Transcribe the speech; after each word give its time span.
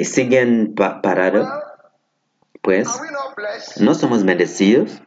Siguen 0.00 0.74
pa- 0.74 1.02
parados. 1.02 1.48
Pues? 2.62 2.88
¿no 3.80 3.94
somos 3.94 4.24
bendecidos? 4.24 5.02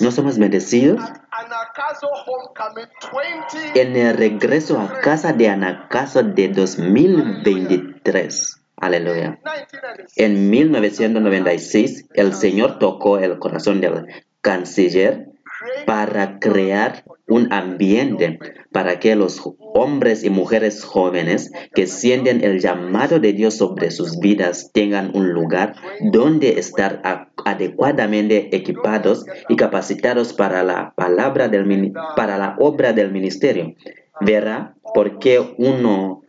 ¿No 0.00 0.10
somos 0.10 0.38
bendecidos? 0.38 0.98
At 1.02 1.18
Anakazo 1.30 2.08
Homecoming 2.08 2.88
20. 3.74 3.82
En 3.82 3.96
el 3.96 4.16
regreso 4.16 4.80
a 4.80 5.00
casa 5.00 5.32
de 5.34 5.48
Anacaso 5.50 6.22
de 6.22 6.48
2023. 6.48 8.60
Aleluya. 8.78 9.38
1996. 9.44 10.12
En 10.16 10.50
1996, 10.50 12.06
el 12.14 12.34
Señor 12.34 12.78
tocó 12.78 13.18
el 13.18 13.38
corazón 13.38 13.80
del 13.80 14.06
canciller 14.40 15.28
para 15.86 16.38
crear 16.38 17.04
un 17.28 17.52
ambiente 17.52 18.38
para 18.72 19.00
que 19.00 19.16
los 19.16 19.42
hombres 19.74 20.22
y 20.22 20.30
mujeres 20.30 20.84
jóvenes 20.84 21.50
que 21.74 21.86
sienten 21.86 22.44
el 22.44 22.60
llamado 22.60 23.18
de 23.18 23.32
Dios 23.32 23.54
sobre 23.54 23.90
sus 23.90 24.18
vidas 24.20 24.70
tengan 24.72 25.10
un 25.14 25.32
lugar 25.32 25.74
donde 26.12 26.58
estar 26.58 27.02
adecuadamente 27.44 28.54
equipados 28.54 29.24
y 29.48 29.56
capacitados 29.56 30.32
para 30.32 30.62
la 30.62 30.92
palabra 30.94 31.48
del 31.48 31.92
para 32.16 32.38
la 32.38 32.56
obra 32.58 32.92
del 32.92 33.10
ministerio. 33.12 33.74
Verá 34.20 34.74
por 34.94 35.18
qué 35.18 35.54
uno 35.58 36.22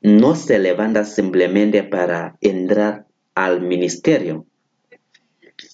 no 0.00 0.34
se 0.36 0.58
levanta 0.58 1.04
simplemente 1.04 1.82
para 1.82 2.36
entrar 2.40 3.06
al 3.34 3.62
ministerio. 3.62 4.46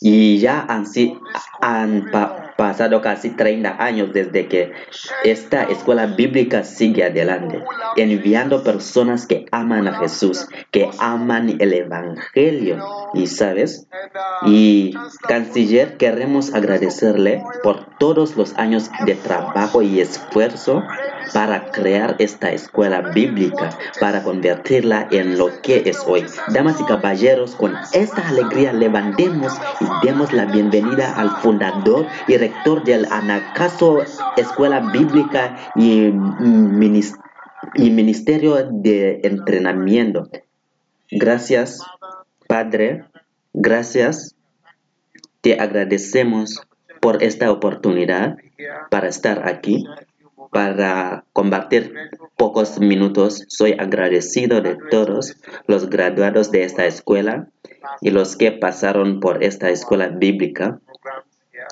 Y 0.00 0.38
ya 0.38 0.60
han, 0.68 0.86
han 1.60 2.10
pasado 2.62 3.00
casi 3.00 3.30
30 3.30 3.82
años 3.82 4.12
desde 4.12 4.46
que 4.46 4.70
esta 5.24 5.64
escuela 5.64 6.06
bíblica 6.06 6.62
sigue 6.62 7.02
adelante, 7.02 7.60
enviando 7.96 8.62
personas 8.62 9.26
que 9.26 9.46
aman 9.50 9.88
a 9.88 9.98
Jesús, 9.98 10.46
que 10.70 10.88
aman 11.00 11.56
el 11.58 11.72
Evangelio. 11.72 12.78
Y 13.14 13.26
sabes, 13.26 13.88
y 14.46 14.94
canciller, 15.26 15.96
queremos 15.96 16.54
agradecerle 16.54 17.42
por 17.64 17.98
todos 17.98 18.36
los 18.36 18.56
años 18.56 18.92
de 19.06 19.16
trabajo 19.16 19.82
y 19.82 20.00
esfuerzo 20.00 20.84
para 21.32 21.70
crear 21.70 22.16
esta 22.18 22.52
escuela 22.52 23.00
bíblica, 23.00 23.70
para 24.00 24.22
convertirla 24.22 25.08
en 25.10 25.38
lo 25.38 25.60
que 25.62 25.82
es 25.86 26.02
hoy. 26.06 26.24
Damas 26.48 26.80
y 26.80 26.84
caballeros, 26.84 27.54
con 27.54 27.74
esta 27.92 28.28
alegría 28.28 28.72
levantemos 28.72 29.52
y 29.80 30.06
demos 30.06 30.32
la 30.32 30.46
bienvenida 30.46 31.14
al 31.14 31.30
fundador 31.38 32.06
y 32.28 32.36
rector 32.36 32.84
del 32.84 33.06
Anacaso 33.10 34.02
Escuela 34.36 34.80
Bíblica 34.92 35.56
y, 35.76 36.12
y 37.74 37.90
Ministerio 37.90 38.68
de 38.70 39.20
Entrenamiento. 39.24 40.28
Gracias, 41.10 41.80
Padre. 42.46 43.04
Gracias. 43.52 44.34
Te 45.40 45.58
agradecemos 45.58 46.62
por 47.00 47.22
esta 47.22 47.50
oportunidad 47.50 48.36
para 48.90 49.08
estar 49.08 49.48
aquí, 49.48 49.84
para 50.52 51.24
compartir 51.32 51.94
pocos 52.36 52.78
minutos. 52.78 53.44
Soy 53.48 53.72
agradecido 53.72 54.60
de 54.60 54.76
todos 54.90 55.36
los 55.66 55.88
graduados 55.88 56.50
de 56.50 56.64
esta 56.64 56.86
escuela 56.86 57.48
y 58.00 58.10
los 58.10 58.36
que 58.36 58.52
pasaron 58.52 59.18
por 59.18 59.42
esta 59.42 59.70
escuela 59.70 60.08
bíblica 60.08 60.78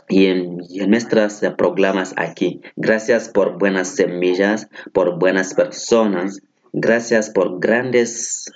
y 0.09 0.27
en, 0.27 0.59
y 0.69 0.81
en 0.81 0.91
nuestros 0.91 1.41
programas 1.59 2.15
aquí. 2.17 2.63
Gracias 2.77 3.29
por 3.29 3.59
buenas 3.59 3.89
semillas, 3.89 4.69
por 4.93 5.19
buenas 5.19 5.53
personas. 5.53 6.41
Gracias 6.73 7.31
por 7.31 7.61
grandes 7.61 8.51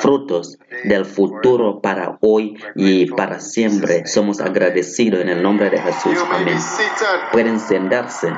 frutos 0.00 0.58
del 0.84 1.04
futuro 1.04 1.80
para 1.80 2.16
hoy 2.20 2.56
y 2.74 3.06
para 3.06 3.40
siempre. 3.40 4.06
Somos 4.06 4.40
agradecidos 4.40 5.20
en 5.20 5.28
el 5.28 5.42
nombre 5.42 5.68
de 5.68 5.78
Jesús. 5.78 6.16
Amén. 6.30 6.56
Pueden 7.32 7.60
sentarse. 7.60 8.28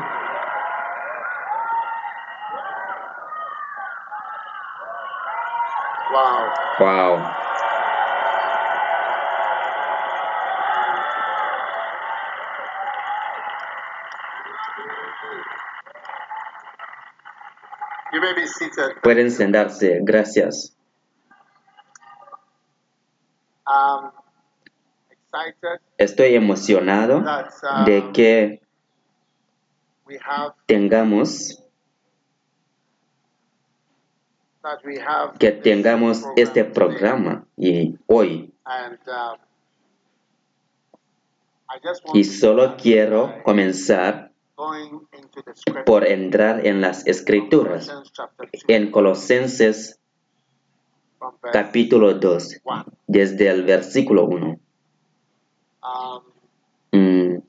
Wow. 6.14 6.54
Wow. 6.78 7.34
You 18.12 18.20
may 18.20 18.32
be 18.32 18.46
seated. 18.46 19.02
Pueden 19.02 19.32
sentarse. 19.32 19.98
Gracias. 20.04 20.76
Um, 23.66 24.12
excited 25.10 25.80
Estoy 25.98 26.36
emocionado 26.36 27.24
that 27.24 27.50
de 27.86 28.12
que 28.12 28.60
we 30.06 30.16
have 30.18 30.52
tengamos 30.68 31.56
that 31.56 31.64
we 34.28 34.38
have 34.38 34.53
que 35.38 35.52
tengamos 35.52 36.24
este 36.36 36.64
programa 36.64 37.46
y 37.56 37.96
hoy. 38.06 38.52
Um, 38.66 38.96
y 42.14 42.24
solo 42.24 42.76
quiero 42.76 43.42
comenzar 43.44 44.32
por 45.84 46.06
entrar 46.06 46.66
en 46.66 46.80
las 46.80 47.06
escrituras 47.06 47.86
Colossians 47.86 48.12
chapter 48.12 48.50
2, 48.52 48.64
en 48.68 48.90
Colosenses 48.90 50.00
capítulo 51.52 52.14
2 52.14 52.60
1. 52.64 52.84
desde 53.06 53.48
el 53.48 53.64
versículo 53.64 54.24
1 54.26 54.60
Um, 55.82 56.22
Mm, 56.94 57.42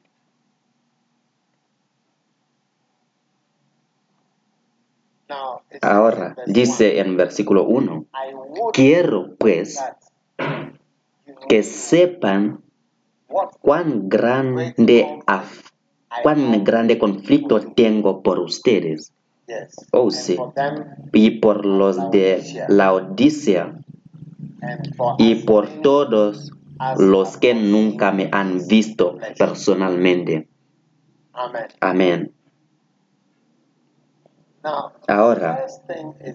now, 5.30 5.58
it 5.58 5.62
says 5.62 5.65
ahora 5.82 6.36
dice 6.48 7.00
en 7.00 7.18
versículo 7.18 7.64
1 7.64 7.92
1, 7.92 8.06
I 8.14 8.34
would 8.34 8.72
quiero 8.74 9.36
pues 9.38 9.80
que 11.48 11.64
sepan 11.64 12.62
cuán 13.62 14.10
grande 14.10 14.76
cuán 16.24 16.64
grande 16.64 16.98
conflicto 16.98 17.60
tengo 17.60 18.22
por 18.24 18.40
ustedes. 18.40 19.12
Oh, 19.92 20.10
sí. 20.10 20.38
y 21.14 21.40
por 21.40 21.66
los 21.66 22.10
de 22.10 22.66
la 22.68 22.94
Odisea 22.94 23.76
y 25.20 25.36
por 25.36 25.68
todos 25.82 26.52
los 26.98 27.38
que 27.38 27.54
nunca 27.54 28.12
me 28.12 28.30
han 28.32 28.66
visto 28.68 29.20
personalmente. 29.38 30.48
Amén. 31.80 32.32
Ahora, 35.08 35.66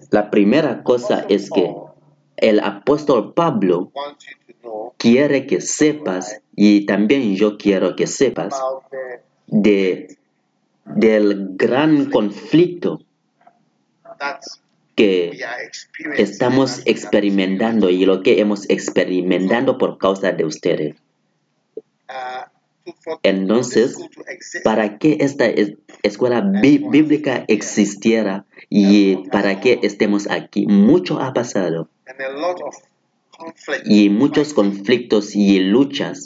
la 0.09 0.29
primera 0.31 0.83
cosa 0.83 1.25
es 1.27 1.49
que 1.49 1.75
el 2.37 2.59
apóstol 2.59 3.33
Pablo 3.33 3.91
quiere 4.97 5.47
que 5.47 5.61
sepas 5.61 6.41
y 6.55 6.85
también 6.85 7.35
yo 7.35 7.57
quiero 7.57 7.95
que 7.95 8.07
sepas 8.07 8.53
de 9.47 10.17
del 10.85 11.55
gran 11.55 12.09
conflicto 12.09 13.01
que 14.95 15.37
estamos 16.17 16.81
experimentando 16.85 17.89
y 17.89 18.05
lo 18.05 18.23
que 18.23 18.39
hemos 18.39 18.69
experimentado 18.69 19.77
por 19.77 19.97
causa 19.97 20.31
de 20.31 20.45
ustedes. 20.45 20.95
Entonces, 23.23 23.97
para 24.63 24.97
que 24.97 25.17
esta 25.21 25.45
es- 25.45 25.73
escuela 26.03 26.41
bí- 26.41 26.83
bíblica 26.89 27.45
existiera 27.47 28.45
y 28.69 29.17
para 29.29 29.59
que 29.59 29.79
estemos 29.83 30.29
aquí, 30.29 30.65
mucho 30.67 31.19
ha 31.19 31.33
pasado 31.33 31.89
y 33.85 34.09
muchos 34.09 34.53
conflictos 34.53 35.35
y 35.35 35.59
luchas 35.59 36.23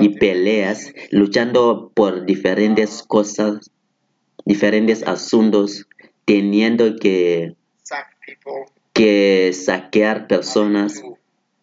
y 0.00 0.08
peleas 0.18 0.92
luchando 1.10 1.90
por 1.94 2.24
diferentes 2.26 3.02
cosas, 3.02 3.70
diferentes 4.44 5.02
asuntos, 5.06 5.86
teniendo 6.24 6.96
que, 6.96 7.54
que 8.92 9.52
saquear 9.52 10.26
personas, 10.26 11.02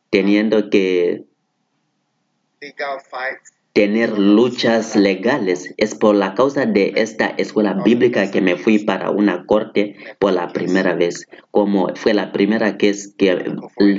teniendo 0.10 0.70
que. 0.70 1.24
Tener 3.76 4.18
luchas 4.18 4.96
legales. 4.96 5.74
Es 5.76 5.96
por 5.96 6.16
la 6.16 6.34
causa 6.34 6.66
de 6.66 6.94
esta 6.96 7.28
escuela 7.28 7.74
bíblica 7.74 8.32
que 8.32 8.40
me 8.40 8.56
fui 8.56 8.80
para 8.80 9.12
una 9.12 9.46
corte 9.46 9.98
por 10.18 10.32
la 10.32 10.48
primera 10.48 10.96
vez. 10.96 11.28
Como 11.52 11.94
fue 11.96 12.14
la 12.14 12.32
primera 12.32 12.72
vez 12.72 13.14
que 13.18 13.38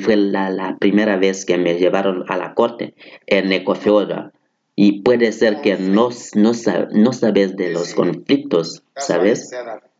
fue 0.01 0.17
la, 0.17 0.77
primera 0.81 1.19
vez 1.19 1.45
que 1.45 1.59
me 1.59 1.75
llevaron 1.75 2.25
a 2.29 2.39
la 2.39 2.55
corte 2.55 2.95
en 3.27 3.53
Ecofeoda. 3.53 4.33
Y 4.77 5.03
puede 5.03 5.31
ser 5.33 5.61
que 5.61 5.77
no, 5.77 6.09
no, 6.35 6.53
no 6.93 7.13
sabes 7.13 7.57
de 7.57 7.71
los 7.71 7.95
conflictos, 7.95 8.83
¿sabes? 8.97 9.51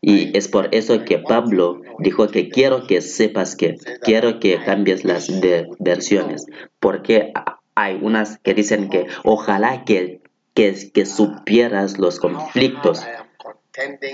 Y 0.01 0.35
es 0.35 0.47
por 0.47 0.69
eso 0.71 1.03
que 1.03 1.19
Pablo 1.19 1.81
dijo 1.99 2.27
que 2.27 2.49
quiero 2.49 2.85
que 2.87 3.01
sepas 3.01 3.55
que, 3.55 3.75
quiero 4.01 4.39
que 4.39 4.59
cambies 4.63 5.03
las 5.03 5.27
de- 5.41 5.67
versiones, 5.79 6.45
porque 6.79 7.31
hay 7.77 7.99
unas 8.01 8.39
que 8.39 8.55
dicen 8.55 8.89
que 8.89 9.05
ojalá 9.23 9.85
que, 9.85 10.23
que, 10.55 10.75
que 10.91 11.05
supieras 11.05 11.99
los 11.99 12.19
conflictos, 12.19 13.05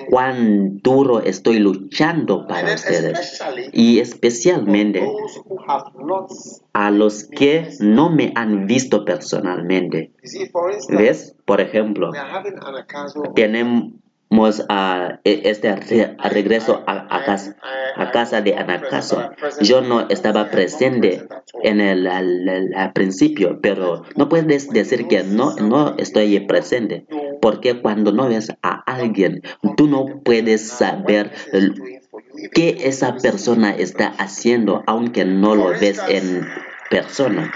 cuán 0.10 0.80
duro 0.80 1.22
estoy 1.22 1.60
luchando 1.60 2.40
And 2.42 2.48
para 2.50 2.74
ustedes. 2.74 3.42
Y 3.72 4.00
especialmente 4.00 5.10
a 6.74 6.92
los 6.92 7.24
que 7.24 7.70
no 7.80 8.10
me 8.10 8.34
han 8.36 8.68
visto 8.68 9.06
personalmente. 9.06 10.12
¿Ves? 10.90 11.38
Por 11.46 11.62
ejemplo, 11.62 12.12
tenemos 13.34 13.94
a 14.70 15.20
este 15.24 15.76
re- 15.76 16.18
regreso 16.32 16.84
a, 16.88 17.24
casa, 17.24 17.56
a 17.96 18.12
casa 18.12 18.42
de 18.42 18.56
Anacaso. 18.56 19.30
Yo 19.62 19.82
no 19.82 20.08
estaba 20.10 20.50
presente 20.50 21.28
en 21.62 21.80
el 21.80 22.08
al 22.08 22.92
principio, 22.94 23.60
pero 23.62 24.04
no 24.16 24.30
puedes 24.30 24.70
decir 24.70 25.08
que 25.08 25.24
no, 25.24 25.56
no 25.58 25.96
estoy 25.98 26.40
presente, 26.42 27.06
porque 27.42 27.80
cuando 27.82 28.12
no 28.12 28.28
ves 28.28 28.52
a 28.64 28.82
alguien, 28.92 29.42
tú 29.78 29.88
no 29.88 30.06
puedes 30.24 30.68
saber 30.68 31.32
el- 31.52 31.76
qué 32.54 32.78
esa 32.86 33.18
persona 33.18 33.76
está 33.76 34.08
haciendo, 34.18 34.84
aunque 34.88 35.26
no 35.26 35.56
lo 35.56 35.70
ves 35.80 36.02
en 36.08 36.48
persona. 36.90 37.52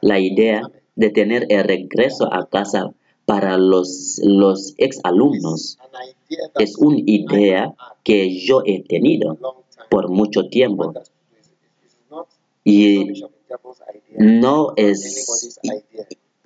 la 0.00 0.18
idea 0.18 0.62
de 0.94 1.10
tener 1.10 1.46
el 1.48 1.64
regreso 1.64 2.32
a 2.32 2.48
casa 2.48 2.92
para 3.24 3.58
los, 3.58 4.20
los 4.24 4.74
idea 4.78 5.76
that 6.52 6.62
es 6.62 6.76
una 6.78 6.98
idea 7.04 7.74
que 8.02 8.38
yo 8.38 8.62
he 8.64 8.82
tenido 8.82 9.32
a 9.32 9.34
long 9.40 9.56
time. 9.70 9.86
por 9.90 10.08
mucho 10.08 10.48
tiempo. 10.48 10.94
Y 12.64 13.22
no 14.16 14.72
es 14.76 15.58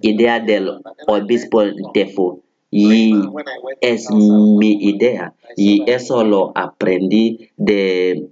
idea. 0.00 0.40
del 0.40 0.82
obispo 1.06 1.62
Tefu. 1.94 2.42
Y 2.70 3.14
es 3.80 4.10
mi 4.10 4.72
idea. 4.72 5.34
Y 5.56 5.88
eso 5.90 6.24
lo 6.24 6.52
aprendí 6.54 7.50
de, 7.56 8.28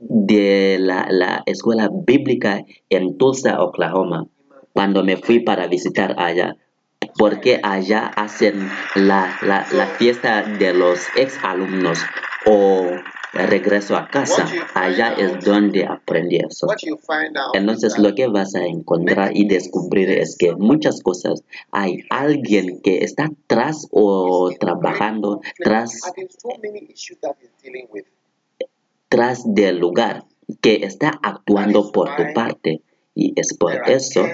de 0.00 0.78
la, 0.80 1.06
la 1.10 1.42
escuela 1.46 1.88
bíblica 1.92 2.64
en 2.88 3.18
Tulsa, 3.18 3.62
Oklahoma, 3.62 4.26
cuando 4.72 5.04
me 5.04 5.16
fui 5.16 5.40
para 5.40 5.66
visitar 5.66 6.14
allá, 6.18 6.56
porque 7.16 7.60
allá 7.62 8.06
hacen 8.06 8.68
la, 8.94 9.36
la, 9.42 9.66
la 9.72 9.86
fiesta 9.86 10.42
de 10.42 10.72
los 10.72 11.00
ex 11.16 11.38
alumnos 11.42 11.98
o 12.46 12.86
regreso 13.32 13.96
a 13.96 14.08
casa, 14.08 14.46
allá 14.74 15.12
es 15.12 15.44
donde 15.44 15.84
aprendí 15.84 16.36
eso. 16.36 16.66
Entonces 17.52 17.98
lo 17.98 18.14
que 18.14 18.26
vas 18.26 18.54
a 18.54 18.64
encontrar 18.64 19.36
y 19.36 19.46
descubrir 19.46 20.10
es 20.10 20.36
que 20.36 20.54
muchas 20.56 21.02
cosas 21.02 21.42
hay 21.70 22.04
alguien 22.10 22.80
que 22.82 23.04
está 23.04 23.30
tras 23.46 23.86
o 23.92 24.50
trabajando 24.58 25.40
tras 25.58 26.00
tras 29.10 29.42
del 29.44 29.78
lugar 29.78 30.24
que 30.62 30.76
está 30.84 31.10
actuando 31.22 31.92
por 31.92 32.16
tu 32.16 32.22
parte. 32.32 32.82
Y 33.12 33.32
es 33.34 33.54
por 33.58 33.72
eso 33.90 34.24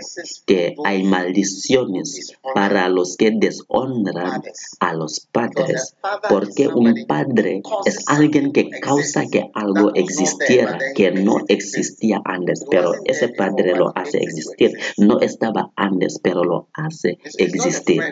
que 0.45 0.77
hay 0.85 1.03
maldiciones 1.03 2.35
para 2.55 2.89
los 2.91 3.17
que 3.17 3.33
deshonran 3.35 4.43
a 4.79 4.95
los 4.95 5.27
padres. 5.33 5.97
Porque 6.29 6.69
un 6.69 6.95
padre 7.09 7.63
es 7.87 8.05
alguien 8.07 8.53
que 8.53 8.69
causa 8.69 9.25
que 9.33 9.51
algo 9.55 9.93
existiera 9.95 10.79
que 10.95 11.11
no 11.11 11.39
existía 11.49 12.21
antes 12.25 12.65
pero 12.71 12.93
ese 13.07 13.29
padre 13.29 13.75
lo 13.75 13.93
hace 13.97 14.19
existir. 14.19 14.73
no 14.99 15.21
estaba 15.21 15.73
antes 15.75 16.21
pero 16.23 16.45
lo 16.45 16.69
hace 16.75 17.19
existir. 17.39 18.03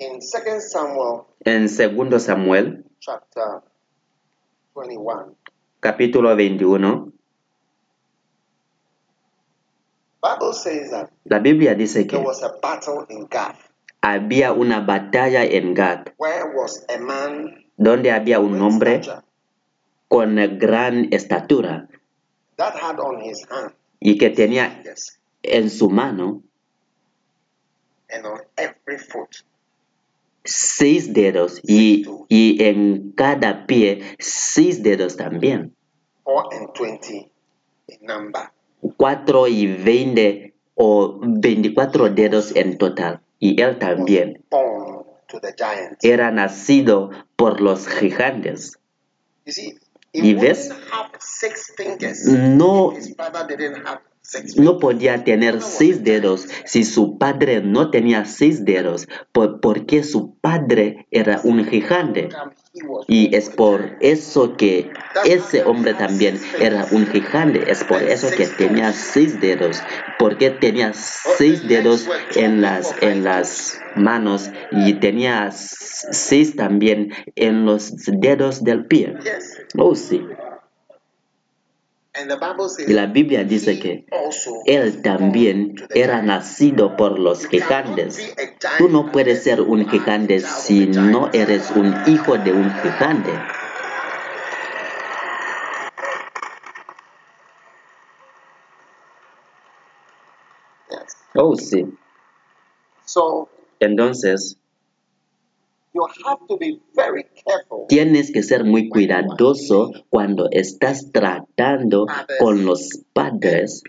in 0.00 0.20
Second 0.22 0.60
Samuel 0.62 1.26
en 1.44 1.68
2 1.68 2.18
Samuel, 2.20 2.84
chapter 3.00 3.60
21. 4.74 5.36
capítulo 5.80 6.34
21, 6.34 7.12
Bible 10.22 10.52
says 10.52 10.90
that 10.90 11.10
la 11.28 11.38
Biblia 11.38 11.74
dice 11.74 12.06
que 12.06 12.16
there 12.16 12.24
was 12.24 12.42
a 12.42 12.56
battle 12.62 13.04
in 13.10 13.26
Gath. 13.28 13.60
había 14.02 14.52
una 14.52 14.80
batalla 14.80 15.44
en 15.44 15.74
Gad, 15.74 16.12
where 16.16 16.56
was 16.56 16.84
a 16.88 16.98
man 16.98 17.64
donde 17.76 18.10
había 18.10 18.40
un 18.40 18.52
with 18.52 18.62
hombre 18.62 19.02
stature 19.02 19.22
con 20.08 20.36
gran 20.58 21.12
estatura. 21.12 21.88
That 22.56 22.74
had 22.74 22.98
on 22.98 23.20
his 23.20 23.46
hand 23.50 23.72
y 24.00 24.16
que 24.16 24.30
tenía 24.30 24.82
en 25.42 25.68
su 25.70 25.90
mano 25.90 26.42
and 28.10 28.26
on 28.26 28.40
every 28.56 28.98
foot 28.98 29.44
seis 30.44 31.12
dedos 31.12 31.60
y, 31.64 32.06
y 32.28 32.62
en 32.64 33.12
cada 33.12 33.66
pie 33.66 34.16
seis 34.18 34.82
dedos 34.82 35.16
también. 35.16 35.74
four 36.24 36.44
and 36.52 36.72
twenty 36.74 37.30
in 37.88 37.98
number. 38.06 38.50
Cuatro 38.96 39.46
y 39.48 39.66
veinte 39.66 40.54
o 40.74 41.18
veinticuatro 41.22 42.08
dedos 42.08 42.54
en 42.56 42.78
total. 42.78 43.20
Y 43.38 43.60
él 43.60 43.78
también 43.78 44.42
Born 44.50 45.04
to 45.28 45.40
the 45.40 45.54
giant. 45.56 45.98
era 46.02 46.30
nacido 46.30 47.10
por 47.36 47.60
los 47.60 47.86
gigantes. 47.88 48.78
You 49.46 49.52
see, 49.52 49.78
¿Y 50.12 50.34
ves? 50.34 50.70
have 50.92 51.10
six 51.20 51.72
fingers. 51.76 52.24
No, 52.26 52.90
His 52.92 53.14
didn't 53.48 53.86
have 53.86 54.00
no 54.56 54.78
podía 54.78 55.24
tener 55.24 55.60
seis 55.62 56.04
dedos 56.04 56.46
si 56.64 56.84
su 56.84 57.18
padre 57.18 57.60
no 57.62 57.90
tenía 57.90 58.24
seis 58.24 58.64
dedos, 58.64 59.08
por- 59.32 59.60
porque 59.60 60.02
su 60.04 60.34
padre 60.40 61.06
era 61.10 61.40
un 61.44 61.64
gigante. 61.64 62.28
Y 63.08 63.34
es 63.34 63.50
por 63.50 63.96
eso 64.00 64.56
que 64.56 64.90
ese 65.24 65.64
hombre 65.64 65.94
también 65.94 66.38
era 66.60 66.86
un 66.92 67.06
gigante, 67.06 67.70
es 67.70 67.82
por 67.82 68.02
eso 68.02 68.28
que 68.30 68.46
tenía 68.46 68.92
seis 68.92 69.40
dedos, 69.40 69.82
porque 70.18 70.50
tenía 70.50 70.92
seis 70.92 71.66
dedos 71.66 72.08
en 72.36 72.60
las, 72.60 72.94
en 73.02 73.24
las 73.24 73.80
manos 73.96 74.50
y 74.70 74.94
tenía 74.94 75.50
seis 75.50 76.54
también 76.54 77.12
en 77.34 77.64
los 77.64 77.92
dedos 78.06 78.62
del 78.62 78.86
pie. 78.86 79.14
Oh, 79.76 79.96
sí. 79.96 80.22
And 80.22 80.38
the 81.40 81.78
Bible 81.80 81.98
says 81.98 81.99
Y 82.86 82.92
la 82.92 83.06
Biblia 83.06 83.44
dice 83.44 83.78
que 83.78 84.04
él 84.66 85.00
también 85.02 85.76
era 85.94 86.22
nacido 86.22 86.96
por 86.96 87.18
los 87.18 87.46
gigantes. 87.46 88.34
Tú 88.78 88.88
no 88.88 89.12
puedes 89.12 89.44
ser 89.44 89.60
un 89.60 89.88
gigante 89.88 90.40
si 90.40 90.86
no 90.86 91.30
eres 91.32 91.70
un 91.70 91.94
hijo 92.06 92.36
de 92.36 92.52
un 92.52 92.70
gigante. 92.80 93.30
Oh, 101.34 101.54
sí. 101.56 101.86
Entonces, 103.78 104.58
you 104.58 104.58
have 104.58 104.58
to 104.58 104.58
be 104.58 104.58
very 104.58 104.58
careful 105.62 105.79
tienes 107.88 108.32
que 108.32 108.42
ser 108.42 108.64
muy 108.64 108.88
cuidadoso 108.88 109.92
cuando 110.08 110.48
estás 110.50 111.10
tratando 111.12 112.06
con 112.38 112.64
los 112.64 112.88
padres 113.12 113.82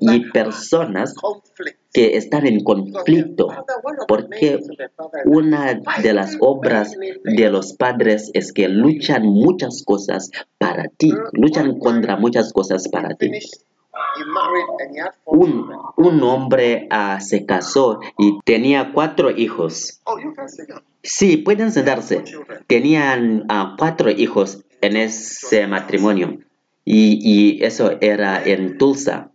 y 0.00 0.30
personas 0.30 1.14
que 1.92 2.16
están 2.16 2.46
en 2.46 2.64
conflicto. 2.64 3.48
Porque 4.08 4.60
una 5.26 5.80
de 6.02 6.12
las 6.12 6.36
obras 6.40 6.92
de 6.98 7.50
los 7.50 7.72
padres 7.74 8.30
es 8.34 8.52
que 8.52 8.68
luchan 8.68 9.22
muchas 9.24 9.82
cosas 9.84 10.30
para 10.58 10.88
ti, 10.88 11.12
luchan 11.32 11.78
contra 11.78 12.16
muchas 12.16 12.52
cosas 12.52 12.88
para 12.88 13.14
ti. 13.14 13.30
Un, 15.24 15.70
un 15.96 16.22
hombre 16.22 16.86
ah, 16.90 17.20
se 17.20 17.46
casó 17.46 18.00
y 18.18 18.38
tenía 18.44 18.92
cuatro 18.92 19.30
hijos. 19.30 20.00
Oh. 20.04 20.16
Sí, 21.02 21.36
pueden 21.36 21.72
sentarse. 21.72 22.24
Tenían 22.66 23.44
ah, 23.48 23.74
cuatro 23.78 24.10
hijos 24.10 24.64
en 24.80 24.96
ese 24.96 25.66
matrimonio 25.66 26.38
y, 26.84 27.18
y 27.22 27.64
eso 27.64 27.98
era 28.00 28.42
en 28.44 28.78
Tulsa. 28.78 29.30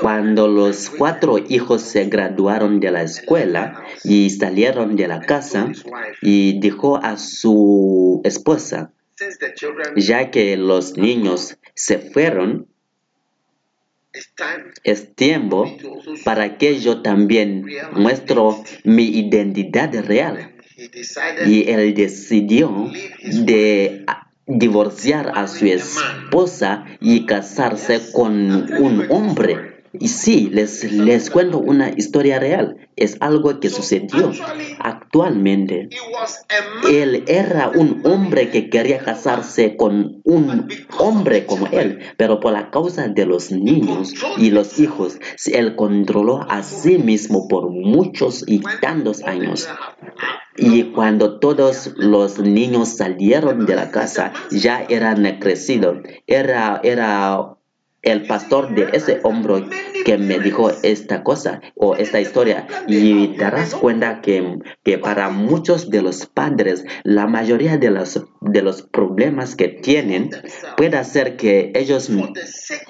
Cuando 0.00 0.46
los 0.48 0.90
cuatro 0.90 1.38
hijos 1.38 1.82
se 1.82 2.04
graduaron 2.04 2.78
de 2.80 2.90
la 2.92 3.02
escuela 3.02 3.82
y 4.04 4.30
salieron 4.30 4.96
de 4.96 5.08
la 5.08 5.20
casa 5.20 5.72
y 6.22 6.60
dijo 6.60 6.96
a 7.02 7.16
su 7.16 8.20
esposa, 8.24 8.92
ya 9.96 10.30
que 10.30 10.56
los 10.56 10.96
niños 10.96 11.58
se 11.74 11.98
fueron, 11.98 12.68
es 14.84 15.14
tiempo 15.14 15.76
para 16.24 16.58
que 16.58 16.80
yo 16.80 17.02
también 17.02 17.66
muestro 17.92 18.62
mi 18.84 19.04
identidad 19.04 19.92
real. 20.04 20.52
Y 21.46 21.70
él 21.70 21.94
decidió 21.94 22.90
de 23.22 24.04
divorciar 24.46 25.32
a 25.34 25.48
su 25.48 25.66
esposa 25.66 26.84
y 27.00 27.26
casarse 27.26 28.00
con 28.12 28.72
un 28.74 29.06
hombre. 29.10 29.75
Y 30.00 30.08
sí, 30.08 30.48
les, 30.52 30.90
les 30.92 31.30
cuento 31.30 31.58
una 31.58 31.90
historia 31.90 32.38
real. 32.38 32.76
Es 32.96 33.16
algo 33.20 33.60
que 33.60 33.70
sucedió. 33.70 34.32
Actualmente, 34.78 35.88
él 36.90 37.24
era 37.26 37.68
un 37.68 38.02
hombre 38.04 38.50
que 38.50 38.70
quería 38.70 38.98
casarse 38.98 39.76
con 39.76 40.20
un 40.24 40.68
hombre 40.98 41.46
como 41.46 41.66
él, 41.68 42.00
pero 42.16 42.40
por 42.40 42.52
la 42.52 42.70
causa 42.70 43.08
de 43.08 43.26
los 43.26 43.50
niños 43.50 44.14
y 44.38 44.50
los 44.50 44.78
hijos, 44.78 45.18
él 45.46 45.76
controló 45.76 46.46
a 46.48 46.62
sí 46.62 46.98
mismo 46.98 47.48
por 47.48 47.70
muchos 47.70 48.44
y 48.46 48.60
tantos 48.80 49.22
años. 49.22 49.68
Y 50.56 50.84
cuando 50.84 51.38
todos 51.38 51.92
los 51.96 52.38
niños 52.38 52.88
salieron 52.96 53.66
de 53.66 53.76
la 53.76 53.90
casa, 53.90 54.32
ya 54.50 54.86
eran 54.88 55.38
crecidos. 55.38 55.98
Era, 56.26 56.80
era 56.82 57.55
el 58.06 58.26
pastor 58.26 58.74
de 58.74 58.88
ese 58.92 59.20
hombre 59.24 59.66
que 60.04 60.16
me 60.16 60.38
dijo 60.38 60.70
esta 60.82 61.22
cosa 61.24 61.60
o 61.74 61.96
esta 61.96 62.20
historia. 62.20 62.66
Y 62.86 63.36
darás 63.36 63.74
cuenta 63.74 64.20
que, 64.20 64.58
que 64.84 64.98
para 64.98 65.28
muchos 65.28 65.90
de 65.90 66.00
los 66.00 66.26
padres, 66.26 66.84
la 67.02 67.26
mayoría 67.26 67.76
de 67.76 67.90
los, 67.90 68.24
de 68.40 68.62
los 68.62 68.82
problemas 68.82 69.56
que 69.56 69.68
tienen 69.68 70.30
puede 70.76 71.02
ser 71.04 71.36
que 71.36 71.72
ellos 71.74 72.08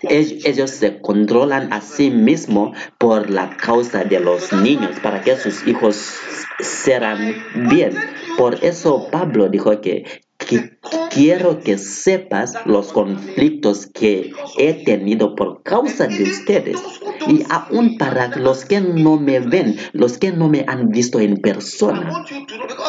ellos 0.02 0.70
se 0.70 1.00
controlan 1.00 1.72
a 1.72 1.80
sí 1.80 2.10
mismos 2.10 2.76
por 2.98 3.30
la 3.30 3.56
causa 3.56 4.04
de 4.04 4.20
los 4.20 4.52
niños, 4.52 5.00
para 5.02 5.22
que 5.22 5.36
sus 5.36 5.66
hijos 5.66 6.14
serán 6.60 7.34
bien. 7.68 7.94
Por 8.36 8.62
eso 8.62 9.08
Pablo 9.10 9.48
dijo 9.48 9.80
que, 9.80 10.04
que 10.46 10.78
quiero 11.10 11.60
que 11.60 11.76
sepas 11.76 12.54
los 12.64 12.92
conflictos 12.92 13.86
que 13.86 14.32
he 14.58 14.84
tenido 14.84 15.34
por 15.34 15.62
causa 15.62 16.06
de 16.06 16.22
ustedes. 16.22 16.80
Y 17.26 17.42
aún 17.50 17.98
para 17.98 18.28
los 18.36 18.64
que 18.64 18.80
no 18.80 19.18
me 19.18 19.40
ven, 19.40 19.76
los 19.92 20.18
que 20.18 20.30
no 20.30 20.48
me 20.48 20.64
han 20.68 20.88
visto 20.88 21.20
en 21.20 21.36
persona. 21.38 22.24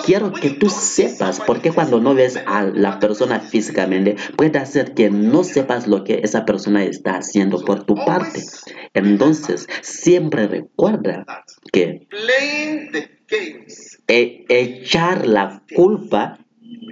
Quiero 0.05 0.31
que 0.31 0.51
tú 0.51 0.69
sepas, 0.69 1.41
porque 1.45 1.71
cuando 1.71 1.99
no 1.99 2.13
ves 2.13 2.39
a 2.45 2.63
la 2.63 2.99
persona 2.99 3.39
físicamente, 3.39 4.15
puede 4.35 4.59
hacer 4.59 4.93
que 4.93 5.09
no 5.09 5.43
sepas 5.43 5.87
lo 5.87 6.03
que 6.03 6.21
esa 6.23 6.45
persona 6.45 6.83
está 6.83 7.17
haciendo 7.17 7.63
por 7.65 7.83
tu 7.83 7.95
parte. 7.95 8.43
Entonces, 8.93 9.67
siempre 9.81 10.47
recuerda 10.47 11.25
que 11.71 12.07
e- 14.07 14.45
echar 14.49 15.27
la 15.27 15.63
culpa 15.75 16.37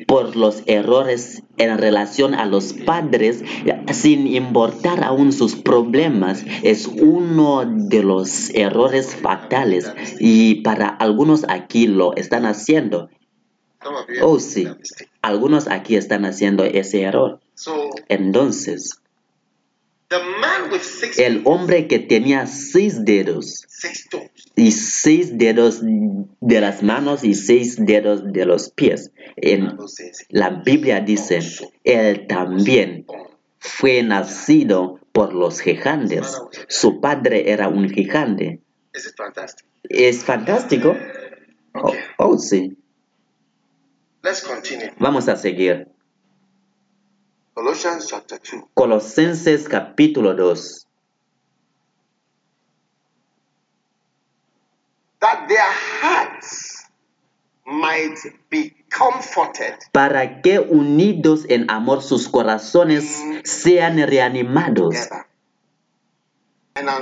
por 0.07 0.35
los 0.35 0.63
errores 0.65 1.43
en 1.57 1.77
relación 1.77 2.33
a 2.33 2.45
los 2.45 2.73
padres 2.73 3.43
sin 3.91 4.27
importar 4.27 5.03
aún 5.03 5.31
sus 5.31 5.55
problemas 5.55 6.43
es 6.63 6.87
uno 6.87 7.65
de 7.65 8.03
los 8.03 8.49
errores 8.51 9.15
fatales 9.15 9.91
y 10.19 10.55
para 10.61 10.87
algunos 10.87 11.45
aquí 11.47 11.87
lo 11.87 12.15
están 12.15 12.45
haciendo 12.45 13.09
Oh, 14.21 14.39
sí. 14.39 14.67
Algunos 15.21 15.67
aquí 15.67 15.95
están 15.95 16.25
haciendo 16.25 16.63
ese 16.63 17.01
error. 17.01 17.39
Entonces, 18.09 18.99
el 21.17 21.41
hombre 21.45 21.87
que 21.87 21.99
tenía 21.99 22.47
seis 22.47 23.05
dedos 23.05 23.65
y 24.55 24.71
seis 24.71 25.37
dedos 25.37 25.81
de 25.83 26.61
las 26.61 26.81
manos 26.81 27.23
y 27.23 27.33
seis 27.33 27.77
dedos 27.77 28.31
de 28.31 28.45
los 28.45 28.69
pies, 28.69 29.11
en 29.35 29.77
la 30.29 30.61
Biblia 30.65 31.01
dice, 31.01 31.39
él 31.83 32.27
también 32.27 33.05
fue 33.59 34.03
nacido 34.03 34.99
por 35.11 35.33
los 35.33 35.59
gigantes. 35.59 36.41
Su 36.67 37.01
padre 37.01 37.51
era 37.51 37.67
un 37.67 37.89
gigante. 37.89 38.61
¿Es 39.89 40.23
fantástico? 40.23 40.95
Oh, 41.73 41.93
oh, 42.17 42.37
sí. 42.37 42.77
Let's 44.23 44.41
continue. 44.41 44.91
Vamos 44.97 45.27
a 45.27 45.35
seguir. 45.35 45.87
Colossians 47.53 48.07
chapter 48.07 48.39
2. 48.39 48.63
Colosenses 48.73 49.67
capítulo 49.67 50.33
2. 50.33 50.87
Might 57.95 58.17
be 58.49 58.73
comforted 58.89 59.75
para 59.91 60.41
que 60.41 60.59
unidos 60.59 61.45
en 61.49 61.69
amor 61.69 62.01
sus 62.01 62.27
corazones 62.27 63.21
sean 63.43 63.97
reanimados. 63.97 64.95
together. 64.95 65.25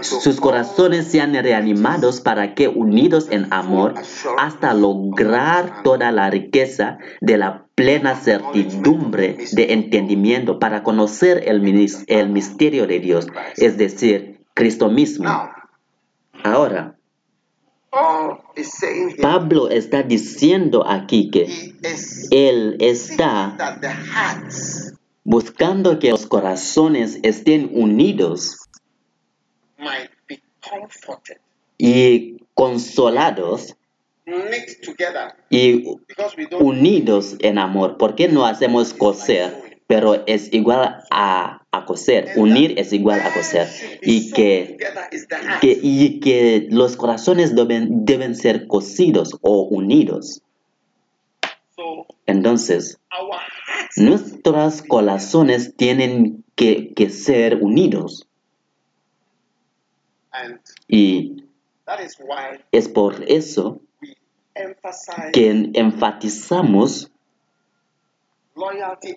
Sus 0.02 0.40
corazones 0.40 1.08
sean 1.08 1.34
reanimados 1.34 2.22
para 2.22 2.54
que 2.54 2.68
unidos 2.68 3.28
en 3.32 3.52
amor 3.52 3.96
hasta 4.38 4.76
lograr 4.76 5.82
toda 5.82 6.12
la 6.12 6.30
riqueza 6.30 7.00
de 7.22 7.40
la 7.40 7.66
plena 7.74 8.16
certidumbre 8.16 9.36
de 9.52 9.74
entendimiento 9.74 10.60
para 10.60 10.84
conocer 10.84 11.42
el, 11.48 11.60
misterio 11.60 12.86
de 12.86 13.00
Dios, 13.00 13.26
es 13.58 13.76
decir, 13.76 14.46
Cristo 14.54 14.90
mismo. 14.90 15.28
Ahora, 16.44 16.96
Paul 17.83 17.83
is 17.83 17.83
saying 17.83 17.83
here, 17.83 17.83
Pablo 19.22 19.70
está 19.70 20.02
diciendo 20.02 20.84
aquí 20.88 21.30
que 21.30 21.76
él 22.32 22.78
está 22.80 23.56
buscando 25.24 26.00
que 26.00 26.10
los 26.10 26.26
corazones 26.26 27.20
estén 27.22 27.70
unidos 27.72 28.58
y 31.78 32.38
consolados 32.56 33.76
y 35.50 35.86
unidos 36.60 37.36
en 37.40 37.58
amor. 37.60 37.98
¿Por 37.98 38.16
qué 38.16 38.28
no 38.28 38.46
hacemos 38.46 38.94
coser? 38.94 39.63
Pero 39.94 40.24
es 40.26 40.52
igual 40.52 41.04
a, 41.12 41.62
a 41.72 41.86
coser. 41.86 42.32
Unir 42.36 42.80
es 42.80 42.92
igual 42.94 43.22
a 43.22 43.32
coser. 43.32 43.68
Y 44.02 44.32
que, 44.32 44.80
que, 45.62 45.80
y 45.84 46.20
que 46.20 46.66
los 46.72 46.98
corazones 46.98 47.54
deben, 47.54 48.04
deben 48.04 48.34
ser 48.34 48.66
cosidos 48.66 49.38
o 49.42 49.62
unidos. 49.66 50.42
Entonces, 52.26 52.98
nuestros 53.96 54.82
corazones 54.82 55.76
tienen 55.76 56.44
que, 56.56 56.92
que 56.96 57.12
ser 57.12 57.58
unidos. 57.62 58.28
Y 60.88 61.44
es 62.72 62.90
por 62.90 63.24
eso 63.28 63.80
que 65.34 65.70
enfatizamos 65.76 67.12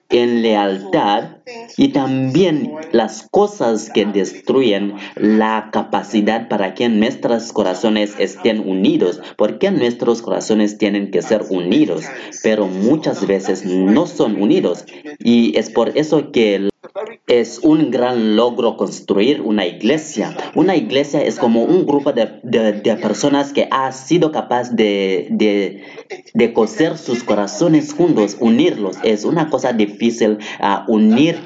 en 0.08 0.42
lealtad 0.42 1.38
y 1.76 1.88
también 1.88 2.72
las 2.92 3.28
cosas 3.30 3.90
que 3.92 4.06
destruyen 4.06 4.94
la 5.14 5.68
capacidad 5.72 6.48
para 6.48 6.74
que 6.74 6.88
nuestros 6.88 7.52
corazones 7.52 8.14
estén 8.18 8.60
unidos, 8.60 9.20
porque 9.36 9.70
nuestros 9.70 10.22
corazones 10.22 10.78
tienen 10.78 11.10
que 11.10 11.22
ser 11.22 11.44
unidos, 11.50 12.04
pero 12.42 12.66
muchas 12.66 13.26
veces 13.26 13.64
no 13.64 14.06
son 14.06 14.40
unidos 14.40 14.84
y 15.18 15.56
es 15.58 15.70
por 15.70 15.96
eso 15.98 16.32
que 16.32 16.70
es 17.26 17.58
un 17.62 17.90
gran 17.90 18.36
logro 18.36 18.76
construir 18.76 19.40
una 19.40 19.66
iglesia. 19.66 20.36
Una 20.54 20.76
iglesia 20.76 21.22
es 21.22 21.38
como 21.38 21.64
un 21.64 21.86
grupo 21.86 22.12
de, 22.12 22.40
de- 22.42 22.96
personas 22.96 23.52
que 23.52 23.68
ha 23.70 23.92
sido 23.92 24.32
capaz 24.32 24.70
de, 24.70 25.28
de, 25.30 25.82
de 26.34 26.52
coser 26.52 26.96
sus 26.96 27.22
corazones 27.22 27.92
juntos, 27.92 28.36
unirlos. 28.40 28.96
Es 29.02 29.24
una 29.24 29.50
cosa 29.50 29.72
difícil 29.72 30.38
ah, 30.60 30.84
unir 30.88 31.38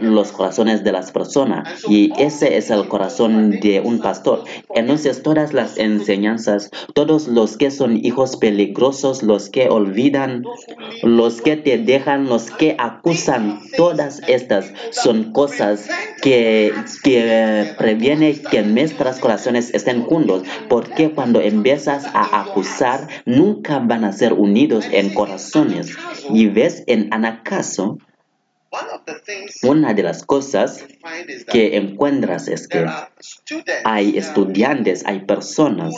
los 0.00 0.32
corazones 0.32 0.82
de 0.82 0.92
las 0.92 1.12
personas 1.12 1.84
y 1.88 2.12
ese 2.18 2.56
es 2.56 2.70
el 2.70 2.88
corazón 2.88 3.50
de 3.60 3.80
un 3.80 4.00
pastor. 4.00 4.44
Entonces 4.74 5.22
todas 5.22 5.52
las 5.52 5.78
enseñanzas, 5.78 6.70
todos 6.94 7.28
los 7.28 7.56
que 7.56 7.70
son 7.70 8.04
hijos 8.04 8.36
peligrosos, 8.36 9.22
los 9.22 9.50
que 9.50 9.68
olvidan, 9.68 10.44
los 11.02 11.40
que 11.40 11.56
te 11.56 11.78
dejan, 11.78 12.26
los 12.28 12.50
que 12.50 12.74
acusan, 12.78 13.60
todas 13.76 14.20
estas 14.26 14.72
son 14.90 15.32
cosas 15.32 15.88
que, 16.22 16.72
que 17.02 17.74
que 18.50 18.62
nuestros 18.62 19.18
corazones 19.18 19.72
estén 19.74 20.02
juntos, 20.02 20.42
porque 20.68 21.10
cuando 21.10 21.40
empiezas 21.40 22.04
a 22.06 22.42
acusar, 22.42 23.08
nunca 23.24 23.78
van 23.78 24.04
a 24.04 24.12
ser 24.12 24.32
unidos 24.32 24.86
en 24.90 25.14
corazones. 25.14 25.96
Y 26.30 26.46
ves, 26.46 26.84
en 26.86 27.12
Anacaso, 27.12 27.98
una 29.62 29.94
de 29.94 30.02
las 30.02 30.24
cosas 30.24 30.84
que 31.50 31.76
encuentras 31.76 32.48
es 32.48 32.68
que 32.68 32.86
hay 33.84 34.18
estudiantes, 34.18 35.04
hay 35.06 35.20
personas 35.20 35.94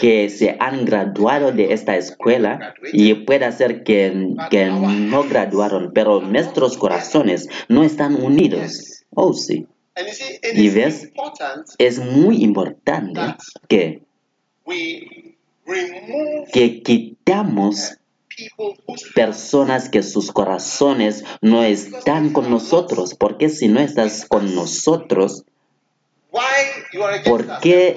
que 0.00 0.28
se 0.30 0.56
han 0.60 0.84
graduado 0.84 1.52
de 1.52 1.72
esta 1.72 1.96
escuela 1.96 2.74
y 2.92 3.14
puede 3.14 3.50
ser 3.52 3.82
que, 3.82 4.34
que 4.50 4.66
no 4.66 5.24
graduaron, 5.24 5.92
pero 5.92 6.20
nuestros 6.20 6.76
corazones 6.76 7.48
no 7.68 7.82
están 7.82 8.22
unidos. 8.22 9.04
Oh, 9.10 9.32
sí. 9.32 9.66
Y 10.54 10.70
ves, 10.70 11.10
Es 11.78 11.98
muy 11.98 12.42
importante 12.42 13.20
que, 13.68 14.02
que 16.52 16.82
quitamos 16.82 17.98
whose 18.86 19.04
personas 19.14 19.88
que 19.88 20.02
sus 20.02 20.32
corazones 20.32 21.24
no 21.40 21.62
están 21.62 22.32
con 22.32 22.50
nosotros, 22.50 23.14
porque 23.14 23.48
si 23.48 23.68
no 23.68 23.80
estás 23.80 24.24
con 24.24 24.54
nosotros, 24.54 25.44
why 25.44 25.50
you 25.50 25.50
are 25.50 26.10
against 26.10 26.21
¿Por 27.24 27.60
qué 27.60 27.96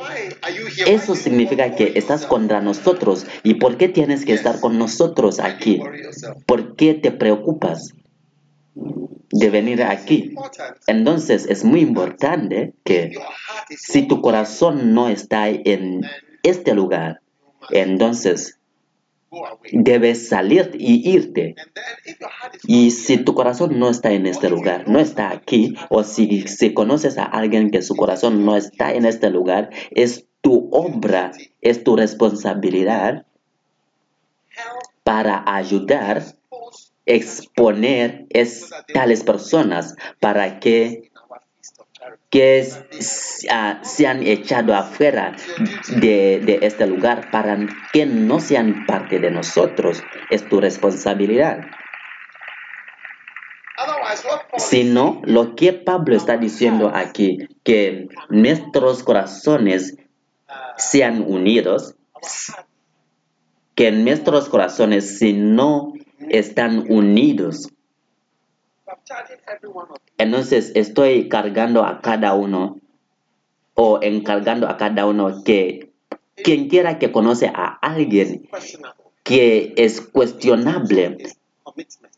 eso 0.88 1.16
significa 1.16 1.76
que 1.76 1.94
estás 1.96 2.26
contra 2.26 2.62
nosotros. 2.62 3.26
¿Y 3.44 3.56
por 3.56 3.78
qué 3.78 3.88
tienes 3.88 4.26
que 4.26 4.34
estar 4.34 4.60
con 4.60 4.78
nosotros 4.78 5.40
aquí? 5.40 5.82
¿Por 6.46 6.76
qué 6.76 6.94
te 6.96 7.12
preocupas 7.12 7.94
de 8.76 9.50
venir 9.50 9.84
aquí? 9.84 10.36
Entonces 10.88 11.46
es 11.50 11.64
muy 11.64 11.80
importante 11.80 12.74
que 12.84 13.14
si 13.70 14.08
tu 14.08 14.22
corazón 14.22 14.94
no 14.94 15.08
está 15.08 15.48
en 15.50 16.02
este 16.44 16.74
lugar, 16.74 17.22
entonces. 17.70 18.60
Debes 19.72 20.30
salir 20.30 20.72
y 20.78 21.10
irte. 21.10 21.56
Y 22.68 22.92
si 22.92 23.18
tu 23.18 23.34
corazón 23.34 23.80
no 23.80 23.90
está 23.90 24.12
en 24.12 24.26
este 24.26 24.50
lugar, 24.50 24.88
no 24.88 25.00
está 25.00 25.32
aquí, 25.32 25.76
o 25.90 26.04
si, 26.04 26.48
si 26.48 26.74
conoces 26.74 27.18
a 27.18 27.24
alguien 27.26 27.72
que 27.72 27.82
su 27.82 27.96
corazón 27.96 28.46
no 28.46 28.56
está 28.56 28.94
en 28.94 29.06
este 29.06 29.30
lugar, 29.30 29.70
es 29.92 30.26
tu 30.42 30.70
obra, 30.72 31.32
es 31.62 31.84
tu 31.84 31.96
responsabilidad 31.96 33.26
para 35.04 35.44
ayudar, 35.46 36.24
exponer 37.06 38.26
es, 38.30 38.70
tales 38.94 39.24
personas 39.24 39.96
para 40.20 40.60
que, 40.60 40.86
in 40.86 41.10
our 41.30 41.42
feast 41.56 41.80
of 41.80 41.86
charity. 41.92 41.95
Que 42.30 42.60
s- 42.60 43.48
ah, 43.52 43.80
sean 43.84 44.24
echados 44.24 44.76
afuera 44.76 45.36
de, 45.98 46.42
de 46.46 46.60
este 46.62 46.88
lugar, 46.88 47.32
para 47.32 47.58
que 47.94 48.06
no 48.06 48.40
sean 48.40 48.86
parte 48.86 49.20
de 49.20 49.32
nosotros. 49.32 50.04
Es 50.30 50.48
tu 50.50 50.60
responsabilidad. 50.62 51.60
Otherwise, 53.78 54.26
what 54.26 54.50
Paul 54.50 54.60
Si 54.62 54.84
no, 54.86 55.22
lo 55.26 55.56
que 55.56 55.74
Pablo 55.74 56.16
está 56.16 56.38
diciendo 56.38 56.92
aquí, 56.94 57.40
que 57.64 58.08
nuestros 58.30 59.04
corazones 59.04 59.98
sean 60.78 61.24
unidos, 61.28 61.96
que 63.76 63.92
nuestros 63.92 64.50
corazones 64.50 65.20
si 65.20 65.34
no 65.34 65.94
están 66.30 66.86
unidos, 66.90 67.70
I'm 68.88 68.88
charging 68.88 68.88
every 68.88 68.88
one 68.88 68.94
of 68.94 68.95
you. 68.95 68.95
Entonces 70.18 70.72
estoy 70.76 71.30
cargando 71.30 71.84
a 71.84 72.02
cada 72.02 72.34
uno 72.34 72.80
o 73.76 74.00
encargando 74.02 74.68
a 74.68 74.78
cada 74.78 75.06
uno 75.06 75.44
que 75.44 75.92
quien 76.44 76.70
quiera 76.70 77.00
que 77.00 77.12
conoce 77.12 77.48
a 77.48 77.78
alguien 77.82 78.48
que 79.24 79.74
es 79.78 80.02
cuestionable. 80.02 81.18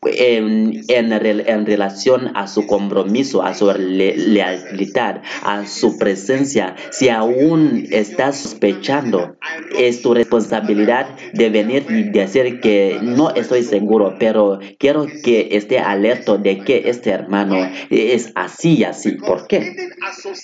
En, 0.02 0.80
en, 0.88 1.12
en 1.12 1.66
relación 1.66 2.30
a 2.36 2.46
su 2.46 2.66
compromiso, 2.66 3.42
a 3.42 3.54
su 3.54 3.70
le- 3.72 4.16
lealtad, 4.16 5.22
a 5.42 5.66
su 5.66 5.98
presencia. 5.98 6.76
Si 6.90 7.08
aún 7.08 7.86
estás 7.90 8.36
sospechando, 8.38 9.36
es 9.76 10.02
tu 10.02 10.14
responsabilidad 10.14 11.08
de 11.32 11.50
venir 11.50 11.86
y 11.88 12.04
decir 12.04 12.60
que 12.60 12.98
no 13.02 13.30
estoy 13.34 13.62
seguro, 13.62 14.14
pero 14.18 14.60
quiero 14.78 15.06
que 15.24 15.48
esté 15.52 15.78
alerta 15.78 16.36
de 16.36 16.58
que 16.60 16.88
este 16.88 17.10
hermano 17.10 17.56
es 17.90 18.32
así 18.34 18.78
y 18.78 18.84
así. 18.84 19.12
¿Por 19.12 19.46
qué? 19.46 19.74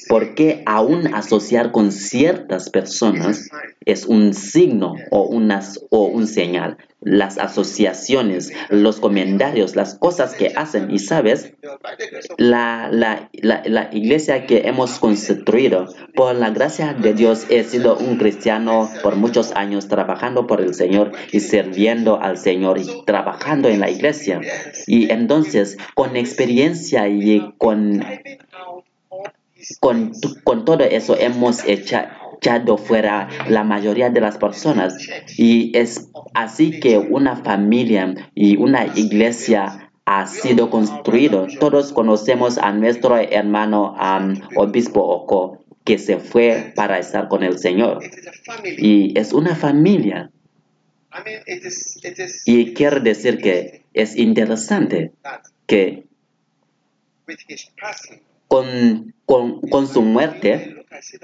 Porque 0.08 0.62
aún 0.66 1.14
asociar 1.14 1.70
con 1.70 1.92
ciertas 1.92 2.70
personas 2.70 3.48
es 3.84 4.04
un 4.06 4.34
signo 4.34 4.94
o, 5.10 5.22
unas, 5.24 5.80
o 5.90 6.06
un 6.06 6.26
señal. 6.26 6.76
Las 7.04 7.38
asociaciones, 7.38 8.52
los 8.70 8.98
comentarios, 9.00 9.76
las 9.76 9.94
cosas 9.94 10.34
que 10.34 10.52
hacen. 10.56 10.90
Y 10.90 10.98
sabes, 10.98 11.52
la, 12.38 12.88
la, 12.90 13.28
la, 13.32 13.62
la 13.66 13.90
iglesia 13.92 14.46
que 14.46 14.62
hemos 14.66 14.98
construido, 14.98 15.86
por 16.14 16.34
la 16.34 16.50
gracia 16.50 16.94
de 16.94 17.14
Dios, 17.14 17.46
he 17.50 17.62
sido 17.64 17.96
un 17.96 18.16
cristiano 18.16 18.90
por 19.02 19.16
muchos 19.16 19.52
años 19.52 19.88
trabajando 19.88 20.46
por 20.46 20.60
el 20.60 20.74
Señor 20.74 21.12
y 21.32 21.40
sirviendo 21.40 22.20
al 22.20 22.38
Señor 22.38 22.78
y 22.78 22.86
trabajando 23.04 23.68
en 23.68 23.80
la 23.80 23.90
iglesia. 23.90 24.40
Y 24.86 25.10
entonces, 25.12 25.76
con 25.94 26.16
experiencia 26.16 27.08
y 27.08 27.52
con 27.58 28.02
con, 29.80 30.12
con 30.42 30.64
todo 30.64 30.84
eso 30.84 31.16
hemos 31.18 31.64
echa- 31.64 32.18
echado 32.44 32.76
fuera 32.76 33.28
la 33.48 33.64
mayoría 33.64 34.10
de 34.10 34.20
las 34.20 34.36
personas. 34.36 34.96
Y 35.38 35.76
es 35.76 36.10
así 36.34 36.78
que 36.78 36.98
una 36.98 37.36
familia 37.36 38.14
y 38.34 38.56
una 38.56 38.86
iglesia 38.94 39.90
ha 40.04 40.26
sido 40.26 40.68
construido. 40.68 41.46
Todos 41.58 41.92
conocemos 41.92 42.58
a 42.58 42.72
nuestro 42.72 43.16
hermano 43.16 43.96
obispo 44.56 45.00
Oko 45.00 45.64
que 45.84 45.98
se 45.98 46.18
fue 46.18 46.72
para 46.76 46.98
estar 46.98 47.28
con 47.28 47.42
el 47.42 47.58
Señor. 47.58 48.00
Y 48.76 49.18
es 49.18 49.32
una 49.32 49.54
familia. 49.54 50.30
Y 52.44 52.74
quiere 52.74 53.00
decir 53.00 53.38
que 53.38 53.84
es 53.94 54.16
interesante 54.16 55.12
que 55.66 56.04
con, 58.48 59.14
con, 59.24 59.60
con 59.62 59.86
su 59.86 60.02
muerte 60.02 60.73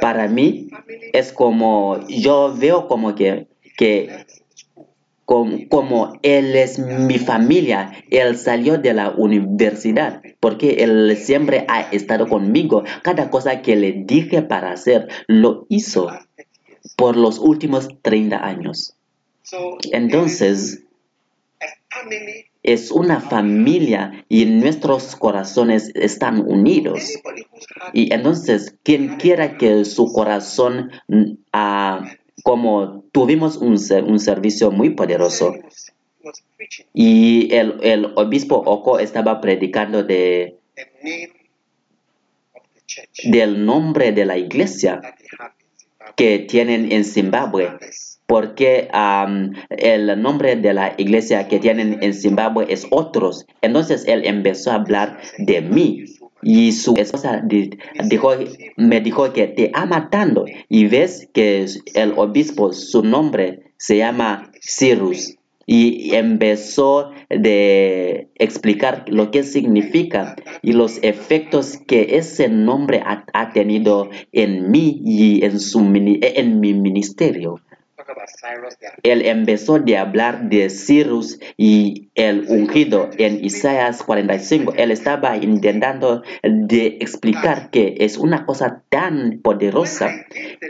para 0.00 0.28
mí 0.28 0.68
es 1.12 1.32
como 1.32 2.06
yo 2.08 2.54
veo 2.56 2.88
como 2.88 3.14
que, 3.14 3.46
que 3.76 4.26
com- 5.24 5.68
como 5.68 6.18
él 6.22 6.56
es 6.56 6.78
mi 6.78 7.18
familia, 7.18 7.92
él 8.10 8.36
salió 8.36 8.78
de 8.78 8.94
la 8.94 9.10
universidad, 9.10 10.22
porque 10.40 10.82
él 10.84 11.16
siempre 11.16 11.64
ha 11.68 11.82
estado 11.92 12.28
conmigo. 12.28 12.82
Cada 13.02 13.30
cosa 13.30 13.62
que 13.62 13.76
le 13.76 13.92
dije 13.92 14.42
para 14.42 14.72
hacer, 14.72 15.08
lo 15.28 15.66
hizo 15.68 16.08
por 16.96 17.16
los 17.16 17.38
últimos 17.38 17.88
30 18.02 18.44
años. 18.44 18.94
Entonces, 19.92 20.82
es 22.62 22.90
una 22.90 23.20
familia 23.20 24.24
y 24.28 24.44
nuestros 24.44 25.16
corazones 25.16 25.90
están 25.94 26.40
unidos. 26.40 27.18
Y 27.92 28.12
entonces, 28.12 28.76
quien 28.82 29.16
quiera 29.16 29.56
que 29.56 29.84
su 29.84 30.12
corazón, 30.12 30.90
ah, 31.52 32.10
como 32.42 33.04
tuvimos 33.12 33.56
un, 33.56 33.78
un 34.06 34.18
servicio 34.18 34.70
muy 34.70 34.90
poderoso, 34.90 35.54
y 36.92 37.54
el, 37.54 37.78
el 37.82 38.12
obispo 38.16 38.56
Oko 38.56 38.98
estaba 38.98 39.40
predicando 39.40 40.02
de, 40.02 40.58
del 43.24 43.64
nombre 43.64 44.12
de 44.12 44.26
la 44.26 44.36
iglesia 44.36 45.00
que 46.16 46.40
tienen 46.40 46.92
en 46.92 47.04
Zimbabue, 47.04 47.70
porque 48.30 48.88
el 49.70 50.22
nombre 50.22 50.54
de 50.54 50.72
la 50.72 50.94
iglesia 50.98 51.48
que 51.48 51.58
tienen 51.58 51.98
en 52.00 52.14
Zimbabue 52.14 52.64
es 52.68 52.86
otros. 52.92 53.44
Entonces 53.60 54.04
él 54.06 54.22
empezó 54.24 54.70
a 54.70 54.76
hablar 54.76 55.18
de 55.38 55.60
mí. 55.60 56.04
Y 56.40 56.70
su 56.70 56.94
esposa 56.94 57.42
me 58.76 59.00
dijo 59.00 59.32
que 59.32 59.48
te 59.48 59.72
ama 59.74 60.10
tanto. 60.10 60.44
Y 60.68 60.86
ves 60.86 61.28
que 61.34 61.66
el 61.94 62.12
obispo, 62.16 62.72
su 62.72 63.02
nombre 63.02 63.64
se 63.78 63.96
llama 63.96 64.52
Cyrus. 64.60 65.36
Y 65.66 66.14
empezó 66.14 67.10
de 67.30 68.28
explicar 68.36 69.06
lo 69.08 69.32
que 69.32 69.42
significa 69.42 70.36
y 70.62 70.72
los 70.72 71.02
efectos 71.02 71.78
que 71.84 72.16
ese 72.16 72.48
nombre 72.48 73.02
ha, 73.04 73.52
tenido 73.52 74.08
en 74.30 74.70
mí 74.70 75.02
y 75.04 75.44
en, 75.44 75.58
su, 75.58 75.80
en 75.80 76.60
mi 76.60 76.74
ministerio. 76.74 77.60
Él 79.02 79.26
empezó 79.26 79.78
de 79.78 79.98
hablar 79.98 80.48
de 80.48 80.68
Cyrus 80.70 81.38
y 81.56 82.08
el 82.14 82.46
ungido 82.48 83.10
en 83.18 83.44
Isaías 83.44 84.02
45. 84.02 84.74
Él 84.76 84.90
estaba 84.90 85.36
intentando 85.36 86.22
de 86.42 86.98
explicar 87.00 87.70
que 87.70 87.96
es 88.00 88.16
una 88.18 88.46
cosa 88.46 88.82
tan 88.88 89.40
poderosa 89.42 90.10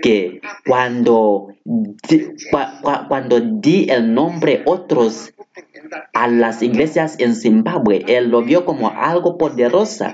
que 0.03 0.40
cuando 0.66 1.49
di, 1.64 2.18
cua- 2.51 2.81
cua- 2.83 3.09
cuando 3.09 3.40
di 3.40 3.87
el 3.90 4.14
nombre 4.14 4.62
otros 4.66 5.33
a 6.14 6.29
las 6.29 6.62
iglesias 6.62 7.16
en 7.18 7.35
Zimbabue, 7.35 8.05
él 8.09 8.29
lo 8.31 8.42
vio 8.42 8.64
como 8.64 8.90
algo 8.90 9.38
poderoso. 9.38 10.07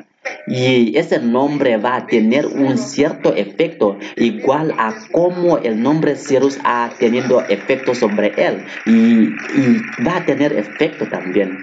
Y 0.46 0.96
ese 0.96 1.20
nombre 1.20 1.76
va 1.76 1.96
a 1.96 2.06
tener 2.06 2.46
un 2.46 2.78
cierto 2.78 3.34
efecto, 3.34 3.98
igual 4.16 4.72
a 4.78 4.94
como 5.12 5.58
el 5.58 5.82
nombre 5.82 6.16
Cyrus 6.16 6.58
ha 6.64 6.90
tenido 6.98 7.40
efecto 7.48 7.94
sobre 7.94 8.32
él. 8.36 8.64
Y, 8.86 9.28
y 9.28 10.04
va 10.06 10.18
a 10.18 10.24
tener 10.24 10.52
efecto 10.52 11.08
también. 11.08 11.58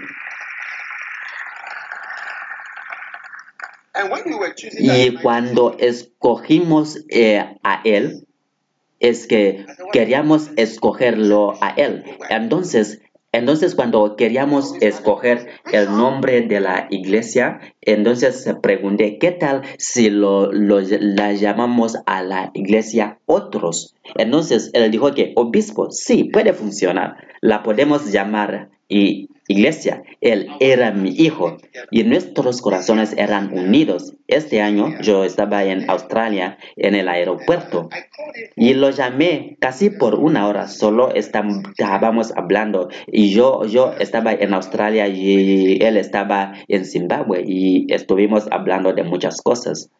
Y 4.78 5.14
cuando 5.22 5.76
escogimos 5.78 6.98
eh, 7.08 7.44
a 7.62 7.80
él, 7.84 8.26
es 8.98 9.26
que 9.26 9.66
queríamos 9.92 10.50
escogerlo 10.56 11.54
a 11.60 11.70
él. 11.70 12.04
Entonces, 12.28 13.00
entonces 13.34 13.74
cuando 13.74 14.14
queríamos 14.14 14.74
escoger 14.80 15.48
el 15.72 15.86
nombre 15.86 16.42
de 16.42 16.60
la 16.60 16.86
iglesia, 16.90 17.60
entonces 17.80 18.48
pregunté, 18.62 19.18
¿qué 19.18 19.32
tal 19.32 19.62
si 19.76 20.08
lo, 20.08 20.50
la 20.52 21.32
llamamos 21.32 21.96
a 22.06 22.22
la 22.22 22.52
iglesia 22.54 23.18
otros? 23.26 23.96
Entonces 24.14 24.70
él 24.72 24.90
dijo 24.92 25.12
que 25.12 25.32
obispo, 25.34 25.90
sí, 25.90 26.24
puede 26.24 26.52
funcionar. 26.52 27.16
La 27.40 27.64
podemos 27.64 28.12
llamar 28.12 28.70
y 28.88 29.28
iglesia. 29.48 30.02
Él 30.20 30.48
era 30.60 30.90
mi 30.92 31.10
hijo 31.10 31.58
y 31.90 32.04
nuestros 32.04 32.62
corazones 32.62 33.14
eran 33.16 33.52
unidos. 33.52 34.14
Este 34.26 34.62
año 34.62 34.94
yo 35.00 35.24
estaba 35.24 35.64
en 35.64 35.88
Australia 35.90 36.58
en 36.76 36.94
el 36.94 37.08
aeropuerto 37.08 37.88
y 38.56 38.74
lo 38.74 38.90
llamé 38.90 39.56
casi 39.60 39.90
por 39.90 40.14
una 40.16 40.46
hora. 40.46 40.68
Solo 40.68 41.12
estábamos 41.14 42.32
hablando 42.36 42.88
y 43.06 43.32
yo, 43.32 43.64
yo 43.66 43.92
estaba 43.98 44.32
en 44.32 44.54
Australia 44.54 45.08
y 45.08 45.78
él 45.82 45.96
estaba 45.96 46.54
en 46.68 46.84
Zimbabue 46.84 47.42
y 47.46 47.92
estuvimos 47.92 48.46
hablando 48.50 48.92
de 48.92 49.04
muchas 49.04 49.40
cosas. 49.42 49.90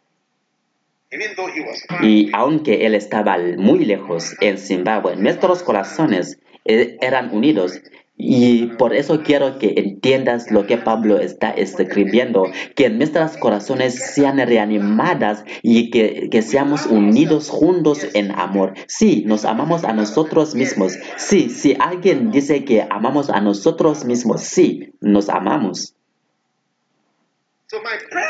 Y 2.03 2.31
aunque 2.33 2.87
él 2.87 2.95
estaba 2.95 3.39
muy 3.57 3.85
lejos 3.85 4.35
en 4.41 4.59
Zimbabue, 4.59 5.17
nuestros 5.17 5.63
corazones 5.63 6.41
eh, 6.65 6.97
eran 7.01 7.35
unidos. 7.35 7.81
Y 8.17 8.67
por 8.79 8.95
eso 8.95 9.23
quiero 9.23 9.59
que 9.59 9.75
entiendas 9.77 10.51
lo 10.53 10.67
que 10.67 10.79
Pablo 10.79 11.19
está 11.19 11.51
escribiendo, 11.51 12.45
que 12.77 12.89
nuestros 12.89 13.37
corazones 13.37 13.95
sean 14.15 14.39
reanimadas 14.39 15.45
y 15.63 15.91
que, 15.91 16.29
que 16.31 16.43
seamos 16.43 16.87
unidos 16.87 17.51
juntos 17.51 18.07
en 18.15 18.31
amor. 18.31 18.75
Sí, 18.87 19.25
nos 19.27 19.45
amamos 19.45 19.83
a 19.83 19.93
nosotros 19.93 20.55
mismos. 20.55 20.97
Sí, 21.17 21.51
si 21.51 21.77
alguien 21.79 22.31
dice 22.31 22.65
que 22.65 22.87
amamos 22.89 23.31
a 23.31 23.41
nosotros 23.41 24.05
mismos, 24.05 24.43
sí, 24.43 24.95
nos 25.01 25.29
amamos. 25.29 25.95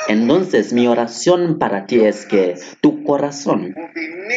Entonces 0.09 0.73
mi 0.73 0.87
oración 0.87 1.59
para 1.59 1.87
ti 1.87 2.01
es 2.01 2.25
que 2.25 2.55
tu 2.81 3.05
corazón 3.05 3.75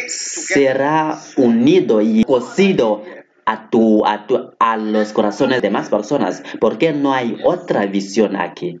será 0.08 1.18
unido 1.36 2.02
y 2.02 2.24
cosido 2.24 3.02
a, 3.50 3.70
tu, 3.70 4.04
a, 4.06 4.26
tu- 4.26 4.50
a 4.58 4.76
los 4.76 5.12
corazones 5.12 5.62
de 5.62 5.70
más 5.70 5.88
personas, 5.88 6.42
porque 6.60 6.92
no 6.92 7.12
hay 7.14 7.38
otra 7.44 7.86
visión 7.86 8.36
aquí. 8.36 8.78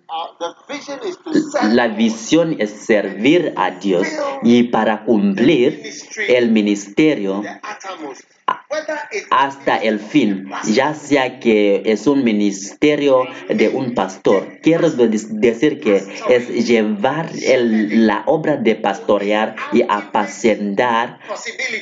La 1.74 1.88
visión 1.88 2.56
es 2.58 2.70
servir 2.70 3.54
a 3.56 3.70
Dios 3.72 4.06
y 4.42 4.64
para 4.64 5.04
cumplir 5.04 5.82
el 6.28 6.50
ministerio 6.50 7.42
hasta 9.30 9.76
el 9.76 9.98
fin, 10.00 10.50
ya 10.74 10.94
sea 10.94 11.38
que 11.40 11.82
es 11.86 12.06
un 12.06 12.24
ministerio 12.24 13.24
de 13.48 13.68
un 13.68 13.94
pastor. 13.94 14.58
Quiero 14.62 14.90
de- 14.90 15.08
decir 15.30 15.80
que 15.80 15.96
es 16.28 16.66
llevar 16.66 17.30
la 17.34 18.22
obra 18.26 18.56
de 18.56 18.74
pastorear 18.76 19.56
y 19.72 19.82
apacentar 19.88 21.18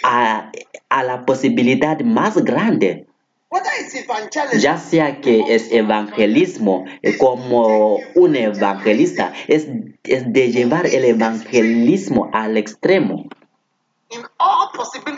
a, 0.03 0.51
a 0.89 1.03
la 1.03 1.25
posibilidad 1.27 2.01
más 2.01 2.37
grande. 2.45 3.07
Ya 4.61 4.77
sea 4.79 5.21
que 5.21 5.55
es 5.55 5.71
evangelismo 5.73 6.85
eh, 7.03 7.17
como 7.17 7.99
un 8.15 8.35
evangelista, 8.37 9.33
es, 9.49 9.69
es 10.05 10.33
de 10.33 10.51
llevar 10.51 10.87
el 10.87 11.05
evangelismo 11.05 12.29
al 12.33 12.57
extremo 12.57 13.29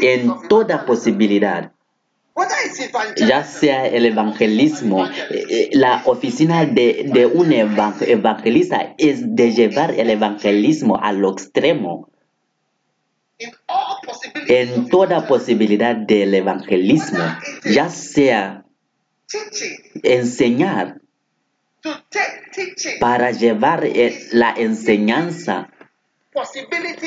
en 0.00 0.48
toda 0.48 0.84
posibilidad. 0.86 1.72
Ya 3.26 3.42
sea 3.44 3.86
el 3.86 4.06
evangelismo, 4.06 5.06
eh, 5.06 5.44
eh, 5.50 5.70
la 5.72 6.02
oficina 6.04 6.64
de, 6.64 7.10
de 7.12 7.26
un 7.26 7.50
evan- 7.50 7.96
evangelista 8.06 8.94
es 8.98 9.34
de 9.34 9.52
llevar 9.52 9.90
el 9.92 10.10
evangelismo 10.10 10.96
a 11.02 11.12
lo 11.12 11.32
extremo. 11.32 12.08
En 14.48 14.88
toda 14.88 15.26
posibilidad 15.26 15.94
del 15.94 16.34
evangelismo, 16.34 17.24
ya 17.64 17.88
sea 17.88 18.64
enseñar 20.02 21.00
para 23.00 23.30
llevar 23.30 23.84
eh, 23.84 24.28
la 24.32 24.52
enseñanza 24.56 25.70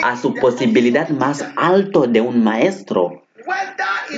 a 0.03 0.17
su 0.17 0.33
posibilidad 0.35 1.09
más 1.09 1.45
alto 1.55 2.07
de 2.07 2.21
un 2.21 2.43
maestro, 2.43 3.23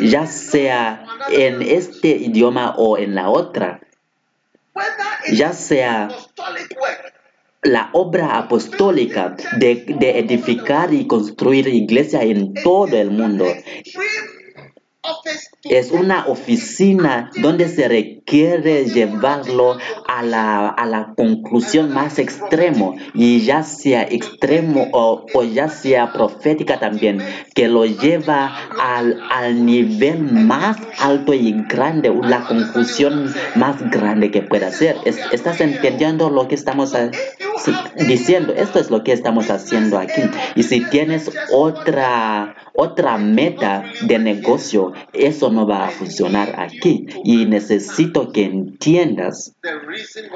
ya 0.02 0.28
sea 0.28 1.06
en 1.30 1.62
este 1.62 2.10
idioma 2.10 2.76
o 2.78 2.98
en 2.98 3.16
la 3.16 3.30
otra, 3.30 3.80
ya 5.32 5.54
sea 5.54 6.10
la 7.64 7.90
obra 7.94 8.38
apostólica 8.38 9.36
de, 9.58 9.86
de 10.00 10.20
edificar 10.20 10.94
y 10.94 11.08
construir 11.08 11.68
iglesia 11.68 12.24
en 12.24 12.54
todo 12.54 12.98
el 12.98 13.12
mundo. 13.12 13.46
Es 15.64 15.92
una 15.92 16.28
oficina 16.28 17.32
donde 17.42 17.68
se 17.68 17.88
requiere 17.88 18.23
quiere 18.26 18.86
llevarlo 18.86 19.78
a 20.08 20.24
la, 20.24 20.70
a 20.70 20.86
la 20.86 21.14
conclusión 21.16 21.94
más 21.94 22.20
extremo 22.20 22.96
y 23.14 23.42
ya 23.42 23.64
sea 23.64 24.04
extremo 24.04 24.88
o, 24.94 25.26
o 25.34 25.44
ya 25.44 25.70
sea 25.70 26.12
profética 26.14 26.80
también, 26.80 27.22
que 27.56 27.68
lo 27.68 27.86
lleva 27.86 28.56
al, 28.80 29.22
al 29.30 29.66
nivel 29.66 30.20
más 30.24 30.78
alto 31.00 31.34
y 31.34 31.54
grande, 31.68 32.14
la 32.24 32.46
conclusión 32.46 33.34
más 33.56 33.90
grande 33.92 34.32
que 34.32 34.42
pueda 34.42 34.72
ser. 34.72 34.98
Es- 35.06 35.20
¿Estás 35.32 35.62
entendiendo 35.62 36.30
lo 36.30 36.48
que 36.48 36.56
estamos 36.56 36.94
diciendo? 38.08 38.54
Esto 38.54 38.80
es 38.80 38.90
lo 38.90 39.04
que 39.04 39.12
estamos 39.14 39.50
haciendo 39.50 39.98
aquí. 39.98 40.22
Y 40.56 40.64
si 40.64 40.82
tienes 40.90 41.32
otra, 41.52 42.56
otra 42.76 43.18
meta 43.18 43.84
de 44.02 44.20
negocio, 44.20 44.94
eso 45.14 45.52
no 45.52 45.68
va 45.68 45.88
a 45.88 45.90
funcionar 45.90 46.56
aquí. 46.60 47.06
Y 47.24 47.46
que 48.14 48.46
entiendas 48.46 49.56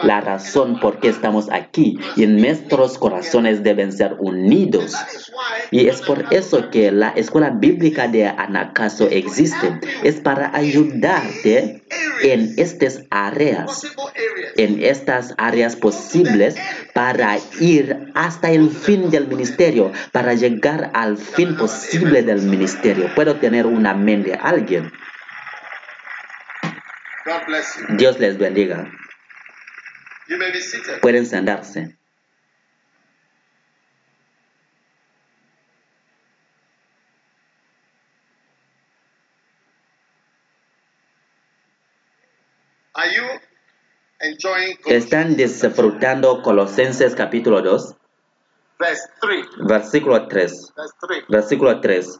la 0.03 0.21
razón 0.21 0.79
por 0.79 0.99
qué 0.99 1.09
estamos 1.09 1.49
aquí. 1.51 1.97
Y 2.15 2.25
nuestros 2.25 2.97
corazones 2.97 3.63
deben 3.63 3.91
ser 3.91 4.15
unidos. 4.19 4.95
Y 5.71 5.87
es 5.87 6.01
por 6.01 6.25
eso 6.31 6.69
que 6.69 6.91
la 6.91 7.09
escuela 7.09 7.51
bíblica 7.51 8.07
de 8.07 8.27
Anacaso 8.27 9.07
existe. 9.09 9.79
Es 10.03 10.15
para 10.15 10.55
ayudarte 10.55 11.83
en 12.23 12.53
estas 12.57 13.03
áreas, 13.09 13.83
en 14.55 14.83
estas 14.83 15.33
áreas 15.37 15.75
posibles 15.75 16.55
para 16.93 17.37
ir 17.59 18.11
hasta 18.15 18.51
el 18.51 18.71
fin 18.71 19.09
del 19.09 19.27
ministerio, 19.27 19.91
para 20.11 20.33
llegar 20.33 20.91
al 20.93 21.17
fin 21.17 21.55
posible 21.55 22.23
del 22.23 22.41
ministerio. 22.41 23.13
Puedo 23.13 23.35
tener 23.35 23.65
una 23.67 23.91
amén 23.91 24.23
de 24.23 24.33
alguien. 24.33 24.91
Dios 27.97 28.19
les 28.19 28.37
bendiga. 28.37 28.89
Pueden 31.01 31.25
sentarse. 31.25 31.97
Están 44.85 45.35
disfrutando 45.35 46.41
Colosenses 46.41 47.13
capítulo 47.13 47.61
2, 47.61 47.95
verse 48.79 49.03
3? 49.21 49.45
versículo 49.67 50.27
3. 50.27 50.73
Verse 50.75 50.93
3. 51.07 51.25
Versículo 51.27 51.81
3. 51.81 52.19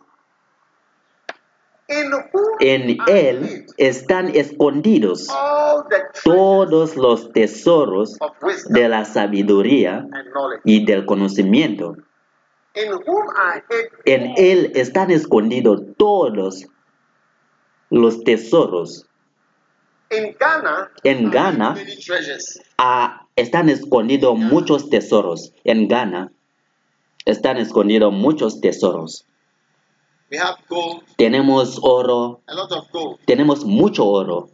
En 2.60 2.98
él 3.08 3.66
están 3.78 4.36
escondidos 4.36 5.28
todos 6.24 6.98
los 6.98 7.32
tesoros 7.32 8.18
de 8.68 8.90
la 8.90 9.06
sabiduría 9.06 10.06
y 10.66 10.86
del 10.86 11.06
conocimiento. 11.06 11.96
En 14.06 14.34
él 14.36 14.72
están 14.76 15.12
escondidos 15.12 15.82
todos 15.98 16.66
los 17.90 18.24
tesoros. 18.24 19.06
En 20.10 21.30
Ghana 21.32 21.76
ah, 22.78 23.28
están 23.36 23.70
escondidos 23.70 24.38
muchos 24.38 24.90
tesoros. 24.90 25.54
En 25.64 25.88
Ghana 25.88 26.32
están 27.26 27.58
escondidos 27.58 28.12
muchos 28.12 28.60
tesoros. 28.60 29.26
We 30.30 30.38
have 30.38 30.58
gold, 30.68 31.04
Tenemos 31.18 31.80
oro, 31.82 32.42
a 32.48 32.54
lot 32.54 32.72
of 32.74 32.92
gold, 32.92 33.20
tenemos 33.26 33.64
mucho 33.66 34.06
oro. 34.06 34.50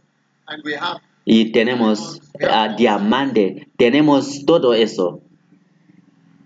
And 0.46 0.62
we 0.64 0.74
have 0.74 1.00
y 1.26 1.50
tenemos 1.52 2.20
ah, 2.48 2.68
diamante, 2.76 3.66
tenemos 3.76 4.44
todo 4.46 4.72
eso. 4.74 5.20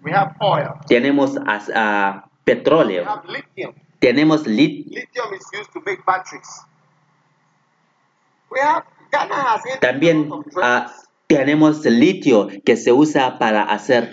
we 0.02 0.12
have 0.12 0.34
oil, 0.40 0.78
Tenemos 0.88 1.36
ah, 1.46 2.24
we 2.24 2.54
petróleo, 2.54 3.04
have 3.04 3.26
lithium. 3.28 3.74
tenemos 4.00 4.46
lit, 4.46 4.86
Lithium 4.86 5.34
is 5.34 5.46
used 5.52 5.72
to 5.72 5.80
make 5.84 6.04
batteries. 6.06 6.62
We 8.50 8.60
have 8.60 8.84
Ghana 9.10 9.34
has 9.34 9.60
también 9.80 10.30
ah, 10.62 10.90
tenemos 11.26 11.84
litio 11.84 12.48
que 12.64 12.76
se 12.76 12.92
usa 12.92 13.38
para 13.38 13.62
hacer 13.62 14.10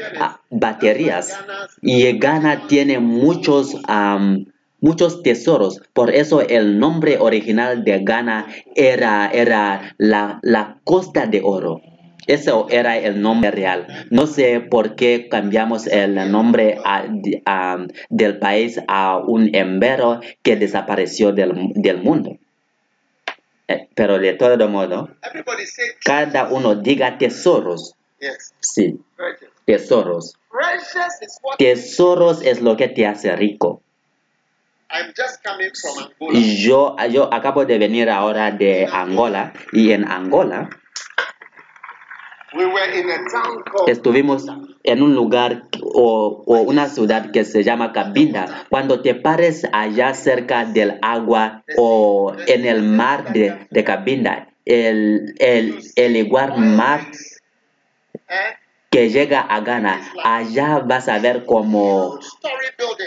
baterías. 0.50 1.38
Y 1.82 2.12
Ghana 2.20 2.68
tiene 2.68 3.00
muchos 3.00 3.76
am, 3.88 4.48
muchos 4.82 5.24
tesoros. 5.24 5.82
Por 5.94 6.14
eso 6.14 6.42
el 6.42 6.80
nombre 6.80 7.18
original 7.20 7.84
de 7.84 8.00
Ghana 8.04 8.48
era 8.76 9.30
era 9.32 9.96
la, 9.98 10.40
la 10.44 10.80
costa 10.84 11.26
de 11.28 11.42
oro. 11.44 11.82
Eso 12.28 12.66
era 12.72 12.98
el 12.98 13.22
nombre 13.22 13.52
real. 13.52 13.86
No 14.10 14.26
sé 14.26 14.60
por 14.60 14.96
qué 14.96 15.28
cambiamos 15.30 15.86
el 15.86 16.16
nombre 16.32 16.80
a- 16.84 17.06
del 18.10 18.40
país 18.40 18.80
a 18.88 19.18
un 19.18 19.54
embero 19.56 20.22
que 20.42 20.56
desapareció 20.56 21.34
del, 21.34 21.54
del 21.76 22.02
mundo. 22.02 22.38
Eh, 23.68 23.90
pero 23.96 24.18
de 24.20 24.34
todo 24.34 24.68
modo 24.70 25.10
cada 26.04 26.50
uno 26.50 26.76
diga 26.76 27.18
tesoros. 27.20 27.96
Sí, 28.60 29.00
tesoros. 29.66 30.36
Tesoros 31.58 32.42
es 32.44 32.62
lo 32.62 32.76
que 32.78 32.88
te 32.88 33.06
hace 33.06 33.36
rico. 33.36 33.82
I'm 34.90 35.14
just 35.16 35.44
coming 35.44 35.72
from 35.74 36.06
Angola. 36.06 36.40
Yo, 36.40 36.96
yo 37.10 37.34
acabo 37.34 37.66
de 37.66 37.78
venir 37.78 38.10
ahora 38.10 38.52
de 38.52 38.88
Angola 38.92 39.54
y 39.74 39.92
en 39.92 40.10
Angola 40.10 40.70
We 42.56 42.66
were 42.66 42.90
in 42.94 43.10
a 43.10 43.18
town 43.30 43.64
called 43.64 43.90
estuvimos 43.90 44.46
en 44.84 45.02
un 45.02 45.14
lugar 45.14 45.64
o, 45.82 46.44
o 46.46 46.62
una 46.62 46.88
ciudad 46.88 47.32
que 47.32 47.44
se 47.44 47.64
llama 47.64 47.92
Cabinda. 47.92 48.66
Cuando 48.70 49.02
te 49.02 49.14
pares 49.14 49.68
allá 49.74 50.14
cerca 50.14 50.64
del 50.64 50.98
agua 51.02 51.64
o 51.78 52.34
en 52.48 52.66
el 52.66 52.84
mar 52.84 53.34
de, 53.34 53.68
de 53.70 53.84
Cabinda, 53.84 54.48
el, 54.64 55.36
el, 55.40 55.82
el 55.98 56.16
igual 56.16 56.58
mar 56.58 57.02
eh, 58.30 58.56
que 58.96 59.10
llega 59.10 59.42
a 59.42 59.60
Ghana, 59.60 60.10
allá 60.24 60.80
vas 60.80 61.10
a 61.10 61.20
ver 61.20 61.44
como 61.46 62.18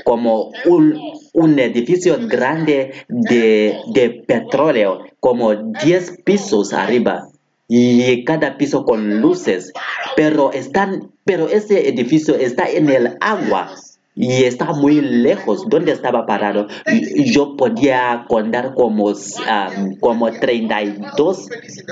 como 0.04 0.52
un, 0.66 1.00
un 1.32 1.58
edificio 1.58 2.18
grande 2.28 3.06
de, 3.08 3.74
de 3.94 4.10
petróleo, 4.26 5.06
como 5.18 5.54
10 5.54 6.24
pisos 6.24 6.74
arriba 6.74 7.28
y 7.68 8.22
cada 8.24 8.58
piso 8.58 8.84
con 8.84 9.22
luces, 9.22 9.72
pero 10.14 10.52
están, 10.52 11.10
pero 11.24 11.48
ese 11.48 11.88
edificio 11.88 12.34
está 12.34 12.68
en 12.68 12.90
el 12.90 13.16
agua 13.22 13.74
y 14.18 14.42
está 14.42 14.72
muy 14.72 15.00
lejos. 15.00 15.68
¿Dónde 15.68 15.92
estaba 15.92 16.26
parado? 16.26 16.66
Yo 17.14 17.56
podía 17.56 18.24
contar 18.28 18.74
como, 18.74 19.06
um, 19.06 19.96
como 20.00 20.32
32 20.32 21.48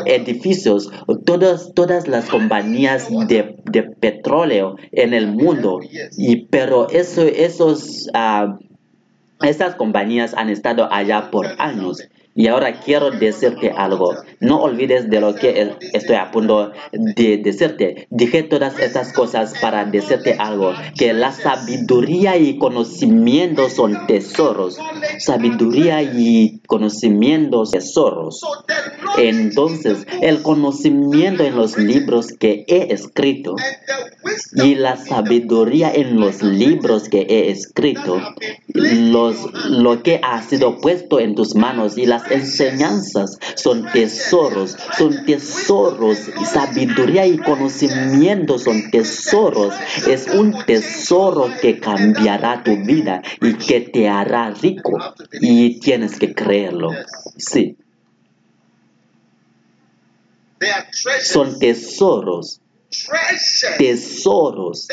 edificios, 0.07 0.91
todas, 1.25 1.73
todas 1.73 2.09
las 2.09 2.29
compañías 2.29 3.09
de, 3.29 3.57
de 3.65 3.83
petróleo 3.85 4.75
en 4.91 5.15
el 5.15 5.29
mundo. 5.29 5.79
Y, 6.17 6.47
pero 6.47 6.89
eso, 6.91 7.23
esos, 7.23 8.11
ah, 8.13 8.59
estas 9.43 9.77
compañías 9.77 10.35
han 10.35 10.51
estado 10.51 10.93
allá 10.93 11.31
por 11.31 11.47
años. 11.59 12.09
Y 12.37 12.49
ahora 12.49 12.81
quiero 12.81 13.11
decirte 13.11 13.71
algo. 13.71 14.15
No 14.41 14.61
olvides 14.61 15.09
de 15.09 15.21
lo 15.21 15.35
que 15.35 15.73
estoy 15.95 16.17
a 16.17 16.31
punto 16.31 16.71
de 16.93 17.39
decirte. 17.39 18.07
Dije 18.11 18.43
todas 18.43 18.79
estas 18.79 19.15
cosas 19.15 19.55
para 19.61 19.87
decirte 19.87 20.35
algo. 20.39 20.75
Que 20.99 21.15
la 21.15 21.33
sabiduría 21.33 22.37
y 22.37 22.59
conocimiento 22.59 23.71
son 23.71 24.07
tesoros. 24.07 24.79
Sabiduría 25.19 26.03
y 26.03 26.61
conocimiento 26.67 27.65
son 27.65 27.73
tesoros. 27.81 28.43
Entonces, 29.17 30.07
el 30.21 30.43
conocimiento 30.43 31.43
en 31.43 31.57
los 31.57 31.79
libros 31.79 32.33
que 32.33 32.67
he 32.69 32.93
escrito 32.93 33.57
y 34.53 34.75
la 34.75 34.97
sabiduría 34.97 35.91
en 35.93 36.21
los 36.21 36.43
libros 36.43 37.09
que 37.09 37.21
he 37.23 37.51
escrito, 37.51 38.21
los, 38.69 39.37
lo 39.71 40.03
que 40.03 40.21
ha 40.23 40.43
sido 40.43 40.79
puesto 40.79 41.21
en 41.21 41.35
tus 41.35 41.55
manos 41.55 41.97
y 41.97 42.07
las 42.07 42.26
enseñanzas 42.31 43.39
son 43.55 43.91
tesoros, 43.93 44.77
son 44.97 45.25
tesoros, 45.25 46.19
sabiduría 46.45 47.27
y 47.27 47.39
conocimiento 47.39 48.59
son 48.59 48.91
tesoros, 48.91 49.75
es 50.07 50.27
un 50.29 50.65
tesoro 50.65 51.51
que 51.61 51.79
cambiará 51.79 52.63
tu 52.63 52.77
vida 52.77 53.23
y 53.41 53.55
que 53.55 53.81
te 53.81 54.09
hará 54.09 54.51
rico 54.51 54.93
y 55.33 55.81
tienes 55.81 56.19
que 56.19 56.35
creerlo. 56.35 56.91
Sí, 57.37 57.77
son 61.23 61.59
tesoros. 61.59 62.61
Tesoros. 63.79 64.89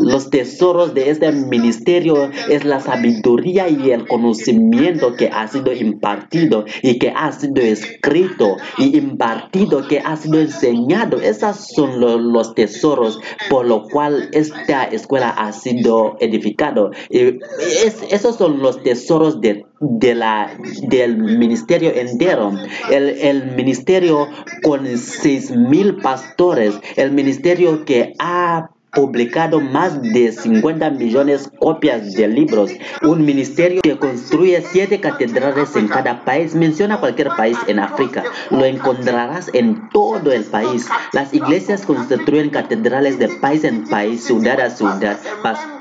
Los 0.00 0.30
tesoros 0.30 0.94
de 0.94 1.10
este 1.10 1.32
ministerio 1.32 2.30
es 2.48 2.64
la 2.64 2.80
sabiduría 2.80 3.68
y 3.68 3.90
el 3.90 4.06
conocimiento 4.06 5.14
que 5.14 5.28
ha 5.28 5.46
sido 5.48 5.72
impartido 5.72 6.64
y 6.82 6.98
que 6.98 7.10
ha 7.14 7.32
sido 7.32 7.62
escrito 7.62 8.56
y 8.78 8.96
impartido, 8.96 9.86
que 9.88 10.00
ha 10.00 10.16
sido 10.16 10.40
enseñado. 10.40 11.20
Esos 11.20 11.68
son 11.74 12.00
lo- 12.00 12.18
los 12.18 12.54
tesoros 12.54 13.18
por 13.50 13.66
lo 13.66 13.84
cual 13.88 14.28
esta 14.32 14.84
escuela 14.84 15.30
ha 15.30 15.52
sido 15.52 16.16
edificado. 16.20 16.90
Y 17.10 17.38
es- 17.84 18.02
esos 18.10 18.36
son 18.36 18.60
los 18.60 18.82
tesoros 18.82 19.40
de, 19.40 19.64
de 19.82 20.14
la, 20.14 20.56
del 20.88 21.18
ministerio 21.18 21.92
entero. 21.92 22.52
El, 22.90 23.08
el 23.08 23.56
ministerio 23.56 24.28
con 24.62 24.86
seis 24.96 25.50
mil 25.50 25.96
pastores, 25.96 26.74
el 26.96 27.10
ministerio 27.10 27.84
que 27.84 28.14
ha 28.18 28.70
publicado 28.92 29.60
más 29.60 30.00
de 30.02 30.32
50 30.32 30.90
millones 30.90 31.50
copias 31.58 32.12
de 32.12 32.28
libros, 32.28 32.70
un 33.02 33.24
ministerio 33.24 33.80
que 33.82 33.98
construye 33.98 34.62
siete 34.70 35.00
catedrales 35.00 35.74
en 35.76 35.88
cada 35.88 36.24
país, 36.24 36.54
menciona 36.54 37.00
cualquier 37.00 37.28
país 37.28 37.56
en 37.66 37.78
África, 37.78 38.22
lo 38.50 38.64
encontrarás 38.64 39.50
en 39.54 39.88
todo 39.90 40.30
el 40.32 40.44
país. 40.44 40.86
Las 41.12 41.32
iglesias 41.32 41.86
construyen 41.86 42.50
catedrales 42.50 43.18
de 43.18 43.28
país 43.28 43.64
en 43.64 43.84
país, 43.88 44.24
ciudad 44.24 44.60
a 44.60 44.70
ciudad, 44.70 45.18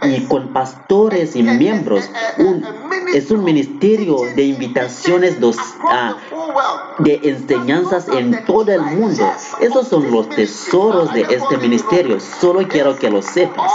y 0.04 0.21
con 0.21 0.54
pastores 0.54 1.36
y 1.36 1.43
miembros. 1.43 2.10
Un- 2.38 2.63
es 3.13 3.30
un 3.30 3.43
ministerio 3.43 4.15
de 4.38 4.43
invitaciones 4.43 5.38
dos, 5.41 5.58
de 7.00 7.19
enseñanzas 7.24 8.08
en 8.08 8.45
todo 8.45 8.71
el 8.71 8.82
mundo. 8.82 9.30
Esos 9.60 9.88
son 9.89 10.10
los 10.12 10.30
tesoros 10.30 11.13
de 11.13 11.21
este 11.24 11.58
ministerio. 11.58 12.19
Solo 12.19 12.65
quiero 12.69 12.95
que 13.01 13.09
lo 13.09 13.21
sepas. 13.23 13.71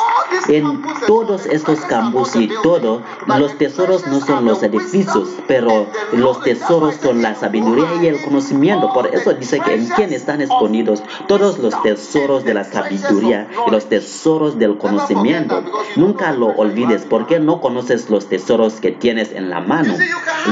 En 0.49 0.83
todos 1.07 1.47
estos 1.47 1.81
campus 1.81 2.37
y 2.37 2.49
todo, 2.63 3.03
los 3.27 3.59
tesoros 3.59 4.07
no 4.07 4.21
son 4.21 4.45
los 4.45 4.63
edificios, 4.63 5.29
pero 5.49 5.87
los 6.13 6.41
tesoros 6.43 6.95
son 7.03 7.23
la 7.23 7.35
sabiduría 7.35 7.89
y 8.01 8.07
el 8.07 8.23
conocimiento. 8.23 8.93
Por 8.93 9.09
eso 9.13 9.35
dice 9.35 9.59
que 9.61 9.75
en 9.75 9.89
quién 9.89 10.13
están 10.13 10.41
escondidos 10.41 11.03
todos 11.27 11.59
los 11.59 11.75
tesoros 11.83 12.45
de 12.45 12.55
la 12.55 12.63
sabiduría 12.65 13.49
y 13.67 13.71
los 13.71 13.87
tesoros 13.87 14.59
del 14.59 14.79
conocimiento. 14.79 15.65
Nunca 15.97 16.33
lo 16.33 16.47
olvides 16.47 17.05
porque 17.09 17.41
no 17.41 17.61
conoces 17.61 18.09
los 18.09 18.29
tesoros 18.29 18.75
que 18.81 18.93
tienes 18.93 19.33
en 19.33 19.51
la 19.51 19.61
mano. 19.61 19.95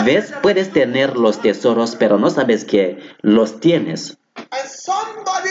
¿Ves? 0.04 0.34
Puedes 0.42 0.72
tener 0.72 1.16
los 1.16 1.38
tesoros, 1.40 1.94
pero 1.94 2.18
no 2.18 2.28
sabes 2.30 2.64
que 2.64 2.98
los 3.22 3.60
tienes. 3.60 4.18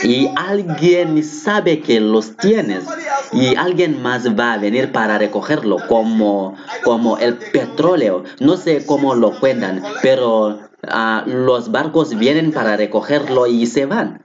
Y 0.02 0.30
alguien 0.36 1.22
sabe 1.22 1.80
que 1.80 2.00
los 2.00 2.36
tienes. 2.36 2.84
Y 3.32 3.56
alguien 3.56 4.02
más 4.02 4.28
va 4.38 4.54
a 4.54 4.58
venir 4.58 4.92
para 4.92 5.18
recogerlo, 5.18 5.78
como, 5.88 6.56
como 6.82 7.18
el 7.18 7.36
petróleo. 7.36 8.24
No 8.40 8.56
sé 8.56 8.84
cómo 8.84 9.14
lo 9.14 9.38
cuentan, 9.38 9.82
pero 10.02 10.60
ah, 10.88 11.24
los 11.26 11.70
barcos 11.70 12.16
vienen 12.16 12.52
para 12.52 12.76
recogerlo 12.76 13.46
y 13.46 13.66
se 13.66 13.86
van. 13.86 14.22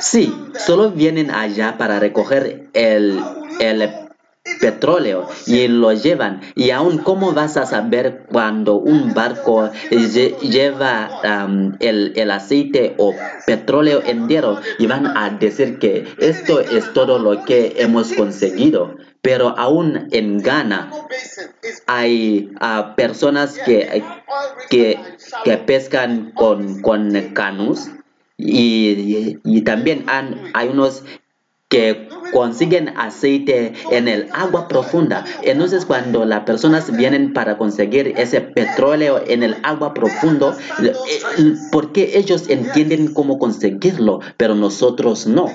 Sí, 0.00 0.34
solo 0.56 0.90
vienen 0.90 1.30
allá 1.30 1.76
para 1.78 1.98
recoger 1.98 2.68
el, 2.74 3.20
el 3.60 4.03
petróleo 4.60 5.28
y 5.46 5.68
lo 5.68 5.92
llevan. 5.92 6.40
Y 6.54 6.70
aún, 6.70 6.98
¿cómo 6.98 7.32
vas 7.32 7.56
a 7.56 7.66
saber 7.66 8.24
cuando 8.30 8.76
un 8.76 9.14
barco 9.14 9.70
lle- 9.90 10.38
lleva 10.40 11.10
el, 11.80 12.12
el 12.16 12.30
aceite 12.30 12.94
o 12.98 13.14
petróleo 13.46 14.02
entero 14.04 14.60
y 14.78 14.86
van 14.86 15.16
a 15.16 15.30
decir 15.30 15.78
que 15.78 16.04
esto 16.18 16.60
es 16.60 16.92
todo 16.92 17.18
lo 17.18 17.44
que 17.44 17.74
hemos 17.78 18.12
conseguido? 18.12 18.96
Pero 19.22 19.54
aún 19.58 20.08
en 20.12 20.42
Ghana 20.42 20.90
hay 21.86 22.50
ah, 22.60 22.94
personas 22.96 23.58
que, 23.64 24.02
que, 24.70 24.98
que 25.44 25.56
pescan 25.58 26.32
con, 26.34 26.80
con 26.82 27.12
canus 27.32 27.88
y, 28.36 29.38
y- 29.44 29.62
también 29.62 30.04
hay 30.52 30.68
unos 30.68 31.04
que 31.74 32.08
consiguen 32.32 32.96
aceite 32.96 33.72
en 33.90 34.06
el 34.06 34.28
agua 34.32 34.68
profunda. 34.68 35.24
Entonces 35.42 35.84
cuando 35.84 36.24
las 36.24 36.44
personas 36.44 36.96
vienen 36.96 37.32
para 37.32 37.58
conseguir 37.58 38.14
ese 38.16 38.40
petróleo 38.40 39.20
en 39.26 39.42
el 39.42 39.56
agua 39.64 39.92
profundo, 39.92 40.56
eh, 40.80 40.92
porque 41.72 42.12
ellos 42.14 42.44
entienden 42.48 43.12
cómo 43.12 43.40
conseguirlo, 43.40 44.20
pero 44.36 44.54
nosotros 44.54 45.26
no. 45.26 45.50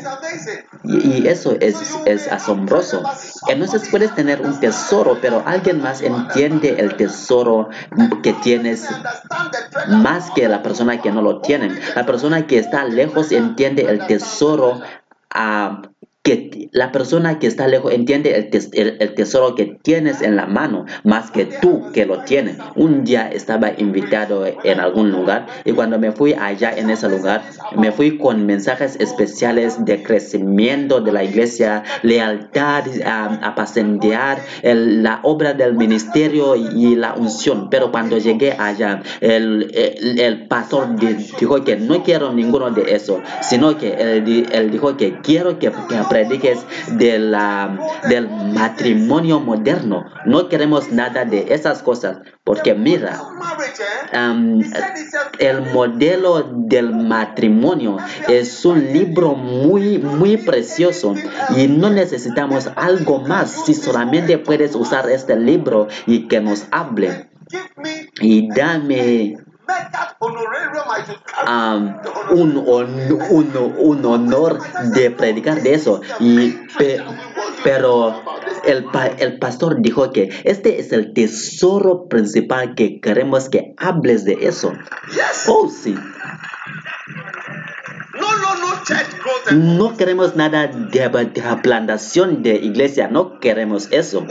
Y, 0.84 1.26
eso 1.26 1.56
es, 1.62 2.28
asombroso. 2.30 3.02
Entonces 3.48 3.88
puedes 3.90 4.14
tener 4.14 4.42
un 4.42 4.60
tesoro, 4.60 5.20
pero 5.22 5.42
alguien 5.46 5.82
más 5.82 6.02
entiende 6.02 6.76
el 6.80 6.98
tesoro 6.98 7.70
que 8.24 8.34
tienes 8.34 8.86
más 9.88 10.32
que 10.32 10.50
la 10.50 10.62
persona 10.64 11.02
que 11.02 11.12
no 11.14 11.22
lo 11.22 11.40
tiene. 11.40 11.80
La 11.96 12.06
persona 12.06 12.46
que 12.46 12.58
está 12.58 12.84
lejos 12.84 13.32
entiende 13.32 13.84
el 13.84 14.06
tesoro. 14.06 14.82
ah, 15.30 15.82
que 16.24 16.70
la 16.74 16.92
persona 16.92 17.40
que 17.40 17.48
está 17.48 17.68
lejos 17.68 17.94
entiende 17.94 18.36
el, 18.36 18.50
tes- 18.50 18.70
el- 18.74 18.98
tesoro 19.16 19.56
que 19.56 19.78
tienes 19.82 20.22
en 20.22 20.36
la 20.36 20.46
mano 20.46 20.86
más 21.04 21.32
que 21.32 21.46
tú 21.46 21.92
que 21.94 22.06
lo 22.06 22.20
tienes. 22.24 22.58
Un 22.76 23.04
día 23.06 23.30
estaba 23.30 23.72
invitado 23.78 24.46
en 24.46 24.80
algún 24.80 25.12
lugar 25.12 25.48
y 25.66 25.72
cuando 25.72 25.98
me 25.98 26.12
fui 26.12 26.34
allá 26.34 26.72
en 26.76 26.90
ese 26.90 27.10
lugar 27.10 27.42
me 27.78 27.92
fui 27.92 28.18
con 28.18 28.46
mensajes 28.46 28.98
especiales 29.00 29.84
de 29.86 30.04
crecimiento 30.04 31.00
de 31.02 31.12
la 31.14 31.24
iglesia, 31.24 31.84
lealtad, 32.04 32.84
apacentear 33.42 34.40
el- 34.62 35.04
la 35.04 35.20
obra 35.24 35.54
del 35.54 35.74
ministerio 35.76 36.56
y 36.56 36.96
la 36.96 37.14
unción. 37.14 37.70
Pero 37.70 37.92
cuando 37.92 38.18
llegué 38.18 38.52
allá, 38.58 39.02
el, 39.22 39.72
el, 39.74 40.48
pastor 40.48 40.96
di- 40.98 41.14
dijo 41.40 41.64
que 41.64 41.78
no 41.78 42.04
quiero 42.04 42.32
ninguno 42.34 42.72
de 42.72 42.94
eso, 42.96 43.22
sino 43.42 43.78
que 43.78 43.94
él, 43.94 44.46
él 44.52 44.72
dijo 44.72 44.98
que 44.98 45.20
quiero 45.22 45.60
que, 45.60 45.72
que 45.88 46.04
prediques 46.10 46.60
de 46.92 47.20
la, 47.20 47.78
del 48.10 48.30
matrimonio 48.30 49.40
moderno. 49.40 50.06
No 50.26 50.50
queremos 50.50 50.92
nada 50.92 51.26
de 51.26 51.54
esas 51.54 51.82
cosas, 51.82 52.18
porque 52.44 52.74
mira, 52.74 53.22
a 54.12 54.36
el 55.40 55.62
modelo 55.74 56.44
del 56.44 56.94
matrimonio 56.94 57.98
es 58.28 58.66
un 58.66 58.92
libro 58.92 59.36
muy, 59.36 60.00
muy 60.00 60.38
precioso 60.38 61.16
y 61.56 61.68
no 61.68 61.90
necesitamos 61.90 62.70
algo 62.76 63.20
más 63.20 63.66
si 63.66 63.74
solamente 63.74 64.38
puedes 64.38 64.76
usar 64.76 65.10
este 65.10 65.36
libro 65.38 65.88
y 66.06 66.28
que 66.28 66.42
nos 66.42 66.66
hable 66.72 67.30
y 68.22 68.50
dame 68.54 69.38
am, 71.46 72.02
un, 72.32 72.58
un, 72.58 73.74
un 73.78 74.06
honor 74.06 74.60
de 74.94 75.12
predicar 75.12 75.62
de 75.62 75.74
eso. 75.74 76.02
Y, 76.20 76.52
pe- 76.78 77.04
pero 77.64 78.24
el, 78.66 78.86
pa- 78.86 79.08
el 79.08 79.38
pastor 79.40 79.82
dijo 79.82 80.12
que 80.12 80.30
este 80.44 80.80
es 80.80 80.92
el 80.92 81.14
tesoro 81.14 82.08
principal 82.08 82.76
que 82.76 83.00
queremos 83.02 83.50
que 83.50 83.74
hables 83.78 84.26
de 84.26 84.38
eso. 84.48 84.74
Oh, 85.48 85.70
sí. 85.70 85.96
No, 88.20 88.38
no, 88.38 88.56
no 88.56 88.69
No 89.52 89.96
queremos 89.98 90.36
nada 90.36 90.68
de, 90.68 91.10
de 91.10 91.58
plantación 91.64 92.44
de 92.44 92.56
iglesia, 92.56 93.08
no 93.08 93.40
queremos 93.40 93.88
eso. 93.92 94.26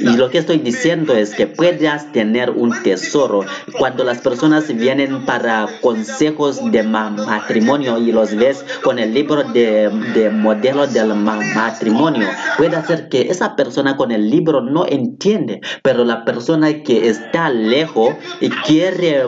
Y 0.00 0.16
lo 0.16 0.30
que 0.30 0.38
estoy 0.38 0.58
diciendo 0.58 1.14
es 1.14 1.34
que 1.34 1.46
puedas 1.46 2.12
tener 2.12 2.50
un 2.50 2.72
tesoro 2.82 3.40
cuando 3.78 4.04
las 4.04 4.18
personas 4.18 4.68
vienen 4.76 5.24
para 5.24 5.66
consejos 5.80 6.60
de 6.70 6.82
ma- 6.82 7.10
matrimonio 7.10 7.98
y 7.98 8.12
los 8.12 8.34
ves 8.36 8.64
con 8.82 8.98
el 8.98 9.14
libro 9.14 9.42
de, 9.44 9.88
de 10.14 10.30
modelo 10.30 10.86
del 10.86 11.14
ma- 11.14 11.40
matrimonio. 11.54 12.28
Puede 12.56 12.80
ser 12.86 13.08
que 13.08 13.22
esa 13.30 13.56
persona 13.56 13.96
con 13.96 14.12
el 14.12 14.30
libro 14.30 14.60
no 14.60 14.86
entiende, 14.86 15.60
pero 15.82 16.04
la 16.04 16.24
persona 16.24 16.82
que 16.82 17.08
está 17.08 17.48
lejos 17.50 18.14
y 18.40 18.50
quiere, 18.50 19.24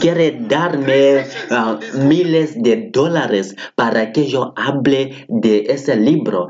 quiere 0.00 0.36
darme 0.48 1.26
ah, 1.50 1.78
miles 1.94 2.60
de 2.62 2.76
dólares 2.96 3.54
para 3.76 4.12
que 4.12 4.26
yo 4.26 4.52
hable 4.56 5.26
de 5.28 5.66
ese 5.68 5.94
libro. 5.94 6.48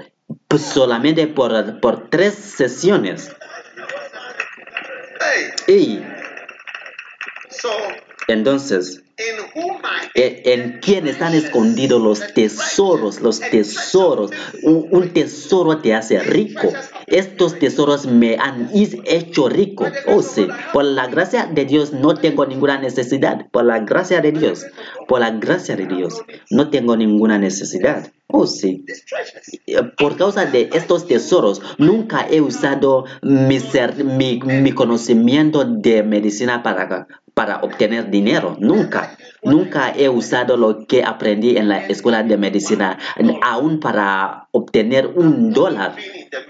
Solamente 0.57 1.27
por, 1.27 1.81
por 1.81 2.09
tres 2.09 2.35
sesiones. 2.35 3.37
Hey, 5.21 5.51
Y 5.69 6.01
entonces, 8.29 9.03
E- 10.15 10.43
en 10.45 10.79
quién 10.83 11.07
están 11.07 11.33
escondidos 11.35 12.03
los 12.03 12.35
tesoros, 12.35 13.21
los 13.23 13.41
tesoros. 13.41 14.31
Un, 14.63 15.11
tesoro 15.15 15.79
te 15.79 15.95
hace 15.95 16.21
rico. 16.21 16.71
Estos 17.07 17.59
tesoros 17.59 18.07
me 18.07 18.37
han 18.37 18.69
hecho 18.73 19.49
rico. 19.49 19.87
Oh 20.07 20.21
sí, 20.21 20.47
por 20.73 20.85
la 20.85 21.07
gracia 21.07 21.47
de 21.47 21.65
Dios 21.65 21.95
no 21.95 22.15
tengo 22.15 22.45
ninguna 22.45 22.79
necesidad. 22.79 23.47
Por 23.51 23.65
la 23.65 23.79
gracia 23.81 24.21
de 24.21 24.33
Dios, 24.33 24.67
por 25.09 25.21
la 25.21 25.31
gracia 25.31 25.77
de 25.77 25.87
Dios 25.87 26.23
no 26.51 26.69
tengo 26.69 26.95
ninguna 26.95 27.39
necesidad. 27.39 28.13
Oh 28.27 28.47
sí. 28.47 28.85
Por 29.97 30.19
causa 30.19 30.45
de 30.45 30.69
estos 30.75 31.07
tesoros, 31.07 31.63
nunca 31.79 32.27
he 32.29 32.43
usado 32.43 33.07
mi, 33.23 34.41
mi 34.41 34.73
conocimiento 34.73 35.65
de 35.65 36.03
medicina 36.03 36.63
para, 36.63 37.07
para 37.37 37.59
obtener 37.59 38.11
dinero. 38.11 38.57
Nunca. 38.59 39.15
Nunca 39.43 39.93
he 39.95 40.09
usado 40.09 40.57
lo 40.57 40.87
que 40.87 41.05
aprendí 41.05 41.59
en 41.59 41.69
la 41.69 41.87
escuela 41.87 42.23
de 42.23 42.39
medicina, 42.39 42.99
aún 43.43 43.79
para 43.79 44.49
obtener 44.53 45.07
un 45.07 45.53
dólar. 45.53 45.97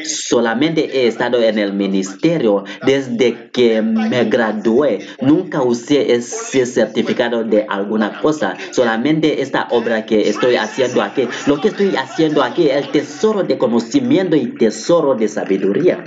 Solamente 0.05 1.01
he 1.01 1.09
estado 1.09 1.43
en 1.43 1.59
el 1.59 1.73
ministerio 1.73 2.63
desde 2.87 3.51
que 3.51 3.83
me 3.83 4.27
gradué. 4.27 5.01
Nunca 5.21 5.61
usé 5.61 6.15
ese 6.15 6.65
certificado 6.65 7.43
de 7.43 7.67
alguna 7.69 8.21
cosa. 8.21 8.57
Solamente 8.71 9.43
esta 9.43 9.67
obra 9.73 10.07
que 10.07 10.29
estoy 10.29 10.55
haciendo 10.55 11.03
aquí. 11.03 11.29
Lo 11.49 11.61
que 11.61 11.69
estoy 11.69 11.97
haciendo 11.97 12.45
aquí, 12.45 12.69
el 12.69 12.89
tesoro 12.93 13.43
de 13.43 13.59
conocimiento 13.59 14.37
y 14.37 14.55
tesoro 14.55 15.17
de 15.17 15.27
sabiduría. 15.27 16.05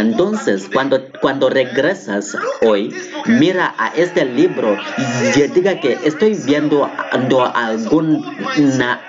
Entonces, 0.00 0.68
cuando, 0.72 1.10
cuando 1.20 1.48
regresas 1.48 2.36
hoy, 2.62 2.94
mira 3.26 3.74
a 3.78 3.88
este 3.88 4.24
libro 4.24 4.76
y 4.98 5.40
diga 5.48 5.80
que 5.80 5.98
estoy 6.04 6.34
viendo 6.34 6.88
algún 7.10 8.24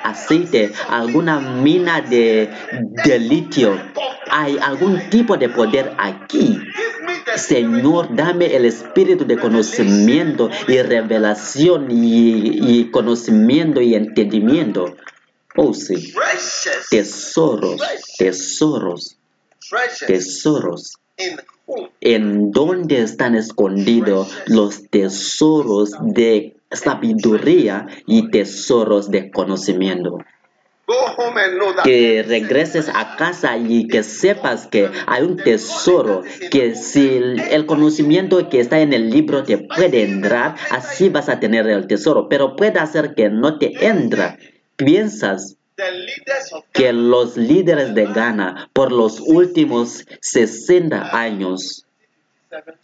aceite, 0.04 0.72
alguna 0.90 1.40
mina 1.40 2.02
de, 2.02 2.50
de 3.04 3.20
litio. 3.20 3.78
Hay 4.30 4.58
algún 4.62 5.10
tipo 5.10 5.38
de 5.38 5.50
poder 5.50 5.94
aquí. 5.98 6.60
Señor, 7.36 8.16
dame 8.16 8.56
el 8.56 8.66
espíritu 8.66 9.26
de 9.26 9.38
conocimiento 9.38 10.50
y 10.68 10.82
revelación 10.82 11.92
y, 11.92 12.80
y 12.80 12.92
conocimiento 12.92 13.82
y 13.82 13.96
entendimiento. 13.96 14.96
Oh, 15.56 15.74
sí. 15.74 16.14
Tesoros, 16.90 17.82
tesoros, 18.18 19.17
tesoros. 20.06 20.94
en 22.00 22.52
dónde 22.52 23.02
están 23.02 23.36
escondidos 23.36 24.32
los 24.46 24.90
tesoros 24.90 25.92
de 26.00 26.56
sabiduría 26.72 27.88
y 28.06 28.30
tesoros 28.30 29.10
de 29.10 29.32
conocimiento. 29.32 30.20
go 30.88 30.96
home 31.18 31.38
and 31.38 31.58
know 31.58 31.74
that 31.74 31.84
Que 31.84 32.24
regreses 32.24 32.88
a 32.88 33.18
casa 33.18 33.58
y 33.58 33.88
que 33.88 34.04
sepas 34.04 34.68
que 34.68 34.90
hay 35.06 35.24
un 35.24 35.36
tesoro, 35.36 36.24
que 36.50 36.76
si 36.76 37.18
el 37.52 37.66
conocimiento 37.66 38.48
que 38.50 38.62
está 38.62 38.80
en 38.80 38.94
el 38.94 39.10
libro 39.10 39.44
te 39.44 39.58
puede 39.58 40.04
entrar, 40.04 40.56
así 40.72 41.10
vas 41.10 41.28
a 41.28 41.40
tener 41.42 41.68
el 41.68 41.88
tesoro, 41.88 42.30
pero 42.30 42.56
puede 42.56 42.80
hacer 42.80 43.16
que 43.16 43.30
no 43.30 43.60
te 43.60 43.86
entra. 43.86 44.38
Piensas 44.78 45.57
que 46.74 46.94
los 46.94 47.38
líderes 47.38 47.94
de 47.94 48.06
Ghana 48.06 48.70
por 48.74 48.92
los 48.92 49.20
últimos 49.20 50.06
60 50.22 51.18
años 51.18 51.88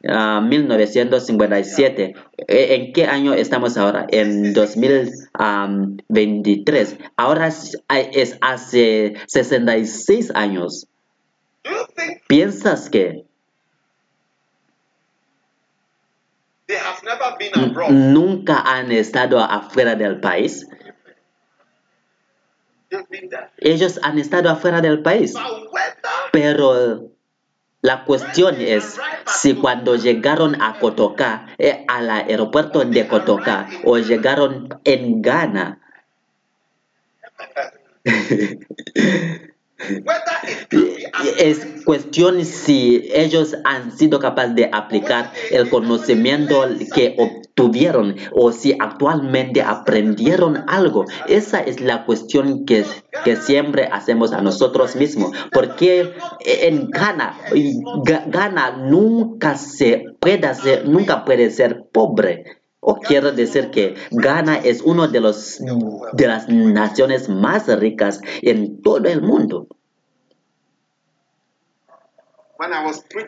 Ah, 0.07 0.39
1957. 0.41 2.15
Eh, 2.47 2.75
¿En 2.75 2.93
qué 2.93 3.05
año 3.05 3.33
estamos 3.33 3.75
ahora? 3.77 4.05
En 4.09 4.53
2023. 4.53 6.97
Ahora 7.15 7.47
es, 7.47 7.77
hace 8.41 9.13
66 9.27 10.31
años. 10.35 10.87
¿Piensas 12.27 12.89
que 12.89 13.23
nunca 17.89 18.63
han 18.65 18.91
estado 18.91 19.39
afuera 19.39 19.95
del 19.95 20.19
país? 20.19 20.67
Ellos 23.57 23.99
han 24.03 24.19
estado 24.19 24.49
afuera 24.49 24.81
del 24.81 25.01
país. 25.01 25.33
Pero 26.31 27.11
la 27.81 28.05
cuestión 28.05 28.55
es 28.59 28.97
si 29.27 29.55
cuando 29.55 29.95
llegaron 29.95 30.61
a 30.61 30.79
Kotoka, 30.79 31.47
eh, 31.57 31.83
al 31.87 32.09
aeropuerto 32.09 32.83
de 32.85 33.07
Kotoka, 33.07 33.67
o 33.83 33.97
llegaron 33.97 34.69
en 34.83 35.21
Ghana, 35.21 35.79
es 41.37 41.67
cuestión 41.85 42.45
si 42.45 43.09
ellos 43.13 43.55
han 43.65 43.95
sido 43.97 44.19
capaces 44.19 44.55
de 44.55 44.69
aplicar 44.71 45.31
el 45.51 45.69
conocimiento 45.69 46.65
que 46.93 47.15
obtuvieron 47.53 48.15
o 48.31 48.51
si 48.51 48.75
actualmente 48.79 49.61
aprendieron 49.61 50.63
algo. 50.67 51.05
Esa 51.27 51.59
es 51.59 51.81
la 51.81 52.05
cuestión 52.05 52.65
que, 52.65 52.83
que 53.23 53.35
siempre 53.35 53.87
hacemos 53.91 54.33
a 54.33 54.41
nosotros 54.41 54.95
mismos. 54.95 55.31
Porque 55.51 56.13
en 56.39 56.89
Ghana, 56.89 57.37
Ghana 58.27 58.77
nunca 58.77 59.55
se 59.55 60.05
puede 60.19 60.53
ser, 60.55 60.87
nunca 60.87 61.25
puede 61.25 61.51
ser 61.51 61.85
pobre. 61.91 62.43
O 62.79 62.95
quiero 62.95 63.31
decir 63.31 63.69
que 63.69 63.95
Ghana 64.11 64.57
es 64.57 64.81
una 64.81 65.07
de, 65.07 65.21
los, 65.21 65.59
de 66.13 66.27
las 66.27 66.49
naciones 66.49 67.29
más 67.29 67.67
ricas 67.79 68.19
en 68.41 68.81
todo 68.81 69.07
el 69.07 69.21
mundo. 69.21 69.67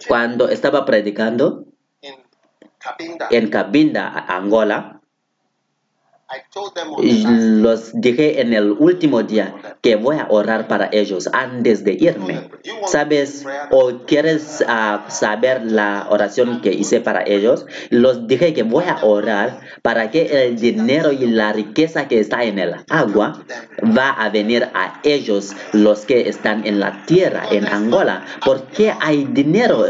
Cuando 0.07 0.49
estaba 0.49 0.85
predicando 0.85 1.65
Cabinda, 2.85 3.27
en 3.31 3.49
Cabinda, 3.49 4.25
Angola, 4.27 5.01
los 7.61 7.91
dije 8.01 8.41
en 8.41 8.53
el 8.53 8.71
último 8.71 9.21
día 9.21 9.55
que 9.81 9.95
voy 9.95 10.17
a 10.17 10.27
orar 10.29 10.67
para 10.67 10.89
ellos 10.91 11.29
antes 11.31 11.83
de 11.83 11.93
irme. 11.93 12.49
¿Sabes 12.87 13.45
o 13.69 13.99
quieres 14.07 14.63
ah, 14.67 15.05
saber 15.07 15.63
la 15.63 16.07
oración 16.09 16.61
que 16.61 16.73
hice 16.73 16.99
para 16.99 17.23
ellos? 17.23 17.67
Los 17.89 18.27
dije 18.27 18.53
que 18.53 18.63
voy 18.63 18.85
a 18.85 19.05
orar 19.05 19.59
para 19.83 20.09
que 20.09 20.47
el 20.47 20.57
dinero 20.59 21.11
y 21.11 21.27
la 21.27 21.53
riqueza 21.53 22.07
que 22.07 22.19
está 22.19 22.43
en 22.43 22.57
el 22.57 22.75
agua 22.89 23.43
va 23.95 24.09
a 24.09 24.29
venir 24.29 24.69
a 24.73 24.99
ellos, 25.03 25.53
los 25.73 26.05
que 26.05 26.27
están 26.27 26.65
en 26.65 26.79
la 26.79 27.05
tierra, 27.05 27.43
en 27.51 27.67
Angola. 27.67 28.25
porque 28.43 28.93
hay 28.99 29.25
dinero? 29.25 29.85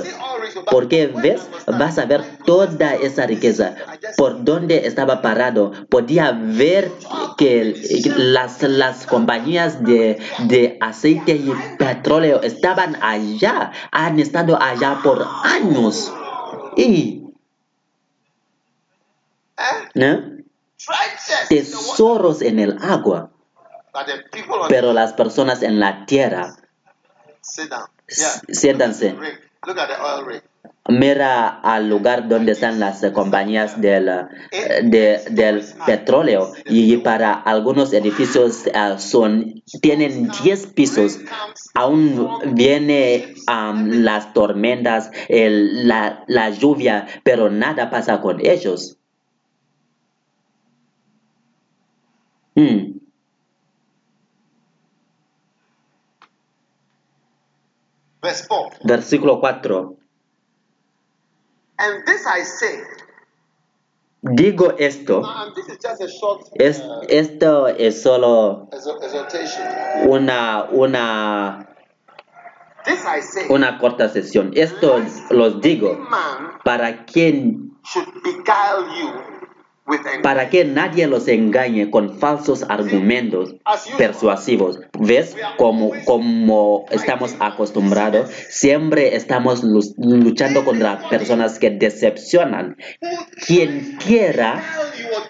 Porque 0.72 1.08
ves, 1.08 1.48
vas 1.68 1.98
a 1.98 2.06
ver 2.06 2.24
toda 2.46 2.96
esa 2.96 3.26
riqueza. 3.26 3.76
Por 4.18 4.44
donde 4.44 4.88
estaba 4.88 5.22
parado, 5.22 5.72
podía 5.90 6.32
ver 6.32 6.92
que 7.38 7.76
las, 8.16 8.62
las 8.64 9.06
compañías 9.06 9.84
de, 9.84 10.20
de 10.48 10.78
aceite 10.82 11.34
y 11.34 11.52
petróleo 11.78 12.42
estaban 12.42 12.98
allá, 13.02 13.72
han 13.92 14.20
estado 14.20 14.62
allá 14.62 15.00
por 15.04 15.26
años. 15.44 16.12
Y 16.78 17.26
¿no? 19.94 20.36
tesoros 21.50 22.42
en 22.42 22.60
el 22.60 22.78
agua, 22.82 23.32
pero 24.70 24.94
las 24.94 25.14
personas 25.14 25.62
en 25.64 25.80
la 25.80 26.06
tierra, 26.06 26.56
siéntanse. 28.48 29.16
Rig. 29.66 29.76
Look 29.76 29.78
at 29.80 29.88
the 29.90 30.02
oil 30.04 30.26
rig. 30.26 30.42
Mira 30.88 31.48
al 31.64 31.90
lugar 31.90 32.28
donde 32.28 32.52
están 32.52 32.80
las 32.80 33.02
compañías 33.12 33.82
del, 33.82 34.08
eh, 34.52 34.82
de- 34.84 35.20
del 35.32 35.64
petróleo 35.86 36.52
y 36.66 36.98
para 36.98 37.34
algunos 37.34 37.92
edificios 37.92 38.68
eh, 38.68 38.96
son, 39.00 39.64
tienen 39.82 40.30
10 40.44 40.68
pisos. 40.68 41.20
Aún 41.74 42.30
viene 42.54 43.34
am, 43.48 43.90
las 44.04 44.32
tormentas, 44.34 45.10
el- 45.28 45.88
la, 45.88 46.24
la 46.28 46.50
lluvia, 46.52 47.08
pero 47.24 47.50
nada 47.50 47.90
pasa 47.90 48.22
con 48.22 48.40
ellos. 48.46 48.98
Mm, 52.56 52.95
Verse 58.26 58.48
4. 58.48 58.80
Versículo 58.84 59.40
4. 59.40 59.96
And 61.78 62.06
this 62.06 62.26
I 62.26 62.44
say. 62.44 62.82
Digo 64.22 64.74
esto, 64.80 65.22
And 65.24 65.54
this 65.54 65.68
is 65.70 65.78
just 65.78 66.02
a 66.02 66.08
short 66.08 66.50
es, 66.56 66.80
uh, 66.80 67.02
esto 67.08 67.68
es 67.68 68.02
solo 68.02 68.70
una, 70.08 70.68
una 70.72 71.76
una 73.50 73.78
corta 73.78 74.10
sesión. 74.10 74.52
Esto 74.56 75.00
los 75.30 75.62
digo 75.62 76.00
para 76.64 77.06
quien 77.06 77.78
para 80.24 80.50
que 80.50 80.66
nadie 80.66 81.06
los 81.08 81.28
engañe 81.28 81.92
con 81.92 82.18
falsos 82.18 82.64
argumentos 82.70 83.56
persuasivos. 83.98 84.80
¿Ves? 85.00 85.36
Como, 85.58 85.92
como 86.06 86.86
estamos 86.90 87.36
acostumbrados, 87.40 88.30
siempre 88.50 89.16
estamos 89.16 89.64
lu- 89.64 89.94
luchando 89.98 90.66
contra 90.66 91.08
personas 91.10 91.60
que 91.60 91.70
decepcionan. 91.70 92.78
Quien 93.46 93.98
quiera 94.04 94.64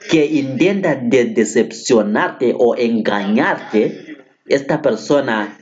que 0.10 0.26
intenta 0.26 0.96
de 0.96 1.26
decepcionarte 1.26 2.56
o 2.58 2.76
engañarte, 2.78 4.18
esta 4.48 4.82
persona 4.82 5.58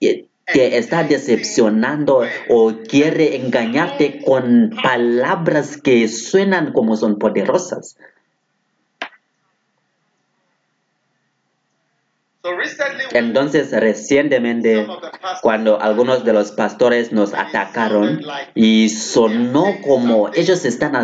eh, 0.00 0.26
te 0.52 0.78
está 0.78 1.04
decepcionando 1.04 2.22
o 2.48 2.72
quiere 2.88 3.36
engañarte 3.36 4.22
con 4.24 4.70
palabras 4.82 5.76
que 5.76 6.08
suenan 6.08 6.72
como 6.72 6.96
son 6.96 7.18
poderosas. 7.18 7.96
Entonces, 13.12 13.70
recientemente, 13.72 14.86
cuando 15.42 15.80
algunos 15.80 16.24
de 16.24 16.32
los 16.32 16.52
pastores 16.52 17.12
nos 17.12 17.34
atacaron 17.34 18.22
y 18.54 18.88
sonó 18.88 19.76
como 19.82 20.30
ellos 20.34 20.64
están, 20.64 20.94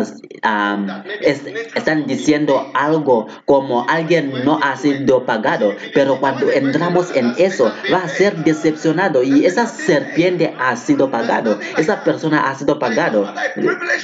es- 1.21 1.41
están 1.75 2.07
diciendo 2.07 2.71
algo 2.73 3.27
como 3.45 3.85
alguien 3.87 4.43
no 4.45 4.59
ha 4.63 4.75
sido 4.77 5.25
pagado, 5.25 5.75
pero 5.93 6.19
cuando 6.19 6.51
entramos 6.51 7.15
en 7.15 7.35
eso 7.37 7.71
va 7.93 7.99
a 7.99 8.09
ser 8.09 8.37
decepcionado 8.37 9.21
y 9.21 9.45
esa 9.45 9.67
serpiente 9.67 10.55
ha 10.59 10.75
sido 10.75 11.11
pagado, 11.11 11.59
esa 11.77 12.03
persona 12.03 12.49
ha 12.49 12.55
sido 12.55 12.79
pagado, 12.79 13.31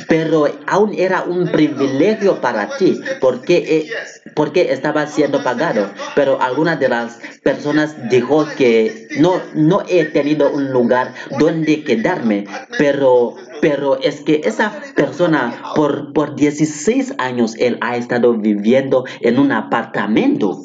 pero 0.07 0.47
aún 0.67 0.93
era 0.93 1.23
un 1.23 1.51
privilegio 1.51 2.41
para 2.41 2.77
ti 2.77 3.01
porque, 3.19 3.89
porque 4.35 4.71
estaba 4.71 5.07
siendo 5.07 5.43
pagado, 5.43 5.89
pero 6.15 6.39
algunas 6.41 6.79
de 6.79 6.89
las 6.89 7.19
personas 7.43 7.95
dijo 8.09 8.45
que 8.57 9.07
no, 9.19 9.41
no 9.55 9.83
he 9.87 10.05
tenido 10.05 10.51
un 10.51 10.71
lugar 10.71 11.13
donde 11.39 11.83
quedarme, 11.83 12.45
pero, 12.77 13.35
pero 13.61 13.99
es 14.01 14.21
que 14.21 14.41
esa 14.45 14.71
persona 14.95 15.71
por, 15.75 16.13
por 16.13 16.35
16 16.35 17.15
años 17.17 17.55
él 17.57 17.77
ha 17.81 17.95
estado 17.97 18.33
viviendo 18.33 19.05
en 19.21 19.39
un 19.39 19.51
apartamento. 19.51 20.61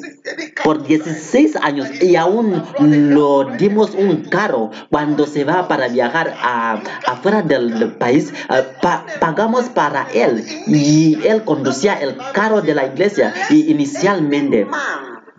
Por 0.63 0.83
16 0.83 1.55
años 1.61 1.87
y 2.01 2.15
aún 2.15 2.61
lo 2.79 3.45
dimos 3.57 3.95
un 3.95 4.25
carro 4.25 4.69
cuando 4.89 5.25
se 5.25 5.43
va 5.43 5.67
para 5.67 5.87
viajar 5.87 6.35
a, 6.41 6.81
afuera 7.07 7.41
del, 7.41 7.93
país 7.97 8.31
eh, 8.49 8.63
pa- 8.81 9.05
pagamos 9.19 9.65
para 9.69 10.07
él. 10.13 10.43
Y 10.67 11.17
él 11.25 11.43
conducía 11.43 11.95
el 11.95 12.15
carro 12.33 12.61
de 12.61 12.75
la 12.75 12.85
iglesia 12.85 13.33
y 13.49 13.71
inicialmente 13.71 14.67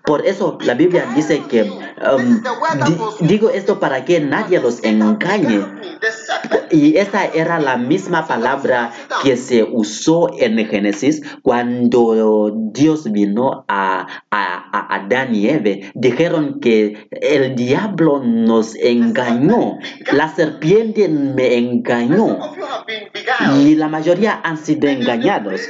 por 0.05 0.27
eso 0.27 0.59
la 0.63 0.75
Biblia 0.75 1.05
dice 1.15 1.43
que 1.49 1.63
um, 1.63 2.43
di- 2.87 3.27
digo 3.27 3.51
esto 3.51 3.79
para 3.81 4.05
que 4.05 4.21
nadie 4.21 4.61
los 4.61 4.83
engañe 4.85 5.61
y 6.71 6.97
esa 6.97 7.27
era 7.27 7.59
la 7.61 7.77
misma 7.77 8.27
palabra 8.27 8.93
que 9.23 9.37
se 9.37 9.63
usó 9.65 10.31
en 10.39 10.57
Génesis 10.67 11.21
cuando 11.43 12.53
Dios 12.73 13.11
vino 13.11 13.65
a, 13.69 14.07
a, 14.31 14.71
a 14.73 14.95
Adán 14.97 15.35
y 15.35 15.49
Eve. 15.49 15.91
Dijeron 15.95 16.61
que 16.61 17.09
el 17.11 17.55
diablo 17.57 18.21
nos 18.25 18.75
engañó, 18.77 19.79
la 20.13 20.35
serpiente 20.35 21.09
me 21.09 21.57
engañó. 21.59 22.39
Y 23.59 23.75
la 23.75 23.89
mayoría 23.89 24.41
han 24.43 24.57
sido 24.59 24.89
engañados. 24.89 25.61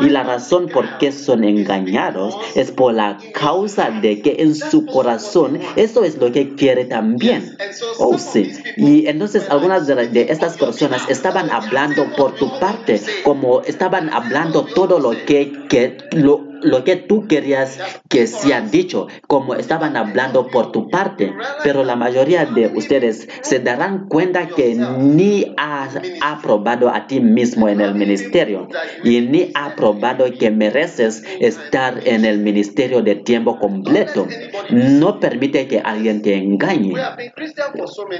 Y 0.00 0.08
la 0.10 0.22
razón 0.22 0.68
por 0.68 0.98
qué 0.98 1.10
son 1.12 1.44
engañados 1.44 2.36
es 2.54 2.70
por 2.70 2.94
la 2.94 3.18
causa 3.34 3.67
de 3.76 4.20
que 4.22 4.36
en 4.38 4.54
su 4.54 4.86
corazón 4.86 5.58
eso 5.76 6.04
es 6.04 6.16
lo 6.16 6.32
que 6.32 6.54
quiere 6.54 6.84
también. 6.84 7.56
Oh, 7.98 8.18
sí. 8.18 8.52
Y 8.76 9.06
entonces 9.06 9.48
algunas 9.50 9.86
de, 9.86 10.08
de 10.08 10.22
estas 10.30 10.56
personas 10.56 11.08
estaban 11.08 11.50
hablando 11.50 12.06
por 12.16 12.34
tu 12.34 12.58
parte, 12.58 13.00
como 13.24 13.62
estaban 13.62 14.10
hablando 14.10 14.64
todo 14.64 14.98
lo 14.98 15.10
que, 15.26 15.52
que 15.68 15.98
lo, 16.12 16.44
lo 16.62 16.84
que 16.84 16.96
tú 16.96 17.26
querías 17.26 17.78
que 18.08 18.26
se 18.26 18.54
han 18.54 18.70
dicho, 18.70 19.06
como 19.26 19.54
estaban 19.54 19.96
hablando 19.96 20.48
por 20.48 20.72
tu 20.72 20.88
parte. 20.88 21.32
Pero 21.62 21.84
la 21.84 21.96
mayoría 21.96 22.46
de 22.46 22.66
ustedes 22.74 23.28
se 23.42 23.58
darán 23.60 24.08
cuenta 24.08 24.48
que 24.48 24.74
ni 24.74 25.54
has 25.56 25.98
aprobado 26.20 26.88
a 26.88 27.06
ti 27.06 27.20
mismo 27.20 27.68
en 27.68 27.80
el 27.80 27.94
ministerio 27.94 28.68
y 29.04 29.20
ni 29.20 29.50
ha 29.54 29.74
probado 29.76 30.26
que 30.38 30.50
mereces 30.50 31.24
estar 31.40 32.00
en 32.06 32.24
el 32.24 32.38
ministerio 32.38 33.02
de 33.02 33.14
tiempo 33.16 33.58
completo. 33.58 34.26
No 34.70 35.20
permite 35.20 35.66
que 35.68 35.80
alguien 35.80 36.22
te 36.22 36.34
engañe. 36.34 36.94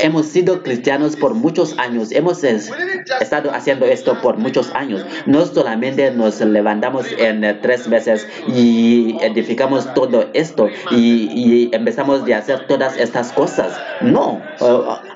Hemos 0.00 0.26
sido 0.26 0.62
cristianos 0.62 1.16
por 1.16 1.34
muchos 1.34 1.78
años, 1.78 2.12
hemos 2.12 2.44
es- 2.44 2.70
estado 3.20 3.50
haciendo 3.52 3.86
esto 3.86 4.20
por 4.20 4.36
muchos 4.38 4.70
años. 4.74 5.04
No 5.26 5.44
solamente 5.46 6.10
nos 6.10 6.40
levantamos 6.40 7.06
en 7.18 7.58
tres 7.60 7.88
meses 7.88 8.27
y 8.48 9.16
edificamos 9.20 9.92
todo 9.94 10.26
esto 10.32 10.68
y, 10.90 11.28
y 11.34 11.70
empezamos 11.72 12.24
de 12.24 12.34
hacer 12.34 12.66
todas 12.66 12.96
estas 12.96 13.32
cosas. 13.32 13.78
No, 14.00 14.40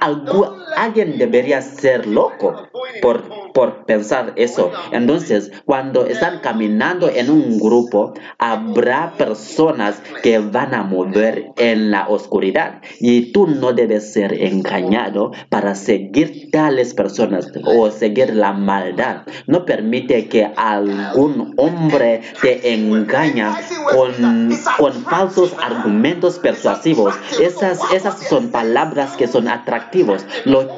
algu- 0.00 0.61
alguien 0.76 1.18
debería 1.18 1.62
ser 1.62 2.06
loco 2.06 2.68
por, 3.00 3.52
por 3.52 3.84
pensar 3.84 4.32
eso. 4.36 4.70
Entonces, 4.92 5.52
cuando 5.64 6.06
están 6.06 6.40
caminando 6.40 7.08
en 7.08 7.30
un 7.30 7.58
grupo, 7.58 8.14
habrá 8.38 9.14
personas 9.16 10.00
que 10.22 10.38
van 10.38 10.74
a 10.74 10.82
mover 10.82 11.52
en 11.56 11.90
la 11.90 12.08
oscuridad 12.08 12.80
y 13.00 13.32
tú 13.32 13.46
no 13.46 13.72
debes 13.72 14.12
ser 14.12 14.32
engañado 14.42 15.32
para 15.48 15.74
seguir 15.74 16.50
tales 16.50 16.94
personas 16.94 17.50
o 17.64 17.90
seguir 17.90 18.34
la 18.34 18.52
maldad. 18.52 19.22
No 19.46 19.64
permite 19.64 20.28
que 20.28 20.50
algún 20.56 21.54
hombre 21.56 22.22
te 22.40 22.74
engaña 22.74 23.56
con, 23.90 24.50
con 24.78 24.92
falsos 25.04 25.54
argumentos 25.60 26.38
persuasivos. 26.38 27.14
Esas, 27.40 27.80
esas 27.92 28.20
son 28.28 28.50
palabras 28.50 29.16
que 29.16 29.26
son 29.26 29.48
atractivos. 29.48 30.24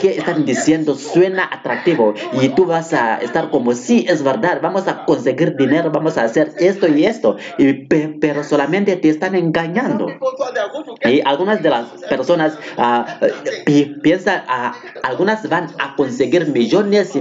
Que 0.00 0.18
están 0.18 0.44
diciendo 0.44 0.94
suena 0.94 1.44
atractivo 1.50 2.14
y 2.40 2.48
tú 2.50 2.66
vas 2.66 2.92
a 2.92 3.16
estar 3.18 3.50
como 3.50 3.72
sí 3.74 4.04
es 4.08 4.22
verdad, 4.22 4.60
vamos 4.62 4.86
a 4.88 5.04
conseguir 5.04 5.56
dinero, 5.56 5.90
vamos 5.90 6.18
a 6.18 6.24
hacer 6.24 6.52
esto 6.58 6.88
y 6.88 7.04
esto, 7.04 7.36
pero 8.20 8.44
solamente 8.44 8.96
te 8.96 9.08
están 9.08 9.34
engañando. 9.34 10.06
Y 11.04 11.20
algunas 11.24 11.62
de 11.62 11.70
las 11.70 11.86
personas 12.08 12.58
ah, 12.78 13.18
pi- 13.66 13.96
piensan, 14.02 14.42
ah, 14.48 14.74
algunas 15.02 15.48
van 15.48 15.68
a 15.78 15.94
conseguir 15.96 16.48
millones 16.48 17.14
y, 17.16 17.18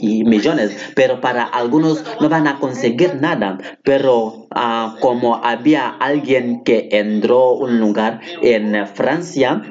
y 0.00 0.24
millones, 0.24 0.76
pero 0.94 1.20
para 1.20 1.44
algunos 1.44 2.04
no 2.20 2.28
van 2.28 2.46
a 2.46 2.58
conseguir 2.58 3.16
nada. 3.20 3.58
Pero 3.82 4.43
ah, 4.54 4.96
como 5.00 5.36
había 5.44 5.88
alguien 5.88 6.64
que 6.64 6.88
entró 6.92 7.52
un 7.52 7.80
lugar 7.80 8.20
en 8.42 8.86
Francia, 8.86 9.62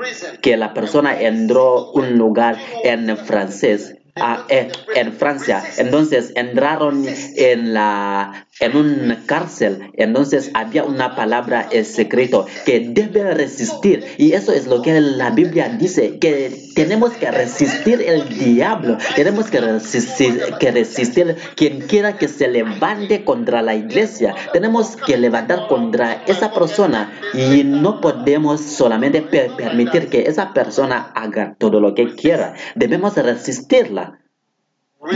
que 0.42 0.58
la 0.58 0.74
persona 0.74 1.20
entró 1.20 1.92
un 1.92 2.18
lugar 2.18 2.58
en 2.84 3.18
francés. 3.18 3.96
ah, 4.16 4.46
eh, 4.50 4.72
en 4.94 5.12
Francia, 5.12 5.64
entonces 5.78 6.34
entraron 6.36 7.04
en 7.36 7.74
la 7.74 8.48
en 8.64 8.76
un 8.78 9.18
cárcel, 9.26 9.92
entonces 9.94 10.52
había 10.54 10.84
una 10.84 11.16
palabra 11.16 11.68
escrito 11.72 12.46
que 12.66 12.80
debe 12.80 13.34
resistir. 13.34 14.04
Y 14.18 14.34
eso 14.34 14.52
es 14.52 14.68
lo 14.68 14.82
que 14.82 15.00
la 15.02 15.32
Biblia 15.32 15.70
dice 15.70 16.20
que 16.20 16.56
tenemos 16.76 17.12
que 17.12 17.30
resistir 17.32 18.02
el 18.02 18.30
diablo, 18.30 18.98
tenemos 19.16 19.50
que 19.50 19.60
resistir 19.62 20.42
que 20.60 20.72
resistir 20.72 21.36
quien 21.56 21.82
quiera 21.82 22.18
que 22.18 22.28
se 22.28 22.48
levante 22.48 23.24
contra 23.24 23.62
la 23.62 23.76
iglesia, 23.76 24.36
tenemos 24.54 24.96
que 24.96 25.18
levantar 25.18 25.68
contra 25.68 26.24
esa 26.28 26.54
persona. 26.54 27.12
Y 27.34 27.64
no 27.64 28.00
podemos 28.02 28.62
solamente 28.62 29.22
per- 29.22 29.56
permitir 29.56 30.10
que 30.10 30.24
esa 30.24 30.54
persona 30.54 31.12
haga 31.16 31.56
todo 31.58 31.80
lo 31.80 31.94
que 31.96 32.16
quiera, 32.16 32.54
debemos 32.76 33.16
resistirla. 33.16 34.20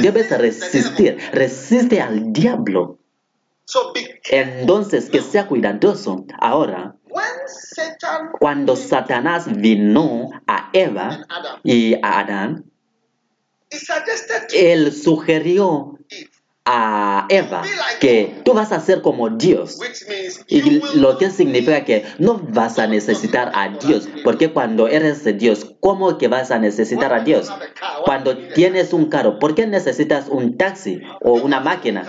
Debes 0.01 0.29
resistir, 0.37 1.17
resiste 1.31 2.01
al 2.01 2.33
diablo. 2.33 2.96
Entonces, 4.29 5.09
que 5.09 5.21
sea 5.21 5.47
cuidadoso. 5.47 6.25
Ahora, 6.39 6.95
cuando 8.39 8.75
Satanás 8.75 9.45
vino 9.59 10.29
a 10.47 10.69
Eva 10.73 11.19
y 11.63 11.95
a 11.95 12.19
Adán, 12.19 12.65
él 14.53 14.93
sugirió 14.93 15.97
a 16.69 17.27
Eva 17.29 17.63
que 17.99 18.41
tú 18.43 18.53
vas 18.53 18.71
a 18.73 18.79
ser 18.79 19.01
como 19.01 19.29
Dios. 19.29 19.79
Y 20.47 20.81
lo 20.97 21.17
que 21.17 21.29
significa 21.29 21.85
que 21.85 22.05
no 22.19 22.39
vas 22.39 22.77
a 22.77 22.87
necesitar 22.87 23.51
a 23.55 23.69
Dios, 23.69 24.07
porque 24.23 24.51
cuando 24.51 24.87
eres 24.87 25.23
de 25.23 25.33
Dios, 25.33 25.75
¿cómo 25.79 26.17
que 26.17 26.27
vas 26.27 26.51
a 26.51 26.59
necesitar 26.59 27.13
a 27.13 27.21
Dios? 27.21 27.49
Cuando 28.05 28.37
tienes 28.37 28.93
un 28.93 29.09
carro, 29.09 29.39
¿por 29.39 29.55
qué 29.55 29.65
necesitas 29.65 30.27
un 30.29 30.57
taxi 30.57 31.01
o 31.21 31.33
una 31.33 31.59
máquina? 31.61 32.05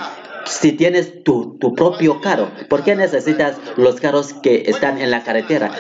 Si 0.49 0.73
tienes 0.73 1.23
tu, 1.25 1.59
tu 1.59 1.75
propio 1.75 2.21
carro, 2.21 2.51
¿por 2.69 2.83
qué 2.83 2.97
necesitas 2.97 3.57
los 3.77 3.97
carros 3.97 4.33
que 4.33 4.65
están 4.67 4.99
en 5.01 5.11
la 5.11 5.23
carretera? 5.23 5.71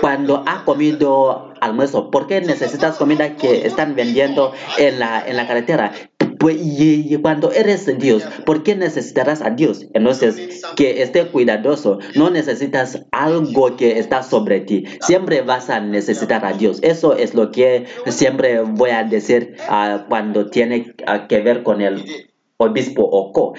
Cuando 0.00 0.42
has 0.46 0.62
comido 0.62 1.54
almuerzo, 1.60 2.10
¿por 2.10 2.26
qué 2.26 2.40
necesitas 2.40 2.96
comida 2.96 3.36
que 3.36 3.66
están 3.66 3.94
vendiendo 3.94 4.52
en 4.78 4.98
la, 4.98 5.26
en 5.26 5.36
la 5.36 5.46
carretera? 5.46 5.92
Pues, 6.38 6.56
y, 6.60 7.12
y 7.12 7.16
cuando 7.16 7.50
eres 7.52 7.86
Dios, 7.98 8.22
¿por 8.44 8.62
qué 8.62 8.76
necesitarás 8.76 9.42
a 9.42 9.50
Dios? 9.50 9.86
Entonces, 9.94 10.62
que 10.76 11.02
esté 11.02 11.26
cuidadoso, 11.26 11.98
no 12.14 12.30
necesitas 12.30 13.04
algo 13.10 13.76
que 13.76 13.98
está 13.98 14.22
sobre 14.22 14.60
ti, 14.60 14.84
siempre 15.00 15.40
vas 15.42 15.70
a 15.70 15.80
necesitar 15.80 16.44
a 16.44 16.52
Dios. 16.52 16.78
Eso 16.82 17.16
es 17.16 17.34
lo 17.34 17.50
que 17.50 17.86
siempre 18.08 18.60
voy 18.60 18.90
a 18.90 19.04
decir 19.04 19.56
ah, 19.68 20.06
cuando 20.08 20.50
tiene 20.50 20.94
ah, 21.06 21.26
que 21.26 21.40
ver 21.40 21.62
con 21.62 21.80
el 21.80 22.04
obispo 22.58 23.02
Oko. 23.02 23.54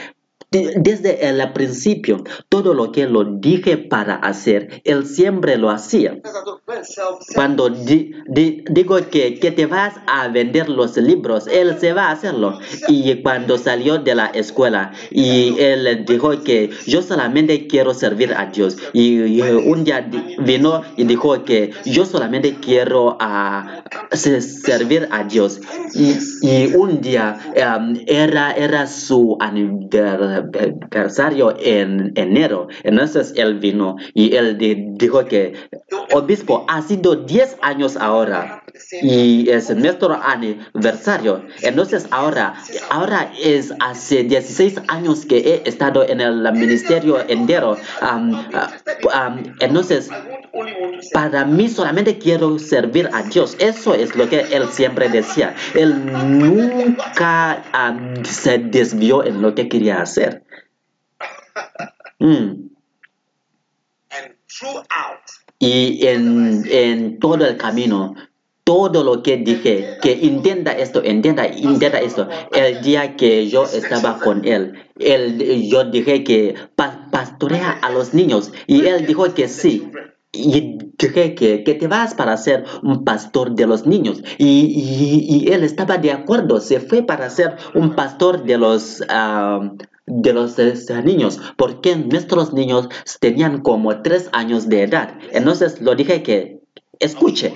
De- 0.49 0.73
Desde 0.77 1.27
el 1.27 1.51
principio, 1.51 2.23
todo 2.47 2.73
lo 2.73 2.91
que 2.93 3.05
lo 3.05 3.25
dije 3.25 3.77
para 3.77 4.15
hacer, 4.15 4.81
él 4.85 5.05
siempre 5.05 5.57
lo 5.57 5.69
hacía. 5.69 6.19
Cuando 7.35 7.69
di- 7.69 8.11
di- 8.27 8.63
digo 8.69 8.97
que, 9.11 9.39
que 9.39 9.51
te 9.51 9.65
vas 9.65 9.95
a 10.07 10.29
vender 10.29 10.69
los 10.69 10.95
libros, 10.97 11.47
él 11.47 11.77
se 11.79 11.91
va 11.91 12.05
a 12.07 12.11
hacerlo. 12.11 12.59
Y 12.87 13.21
cuando 13.21 13.57
salió 13.57 13.97
de 13.97 14.15
la 14.15 14.27
escuela, 14.27 14.93
y 15.11 15.55
él 15.59 16.05
dijo 16.07 16.41
que 16.43 16.69
yo 16.85 17.01
solamente 17.01 17.67
quiero 17.67 17.93
servir 17.93 18.33
a 18.33 18.45
Dios. 18.45 18.77
Y, 18.93 19.41
un 19.41 19.83
día 19.83 20.09
vino 20.39 20.81
y 20.95 21.03
dijo 21.03 21.43
que 21.43 21.71
yo 21.85 22.05
solamente 22.05 22.55
quiero 22.61 23.17
ah, 23.19 23.83
se- 24.11 24.41
servir 24.41 25.09
a 25.11 25.23
Dios. 25.25 25.59
Y, 25.93 26.15
y 26.41 26.73
un 26.75 27.01
día 27.01 27.37
em, 27.53 28.01
era, 28.07 28.51
era 28.53 28.87
su 28.87 29.37
aniversario 29.41 30.36
en 31.59 32.11
enero. 32.15 32.67
Entonces 32.83 33.33
él 33.35 33.59
vino 33.59 33.95
y 34.13 34.35
él 34.35 34.57
di- 34.57 34.75
dijo 34.97 35.25
que 35.25 35.53
obispo 36.13 36.65
ha 36.67 36.81
sido 36.81 37.15
10 37.15 37.57
años 37.61 37.97
ahora 37.97 38.63
y 39.01 39.49
es 39.49 39.69
nuestro 39.75 40.13
aniversario. 40.21 41.43
Entonces 41.61 42.07
ahora, 42.11 42.53
ahora 42.89 43.31
es 43.41 43.73
hace 43.79 44.23
16 44.23 44.81
años 44.87 45.25
que 45.25 45.37
he 45.37 45.69
estado 45.69 46.07
en 46.07 46.21
el 46.21 46.41
ministerio 46.53 47.17
entero. 47.27 47.77
Entonces, 49.59 50.09
para 51.13 51.45
mí 51.45 51.69
solamente 51.69 52.17
quiero 52.17 52.57
servir 52.59 53.09
a 53.13 53.23
Dios. 53.23 53.55
Eso 53.59 53.93
es 53.93 54.15
lo 54.15 54.27
que 54.29 54.41
él 54.51 54.67
siempre 54.69 55.09
decía. 55.09 55.55
Él 55.75 55.93
nunca 56.39 57.63
se 58.23 58.57
desvió 58.57 59.23
en 59.23 59.41
lo 59.41 59.53
que 59.55 59.67
quería 59.69 60.01
hacer. 60.01 60.26
Mm. 62.19 62.67
Y 65.59 66.05
en, 66.07 66.63
en 66.69 67.19
todo 67.19 67.45
el 67.45 67.57
camino, 67.57 68.15
todo 68.63 69.03
lo 69.03 69.23
que 69.23 69.37
dije, 69.37 69.97
que 70.01 70.19
entienda 70.25 70.71
esto, 70.73 71.01
entienda, 71.03 71.45
entienda 71.45 71.99
esto. 71.99 72.27
El 72.51 72.81
día 72.81 73.15
que 73.15 73.47
yo 73.49 73.63
estaba 73.63 74.19
con 74.19 74.45
él, 74.45 74.73
él 74.99 75.67
yo 75.69 75.85
dije 75.85 76.23
que 76.23 76.55
pa- 76.75 77.07
pastorea 77.11 77.71
a 77.71 77.89
los 77.91 78.13
niños 78.13 78.51
y 78.67 78.85
él 78.85 79.05
dijo 79.07 79.33
que 79.33 79.47
sí. 79.47 79.89
Y 80.33 80.77
dije 80.99 81.33
que, 81.33 81.63
que 81.63 81.73
te 81.73 81.87
vas 81.87 82.13
para 82.13 82.35
ser 82.37 82.65
un 82.83 83.03
pastor 83.05 83.55
de 83.55 83.65
los 83.65 83.87
niños. 83.87 84.21
Y, 84.37 84.45
y- 84.65 85.45
y 85.47 85.51
él 85.53 85.63
estaba 85.63 85.97
de 85.97 86.11
acuerdo, 86.11 86.59
se 86.59 86.79
fue 86.79 87.01
para 87.03 87.29
ser 87.29 87.55
un 87.73 87.95
pastor 87.95 88.43
de 88.43 88.57
los, 88.57 89.01
ah, 89.09 89.71
de 90.07 90.33
los 90.33 90.57
niños, 91.03 91.39
porque 91.57 91.95
nuestros 91.95 92.53
niños 92.53 92.89
tenían 93.19 93.61
como 93.61 94.01
tres 94.01 94.29
años 94.31 94.69
de 94.69 94.83
edad. 94.83 95.19
Entonces 95.31 95.81
lo 95.81 95.95
dije 95.95 96.23
que, 96.23 96.61
escuche, 96.99 97.53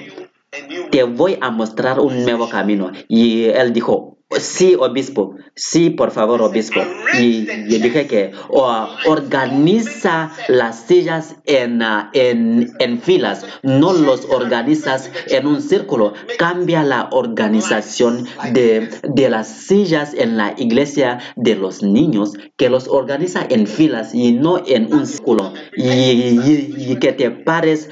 te 0.92 1.04
voy 1.04 1.38
a 1.42 1.50
mostrar 1.50 2.00
un 2.00 2.24
nuevo 2.24 2.50
camino. 2.50 2.92
Y 3.08 3.46
él 3.46 3.74
dijo, 3.74 4.18
sí, 4.40 4.76
obispo, 4.80 5.36
sí, 5.56 5.90
por 5.90 6.12
favor, 6.12 6.42
obispo. 6.42 6.82
Y 7.12 7.46
yo 7.68 7.80
dije 7.80 8.08
que 8.08 8.32
"O- 8.50 8.88
organiza 9.04 10.32
las 10.48 10.82
sillas 10.88 11.36
en, 11.46 11.82
ah, 11.82 12.10
en, 12.14 12.76
en 12.80 13.00
filas, 13.02 13.46
no 13.64 13.94
los 13.94 14.26
organizas 14.30 15.12
en 15.28 15.48
un 15.48 15.62
círculo. 15.62 16.14
Cambia 16.38 16.84
la 16.84 17.10
organización 17.12 18.26
de, 18.42 18.90
de 19.04 19.30
las 19.30 19.48
sillas 19.48 20.14
en 20.14 20.38
la 20.38 20.54
iglesia 20.58 21.20
de 21.36 21.56
los 21.56 21.84
niños, 21.84 22.34
que 22.58 22.70
los 22.70 22.88
organiza 22.88 23.46
en 23.50 23.68
filas 23.68 24.14
y 24.16 24.32
no 24.34 24.62
en 24.66 24.94
un 24.94 25.06
círculo. 25.06 25.54
Y, 25.76 25.84
y- 25.90 26.76
y 26.92 26.96
que 26.98 27.14
te 27.14 27.32
pares 27.32 27.90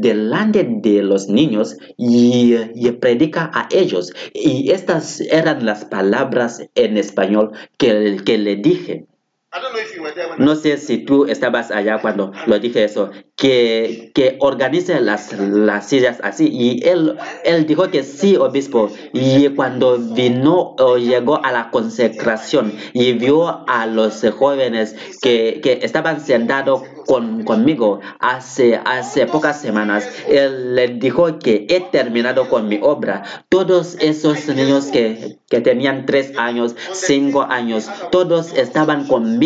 delante 0.00 0.64
de 0.82 1.02
los 1.02 1.28
niños 1.28 1.76
y, 1.96 2.54
y 2.74 2.90
predica 2.92 3.50
a 3.54 3.68
ellos. 3.70 4.12
Y 4.32 4.70
estas 4.70 5.20
eran 5.20 5.57
las 5.62 5.84
palabras 5.84 6.62
en 6.74 6.96
español 6.96 7.52
que, 7.76 8.16
que 8.24 8.38
le 8.38 8.56
dije. 8.56 9.06
I 9.50 9.60
don't 9.60 9.72
know 9.72 9.80
if 9.80 9.96
you 9.96 10.02
were 10.02 10.12
there 10.12 10.28
when 10.28 10.44
No 10.44 10.56
sé 10.56 10.76
si 10.76 10.98
tú 10.98 11.24
estabas 11.24 11.70
allá 11.70 12.02
cuando 12.02 12.32
lo 12.46 12.58
dije 12.58 12.84
eso, 12.84 13.10
que, 13.34 14.10
que 14.14 14.36
organice 14.40 15.00
las, 15.00 15.32
las 15.32 15.88
sillas 15.88 16.18
así. 16.22 16.48
Y 16.52 16.86
él, 16.86 17.16
él 17.44 17.64
dijo 17.64 17.90
que 17.90 18.02
sí, 18.02 18.36
obispo. 18.36 18.90
Y 19.14 19.48
cuando 19.50 19.96
vino 19.96 20.76
o 20.78 20.98
llegó 20.98 21.42
a 21.42 21.50
la 21.50 21.70
consecración 21.70 22.74
y 22.92 23.14
vio 23.14 23.66
a 23.66 23.86
los 23.86 24.22
jóvenes 24.36 24.94
que, 25.22 25.60
que 25.62 25.78
estaban 25.80 26.20
sentados 26.20 26.82
con, 27.06 27.44
conmigo 27.44 28.00
hace, 28.20 28.78
hace 28.84 29.24
pocas 29.26 29.62
semanas, 29.62 30.06
él 30.28 30.74
le 30.74 30.88
dijo 30.88 31.38
que 31.38 31.66
he 31.70 31.80
terminado 31.80 32.50
con 32.50 32.68
mi 32.68 32.80
obra. 32.82 33.22
Todos 33.48 33.96
esos 34.00 34.46
niños 34.48 34.86
que, 34.86 35.38
que 35.48 35.62
tenían 35.62 36.04
tres 36.04 36.36
años, 36.36 36.76
cinco 36.92 37.42
años, 37.42 37.90
todos 38.10 38.52
estaban 38.52 39.06
conmigo 39.06 39.37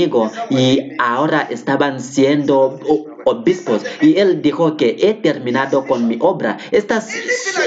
y 0.51 0.93
ahora 0.99 1.47
estaban 1.51 2.01
siendo 2.01 2.79
o- 2.87 3.07
obispos. 3.25 3.83
Y 4.01 4.19
él 4.19 4.43
dijo 4.43 4.77
que 4.77 4.97
he 5.01 5.15
terminado 5.15 5.87
con 5.87 6.09
mi 6.09 6.17
obra. 6.21 6.59
Estas 6.71 7.09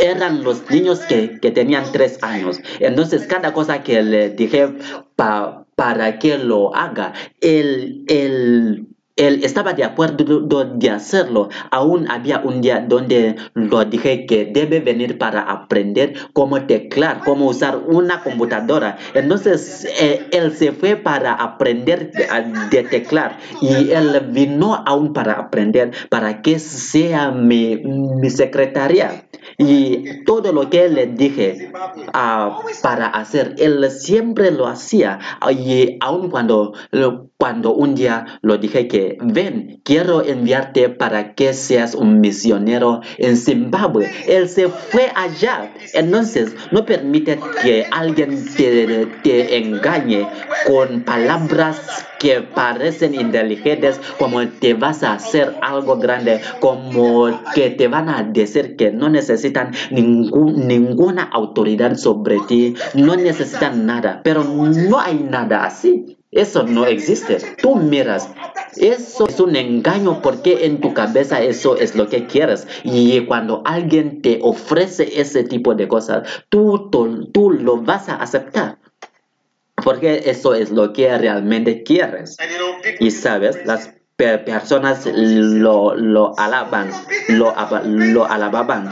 eran 0.04 0.44
los 0.44 0.70
niños 0.70 1.00
que, 1.02 1.40
que 1.40 1.52
tenían 1.52 1.86
tres 1.92 2.20
años. 2.22 2.60
Entonces, 2.80 3.26
cada 3.28 3.54
cosa 3.54 3.84
que 3.84 4.02
le 4.04 4.30
dije 4.30 4.70
pa- 5.16 5.66
para 5.76 6.20
que 6.20 6.38
lo 6.38 6.76
haga, 6.76 7.14
él, 7.42 8.04
él 8.08 8.88
él 9.16 9.42
estaba 9.44 9.74
de 9.74 9.84
acuerdo 9.84 10.66
de 10.66 10.90
hacerlo. 10.90 11.50
Aún 11.72 12.10
había 12.10 12.40
un 12.40 12.62
día 12.62 12.86
donde 12.88 13.36
lo 13.54 13.86
dije 13.86 14.26
que 14.26 14.46
debe 14.46 14.80
venir 14.82 15.18
para 15.18 15.42
aprender 15.42 16.14
cómo 16.34 16.62
teclar, 16.64 17.22
cómo 17.24 17.48
usar 17.48 17.78
una 17.88 18.22
computadora. 18.24 18.98
Entonces 19.14 19.88
eh, 20.00 20.28
él 20.32 20.56
se 20.56 20.74
fue 20.74 20.98
para 20.98 21.34
aprender 21.34 22.12
de, 22.12 22.84
teclar 22.84 23.38
y 23.62 23.92
él 23.92 24.20
vino 24.32 24.84
aún 24.86 25.14
para 25.14 25.34
aprender 25.34 25.92
para 26.10 26.42
que 26.42 26.60
sea 26.60 27.32
mi 27.32 27.82
secretaria. 28.30 29.26
Y 29.58 30.24
todo 30.26 30.52
lo 30.52 30.70
que 30.70 30.90
le 30.90 31.08
dije 31.08 31.72
ah, 32.14 32.60
para 32.82 33.08
hacer, 33.08 33.56
él 33.58 33.90
siempre 33.90 34.52
lo 34.52 34.68
hacía. 34.68 35.20
Y 35.52 35.98
aun 36.02 36.30
cuando, 36.30 36.74
cuando 37.38 37.74
un 37.74 37.96
día 37.96 38.26
lo 38.42 38.58
dije 38.58 38.88
que 38.88 39.18
ven, 39.22 39.82
quiero 39.84 40.24
enviarte 40.24 40.90
para 40.90 41.36
que 41.36 41.54
seas 41.54 41.96
un 41.96 42.20
misionero 42.20 43.02
en 43.18 43.38
Zimbabue. 43.38 44.10
Él 44.28 44.50
se 44.50 44.68
fue 44.68 45.12
allá. 45.16 45.74
Entonces, 45.94 46.56
no 46.72 46.86
permite 46.86 47.40
que 47.62 47.86
alguien 47.92 48.46
te, 48.56 49.06
te 49.24 49.58
engañe 49.58 50.28
con 50.68 51.02
palabras 51.02 51.82
que 52.20 52.42
parecen 52.42 53.14
inteligentes, 53.14 54.00
como 54.18 54.48
te 54.48 54.74
vas 54.74 55.04
a 55.04 55.14
hacer 55.14 55.56
algo 55.62 55.98
grande, 55.98 56.42
como 56.60 57.28
que 57.54 57.70
te 57.72 57.88
van 57.88 58.10
a 58.10 58.24
decir 58.24 58.76
que 58.76 58.92
no 58.92 59.10
necesitan 59.46 59.72
ninguna 59.92 61.24
autoridad 61.24 61.96
sobre 61.96 62.40
ti, 62.48 62.76
no 62.94 63.16
necesitan 63.16 63.86
nada, 63.86 64.22
pero 64.24 64.44
no 64.44 65.00
hay 65.00 65.16
nada 65.16 65.66
así. 65.66 66.18
Eso 66.32 66.64
no 66.64 66.86
existe. 66.86 67.38
Tú 67.62 67.76
miras, 67.78 68.30
eso 68.76 69.28
es 69.28 69.40
un 69.40 69.56
engaño 69.56 70.22
porque 70.22 70.66
en 70.66 70.82
tu 70.82 70.94
cabeza 70.94 71.42
eso 71.42 71.78
es 71.78 71.96
lo 71.96 72.10
que 72.10 72.28
quieres. 72.28 72.68
Y 72.84 73.22
cuando 73.26 73.62
alguien 73.66 74.22
te 74.22 74.40
ofrece 74.42 75.22
ese 75.22 75.44
tipo 75.46 75.76
de 75.76 75.88
cosas, 75.88 76.28
tú, 76.50 76.90
tú, 76.92 77.30
tú 77.32 77.52
lo 77.52 77.78
vas 77.78 78.10
a 78.10 78.16
aceptar. 78.16 78.80
porque 79.84 80.24
eso 80.26 80.56
es 80.56 80.72
lo 80.72 80.92
que 80.94 81.18
realmente 81.18 81.84
quieres. 81.84 82.36
Y 83.00 83.12
sabes, 83.12 83.66
las 83.66 83.94
personas 84.18 85.06
lo, 85.06 85.94
lo 85.96 86.38
alaban, 86.40 86.90
lo, 87.30 87.54
lo 87.84 88.26
alababan. 88.26 88.90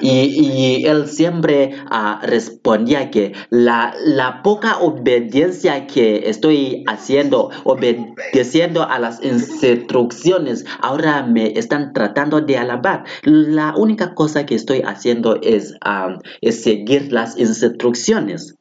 Y, 0.00 0.10
y 0.10 0.86
él 0.86 1.06
siempre 1.06 1.76
ah, 1.90 2.20
respondía 2.24 3.10
que 3.10 3.32
la, 3.50 3.94
la 4.04 4.42
poca 4.42 4.78
obediencia 4.78 5.86
que 5.86 6.28
estoy 6.28 6.82
haciendo, 6.88 7.50
obedeciendo 7.62 8.82
a 8.82 8.98
las 8.98 9.22
instrucciones, 9.22 10.64
ahora 10.80 11.22
me 11.22 11.56
están 11.56 11.92
tratando 11.92 12.40
de 12.40 12.58
alabar. 12.58 13.04
La 13.22 13.74
única 13.76 14.14
cosa 14.14 14.44
que 14.44 14.56
estoy 14.56 14.82
haciendo 14.82 15.38
es, 15.40 15.74
ah, 15.82 16.18
es 16.40 16.62
seguir 16.62 17.12
las 17.12 17.38
instrucciones 17.38 18.56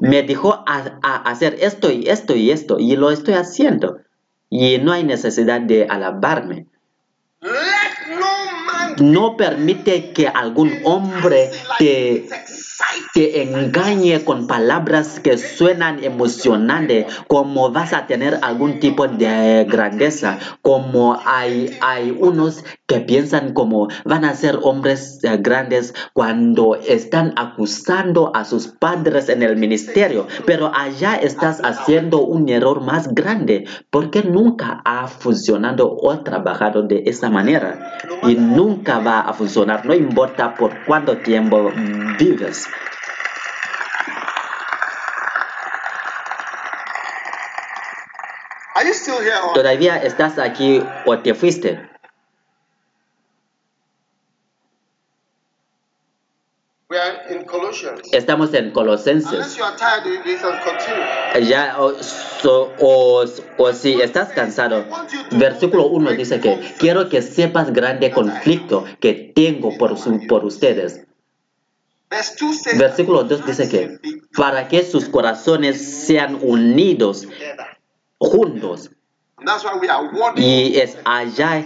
me 0.00 0.22
dijo 0.22 0.62
a, 0.66 0.98
a 1.02 1.16
hacer 1.30 1.56
esto 1.60 1.90
y 1.90 2.08
esto 2.08 2.36
y 2.36 2.50
esto 2.50 2.78
y 2.78 2.96
lo 2.96 3.10
estoy 3.10 3.34
haciendo 3.34 3.98
y 4.50 4.78
no 4.78 4.92
hay 4.92 5.04
necesidad 5.04 5.60
de 5.60 5.86
alabarme. 5.88 6.66
No 9.00 9.36
permite 9.36 10.12
que 10.12 10.28
algún 10.28 10.72
hombre 10.84 11.50
te. 11.78 12.28
Te 13.14 13.42
engañe 13.42 14.24
con 14.24 14.46
palabras 14.46 15.20
que 15.20 15.38
suenan 15.38 16.02
emocionantes, 16.02 17.06
como 17.26 17.70
vas 17.70 17.92
a 17.92 18.06
tener 18.06 18.38
algún 18.42 18.80
tipo 18.80 19.08
de 19.08 19.66
grandeza, 19.68 20.38
como 20.62 21.18
hay, 21.24 21.76
hay 21.80 22.16
unos 22.18 22.64
que 22.86 23.00
piensan 23.00 23.52
como 23.52 23.88
van 24.04 24.24
a 24.24 24.34
ser 24.34 24.58
hombres 24.62 25.20
eh, 25.22 25.36
grandes 25.40 25.94
cuando 26.12 26.76
están 26.76 27.32
acusando 27.36 28.32
a 28.34 28.44
sus 28.44 28.68
padres 28.68 29.28
en 29.28 29.42
el 29.42 29.56
ministerio, 29.56 30.26
pero 30.46 30.72
allá 30.74 31.14
estás 31.16 31.60
haciendo 31.62 32.22
un 32.22 32.48
error 32.48 32.80
más 32.80 33.14
grande 33.14 33.66
porque 33.90 34.22
nunca 34.22 34.80
ha 34.84 35.06
funcionado 35.06 35.96
o 36.00 36.20
trabajado 36.20 36.82
de 36.82 37.04
esa 37.06 37.30
manera 37.30 37.78
y 38.22 38.34
nunca 38.34 38.98
va 38.98 39.20
a 39.20 39.32
funcionar, 39.32 39.86
no 39.86 39.94
importa 39.94 40.54
por 40.54 40.72
cuánto 40.84 41.18
tiempo 41.18 41.70
vives. 42.18 42.69
Are 48.80 48.86
you 48.88 48.94
still 48.94 49.20
here? 49.20 49.36
Or 49.44 49.52
¿Todavía 49.52 49.96
estás 50.02 50.38
aquí 50.38 50.82
o 51.04 51.18
te 51.18 51.34
fuiste? 51.34 51.86
we 56.88 56.96
are 56.98 57.20
in 57.30 57.44
Colossians. 57.44 58.00
Estamos 58.12 58.52
en 58.54 58.70
Colosenses. 58.72 59.56
you 59.56 59.62
are 59.64 59.76
tired 59.76 60.06
of 60.18 60.24
this 60.24 60.42
and 60.42 60.58
continue. 60.64 61.46
Ya, 61.48 61.76
o, 61.78 61.92
so- 62.02 62.72
o- 62.80 63.24
o 63.58 63.72
si 63.72 64.00
estás 64.00 64.30
cansado, 64.32 64.84
versículo 65.32 65.86
1 65.88 66.12
dice 66.12 66.40
que 66.40 66.58
quiero 66.78 67.08
que 67.10 67.20
sepas 67.22 67.72
grande 67.72 68.10
conflicto 68.10 68.84
que 68.98 69.12
tengo 69.34 69.76
por, 69.78 69.98
su- 69.98 70.26
por 70.26 70.44
ustedes. 70.46 71.02
Verse 72.10 72.34
2 72.40 72.56
says, 72.62 72.78
Versículo 72.78 73.22
2 73.24 73.46
dice 73.46 73.68
que 73.68 73.98
para 74.36 74.66
que 74.66 74.82
sus 74.82 75.08
corazones 75.08 75.76
sean 76.06 76.38
unidos. 76.42 77.28
Juntos. 78.20 78.90
That's 79.44 79.64
why 79.64 79.74
we 79.76 79.88
are 79.88 80.10
y 80.36 80.76
es 80.78 80.98
allá 81.04 81.64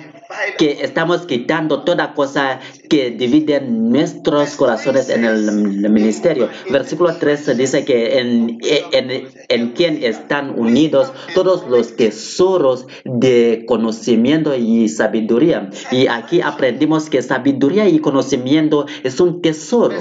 que 0.59 0.85
estamos 0.85 1.27
quitando 1.27 1.83
toda 1.83 2.15
cosa 2.15 2.61
que 2.89 3.11
divide 3.11 3.61
nuestros 3.61 4.57
corazones 4.57 5.09
en 5.09 5.25
el 5.25 5.91
ministerio. 5.91 6.49
Versículo 6.71 7.15
13 7.17 7.55
dice 7.55 7.85
que 7.85 8.19
en, 8.19 8.59
en, 8.63 9.29
en 9.49 9.73
quien 9.73 10.03
están 10.03 10.59
unidos 10.59 11.13
todos 11.35 11.69
los 11.69 11.97
tesoros 11.97 12.87
de 13.05 13.65
conocimiento 13.67 14.55
y 14.55 14.89
sabiduría. 14.89 15.71
Y 15.91 16.07
aquí 16.07 16.41
aprendimos 16.41 17.11
que 17.11 17.23
sabiduría 17.23 17.89
y 17.89 17.99
conocimiento 17.99 18.87
es 19.03 19.21
un 19.21 19.43
tesoro. 19.43 19.99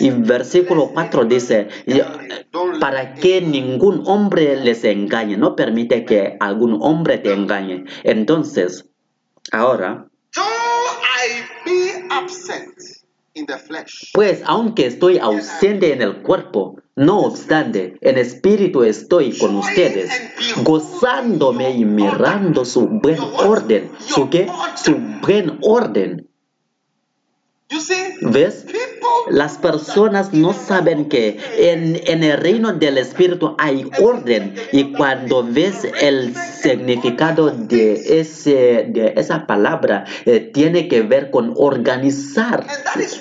Y 0.00 0.10
versículo 0.10 0.90
4 0.92 1.24
dice, 1.26 1.68
para 2.80 3.14
que 3.14 3.40
ningún 3.40 4.02
hombre 4.06 4.56
les 4.56 4.84
engañe, 4.84 5.36
no 5.36 5.56
permite 5.56 6.04
que 6.04 6.36
algún 6.40 6.78
hombre 6.80 7.18
te 7.18 7.32
engañe. 7.32 7.84
Entonces, 8.04 8.91
ahora, 9.52 10.08
Though 10.34 10.42
I 10.42 11.44
be 11.64 12.08
absent 12.10 12.74
in 13.34 13.46
the 13.46 13.58
flesh, 13.58 14.10
pues 14.14 14.42
aunque 14.46 14.86
estoy 14.86 15.18
ausente 15.18 15.92
en 15.92 16.02
el 16.02 16.22
cuerpo, 16.22 16.80
no 16.96 17.20
obstante, 17.20 17.96
en 18.00 18.18
espíritu 18.18 18.82
estoy 18.82 19.36
con 19.38 19.56
ustedes, 19.56 20.10
gozándome 20.62 21.70
y 21.70 21.84
mirando 21.84 22.64
su 22.64 22.86
buen 22.88 23.20
orden. 23.20 23.90
¿Su 23.98 24.28
qué? 24.28 24.50
Su 24.74 24.96
buen 25.22 25.58
orden. 25.62 26.28
¿Ves? 28.20 28.66
Las 29.30 29.56
personas 29.58 30.32
no 30.32 30.52
saben 30.52 31.08
que 31.08 31.38
en, 31.58 32.00
en 32.06 32.22
el 32.22 32.38
reino 32.38 32.72
del 32.72 32.98
Espíritu 32.98 33.54
hay 33.58 33.88
orden 34.00 34.54
y 34.72 34.92
cuando 34.92 35.44
ves 35.44 35.86
el 36.00 36.34
significado 36.36 37.50
de, 37.50 38.20
ese, 38.20 38.86
de 38.88 39.14
esa 39.16 39.46
palabra, 39.46 40.04
eh, 40.26 40.40
tiene 40.52 40.88
que 40.88 41.02
ver 41.02 41.30
con 41.30 41.54
organizar 41.56 42.66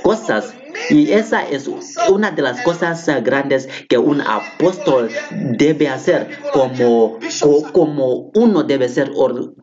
cosas. 0.03 0.53
Y 0.89 1.11
esa 1.11 1.47
es 1.47 1.69
una 2.09 2.31
de 2.31 2.41
las 2.41 2.61
cosas 2.61 3.05
grandes 3.23 3.67
que 3.89 3.97
un 3.97 4.21
apóstol 4.21 5.09
debe 5.57 5.87
hacer, 5.89 6.29
como, 6.53 7.19
co- 7.41 7.63
como 7.73 8.31
uno 8.33 8.63
debe 8.63 8.87
ser 8.89 9.11
or- 9.15 9.53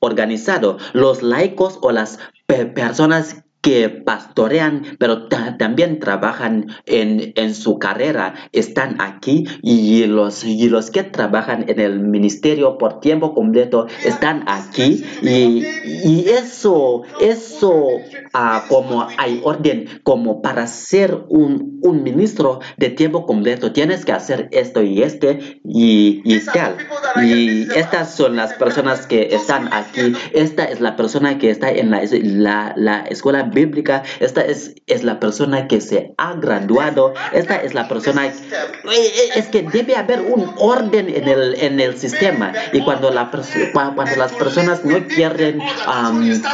organizado. 0.00 0.78
Los 0.92 1.22
laicos 1.22 1.78
o 1.80 1.92
las 1.92 2.18
pe- 2.46 2.66
personas 2.66 3.43
que 3.64 3.88
pastorean, 3.88 4.82
pero 4.98 5.26
ta- 5.28 5.56
también 5.56 5.98
trabajan 5.98 6.66
en, 6.84 7.32
en 7.34 7.54
su 7.54 7.78
carrera, 7.78 8.34
están 8.52 9.00
aquí 9.00 9.44
y 9.62 10.04
los, 10.04 10.44
y 10.44 10.68
los 10.68 10.90
que 10.90 11.02
trabajan 11.02 11.64
en 11.68 11.80
el 11.80 11.98
ministerio 12.00 12.76
por 12.76 13.00
tiempo 13.00 13.32
completo 13.34 13.86
están 14.04 14.44
aquí 14.46 15.02
y, 15.22 15.64
y 16.04 16.26
eso, 16.28 17.04
eso 17.20 17.86
ah, 18.34 18.64
como 18.68 19.06
hay 19.16 19.40
orden, 19.42 19.86
como 20.02 20.42
para 20.42 20.66
ser 20.66 21.24
un, 21.30 21.80
un 21.82 22.02
ministro 22.02 22.60
de 22.76 22.90
tiempo 22.90 23.24
completo, 23.24 23.72
tienes 23.72 24.04
que 24.04 24.12
hacer 24.12 24.48
esto 24.52 24.82
y 24.82 25.02
este 25.02 25.60
y, 25.64 26.20
y 26.24 26.40
tal. 26.52 26.76
Y 27.24 27.62
estas 27.74 28.14
son 28.14 28.36
las 28.36 28.52
personas 28.54 29.06
que 29.06 29.34
están 29.34 29.72
aquí. 29.72 30.12
Esta 30.34 30.64
es 30.64 30.80
la 30.82 30.96
persona 30.96 31.38
que 31.38 31.48
está 31.48 31.70
en 31.70 31.90
la, 31.90 32.02
la, 32.10 32.74
la 32.76 33.00
escuela 33.02 33.44
bíblica. 33.54 34.02
Esta 34.20 34.42
es, 34.42 34.74
es 34.86 35.04
la 35.04 35.20
persona 35.20 35.68
que 35.68 35.80
se 35.80 36.14
ha 36.18 36.34
graduado. 36.34 37.14
Esta 37.32 37.56
es 37.56 37.74
la 37.74 37.88
persona... 37.88 38.26
Es 38.26 39.46
que 39.46 39.62
debe 39.62 39.96
haber 39.96 40.20
un 40.20 40.52
orden 40.58 41.08
en 41.08 41.28
el, 41.28 41.54
en 41.60 41.80
el 41.80 41.96
sistema. 41.96 42.52
Y 42.72 42.82
cuando, 42.82 43.10
la, 43.10 43.30
cuando 43.72 44.16
las 44.16 44.32
personas 44.32 44.84
no 44.84 45.06
quieren 45.06 45.60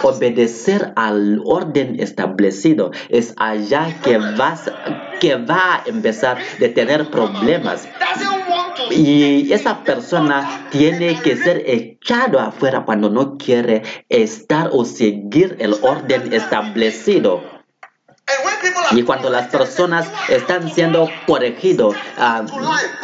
obedecer 0.02 0.92
al 0.96 1.40
orden 1.44 1.96
establecido, 1.98 2.92
es 3.08 3.34
allá 3.36 3.96
que, 4.02 4.18
vas, 4.18 4.70
que 5.20 5.36
va 5.36 5.76
a 5.76 5.82
empezar 5.86 6.38
de 6.58 6.68
tener 6.68 7.10
problemas. 7.10 7.88
Y 8.90 9.52
esa 9.52 9.82
persona 9.84 10.66
tiene 10.70 11.20
que 11.22 11.36
ser 11.36 11.62
echado 11.66 12.40
afuera 12.40 12.84
cuando 12.84 13.10
no 13.10 13.36
quiere 13.36 13.82
estar 14.08 14.70
o 14.72 14.84
seguir 14.84 15.56
el 15.60 15.74
orden 15.82 16.32
establecido. 16.32 17.42
Y 18.92 19.02
cuando 19.02 19.30
las 19.30 19.48
personas 19.48 20.08
están 20.28 20.70
siendo 20.70 21.08
corregidos, 21.26 21.96
ah, 22.18 22.44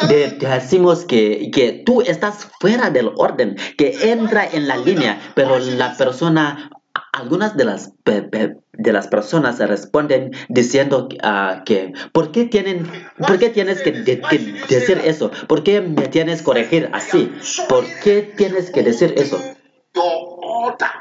de- 0.07 0.31
decimos 0.31 1.05
que, 1.05 1.49
que 1.51 1.83
tú 1.85 2.01
estás 2.01 2.47
fuera 2.59 2.89
del 2.89 3.11
orden, 3.17 3.55
que 3.77 4.11
entra 4.11 4.45
en 4.45 4.67
la 4.67 4.77
línea, 4.77 5.19
pero 5.35 5.57
la 5.59 5.95
persona, 5.97 6.69
algunas 7.13 7.57
de 7.57 7.65
las, 7.65 7.91
pe- 8.03 8.55
de 8.77 8.93
las 8.93 9.07
personas 9.07 9.59
responden 9.59 10.31
diciendo 10.49 11.09
ah, 11.23 11.63
que, 11.65 11.93
¿por 12.11 12.31
qué, 12.31 12.45
tienen, 12.45 12.89
¿por 13.17 13.37
qué 13.39 13.49
tienes 13.49 13.81
que, 13.81 13.91
de- 13.91 14.21
que 14.21 14.75
decir 14.75 15.01
eso? 15.03 15.31
¿Por 15.47 15.63
qué 15.63 15.81
me 15.81 16.07
tienes 16.07 16.39
que 16.39 16.45
corregir 16.45 16.89
así? 16.93 17.31
¿Por 17.67 17.85
qué 18.03 18.21
tienes 18.37 18.69
que 18.71 18.83
decir 18.83 19.13
eso? 19.17 19.39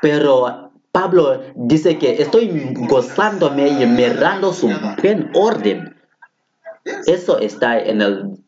Pero 0.00 0.70
Pablo 0.92 1.42
dice 1.54 1.98
que 1.98 2.22
estoy 2.22 2.72
gozándome 2.88 3.68
y 3.68 3.86
mirando 3.86 4.52
su 4.52 4.68
buen 5.02 5.30
orden. 5.34 5.94
Eso 7.06 7.38
está 7.38 7.78
en 7.78 8.00
el 8.00 8.38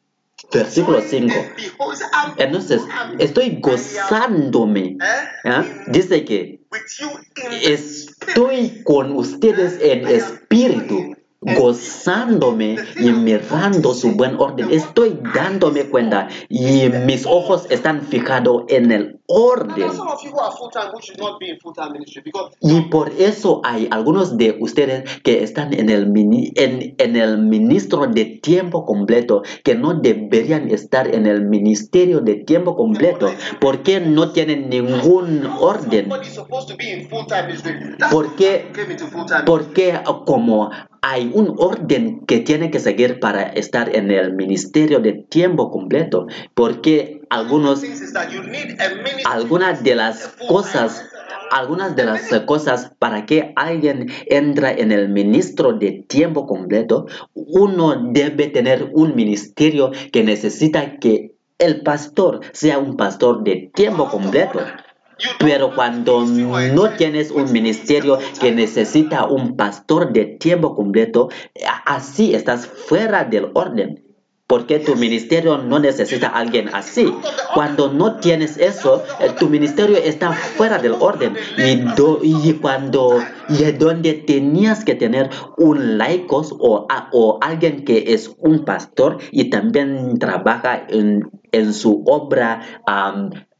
versículo 0.52 1.00
5. 1.02 1.34
Behold, 1.56 1.98
I'm, 2.12 2.34
Entonces, 2.38 2.82
estoy 3.18 3.58
gozándome. 3.60 4.96
eh. 5.44 5.84
Dice 5.88 6.24
que 6.24 6.60
the 7.50 7.74
estoy 8.28 8.82
con 8.84 9.12
ustedes 9.12 9.78
en 9.82 10.06
espíritu. 10.06 11.17
Gozándome 11.40 12.76
y 12.98 13.10
mirando 13.10 13.94
su 13.94 14.12
buen 14.12 14.36
orden. 14.38 14.70
Estoy 14.70 15.18
dándome 15.34 15.84
cuenta 15.84 16.28
y 16.48 16.88
mis 17.06 17.26
ojos 17.26 17.66
están 17.70 18.02
fijados 18.02 18.64
en 18.68 18.90
el 18.90 19.20
orden. 19.26 19.90
Y 22.60 22.80
por 22.82 23.10
eso 23.18 23.60
hay 23.64 23.88
algunos 23.90 24.36
de 24.36 24.56
ustedes 24.60 25.20
que 25.20 25.42
están 25.42 25.72
en 25.74 25.90
el, 25.90 26.08
mini- 26.08 26.52
en, 26.56 26.94
en 26.98 27.16
el 27.16 27.38
ministro 27.38 28.06
de 28.06 28.24
tiempo 28.42 28.84
completo, 28.84 29.42
que 29.64 29.74
no 29.74 29.94
deberían 29.94 30.70
estar 30.70 31.12
en 31.14 31.26
el 31.26 31.44
ministerio 31.46 32.20
de 32.20 32.36
tiempo 32.36 32.74
completo, 32.76 33.30
porque 33.60 34.00
no 34.00 34.32
tienen 34.32 34.68
ningún 34.70 35.46
orden. 35.60 36.08
somebody 36.08 36.28
is 36.28 36.34
supposed 36.34 36.68
to 36.68 36.76
be 36.76 36.90
in 36.92 37.08
full 37.08 37.26
time 37.26 37.46
ministry. 37.46 37.74
That's 37.98 38.12
¿Por 38.12 38.34
qué? 38.36 38.48
why 38.48 38.68
you 38.68 38.72
came 38.74 38.92
into 38.92 39.06
full 39.06 39.26
time. 39.26 39.44
Porque 39.44 39.94
como 40.26 40.70
hay 41.00 41.27
un 41.32 41.54
orden 41.58 42.24
que 42.26 42.40
tiene 42.40 42.70
que 42.70 42.80
seguir 42.80 43.20
para 43.20 43.42
estar 43.42 43.94
en 43.94 44.10
el 44.10 44.34
ministerio 44.34 45.00
de 45.00 45.12
tiempo 45.12 45.70
completo, 45.70 46.26
porque 46.54 47.22
algunos 47.30 47.82
algunas 49.24 49.82
de 49.82 49.94
las 49.94 50.28
cosas 50.48 51.04
algunas 51.50 51.96
de 51.96 52.04
las 52.04 52.28
cosas 52.46 52.92
para 52.98 53.24
que 53.24 53.52
alguien 53.56 54.06
entra 54.26 54.70
en 54.70 54.92
el 54.92 55.08
ministro 55.08 55.72
de 55.72 56.04
tiempo 56.06 56.46
completo 56.46 57.06
uno 57.34 58.10
debe 58.12 58.48
tener 58.48 58.90
un 58.92 59.16
ministerio 59.16 59.90
que 60.12 60.22
necesita 60.22 60.98
que 60.98 61.32
el 61.58 61.82
pastor 61.82 62.40
sea 62.52 62.78
un 62.78 62.96
pastor 62.96 63.42
de 63.44 63.70
tiempo 63.74 64.08
completo 64.08 64.60
pero 65.38 65.74
cuando 65.74 66.24
no 66.74 66.90
tienes 66.90 67.30
un 67.30 67.50
ministerio 67.52 68.18
que 68.40 68.52
necesita 68.52 69.26
un 69.26 69.56
pastor 69.56 70.12
de 70.12 70.24
tiempo 70.26 70.74
completo, 70.74 71.28
así 71.86 72.34
estás 72.34 72.66
fuera 72.66 73.24
del 73.24 73.48
orden. 73.54 74.04
Porque 74.46 74.78
tu 74.78 74.96
ministerio 74.96 75.58
no 75.58 75.78
necesita 75.78 76.28
alguien 76.28 76.70
así. 76.72 77.12
Cuando 77.52 77.92
no 77.92 78.16
tienes 78.16 78.56
eso, 78.56 79.02
eh, 79.20 79.28
tu 79.38 79.50
ministerio 79.50 79.98
está 79.98 80.32
fuera 80.32 80.78
del 80.78 80.92
orden. 80.98 81.34
Y, 81.58 81.76
do- 81.94 82.20
y 82.22 82.54
cuando 82.54 83.22
y 83.50 83.62
donde 83.72 84.14
tenías 84.14 84.86
que 84.86 84.94
tener 84.94 85.28
un 85.58 85.98
laicos 85.98 86.54
o, 86.58 86.86
o 87.12 87.38
alguien 87.42 87.84
que 87.84 88.14
es 88.14 88.34
un 88.38 88.64
pastor 88.64 89.18
y 89.32 89.50
también 89.50 90.18
trabaja 90.18 90.82
en, 90.88 91.30
en 91.52 91.74
su 91.74 92.02
obra 92.06 92.62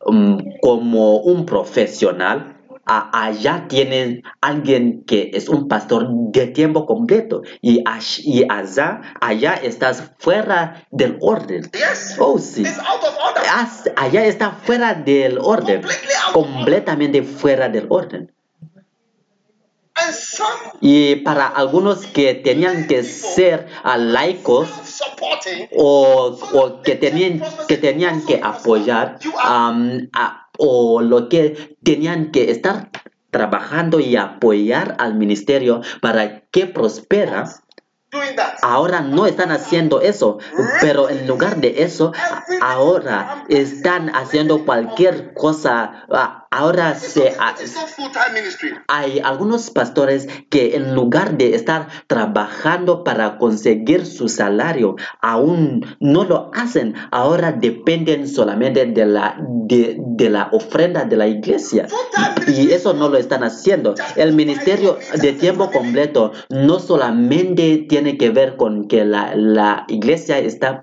mm, 0.07 0.59
como 0.61 1.19
un 1.19 1.47
profesional, 1.47 2.59
allá 2.89 3.67
tienen 3.69 4.23
alguien 4.41 5.05
que 5.05 5.31
es 5.35 5.49
un 5.49 5.69
pastor 5.69 6.09
de 6.11 6.47
tiempo 6.47 6.87
completo 6.87 7.43
y, 7.61 7.85
allá, 7.87 9.03
allá 9.21 9.55
estás 9.55 10.13
fuera 10.19 10.87
del 10.91 11.19
orden. 11.21 11.71
Yes. 11.73 12.17
Oh, 12.19 12.39
sí. 12.39 12.65
Allá 13.97 14.25
está 14.25 14.53
fuera 14.53 14.95
del 14.95 15.39
orden, 15.39 15.83
completamente 16.33 17.23
fuera 17.23 17.69
del 17.69 17.87
orden. 17.91 18.33
Y 20.81 21.17
para 21.17 21.47
algunos 21.47 22.07
que 22.07 22.35
tenían 22.35 22.87
que 22.87 23.03
ser 23.03 23.67
laicos 23.97 24.69
o, 25.77 26.39
o 26.55 26.83
que, 26.83 26.95
tenían, 26.97 27.43
que 27.67 27.77
tenían 27.77 28.25
que 28.25 28.41
apoyar 28.43 29.19
a- 30.13 30.49
o 30.59 31.01
lo 31.01 31.29
que 31.29 31.77
tenían 31.85 32.31
que 32.33 32.51
estar 32.51 32.91
trabajando 33.31 34.01
y 34.01 34.17
apoyar 34.17 34.97
al 34.99 35.15
ministerio 35.15 35.83
para 36.01 36.41
que 36.51 36.67
prospera, 36.67 37.45
ahora 38.63 39.03
no 39.03 39.27
están 39.27 39.53
haciendo 39.53 40.01
eso, 40.01 40.39
pero 40.81 41.11
en 41.11 41.27
lugar 41.29 41.59
de 41.59 41.83
eso, 41.83 42.13
ahora 42.63 43.45
están 43.49 44.09
haciendo 44.17 44.65
cualquier 44.65 45.35
cosa, 45.35 46.07
ahora 46.51 46.95
se... 46.95 47.35
ministry. 48.33 48.71
hay 48.89 49.21
algunos 49.21 49.71
pastores 49.71 50.29
que 50.51 50.77
en 50.77 50.95
lugar 50.95 51.37
de 51.37 51.55
estar 51.55 51.89
trabajando 52.07 53.05
para 53.05 53.39
conseguir 53.39 54.07
su 54.07 54.29
salario, 54.29 54.97
aún 55.21 55.85
no 56.01 56.25
lo 56.25 56.51
hacen. 56.55 56.95
Ahora 57.11 57.53
dependen 57.53 58.29
solamente 58.29 58.87
de 58.87 59.07
la, 59.07 59.37
de, 59.41 59.97
de 59.99 60.31
la 60.31 60.49
ofrenda 60.53 61.05
de 61.05 61.17
la 61.17 61.27
iglesia. 61.27 61.87
Y 62.47 62.71
eso 62.71 62.95
no 62.95 63.09
lo 63.09 63.19
están 63.19 63.45
haciendo. 63.45 63.95
El 64.17 64.33
ministerio 64.33 64.99
de 65.21 65.33
tiempo 65.33 65.71
completo 65.71 66.33
no 66.49 66.79
solamente 66.79 67.87
tiene 67.89 68.17
que 68.17 68.31
ver 68.31 68.57
con 68.57 68.89
que 68.89 69.05
la, 69.05 69.35
la 69.35 69.85
iglesia 69.89 70.39
está 70.39 70.81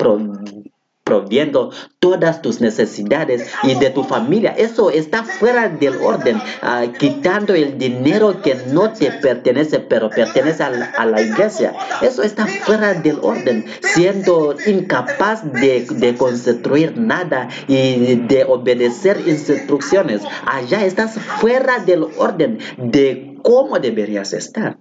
proviendo 1.05 1.71
todas 1.99 2.41
tus 2.41 2.59
necesidades 2.61 3.47
y 3.61 3.75
de 3.75 3.91
tu 3.91 4.03
familia. 4.03 4.55
Eso 4.57 4.89
está 4.89 5.23
fuera 5.23 5.69
del 5.69 5.97
orden, 5.97 6.41
ah, 6.63 6.85
quitando 6.97 7.53
el 7.53 7.77
dinero 7.77 8.41
que 8.41 8.55
no 8.71 8.91
te 8.91 9.11
pertenece, 9.11 9.79
pero 9.79 10.09
pertenece 10.09 10.63
a 10.63 10.71
la, 10.71 10.85
a 10.85 11.05
la 11.05 11.21
iglesia. 11.21 11.73
Eso 12.01 12.23
está 12.23 12.47
fuera 12.47 12.95
del 12.95 13.19
orden, 13.21 13.65
siendo 13.81 14.55
incapaz 14.65 15.43
de, 15.53 15.85
de 15.89 16.15
construir 16.15 16.97
nada 16.97 17.49
y 17.67 18.15
de 18.15 18.43
obedecer 18.43 19.21
instrucciones. 19.27 20.21
Allá 20.47 20.83
estás 20.85 21.19
fuera 21.39 21.77
del 21.79 22.07
orden 22.17 22.57
de 22.77 23.37
cómo 23.43 23.77
deberías 23.77 24.33
estar. 24.33 24.79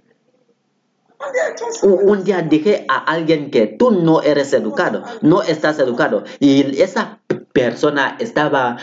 Un 1.83 2.23
día 2.23 2.41
dije 2.41 2.85
a 2.89 2.97
alguien 2.97 3.51
que 3.51 3.67
tú 3.67 3.91
no 3.91 4.21
eres 4.21 4.53
educado, 4.53 5.03
no 5.21 5.41
estás 5.41 5.79
educado. 5.79 6.23
Y 6.39 6.81
esa 6.81 7.19
persona 7.53 8.17
estaba, 8.19 8.77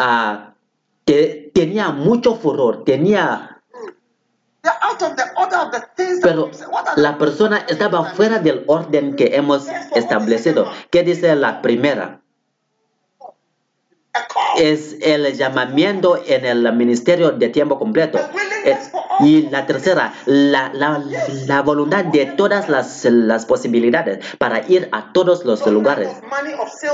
ah, 0.00 0.54
te- 1.04 1.50
tenía 1.54 1.90
mucho 1.90 2.34
furor, 2.36 2.84
tenía, 2.84 3.60
pero 6.22 6.50
la 6.96 7.18
persona 7.18 7.64
estaba 7.68 8.04
fuera 8.14 8.38
del 8.38 8.64
orden 8.66 9.14
que 9.16 9.36
hemos 9.36 9.66
establecido. 9.94 10.66
¿Qué 10.90 11.02
dice 11.02 11.34
la 11.36 11.60
primera? 11.62 12.20
Es 14.58 14.96
el 15.00 15.32
llamamiento 15.36 16.20
en 16.26 16.44
el 16.44 16.72
ministerio 16.74 17.30
de 17.32 17.48
tiempo 17.48 17.78
completo. 17.78 18.18
Eh, 18.64 18.76
Y 19.20 19.42
la 19.50 19.64
tercera, 19.66 20.12
la, 20.26 20.72
la, 20.74 21.00
la 21.46 21.62
voluntad 21.62 22.04
de 22.06 22.26
todas 22.26 22.68
las, 22.68 23.04
las 23.04 23.46
posibilidades 23.46 24.24
para 24.38 24.66
ir 24.68 24.88
a 24.90 25.12
todos 25.12 25.44
los 25.44 25.64
lugares. 25.66 26.08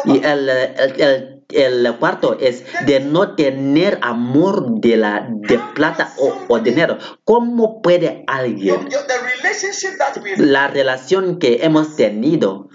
Y 0.04 0.24
el, 0.24 0.48
el, 0.48 1.00
el- 1.00 1.39
el 1.54 1.96
cuarto 1.98 2.36
es 2.40 2.64
de 2.86 3.00
no 3.00 3.34
tener 3.34 3.98
amor 4.02 4.80
de, 4.80 4.96
la, 4.96 5.26
de 5.30 5.58
plata 5.74 6.12
o, 6.18 6.32
o 6.48 6.58
dinero. 6.60 6.98
¿Cómo 7.24 7.80
puede 7.82 8.24
alguien, 8.26 8.66
Your- 8.80 8.88
your- 8.90 9.06
the 9.06 9.14
relationship 9.42 9.98
that 9.98 10.22
we 10.22 10.36
la 10.36 10.68
relación 10.68 11.38
que 11.38 11.60
hemos 11.62 11.96
tenido 11.96 12.68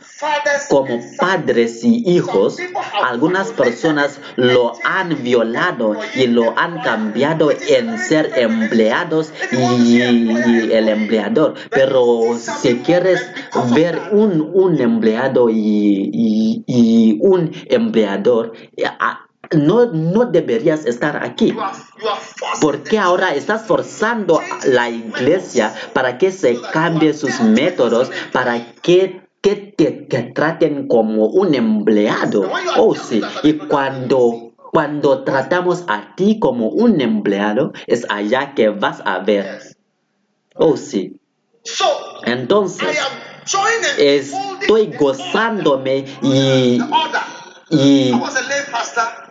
como 0.69 0.99
padres 1.19 1.83
y 1.83 2.03
hijos, 2.09 2.57
algunas 3.03 3.51
personas 3.51 4.19
lo 4.35 4.73
han 4.83 5.23
violado 5.23 5.95
y 6.15 6.27
lo 6.27 6.57
han 6.57 6.79
cambiado 6.81 7.51
en 7.51 7.97
ser 7.97 8.31
empleados 8.35 9.31
y, 9.51 9.57
y 10.01 10.71
el 10.71 10.87
empleador. 10.89 11.55
Pero 11.69 12.37
si 12.39 12.77
quieres 12.79 13.21
ver 13.73 13.99
un, 14.11 14.49
un 14.53 14.79
empleado 14.79 15.49
y, 15.49 16.09
y- 16.13 16.63
y 16.67 17.17
un 17.21 17.51
empleador, 17.69 18.53
no, 19.53 19.85
no 19.85 20.25
deberías 20.25 20.85
estar 20.85 21.23
aquí. 21.23 21.51
you 21.51 21.61
are, 21.61 21.73
you 22.01 22.09
are 22.09 22.19
forced 22.19 22.61
¿Por 22.61 22.83
qué 22.83 22.97
ahora 22.97 23.33
estás 23.35 23.65
forzando 23.65 24.39
a 24.39 24.65
la 24.65 24.89
iglesia 24.89 25.73
para 25.93 26.17
que 26.17 26.31
se 26.31 26.59
cambie 26.73 27.13
sus 27.13 27.39
métodos, 27.41 28.11
para 28.31 28.73
que, 28.81 29.21
que 29.41 29.55
te, 29.55 29.91
te 29.91 30.23
traten 30.23 30.87
como 30.87 31.27
un 31.27 31.53
empleado? 31.55 32.51
Oh, 32.77 32.95
sí. 32.95 33.21
Y 33.43 33.53
cuando, 33.53 34.53
cuando 34.71 35.23
tratamos 35.23 35.83
a 35.87 36.15
ti 36.15 36.39
como 36.39 36.69
un 36.69 37.01
empleado, 37.01 37.73
es 37.87 38.05
allá 38.09 38.53
que 38.55 38.69
vas 38.69 39.01
a 39.05 39.19
ver. 39.19 39.61
Oh, 40.55 40.77
sí. 40.77 41.19
Entonces, 42.23 42.97
estoy 43.97 44.93
gozándome 44.97 46.05
y, 46.21 46.79
y 47.69 48.11
I 48.11 48.15
was 48.15 48.35
a 48.35 48.41
lay 48.47 48.63
pastor. 48.71 49.24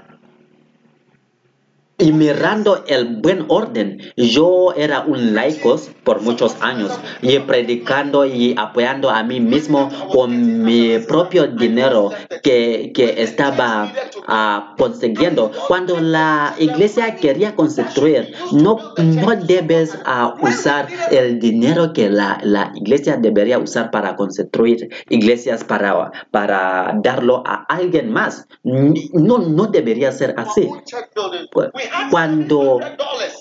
Y 2.04 2.12
mirando 2.12 2.84
el 2.86 3.16
buen 3.22 3.46
orden, 3.48 3.98
yo 4.16 4.74
era 4.76 5.00
un 5.00 5.34
laico 5.34 5.80
por 6.04 6.20
muchos 6.20 6.54
años 6.60 6.92
y 7.22 7.38
predicando 7.38 8.26
y 8.26 8.54
apoyando 8.58 9.08
a 9.08 9.22
mí 9.22 9.40
mismo 9.40 9.88
con 10.12 10.62
mi 10.62 10.98
propio 10.98 11.46
dinero 11.46 12.10
que, 12.42 12.92
que 12.94 13.22
estaba 13.22 13.90
ah, 14.28 14.74
consiguiendo. 14.76 15.50
Cuando 15.66 15.98
la 15.98 16.54
iglesia 16.58 17.16
quería 17.16 17.56
construir, 17.56 18.34
no, 18.52 18.76
no 18.98 19.36
debes 19.36 19.98
ah, 20.04 20.34
usar 20.42 20.88
el 21.10 21.38
dinero 21.38 21.94
que 21.94 22.10
la, 22.10 22.38
la 22.42 22.70
iglesia 22.74 23.16
debería 23.16 23.58
usar 23.58 23.90
para 23.90 24.14
construir 24.14 24.90
iglesias, 25.08 25.64
para, 25.64 26.12
para 26.30 26.92
darlo 27.02 27.42
a 27.46 27.64
alguien 27.68 28.12
más. 28.12 28.46
No, 28.62 29.38
no 29.38 29.66
debería 29.68 30.12
ser 30.12 30.34
así. 30.36 30.68
Cuando, 32.10 32.80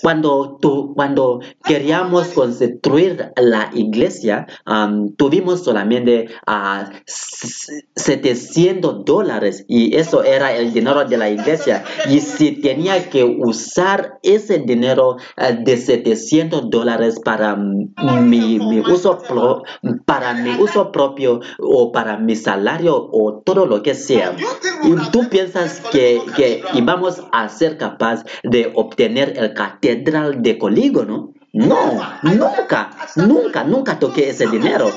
cuando, 0.02 0.58
tu, 0.60 0.94
cuando 0.94 1.40
queríamos 1.64 2.28
construir 2.28 3.32
la 3.36 3.70
iglesia, 3.74 4.46
um, 4.66 5.14
tuvimos 5.14 5.64
solamente 5.64 6.28
uh, 6.46 6.90
700 7.06 9.04
dólares 9.04 9.64
y 9.68 9.96
eso 9.96 10.24
era 10.24 10.54
el 10.54 10.72
dinero 10.72 11.04
de 11.04 11.16
la 11.16 11.30
iglesia. 11.30 11.84
Y 12.08 12.20
si 12.20 12.52
tenía 12.52 13.10
que 13.10 13.24
usar 13.24 14.18
ese 14.22 14.58
dinero 14.58 15.16
uh, 15.16 15.64
de 15.64 15.76
700 15.76 16.70
dólares 16.70 17.20
para 17.24 17.56
mi, 17.56 18.58
mi 18.58 18.80
uso 18.80 19.18
pro, 19.18 19.62
para 20.04 20.34
mi 20.34 20.50
uso 20.60 20.90
propio 20.90 21.40
o 21.58 21.92
para 21.92 22.18
mi 22.18 22.36
salario 22.36 23.08
o 23.12 23.42
todo 23.44 23.66
lo 23.66 23.82
que 23.82 23.94
sea. 23.94 24.36
Y 24.82 25.10
tú 25.10 25.28
piensas 25.28 25.80
que, 25.92 26.20
que 26.36 26.62
íbamos 26.74 27.22
a 27.32 27.48
ser 27.48 27.78
capaz 27.78 28.24
de 28.44 28.70
obtener 28.74 29.34
el 29.36 29.54
catedral 29.54 30.42
de 30.42 30.58
Colígono. 30.58 31.32
No, 31.52 32.00
nunca, 32.24 32.90
nunca, 33.14 33.62
nunca 33.62 33.98
toqué 34.00 34.30
ese 34.30 34.48
dinero. 34.48 34.90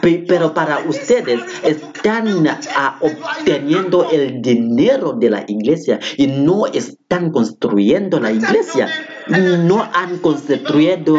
Pero 0.00 0.54
para 0.54 0.78
ustedes 0.88 1.40
están 1.64 2.46
ah, 2.76 2.98
obteniendo 3.00 4.08
el 4.10 4.40
dinero 4.40 5.14
de 5.14 5.30
la 5.30 5.44
iglesia 5.48 5.98
y 6.16 6.28
no 6.28 6.66
están 6.66 7.32
construyendo 7.32 8.20
la 8.20 8.30
iglesia 8.30 8.88
no 9.28 9.88
han 9.94 10.18
construido 10.18 11.16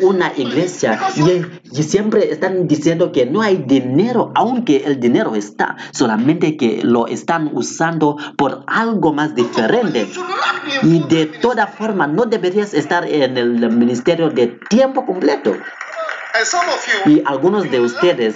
una 0.00 0.32
iglesia 0.36 1.00
y, 1.16 1.82
siempre 1.82 2.30
están 2.32 2.66
diciendo 2.66 3.12
que 3.12 3.26
no 3.26 3.42
hay 3.42 3.56
dinero, 3.56 4.32
aunque 4.34 4.84
el 4.86 5.00
dinero 5.00 5.34
está, 5.34 5.76
solamente 5.92 6.56
que 6.56 6.80
lo 6.82 7.06
están 7.06 7.50
usando 7.52 8.16
por 8.36 8.64
algo 8.66 9.12
más 9.12 9.34
diferente. 9.34 10.08
Y 10.82 11.00
de 11.04 11.26
toda 11.26 11.66
forma, 11.66 12.06
no 12.06 12.26
deberías 12.26 12.74
estar 12.74 13.06
en 13.06 13.36
el 13.36 13.70
ministerio 13.70 14.30
de 14.30 14.58
tiempo 14.68 15.06
completo. 15.06 15.54
Y 17.06 17.22
algunos 17.26 17.70
de 17.70 17.80
ustedes 17.80 18.34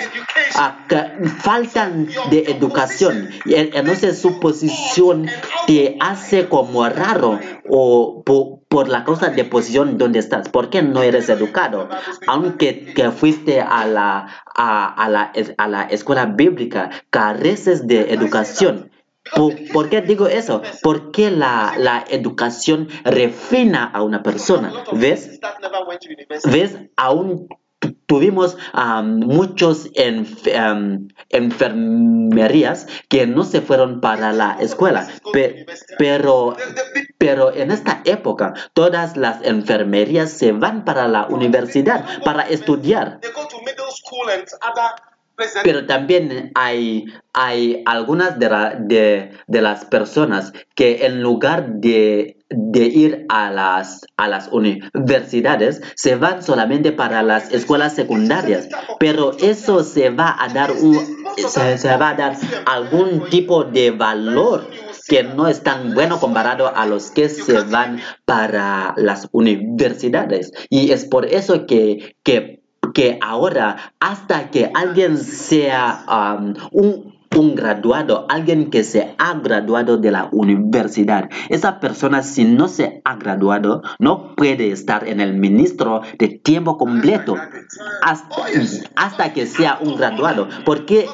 faltan 1.39 2.09
de 2.31 2.45
educación. 2.51 3.31
Entonces 3.47 4.21
su 4.21 4.41
posición 4.41 5.27
te 5.67 5.97
hace 6.01 6.49
como 6.49 6.89
raro 6.89 7.41
o 7.69 8.23
por, 8.75 8.89
la 8.89 9.05
cosa 9.05 9.31
de 9.31 9.45
posición 9.45 9.99
donde 9.99 10.19
estás. 10.19 10.49
¿Por 10.49 10.69
qué 10.69 10.83
no 10.83 11.05
eres 11.05 11.29
educado? 11.29 11.89
Aunque 12.27 12.93
que 12.93 13.13
fuiste 13.13 13.61
a 13.61 13.87
la, 13.87 14.27
a, 14.53 15.09
la, 15.09 15.33
a 15.59 15.69
la 15.69 15.83
escuela 15.85 16.27
bíblica, 16.27 16.91
careces 17.11 17.87
de 17.87 18.13
educación. 18.13 18.91
¿Por, 19.73 19.89
qué 19.89 20.03
digo 20.03 20.27
eso? 20.27 20.61
Porque 20.83 21.31
la, 21.31 21.75
la, 21.79 22.05
educación 22.11 22.89
refina 23.05 23.85
a 23.85 24.03
una 24.03 24.25
persona. 24.25 24.73
¿Ves? 24.93 25.41
¿Ves? 26.45 26.77
Aún 26.97 27.47
tuvimos 28.07 28.57
muchos 29.05 29.91
enfermerías 31.31 32.87
que 33.09 33.27
no 33.27 33.45
se 33.45 33.61
fueron 33.61 34.01
para 34.01 34.33
la 34.33 34.57
escuela, 34.61 35.09
pero, 35.99 36.57
pero 37.19 37.55
en 37.55 37.71
esta 37.71 38.03
época 38.05 38.55
todas 38.73 39.17
las 39.17 39.45
enfermerías 39.45 40.31
se 40.31 40.53
van 40.53 40.85
para 40.85 41.09
la 41.09 41.27
universidad 41.27 42.05
para 42.25 42.43
estudiar. 42.43 43.21
Pero 45.63 45.87
también 45.87 46.53
hay, 46.55 47.07
hay 47.33 47.83
algunas 47.87 48.39
de, 48.39 49.31
de, 49.47 49.63
las 49.63 49.85
personas 49.85 50.53
que 50.75 51.07
en 51.07 51.23
lugar 51.23 51.81
de, 51.81 52.39
de, 52.49 52.85
ir 52.85 53.27
a 53.29 53.51
las, 53.51 54.07
a 54.17 54.29
las 54.29 54.49
universidades 54.49 55.83
se 55.97 56.15
van 56.15 56.43
solamente 56.43 56.93
para 56.93 57.23
las 57.23 57.53
escuelas 57.53 57.95
secundarias. 57.95 58.69
Pero 59.01 59.33
eso 59.39 59.83
se 59.83 60.11
va 60.11 60.37
a 60.39 60.49
dar, 60.49 60.71
un, 60.71 60.99
se, 61.37 61.79
se 61.79 61.97
va 61.97 62.11
a 62.11 62.15
dar 62.15 62.37
algún 62.67 63.29
tipo 63.29 63.65
de 63.65 63.91
valor 63.91 64.69
que 65.09 65.23
no 65.23 65.49
es 65.49 65.63
tan 65.63 65.95
bueno 65.95 66.19
comparado 66.19 66.75
a 66.75 66.87
los 66.87 67.11
que 67.11 67.29
se 67.29 67.61
van 67.63 68.01
para 68.25 68.95
las 68.97 69.29
universidades. 69.33 70.53
Y 70.71 70.93
es 70.93 71.05
por 71.05 71.27
eso 71.27 71.67
que, 71.67 72.17
que 72.23 72.64
que 72.93 73.19
ahora 73.21 73.77
hasta 74.01 74.51
que 74.51 74.71
alguien 74.75 75.17
sea 75.19 76.05
um, 76.09 76.55
un 76.73 77.15
un 77.37 77.55
graduado, 77.55 78.27
alguien 78.29 78.71
que 78.71 78.85
se 78.85 79.15
ha 79.19 79.35
graduado 79.35 79.97
de 79.97 80.11
la 80.11 80.29
universidad. 80.33 81.31
Esa 81.49 81.81
persona 81.81 82.23
si 82.23 82.45
no 82.45 82.69
se 82.69 83.03
ha 83.05 83.17
graduado 83.17 83.83
no 83.99 84.35
puede 84.35 84.71
estar 84.71 85.07
en 85.09 85.21
el 85.21 85.35
ministro 85.35 86.03
de 86.19 86.29
tiempo 86.29 86.79
completo 86.79 87.37
hasta, 88.97 89.33
que 89.33 89.47
sea 89.47 89.79
un 89.81 89.97
graduado. 89.97 90.49
¿Por 90.65 90.87
qué, 90.87 91.09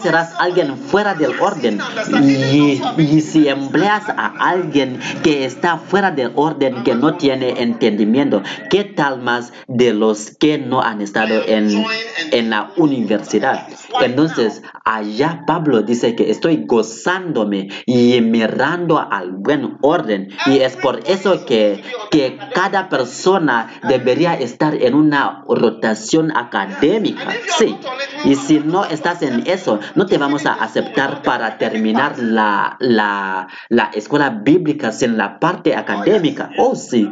serás 0.00 0.34
alguien 0.38 0.76
fuera 0.76 1.14
del 1.14 1.32
orden? 1.40 1.80
Y, 2.22 2.80
y, 2.96 3.20
si 3.20 3.48
empleas 3.48 4.08
a 4.08 4.34
alguien 4.38 5.00
que 5.22 5.44
está 5.44 5.78
fuera 5.78 6.10
del 6.10 6.32
orden, 6.34 6.82
que 6.84 6.94
no 6.94 7.16
tiene 7.16 7.62
entendimiento, 7.62 8.42
¿qué 8.70 8.84
tal 8.84 9.20
más 9.20 9.52
de 9.66 9.92
los 9.92 10.36
que 10.38 10.58
no 10.58 10.82
han 10.82 11.00
estado 11.00 11.42
en, 11.46 11.84
en 12.32 12.50
la 12.50 12.70
universidad? 12.76 13.66
Entonces, 14.00 14.62
allá 14.84 15.42
Pablo 15.46 15.82
dice 15.82 16.14
que 16.14 16.30
estoy 16.30 16.64
gozándome 16.66 17.68
y 17.86 18.20
mirando 18.20 18.98
al 18.98 19.32
buen 19.32 19.78
orden. 19.82 20.28
Y 20.46 20.58
es 20.58 20.76
por 20.76 21.00
eso 21.06 21.44
que, 21.46 21.82
que 22.10 22.38
cada 22.54 22.88
persona 22.88 23.80
debería 23.88 24.34
estar 24.34 24.74
en 24.74 24.94
una 24.94 25.44
rotación 25.48 26.36
académica. 26.36 27.32
Sí. 27.56 27.76
Y 28.24 28.34
si 28.34 28.60
no 28.60 28.84
estás 28.84 29.22
en 29.22 29.46
eso, 29.46 29.80
no 29.94 30.06
te 30.06 30.18
vamos 30.18 30.46
a 30.46 30.54
aceptar 30.54 31.22
para 31.22 31.58
terminar 31.58 32.18
la, 32.18 32.76
la, 32.80 33.48
la 33.68 33.90
escuela 33.94 34.30
bíblica 34.30 34.92
sin 34.92 35.16
la 35.16 35.38
parte 35.38 35.74
académica. 35.74 36.50
Oh, 36.58 36.74
sí. 36.74 37.10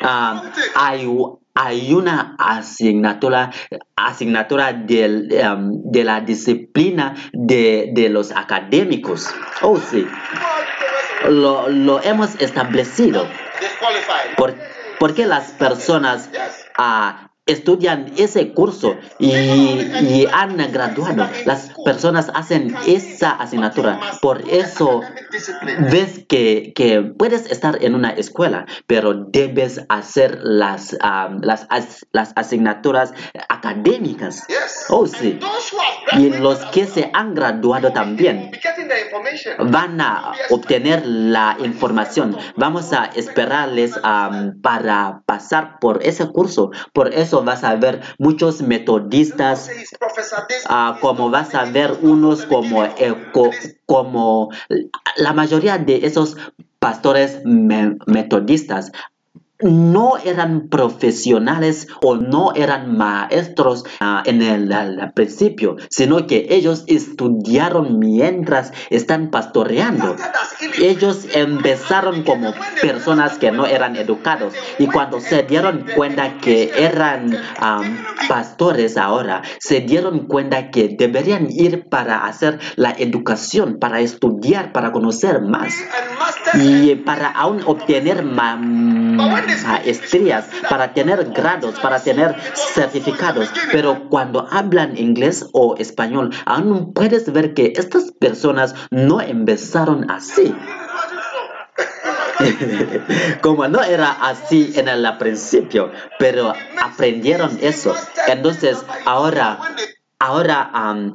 Ah, 0.00 0.42
hay, 0.74 1.06
hay 1.60 1.92
una 1.92 2.36
asignatura, 2.38 3.50
asignatura 3.96 4.70
um, 4.70 5.82
de 5.90 6.04
la 6.04 6.20
disciplina 6.20 7.16
de, 7.32 7.90
de, 7.92 8.08
los 8.08 8.30
académicos. 8.30 9.34
Oh, 9.62 9.76
sí. 9.76 10.06
Lo, 11.28 11.68
lo 11.68 12.00
hemos 12.02 12.36
establecido. 12.36 13.26
Por, 14.36 14.54
porque 15.00 15.26
las 15.26 15.50
personas 15.50 16.30
uh, 16.78 17.27
estudian 17.48 18.12
ese 18.16 18.52
curso 18.52 18.96
y, 19.18 20.26
han 20.32 20.56
graduado. 20.72 21.28
Las 21.44 21.72
personas 21.84 22.30
hacen 22.34 22.74
esa 22.86 23.32
asignatura. 23.32 23.98
Por 24.22 24.48
eso 24.48 25.00
ves 25.90 26.24
que, 26.28 27.12
puedes 27.18 27.50
estar 27.50 27.82
en 27.82 27.94
una 27.94 28.10
escuela, 28.10 28.66
pero 28.86 29.14
debes 29.14 29.80
hacer 29.88 30.38
las, 30.42 30.96
las, 31.42 31.66
las 32.12 32.32
asignaturas 32.36 33.12
académicas. 33.48 34.46
Oh, 34.88 35.06
sí. 35.06 35.40
Y 36.12 36.30
los 36.30 36.58
que 36.66 36.86
se 36.86 37.10
han 37.12 37.34
graduado 37.34 37.92
también 37.92 38.50
van 39.58 40.00
a 40.00 40.32
obtener 40.50 41.04
la 41.06 41.56
información. 41.60 42.36
Vamos 42.56 42.92
a 42.92 43.06
esperarles 43.06 43.92
para 44.62 45.22
pasar 45.26 45.78
por 45.80 46.02
ese 46.02 46.28
curso. 46.28 46.70
Por 46.92 47.12
eso 47.12 47.42
vas 47.44 47.64
a 47.64 47.74
ver 47.76 48.00
muchos 48.18 48.62
metodistas, 48.62 49.70
uh, 50.68 50.98
como 51.00 51.30
vas 51.30 51.54
a 51.54 51.64
ver 51.64 51.98
unos 52.02 52.44
como, 52.46 52.84
como 53.86 54.50
la 55.16 55.32
mayoría 55.32 55.78
de 55.78 56.06
esos 56.06 56.36
pastores 56.78 57.40
metodistas 57.44 58.92
no 59.60 60.18
eran 60.18 60.68
profesionales 60.68 61.88
o 62.02 62.16
no 62.16 62.52
eran 62.54 62.96
maestros 62.96 63.84
ah, 64.00 64.22
en 64.24 64.42
el 64.42 64.72
principio, 65.14 65.76
sino 65.90 66.26
que 66.26 66.46
ellos 66.50 66.84
estudiaron 66.86 67.98
mientras 67.98 68.72
están 68.90 69.30
pastoreando. 69.30 70.16
Ellos 70.80 71.26
empezaron 71.34 72.22
como 72.22 72.54
personas 72.80 73.38
que 73.38 73.50
no 73.50 73.66
eran 73.66 73.96
educados 73.96 74.54
y 74.78 74.86
cuando 74.86 75.20
se 75.20 75.42
dieron 75.42 75.86
cuenta 75.94 76.38
que 76.38 76.70
eran 76.76 77.36
pastores 78.28 78.96
ahora, 78.96 79.42
se 79.58 79.80
dieron 79.80 80.26
cuenta 80.26 80.70
que 80.70 80.94
deberían 80.96 81.48
ir 81.50 81.88
para 81.88 82.26
hacer 82.26 82.60
la 82.76 82.90
educación, 82.90 83.78
para 83.80 84.00
estudiar, 84.00 84.72
para 84.72 84.92
conocer 84.92 85.40
más 85.42 85.74
y 86.54 86.94
para 86.96 87.28
aún 87.28 87.62
obtener 87.66 88.22
ma- 89.48 89.78
maestrías, 89.78 90.46
para 90.68 90.92
tener 90.94 91.24
grados, 91.30 91.78
para 91.80 92.00
tener 92.00 92.34
certificados. 92.54 93.50
Pero 93.72 94.08
cuando 94.08 94.46
hablan 94.50 94.96
inglés 94.96 95.46
o 95.52 95.76
español, 95.78 96.30
aún 96.46 96.92
puedes 96.92 97.32
ver 97.32 97.54
que 97.54 97.72
estas 97.76 98.12
personas 98.12 98.74
no 98.90 99.20
empezaron 99.20 100.10
así. 100.10 100.54
Como 103.42 103.66
no 103.68 103.82
era 103.82 104.10
así 104.12 104.72
en 104.76 104.88
el 104.88 105.06
principio, 105.18 105.90
pero 106.18 106.52
aprendieron 106.80 107.58
eso. 107.60 107.94
Entonces, 108.26 108.84
ahora, 109.04 109.58
ahora 110.18 110.70
am, 110.72 111.12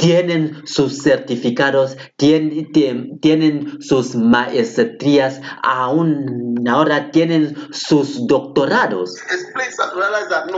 tienen 0.00 0.62
sus 0.66 1.02
certificados, 1.02 1.96
tien- 2.16 2.72
tien- 2.72 3.20
tienen 3.20 3.80
sus 3.82 4.14
maestrías, 4.16 5.40
aún 5.62 6.64
ahora 6.66 7.10
tienen 7.10 7.54
sus 7.70 8.26
doctorados. 8.26 9.14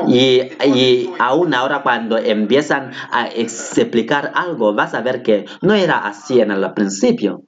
Y, 0.09 0.43
y 0.64 1.11
aún 1.18 1.55
ahora 1.55 1.82
cuando 1.82 2.16
empiezan 2.18 2.93
a 3.11 3.26
explicar 3.28 4.30
algo, 4.34 4.74
vas 4.74 4.95
a 4.95 5.01
ver 5.01 5.22
que 5.22 5.45
no 5.61 5.74
era 5.74 5.99
así 5.99 6.40
en 6.40 6.51
el 6.53 6.72
principio. 6.74 7.43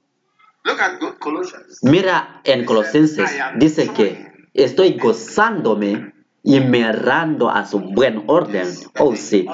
Mira 1.83 2.41
en 2.43 2.65
Colosenses, 2.65 3.29
dice 3.57 3.87
que 3.93 4.27
estoy 4.53 4.97
gozándome 4.97 6.13
y 6.45 6.59
mirando 6.59 7.49
a 7.49 7.65
su 7.65 7.79
buen 7.79 8.23
orden. 8.27 8.67
Oh, 8.99 9.15
sí. 9.15 9.45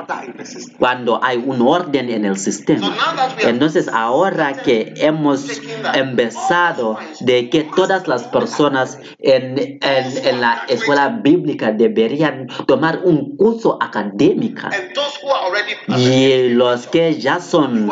Cuando 0.77 1.19
hay 1.23 1.37
un 1.43 1.61
orden 1.61 2.09
en 2.09 2.25
el 2.25 2.37
sistema. 2.37 2.93
Entonces 3.41 3.87
ahora 3.87 4.53
que 4.53 4.93
hemos 4.97 5.61
empezado 5.93 6.97
de 7.21 7.49
que 7.49 7.63
todas 7.63 8.07
las 8.07 8.23
personas 8.25 8.99
en, 9.19 9.57
en- 9.57 9.79
en 10.27 10.41
la 10.41 10.63
escuela 10.67 11.07
bíblica 11.09 11.71
deberían 11.71 12.47
tomar 12.67 12.99
un 13.05 13.37
curso 13.37 13.77
académico 13.81 14.67
y 15.97 16.49
los 16.49 16.87
que 16.87 17.15
ya 17.19 17.39
son 17.39 17.89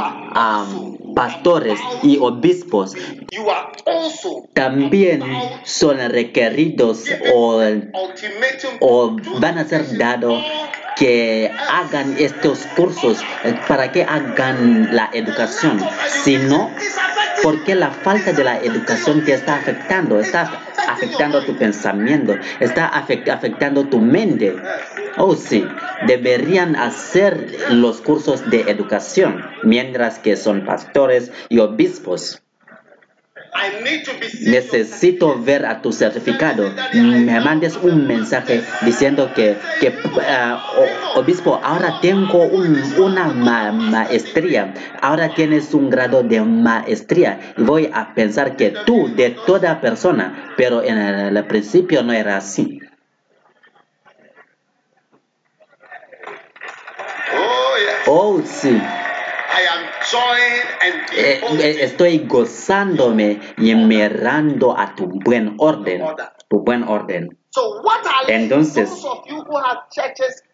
pastores 1.19 1.77
y 2.01 2.17
obispos. 2.17 2.93
También 4.53 5.21
son 5.65 5.97
requeridos 5.97 7.03
o 8.79 9.17
van 9.41 9.57
a 9.57 9.65
ser 9.65 9.97
dados 9.97 10.41
que 10.99 11.49
hagan 11.69 12.15
estos 12.19 12.65
cursos 12.75 13.23
eh, 13.45 13.55
para 13.67 13.91
que 13.91 14.03
hagan 14.03 14.93
la 14.93 15.09
educación. 15.13 15.79
Si 16.23 16.37
no, 16.37 16.69
porque 17.41 17.73
la 17.73 17.89
falta 17.91 18.33
de 18.33 18.43
la 18.43 18.59
educación 18.59 19.23
te 19.23 19.33
está 19.33 19.55
afectando, 19.55 20.19
está 20.19 20.51
afectando 20.87 21.41
tu 21.45 21.55
pensamiento, 21.55 22.37
está 22.59 22.91
afect- 22.91 23.29
afectando 23.29 23.85
tu 23.85 24.01
mente. 24.01 24.55
Oh, 25.17 25.35
sí, 25.35 25.65
deberían 26.05 26.75
hacer 26.75 27.47
los 27.71 28.01
cursos 28.01 28.49
de 28.49 28.61
educación 28.69 29.41
mientras 29.63 30.19
que 30.19 30.35
son 30.35 30.65
pastores 30.65 31.31
y 31.47 31.59
obispos. 31.59 32.41
I 32.41 32.41
need 32.41 32.57
to 32.57 32.67
be 33.19 33.37
seen 33.37 33.38
Necesito 34.45 35.41
ver 35.41 35.65
a 35.65 35.81
tu 35.81 35.91
certificado. 35.91 36.71
Me 36.93 37.39
mandes 37.41 37.75
un 37.77 38.05
mensaje 38.07 38.61
diciendo 38.81 39.31
que, 39.33 39.57
que 39.79 39.93
o- 41.15 41.19
obispo, 41.19 41.59
ahora 41.63 41.99
tengo 42.01 42.43
un- 42.43 42.81
una 42.97 43.27
ma- 43.27 43.71
maestría, 43.71 44.73
ahora 45.01 45.33
tienes 45.33 45.73
un 45.73 45.89
grado 45.89 46.23
de 46.23 46.41
maestría 46.41 47.39
y 47.57 47.63
voy 47.63 47.89
a 47.93 48.13
pensar 48.13 48.55
que 48.55 48.69
tú, 48.85 49.13
de 49.15 49.31
toda 49.31 49.81
persona, 49.81 50.53
pero 50.57 50.83
en 50.83 50.97
el, 50.97 51.43
principio 51.45 52.03
no 52.03 52.13
era 52.13 52.37
así. 52.37 52.79
Oh. 58.07 58.35
Oh, 58.37 58.41
sí. 58.45 58.81
Eh, 61.15 61.41
eh, 61.61 61.77
estoy 61.81 62.25
gozándome 62.27 63.39
y 63.57 63.75
mirando 63.75 64.77
a 64.77 64.95
tu 64.95 65.07
buen 65.07 65.55
orden, 65.57 66.03
tu 66.47 66.59
buen 66.59 66.83
orden. 66.83 67.37
So 67.51 67.81
what 67.81 68.05
are 68.05 68.33
Entonces, 68.33 68.89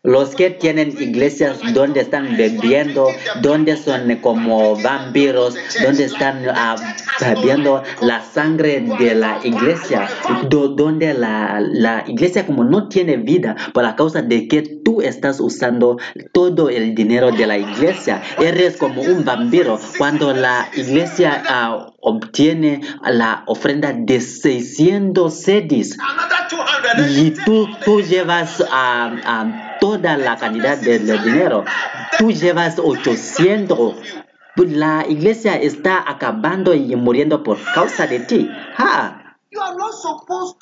Los 0.06 0.36
que 0.36 0.52
tienen 0.52 0.90
iglesias 1.00 1.58
donde 1.74 2.02
están 2.02 2.38
bebiendo, 2.38 3.08
donde 3.42 3.76
son 3.76 4.16
como 4.22 4.76
vampiros, 4.82 5.56
donde 5.84 6.06
están 6.06 6.44
ah, 6.54 6.76
bebiendo 7.20 7.84
la 8.02 8.22
sangre 8.22 8.82
de 9.00 9.16
la 9.16 9.40
iglesia, 9.44 10.08
do- 10.50 10.70
donde 10.70 11.14
la, 11.14 12.04
iglesia 12.08 12.46
como 12.46 12.64
no 12.64 12.88
tiene 12.88 13.18
vida 13.18 13.56
por 13.74 13.84
la 13.84 13.96
causa 13.96 14.22
de 14.22 14.48
que 14.48 14.62
tú 14.84 15.02
estás 15.02 15.40
usando 15.40 15.98
todo 16.32 16.70
el 16.70 16.94
dinero 16.96 17.32
de 17.32 17.48
la 17.48 17.58
iglesia. 17.58 18.22
Eres 18.40 18.78
como 18.78 19.02
un 19.02 19.26
vampiro. 19.26 19.80
Cuando 19.98 20.34
la 20.34 20.70
iglesia 20.76 21.42
ah, 21.48 21.88
obtiene 22.02 22.82
la 23.04 23.44
ofrenda 23.48 23.92
de 23.94 24.22
600 24.22 25.34
sedis, 25.34 25.98
another 26.00 26.36
200 26.96 27.18
y 27.18 27.32
tú, 27.46 27.68
tú 27.84 28.02
llevas 28.02 28.64
a, 28.72 29.06
a 29.26 29.75
toda 29.86 30.18
la 30.18 30.36
cantidad 30.36 30.80
de, 30.80 30.98
dinero, 30.98 31.64
tú 32.18 32.32
llevas 32.32 32.80
800. 32.80 33.96
La 34.58 35.06
iglesia 35.08 35.58
está 35.58 36.04
acabando 36.10 36.74
y 36.74 36.96
muriendo 36.96 37.44
por 37.44 37.60
causa 37.76 38.08
de 38.08 38.22
ti. 38.22 38.50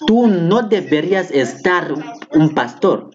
Tú 0.06 0.28
no 0.28 0.64
deberías 0.64 1.32
estar 1.32 1.94
un 2.32 2.54
pastor. 2.54 3.12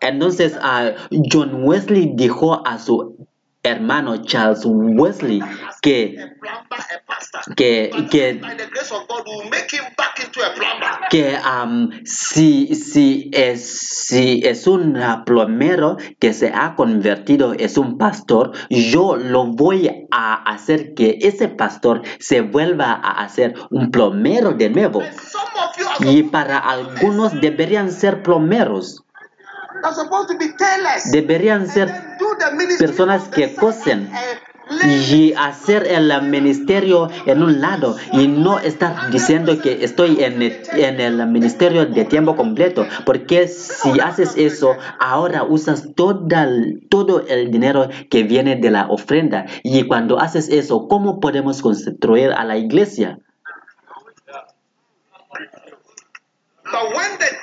Entonces 0.00 0.58
ah, 0.62 0.92
John 1.30 1.64
Wesley 1.64 2.12
dijo 2.14 2.66
a 2.66 2.78
su 2.78 3.26
hermano 3.62 4.22
Charles 4.22 4.62
Wesley 4.64 5.40
que, 5.82 6.16
que, 7.56 7.90
que 8.10 8.40
que 11.10 11.36
am, 11.42 11.90
si, 12.04 12.74
si, 12.74 13.30
es, 13.32 13.78
si 13.78 14.42
es 14.44 14.66
un 14.66 15.00
plomero 15.24 15.96
que 16.18 16.32
se 16.32 16.52
ha 16.54 16.74
convertido 16.74 17.52
es 17.54 17.78
un 17.78 17.98
pastor, 17.98 18.52
yo 18.70 19.16
lo 19.16 19.46
voy 19.46 20.06
a 20.10 20.34
hacer 20.50 20.94
que 20.94 21.18
ese 21.22 21.48
pastor 21.48 22.02
se 22.18 22.40
vuelva 22.40 22.92
a 22.92 23.24
hacer 23.24 23.54
un 23.70 23.90
plomero 23.90 24.52
de 24.52 24.70
nuevo. 24.70 25.02
Y 26.00 26.24
para 26.24 26.58
algunos 26.58 27.40
deberían 27.40 27.92
ser 27.92 28.22
plomeros, 28.22 29.04
deberían 31.12 31.68
ser 31.68 31.94
personas 32.78 33.28
que 33.28 33.54
cosen 33.54 34.10
y 34.86 35.32
hacer 35.34 35.86
el 35.86 36.10
ministerio 36.22 37.08
en 37.26 37.42
un 37.42 37.60
lado 37.60 37.96
y 38.12 38.26
no 38.28 38.58
estar 38.58 39.10
diciendo 39.10 39.60
que 39.60 39.84
estoy 39.84 40.22
en 40.22 40.42
el, 40.42 41.26
ministerio 41.26 41.86
de 41.86 42.04
tiempo 42.04 42.36
completo 42.36 42.86
porque 43.04 43.48
si 43.48 44.00
haces 44.00 44.36
eso 44.36 44.76
ahora 44.98 45.42
usas 45.44 45.88
todo 45.94 47.24
el 47.28 47.50
dinero 47.50 47.88
que 48.10 48.22
viene 48.22 48.56
de 48.56 48.70
la 48.70 48.88
ofrenda 48.88 49.46
y 49.62 49.86
cuando 49.86 50.18
haces 50.18 50.48
eso 50.48 50.88
¿cómo 50.88 51.20
podemos 51.20 51.62
construir 51.62 52.32
a 52.32 52.44
la 52.44 52.56
iglesia? 52.56 53.18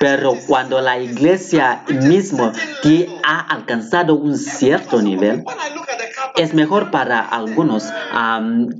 Pero 0.02 0.34
cuando 0.48 0.80
la 0.80 0.98
iglesia 0.98 1.84
mismo 1.88 2.50
te 2.82 3.08
ha 3.22 3.38
alcanzado 3.38 4.16
un 4.16 4.36
cierto 4.36 5.00
nivel, 5.00 5.44
es 6.34 6.54
mejor 6.54 6.90
para 6.90 7.20
algunos 7.20 7.84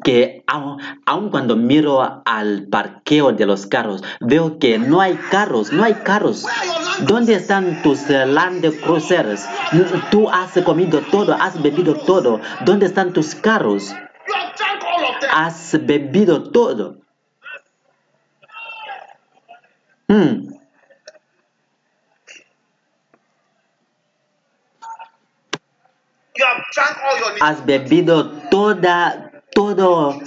que 0.02 0.42
au- 0.48 0.78
aun 1.06 1.30
cuando 1.30 1.54
miro 1.54 2.22
al 2.24 2.66
parqueo 2.66 3.30
de 3.30 3.46
los 3.46 3.66
carros, 3.66 4.02
veo 4.20 4.58
que 4.58 4.80
no 4.80 5.00
hay 5.00 5.14
carros, 5.30 5.72
no 5.72 5.84
hay 5.84 5.94
carros. 5.94 6.44
¿Dónde 7.06 7.34
están 7.34 7.82
tus 7.82 8.08
Land 8.10 8.80
Cruisers? 8.80 9.46
Tú 10.10 10.28
has 10.28 10.50
comido 10.64 11.02
todo, 11.12 11.34
has 11.34 11.62
bebido 11.62 11.94
todo. 11.94 12.40
¿Dónde 12.64 12.86
están 12.86 13.12
tus 13.12 13.36
carros? 13.36 13.94
Has 15.30 15.78
bebido 15.86 16.50
todo. 16.50 16.96
Hmm. 20.08 20.48
You 26.31 26.31
have 26.31 26.31
drank 26.31 26.31
all 26.31 26.31
your 26.31 26.31
has 27.40 27.64
bebido 27.64 28.30
toda, 28.50 29.30
todo, 29.54 30.18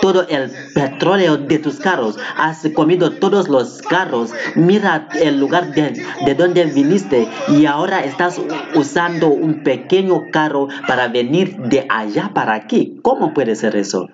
todo 0.00 0.26
el 0.28 0.50
petróleo 0.74 1.36
de 1.36 1.58
tus 1.58 1.78
carros, 1.78 2.18
has 2.36 2.66
comido 2.74 3.12
todos 3.12 3.48
los 3.48 3.80
carros, 3.82 4.32
mira 4.54 5.08
el 5.14 5.38
lugar 5.40 5.72
de, 5.72 6.02
de 6.24 6.34
donde 6.34 6.64
viniste 6.66 7.28
y 7.48 7.66
ahora 7.66 8.04
estás 8.04 8.40
usando 8.74 9.28
un 9.28 9.62
pequeño 9.62 10.30
carro 10.32 10.68
para 10.86 11.08
venir 11.08 11.56
de 11.56 11.86
allá 11.88 12.30
para 12.34 12.54
aquí. 12.54 12.98
¿Cómo 13.02 13.32
puede 13.34 13.56
ser 13.56 13.76
eso? 13.76 14.08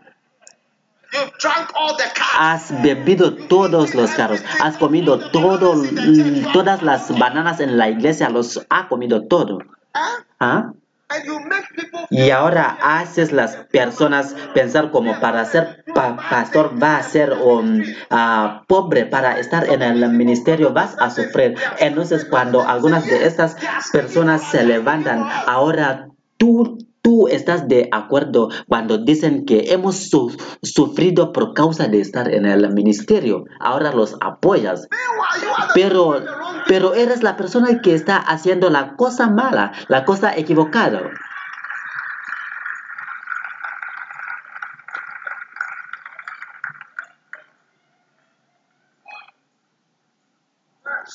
Has 2.39 2.83
bebido 2.83 3.35
todos 3.35 3.95
los 3.95 4.11
carros, 4.13 4.43
has 4.61 4.79
comido 4.79 5.19
todo, 5.31 5.83
todas 6.55 6.83
las 6.83 7.17
bananas 7.19 7.61
en 7.61 7.77
la 7.77 7.91
iglesia, 7.91 8.31
los 8.31 8.65
ha 8.71 8.89
comido 8.89 9.27
todo. 9.27 9.59
¿Ah? 10.41 10.73
Y 12.11 12.31
ahora 12.31 12.79
haces 12.83 13.33
las 13.33 13.57
personas 13.71 14.35
pensar 14.55 14.91
como 14.91 15.19
para 15.21 15.45
ser 15.45 15.85
pa- 15.95 16.17
pastor 16.31 16.73
va 16.83 16.97
a 16.97 17.03
ser 17.03 17.33
um, 17.33 17.83
ah, 18.11 18.63
pobre, 18.69 19.07
para 19.07 19.39
estar 19.39 19.69
en 19.69 19.83
el 19.83 20.09
ministerio 20.11 20.73
vas 20.73 20.95
a 20.99 21.11
sufrir. 21.11 21.55
Entonces 21.79 22.25
cuando 22.25 22.63
algunas 22.67 23.07
de 23.07 23.27
estas 23.27 23.57
personas 23.93 24.43
se 24.51 24.65
levantan, 24.65 25.27
ahora 25.47 26.09
tú, 26.37 26.79
tú 27.03 27.29
estás 27.29 27.67
de 27.69 27.89
acuerdo 27.93 28.49
cuando 28.69 28.99
dicen 28.99 29.45
que 29.47 29.73
hemos 29.73 29.97
su- 30.11 30.37
sufrido 30.63 31.33
por 31.33 31.55
causa 31.55 31.89
de 31.89 32.01
estar 32.01 32.33
en 32.33 32.47
el 32.47 32.71
ministerio. 32.73 33.45
Ahora 33.61 33.93
los 33.93 34.17
apoyas. 34.21 34.87
Pero, 35.75 36.21
pero 36.67 36.95
eres 36.95 37.23
la 37.23 37.37
persona 37.37 37.81
que 37.81 37.95
está 37.95 38.17
haciendo 38.17 38.71
la 38.71 38.97
cosa 38.97 39.29
mala, 39.29 39.73
la 39.89 40.05
cosa 40.05 40.37
equivocada. 40.37 41.11
So 50.85 50.85
there 50.85 51.03
is 51.07 51.12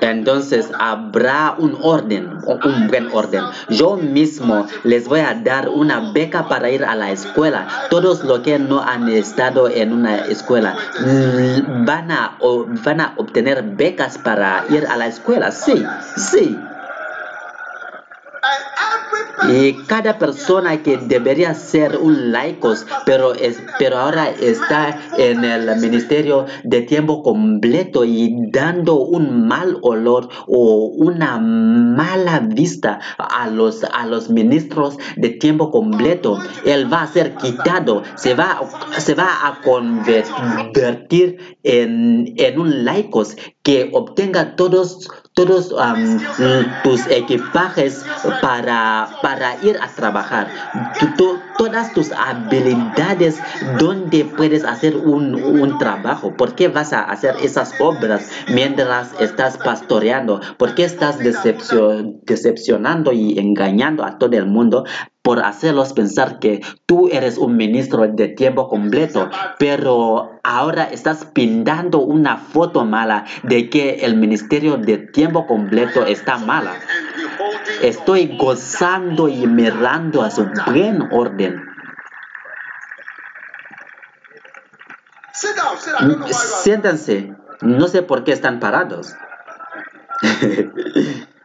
Entonces 0.00 0.70
habrá 0.78 1.54
un 1.58 1.76
orden, 1.82 2.38
un 2.44 2.86
buen 2.88 3.08
orden. 3.12 3.42
Yo 3.68 3.96
mismo 3.96 4.66
les 4.84 5.06
voy 5.08 5.20
a 5.20 5.34
dar 5.34 5.68
una 5.68 6.12
beca 6.12 6.48
para 6.48 6.70
ir 6.70 6.84
a 6.84 6.94
la 6.94 7.10
escuela. 7.10 7.66
Todos 7.90 8.24
los 8.24 8.40
que 8.40 8.58
no 8.58 8.80
han 8.82 9.08
estado 9.08 9.68
en 9.68 9.92
una 9.92 10.16
escuela 10.26 10.74
mm, 11.00 11.84
van 11.84 12.10
a, 12.10 12.36
o- 12.40 12.66
van 12.84 13.00
a 13.00 13.14
obtener 13.16 13.62
becas 13.62 14.18
para 14.18 14.64
ir 14.70 14.86
a 14.86 14.96
la 14.96 15.06
escuela. 15.06 15.50
Sí, 15.50 15.84
sí. 16.16 16.58
Y 19.48 19.72
cada 19.86 20.18
persona 20.18 20.82
que 20.82 20.98
debería 20.98 21.54
ser 21.54 21.96
un 21.96 22.32
laicos, 22.32 22.86
pero, 23.06 23.34
es, 23.34 23.62
pero 23.78 23.98
ahora 23.98 24.30
está 24.30 25.00
en 25.16 25.44
el 25.44 25.74
ministerio 25.80 26.46
de 26.64 26.82
tiempo 26.82 27.22
completo 27.22 28.04
y 28.04 28.34
dando 28.50 28.96
un 28.96 29.46
mal 29.46 29.78
olor 29.82 30.28
o 30.46 30.86
una 30.96 31.38
mala 31.38 32.40
vista 32.40 33.00
a 33.18 33.48
los, 33.48 33.84
a 33.84 34.06
los 34.06 34.28
ministros 34.28 34.96
de 35.16 35.30
tiempo 35.30 35.70
completo, 35.70 36.38
él 36.64 36.92
va 36.92 37.02
a 37.02 37.06
ser 37.06 37.34
quitado, 37.34 38.02
se 38.16 38.34
va, 38.34 38.60
se 38.98 39.14
va 39.14 39.46
a 39.46 39.60
convertir 39.62 41.38
en, 41.62 42.34
en 42.36 42.58
un 42.58 42.84
laicos 42.84 43.36
que 43.62 43.90
obtenga 43.92 44.56
todos, 44.56 45.08
todos 45.38 45.70
um, 45.70 46.18
tus 46.82 47.06
equipajes 47.06 48.04
para, 48.42 49.08
para 49.22 49.54
ir 49.62 49.78
a 49.80 49.86
trabajar. 49.86 50.48
Todas 51.56 51.92
tus 51.92 52.10
habilidades 52.10 53.38
donde 53.78 54.24
puedes 54.24 54.64
hacer 54.64 54.96
un, 54.96 55.36
un 55.36 55.78
trabajo. 55.78 56.36
¿Por 56.36 56.56
qué 56.56 56.66
vas 56.66 56.92
a 56.92 57.02
hacer 57.02 57.36
esas 57.40 57.72
obras 57.80 58.28
mientras 58.48 59.12
estás 59.20 59.56
pastoreando? 59.58 60.40
¿Por 60.56 60.74
qué 60.74 60.84
estás 60.84 61.20
decepcio- 61.20 62.20
decepcionando 62.24 63.12
y 63.12 63.38
engañando 63.38 64.04
a 64.04 64.18
todo 64.18 64.36
el 64.36 64.46
mundo? 64.46 64.84
Por 65.28 65.44
hacerlos 65.44 65.92
pensar 65.92 66.38
que 66.38 66.62
tú 66.86 67.10
eres 67.12 67.36
un 67.36 67.54
ministro 67.54 68.08
de 68.08 68.28
tiempo 68.28 68.66
completo, 68.70 69.28
pero 69.58 70.40
ahora 70.42 70.84
estás 70.84 71.26
pintando 71.26 71.98
una 71.98 72.38
foto 72.38 72.86
mala 72.86 73.26
de 73.42 73.68
que 73.68 74.06
el 74.06 74.16
ministerio 74.16 74.78
de 74.78 74.96
tiempo 74.96 75.46
completo 75.46 76.06
está 76.06 76.38
mala. 76.38 76.76
Estoy 77.82 78.38
gozando 78.38 79.28
y 79.28 79.46
mirando 79.46 80.22
a 80.22 80.30
su 80.30 80.48
buen 80.66 81.12
orden. 81.12 81.62
Siéntanse. 86.62 87.34
No 87.60 87.86
sé 87.88 88.00
por 88.02 88.24
qué 88.24 88.32
están 88.32 88.60
parados. 88.60 89.14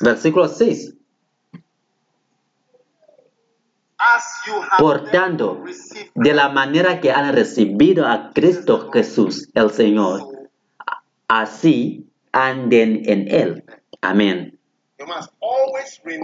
Versículo 0.00 0.48
6. 0.48 0.94
As 4.00 4.24
you 4.46 4.54
have 4.54 4.78
Por 4.78 5.10
tanto, 5.10 5.64
de 6.14 6.32
la 6.32 6.48
manera 6.50 7.00
que 7.00 7.10
han 7.10 7.34
recibido 7.34 8.06
a 8.06 8.30
Cristo 8.32 8.90
Jesús, 8.92 9.48
el 9.54 9.70
Señor, 9.70 10.48
así 11.26 12.08
anden 12.32 13.02
en 13.06 13.28
Él. 13.28 13.64
Amén. 14.00 14.58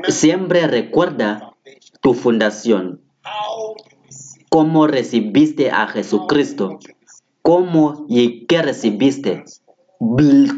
Siempre 0.08 0.66
recuerda 0.66 1.54
tu 2.00 2.14
fundación, 2.14 3.00
cómo 4.48 4.86
recibiste 4.86 5.70
a 5.70 5.88
Jesucristo, 5.88 6.78
cómo 7.42 8.06
y 8.08 8.46
qué 8.46 8.62
recibiste, 8.62 9.44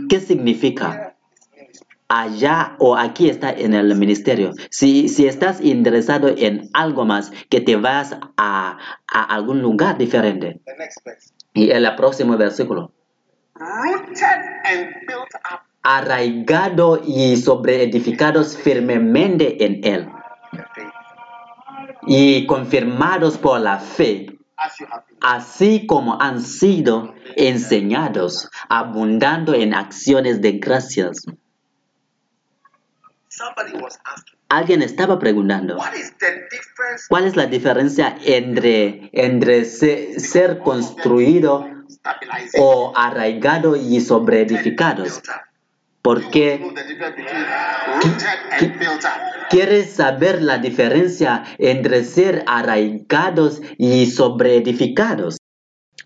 qué 0.08 0.20
significa. 0.20 1.05
Allá 2.08 2.76
o 2.78 2.96
aquí 2.96 3.28
está 3.28 3.50
en 3.50 3.74
el 3.74 3.94
ministerio. 3.96 4.52
Si, 4.70 5.08
si 5.08 5.26
estás 5.26 5.60
interesado 5.60 6.28
en 6.28 6.68
algo 6.72 7.04
más, 7.04 7.32
que 7.50 7.60
te 7.60 7.76
vas 7.76 8.16
a, 8.36 8.78
a 9.12 9.24
algún 9.34 9.60
lugar 9.60 9.98
diferente. 9.98 10.60
Y 11.52 11.70
el 11.70 11.94
próximo 11.96 12.36
versículo. 12.36 12.92
Rooted 13.54 14.24
and 14.64 15.06
built 15.06 15.34
up 15.50 15.60
Arraigado 15.82 17.00
y 17.06 17.36
sobreedificados 17.36 18.56
firmemente 18.56 19.64
en 19.64 19.84
Él 19.84 20.08
y 22.08 22.44
confirmados 22.46 23.38
por 23.38 23.60
la 23.60 23.78
fe 23.78 24.36
así 25.20 25.86
como 25.86 26.20
han 26.20 26.40
sido 26.40 27.14
enseñados, 27.36 28.48
abundando 28.68 29.54
en 29.54 29.74
acciones 29.74 30.40
de 30.40 30.52
gracias. 30.52 31.26
Alguien 34.48 34.82
estaba 34.82 35.18
preguntando, 35.18 35.76
¿cuál 37.08 37.24
es 37.26 37.36
la 37.36 37.46
diferencia 37.46 38.16
entre, 38.24 39.10
entre 39.12 39.64
se- 39.64 40.18
ser 40.20 40.58
construido 40.58 41.66
o 42.58 42.92
arraigado 42.96 43.76
y 43.76 44.00
sobreedificados? 44.00 45.08
built 45.22 45.28
up? 45.28 45.42
¿Por 46.02 46.30
qué 46.30 46.58
Know 46.58 46.72
the 46.72 46.84
difference 46.84 47.16
between 47.16 47.44
rooted 47.96 48.38
and 48.52 48.78
built 48.78 49.04
up. 49.04 49.48
quieres 49.50 49.90
saber 49.92 50.40
la 50.40 50.58
diferencia 50.58 51.42
entre 51.58 52.04
ser 52.04 52.44
arraigados 52.46 53.60
y 53.76 54.06
sobreedificados? 54.06 55.38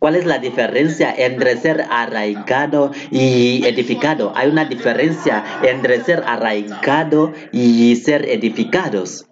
¿Cuál 0.01 0.17
es 0.17 0.25
la 0.25 0.39
diferencia 0.39 1.15
entre 1.15 1.59
ser 1.59 1.85
arraigado 1.91 2.91
y 3.11 3.67
edificado? 3.67 4.33
Hay 4.35 4.49
una 4.49 4.65
diferencia 4.65 5.45
entre 5.63 6.03
ser 6.03 6.25
arraigado 6.27 7.35
y 7.53 7.95
ser 7.97 8.27
edificados. 8.27 9.27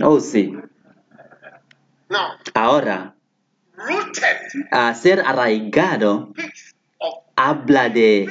Oh, 0.00 0.20
sí. 0.20 0.56
Ahora, 2.54 3.16
a 4.70 4.94
ser 4.94 5.24
arraigado 5.26 6.32
habla 7.34 7.88
de, 7.88 8.28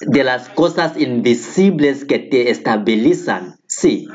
de 0.00 0.24
las 0.24 0.50
cosas 0.50 0.98
invisibles 0.98 2.04
que 2.04 2.18
te 2.18 2.50
estabilizan. 2.50 3.58
Sí, 3.66 4.08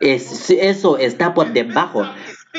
es, 0.00 0.48
eso 0.48 0.96
está 0.96 1.34
por 1.34 1.52
debajo. 1.52 2.06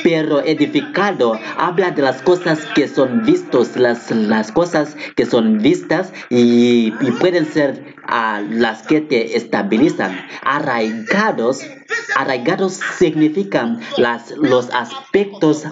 Pero 0.02 0.40
edificado 0.40 1.38
habla 1.56 1.90
de 1.90 2.02
las 2.02 2.22
cosas 2.22 2.64
que 2.74 2.88
son 2.88 3.24
vistos, 3.24 3.76
las, 3.76 4.10
las 4.10 4.52
cosas 4.52 4.96
que 5.16 5.26
son 5.26 5.58
vistas 5.58 6.12
y, 6.28 6.90
pueden 7.20 7.46
ser 7.46 7.96
ah, 8.06 8.42
las 8.48 8.82
que 8.82 9.00
te 9.00 9.36
estabilizan. 9.36 10.16
Arraigados, 10.42 11.60
arraigados 12.16 12.80
significan 12.98 13.80
las, 13.96 14.30
los 14.32 14.70
aspectos 14.70 15.64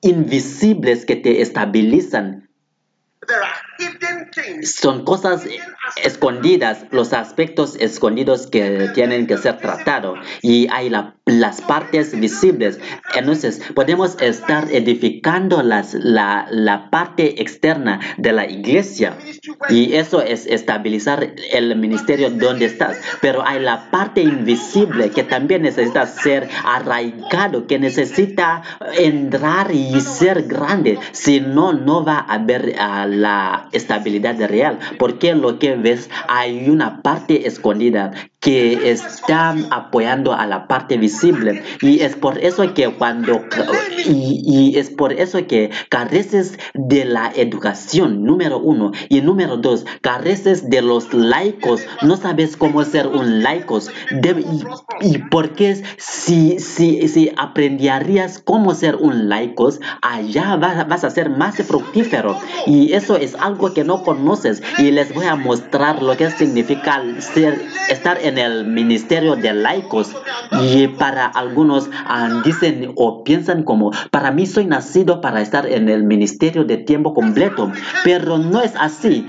invisibles 0.00 1.04
que 1.04 1.16
te 1.16 1.42
estabilizan. 1.42 2.48
Son 4.62 5.04
cosas 5.04 5.44
escondidas, 6.02 6.84
los 6.90 7.12
aspectos 7.12 7.76
escondidos 7.76 8.46
que 8.46 8.88
tienen 8.94 9.26
que 9.26 9.36
ser 9.38 9.58
tratados 9.58 10.18
y 10.42 10.68
hay 10.70 10.88
la- 10.90 11.14
las 11.26 11.60
partes 11.60 12.18
visibles. 12.18 12.78
Entonces, 13.14 13.60
podemos 13.74 14.16
estar 14.20 14.66
edificando 14.72 15.62
las, 15.62 15.94
la, 15.94 16.46
la 16.50 16.90
parte 16.90 17.40
externa 17.42 18.00
de 18.18 18.32
la 18.32 18.48
iglesia 18.50 19.16
y 19.68 19.94
eso 19.94 20.22
es 20.22 20.46
estabilizar 20.46 21.34
el 21.52 21.76
ministerio 21.76 22.30
donde 22.30 22.66
estás. 22.66 22.98
Pero 23.20 23.46
hay 23.46 23.60
la 23.60 23.90
parte 23.90 24.22
invisible 24.22 25.10
que 25.10 25.22
también 25.22 25.62
necesita 25.62 26.06
ser 26.06 26.48
arraigado, 26.64 27.66
que 27.66 27.78
necesita 27.78 28.62
entrar 28.98 29.70
y 29.72 30.00
ser 30.00 30.44
grande. 30.44 30.98
Si 31.12 31.40
no, 31.40 31.72
no 31.72 32.04
va 32.04 32.18
a 32.18 32.34
haber 32.34 32.74
ah, 32.78 33.06
la 33.08 33.68
estabilidad 33.72 34.19
real. 34.46 34.78
Porque 34.98 35.34
lo 35.34 35.58
que 35.58 35.76
ves, 35.76 36.10
hay 36.28 36.68
una 36.68 37.02
parte 37.02 37.46
escondida 37.46 38.12
que 38.40 38.90
está 38.90 39.54
apoyando 39.70 40.32
a 40.32 40.46
la 40.46 40.66
parte 40.66 40.96
visible. 40.96 41.62
Y 41.82 42.00
es 42.00 42.16
por 42.16 42.38
eso 42.38 42.72
que 42.74 42.88
cuando... 42.94 43.44
Y, 44.06 44.42
y 44.44 44.78
es 44.78 44.90
por 44.90 45.12
eso 45.12 45.46
que 45.46 45.70
careces 45.90 46.58
de 46.74 47.04
la 47.04 47.30
educación, 47.34 48.24
número 48.24 48.58
uno. 48.58 48.92
Y 49.08 49.20
número 49.20 49.58
dos, 49.58 49.84
careces 50.00 50.70
de 50.70 50.80
los 50.82 51.12
laicos. 51.12 51.82
No 52.02 52.16
sabes 52.16 52.56
cómo 52.56 52.82
ser 52.84 53.06
un 53.08 53.42
laicos. 53.42 53.90
Debe- 54.10 54.44
y, 55.02 55.18
porque 55.30 55.82
si, 55.98 56.58
si, 56.58 57.30
aprenderías 57.36 58.38
cómo 58.38 58.74
ser 58.74 58.96
un 58.96 59.28
laicos, 59.28 59.80
allá 60.00 60.56
vas, 60.56 60.88
vas 60.88 61.04
a 61.04 61.10
ser 61.10 61.28
más 61.30 61.56
fructífero. 61.56 62.38
Y 62.66 62.94
eso 62.94 63.16
es 63.16 63.34
algo 63.34 63.74
que 63.74 63.84
no 63.84 64.02
conoces. 64.02 64.62
Y 64.78 64.90
les 64.92 65.12
voy 65.14 65.26
a 65.26 65.36
mostrar 65.36 66.02
lo 66.02 66.16
que 66.16 66.30
significa 66.30 67.02
ser, 67.18 67.60
estar 67.90 68.18
en 68.22 68.29
el 68.38 68.66
ministerio 68.66 69.36
de 69.36 69.52
laicos. 69.52 70.14
Y 70.62 70.88
para 70.88 71.26
algunos 71.26 71.88
ah, 71.92 72.42
dicen 72.44 72.92
o 72.96 73.22
piensan 73.24 73.62
como, 73.62 73.92
para 74.10 74.30
mí 74.30 74.46
soy 74.46 74.66
nacido 74.66 75.20
para 75.20 75.40
estar 75.40 75.66
en 75.66 75.88
el 75.88 76.04
ministerio 76.04 76.64
de 76.64 76.78
tiempo 76.78 77.14
completo. 77.14 77.70
Pero 78.04 78.38
no 78.38 78.60
es 78.60 78.74
así. 78.76 79.26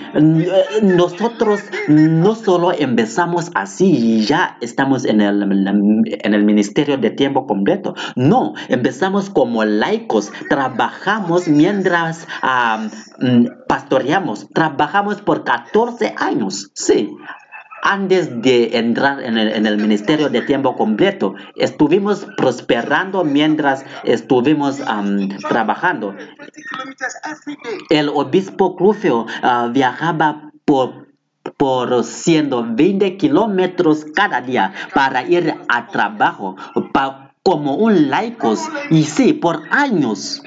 Nosotros 0.81 1.61
no 1.87 2.35
solo 2.35 2.71
empezamos 2.73 3.51
así 3.55 3.91
y 3.91 4.25
ya 4.25 4.57
estamos 4.61 5.05
en 5.05 5.21
el, 5.21 5.43
en 5.43 6.33
el 6.33 6.43
ministerio 6.43 6.97
de 6.97 7.09
tiempo 7.11 7.45
completo. 7.45 7.95
No, 8.15 8.53
empezamos 8.69 9.29
como 9.29 9.63
laicos. 9.63 10.31
Trabajamos 10.49 11.47
mientras 11.47 12.27
ah, 12.41 12.87
mm, 13.19 13.67
pastoreamos. 13.67 14.47
Trabajamos 14.53 15.21
por 15.21 15.43
14 15.43 16.15
años. 16.17 16.71
Sí. 16.73 17.09
Antes 17.83 18.41
de 18.41 18.77
entrar 18.77 19.21
en 19.23 19.37
el, 19.37 19.77
ministerio 19.77 20.29
de 20.29 20.41
tiempo 20.41 20.75
completo, 20.75 21.33
estuvimos 21.55 22.27
prosperando 22.37 23.23
mientras 23.23 23.85
estuvimos 24.03 24.81
trabajando. 25.49 26.11
20 26.11 26.61
kilometers 26.69 27.15
every 27.25 27.57
day. 27.63 27.77
El 27.89 28.09
obispo 28.09 28.75
Clufeo 28.75 29.25
ah, 29.41 29.69
viajaba 29.71 30.51
por, 30.65 31.07
por 31.57 32.03
120 32.03 33.17
kilómetros 33.17 34.05
cada 34.13 34.41
día 34.41 34.73
para 34.93 35.23
ir 35.23 35.55
a 35.67 35.87
trabajo 35.87 36.55
como 37.43 37.75
un 37.75 38.09
laicos. 38.09 38.59
Y 38.89 39.03
sí, 39.03 39.33
por 39.33 39.63
años. 39.71 40.41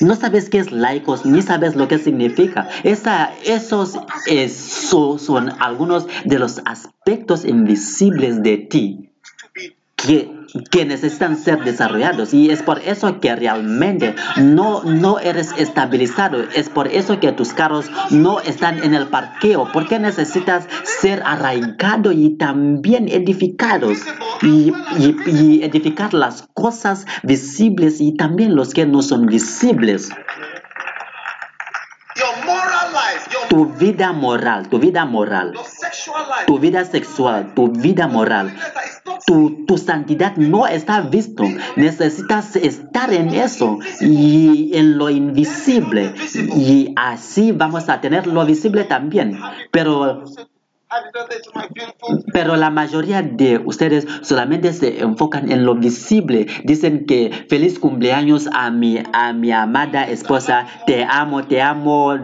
No 0.00 0.14
sabes 0.16 0.48
qué 0.50 0.58
es 0.58 0.70
laicos, 0.72 1.24
ni 1.24 1.42
sabes 1.42 1.76
lo 1.76 1.88
que 1.88 1.98
significa. 1.98 2.68
Esa, 2.84 3.32
esos 3.44 3.98
es- 4.26 4.54
so- 4.56 5.18
son 5.18 5.52
algunos 5.60 6.06
de 6.24 6.38
los 6.38 6.60
aspectos 6.64 7.44
invisibles 7.44 8.42
de 8.42 8.58
ti 8.58 9.10
que, 9.96 10.30
que 10.70 10.84
necesitan 10.84 11.36
ser 11.36 11.62
desarrollados. 11.64 12.32
Y 12.34 12.50
es 12.50 12.62
por 12.62 12.78
eso 12.80 13.20
que 13.20 13.34
realmente 13.36 14.14
no, 14.36 14.82
no 14.84 15.18
eres 15.18 15.52
estabilizado, 15.56 16.44
es 16.54 16.68
por 16.68 16.88
eso 16.88 17.20
que 17.20 17.32
tus 17.32 17.52
carros 17.52 17.90
no 18.10 18.40
están 18.40 18.82
en 18.82 18.94
el 18.94 19.06
parqueo, 19.08 19.68
porque 19.72 19.98
necesitas 19.98 20.66
ser 21.00 21.22
arraigado 21.24 22.12
y 22.12 22.30
también 22.36 23.08
edificados. 23.08 23.98
Y, 24.42 24.72
y- 24.98 25.16
y 25.26 25.62
edificar 25.62 26.14
las 26.14 26.48
cosas 26.54 27.06
visibles 27.22 28.00
y 28.00 28.12
también 28.16 28.54
los 28.56 28.72
que 28.72 28.86
no 28.86 29.02
son 29.02 29.26
visibles. 29.26 30.10
your 32.16 32.44
moral 32.44 32.92
life, 32.92 33.28
your, 33.32 33.39
Tu 33.50 33.66
vida 33.66 34.12
moral, 34.12 34.68
tu 34.68 34.78
vida 34.78 35.04
moral, 35.04 35.52
tu 36.46 36.58
vida 36.60 36.84
sexual, 36.84 37.52
tu 37.52 37.66
vida 37.66 38.06
moral, 38.06 38.54
tu, 39.26 39.66
tu 39.66 39.76
santidad 39.76 40.36
no 40.36 40.68
está 40.68 41.00
visto. 41.00 41.44
Necesitas 41.74 42.54
estar 42.54 43.12
en 43.12 43.34
eso 43.34 43.78
y 44.00 44.70
en 44.74 44.96
lo 44.98 45.10
invisible. 45.10 46.14
Y 46.56 46.94
así 46.94 47.50
vamos 47.50 47.88
a 47.88 48.00
tener 48.00 48.28
lo 48.28 48.46
visible 48.46 48.84
también. 48.84 49.36
Pero, 49.72 50.22
pero 52.32 52.56
la 52.56 52.70
mayoría 52.70 53.22
de 53.22 53.58
ustedes 53.58 54.06
solamente 54.22 54.72
se 54.72 55.00
enfocan 55.00 55.50
en 55.50 55.64
lo 55.64 55.74
visible. 55.74 56.46
Dicen 56.64 57.06
que 57.06 57.46
feliz 57.48 57.78
cumpleaños 57.78 58.48
a 58.52 58.70
mi, 58.70 58.98
amada 59.52 60.04
esposa. 60.04 60.66
Te 60.86 61.04
amo, 61.04 61.44
te 61.44 61.62
amo 61.62 62.16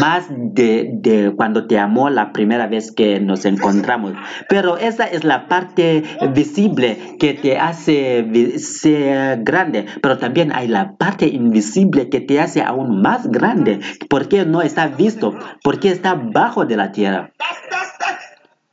más 0.00 0.26
de, 0.30 0.90
de 0.94 1.34
cuando 1.36 1.66
te 1.66 1.78
amó 1.78 2.08
la 2.08 2.32
primera 2.32 2.66
vez 2.66 2.92
que 2.92 3.20
nos 3.20 3.44
encontramos. 3.44 4.14
Pero 4.48 4.78
esa 4.78 5.04
es 5.04 5.24
la 5.24 5.48
parte 5.48 6.02
visible 6.32 7.16
que 7.18 7.34
te 7.34 7.58
hace 7.58 8.58
ser 8.58 9.42
grande. 9.42 9.86
Pero 10.00 10.18
también 10.18 10.52
hay 10.54 10.68
la 10.68 10.96
parte 10.96 11.26
invisible 11.26 12.08
que 12.08 12.20
te 12.20 12.40
hace 12.40 12.62
aún 12.62 13.02
más 13.02 13.26
grande. 13.28 13.80
Porque 14.08 14.44
no 14.44 14.62
está 14.62 14.88
visto, 14.88 15.34
porque 15.62 15.90
está 15.90 16.14
bajo 16.14 16.64
de 16.64 16.76
la 16.76 16.92
tierra. 16.92 17.32
That's 17.38 17.60
that's 17.70 17.98
that's 17.98 18.24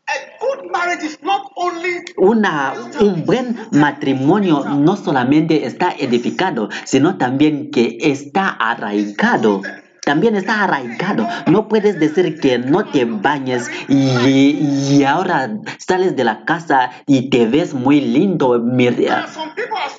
a 0.08 0.18
good 0.40 0.72
marriage 0.72 1.04
is 1.04 1.22
not 1.22 1.42
only 1.42 1.52
Una, 2.18 2.74
un 3.00 3.26
buen 3.26 3.58
matrimonio 3.72 4.64
no 4.66 4.96
solamente 4.96 5.66
está 5.66 5.92
edificado, 5.98 6.70
sino 6.86 7.18
también 7.18 7.72
que 7.72 7.98
está 8.02 8.50
arraigado. 8.50 9.62
También 10.06 10.36
está 10.36 10.64
arraigado. 10.64 11.28
No 11.48 11.68
puedes 11.70 12.00
decir 12.00 12.40
que 12.40 12.60
no 12.60 12.86
te 12.86 13.06
bañes 13.06 13.70
y, 13.88 14.96
y 14.98 15.04
ahora 15.06 15.50
sales 15.78 16.16
de 16.16 16.24
la 16.26 16.44
casa 16.46 16.92
y 17.08 17.30
te 17.30 17.46
ves 17.48 17.74
muy 17.74 18.02
lindo. 18.02 18.60
Mira, 18.60 19.26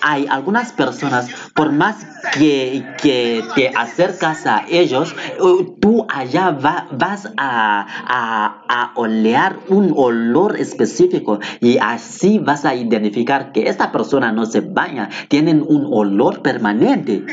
hay 0.03 0.27
algunas 0.31 0.73
personas, 0.73 1.29
por 1.55 1.73
más 1.73 2.07
que, 2.35 2.85
que 3.03 3.43
te 3.55 3.69
acercas 3.75 4.47
a 4.47 4.65
ellos, 4.69 5.15
eh, 5.39 5.67
tú 5.81 6.07
allá 6.13 6.51
va- 6.51 6.87
vas 6.93 7.27
a, 7.39 7.87
a, 8.07 8.63
a 8.69 8.93
olear 8.97 9.57
un 9.69 9.95
olor 9.97 10.59
específico 10.61 11.39
y 11.61 11.79
así 11.79 12.39
vas 12.39 12.65
a 12.67 12.75
identificar 12.75 13.53
que 13.53 13.69
esta 13.69 13.91
persona 13.93 14.33
no 14.33 14.45
se 14.47 14.61
baña, 14.61 15.09
tienen 15.29 15.65
un 15.67 15.87
olor 15.91 16.43
permanente 16.43 17.25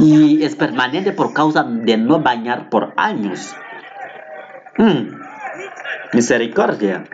y 0.00 0.42
es 0.42 0.56
permanente 0.56 1.12
por 1.12 1.32
causa 1.32 1.53
de 1.62 1.96
no 1.96 2.20
bañar 2.20 2.68
por 2.68 2.92
años. 2.96 3.54
Mm, 4.76 5.20
Misericordia. 6.12 7.04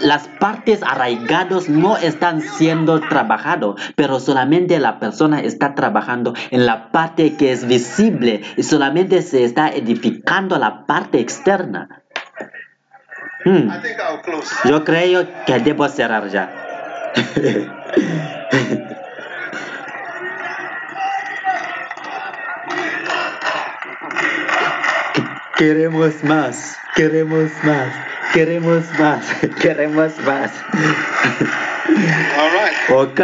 las 0.00 0.28
partes 0.40 0.82
arraigados 0.82 1.68
no 1.68 1.96
están 1.96 2.40
siendo 2.40 3.00
trabajados, 3.00 3.80
pero 3.96 4.20
solamente 4.20 4.78
la 4.78 4.98
persona 4.98 5.40
está 5.40 5.74
trabajando 5.74 6.34
en 6.50 6.66
la 6.66 6.90
parte 6.90 7.36
que 7.36 7.52
es 7.52 7.66
visible 7.66 8.42
y 8.56 8.62
solamente 8.62 9.22
se 9.22 9.44
está 9.44 9.68
edificando 9.68 10.58
la 10.58 10.86
parte 10.86 11.20
externa. 11.20 12.02
Close. 13.44 14.68
yo 14.68 14.84
creo 14.84 15.26
que 15.46 15.58
debo 15.60 15.88
cerrar 15.88 16.28
ya. 16.28 16.50
Queremos 25.58 26.22
más, 26.22 26.76
queremos 26.94 27.50
más, 27.64 27.92
queremos 28.32 28.84
más, 28.98 29.24
queremos 29.60 30.16
más. 30.20 30.52
All 32.38 32.50
right. 32.52 32.90
Ok, 32.90 33.20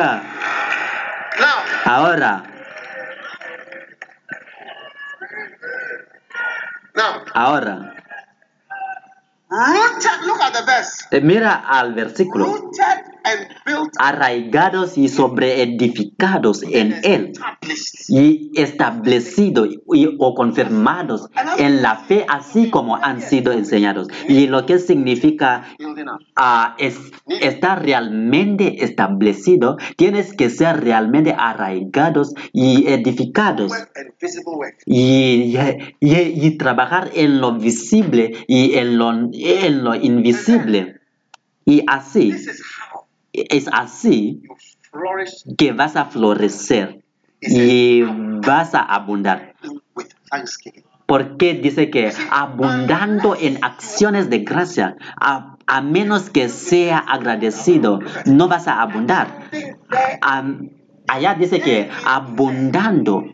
Now, 1.38 1.62
ahora, 1.84 2.42
now, 6.96 7.24
ahora, 7.34 7.94
rooted. 9.50 10.26
Look 10.26 10.40
at 10.40 10.52
the 10.54 10.62
verse. 10.66 11.06
eh, 11.12 11.20
mira 11.20 11.62
al 11.68 11.94
versículo. 11.94 12.46
Rooted 12.46 13.13
Arraigados 13.98 14.98
y 14.98 15.08
sobreedificados 15.08 16.62
en 16.62 16.94
él. 17.04 17.32
y 18.08 18.50
establecidos 18.60 19.68
y- 19.94 20.08
o 20.18 20.34
confirmados 20.34 21.28
en 21.58 21.80
la 21.82 21.96
fe 21.96 22.26
así 22.28 22.68
como 22.70 22.96
han 22.96 23.20
sido 23.22 23.52
enseñados. 23.52 24.08
Y 24.28 24.46
lo 24.46 24.66
que 24.66 24.78
significa 24.78 25.64
ah, 26.36 26.76
es 26.78 26.98
estar 27.40 27.82
realmente 27.82 28.84
establecido, 28.84 29.78
tienes 29.96 30.34
que 30.34 30.50
ser 30.50 30.82
realmente 30.84 31.34
arraigados 31.36 32.34
y 32.52 32.86
edificados. 32.88 33.72
Y, 34.86 35.56
y- 36.00 36.46
y 36.46 36.58
trabajar 36.58 37.10
en 37.14 37.40
lo 37.40 37.52
visible 37.58 38.32
y 38.46 38.74
en 38.74 38.98
lo, 38.98 39.10
en 39.32 39.84
lo 39.84 39.94
invisible. 39.94 41.00
Y 41.66 41.82
así, 41.86 42.32
es 43.34 43.68
así 43.72 44.42
que 45.58 45.72
vas 45.72 45.96
a 45.96 46.06
florecer 46.06 47.04
y 47.40 48.02
vas 48.02 48.74
a 48.74 48.80
abundar. 48.80 49.54
Porque 51.06 51.54
dice 51.54 51.90
que 51.90 52.12
abundando 52.30 53.36
en 53.38 53.62
acciones 53.62 54.30
de 54.30 54.38
gracia, 54.38 54.96
a, 55.20 55.80
menos 55.82 56.30
que 56.30 56.48
sea 56.48 56.98
agradecido, 56.98 58.00
no 58.24 58.48
vas 58.48 58.68
a 58.68 58.80
abundar. 58.80 59.50
Allá 61.06 61.34
dice 61.34 61.60
que 61.60 61.90
abundando, 62.06 63.24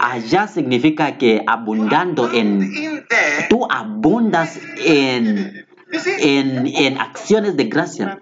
allá 0.00 0.48
significa 0.48 1.18
que 1.18 1.44
abundando 1.46 2.32
en, 2.32 2.68
tú 3.48 3.68
abundas 3.70 4.58
en, 4.84 5.66
en, 6.18 6.66
en 6.66 7.00
acciones 7.00 7.56
de 7.56 7.64
gracia. 7.64 8.18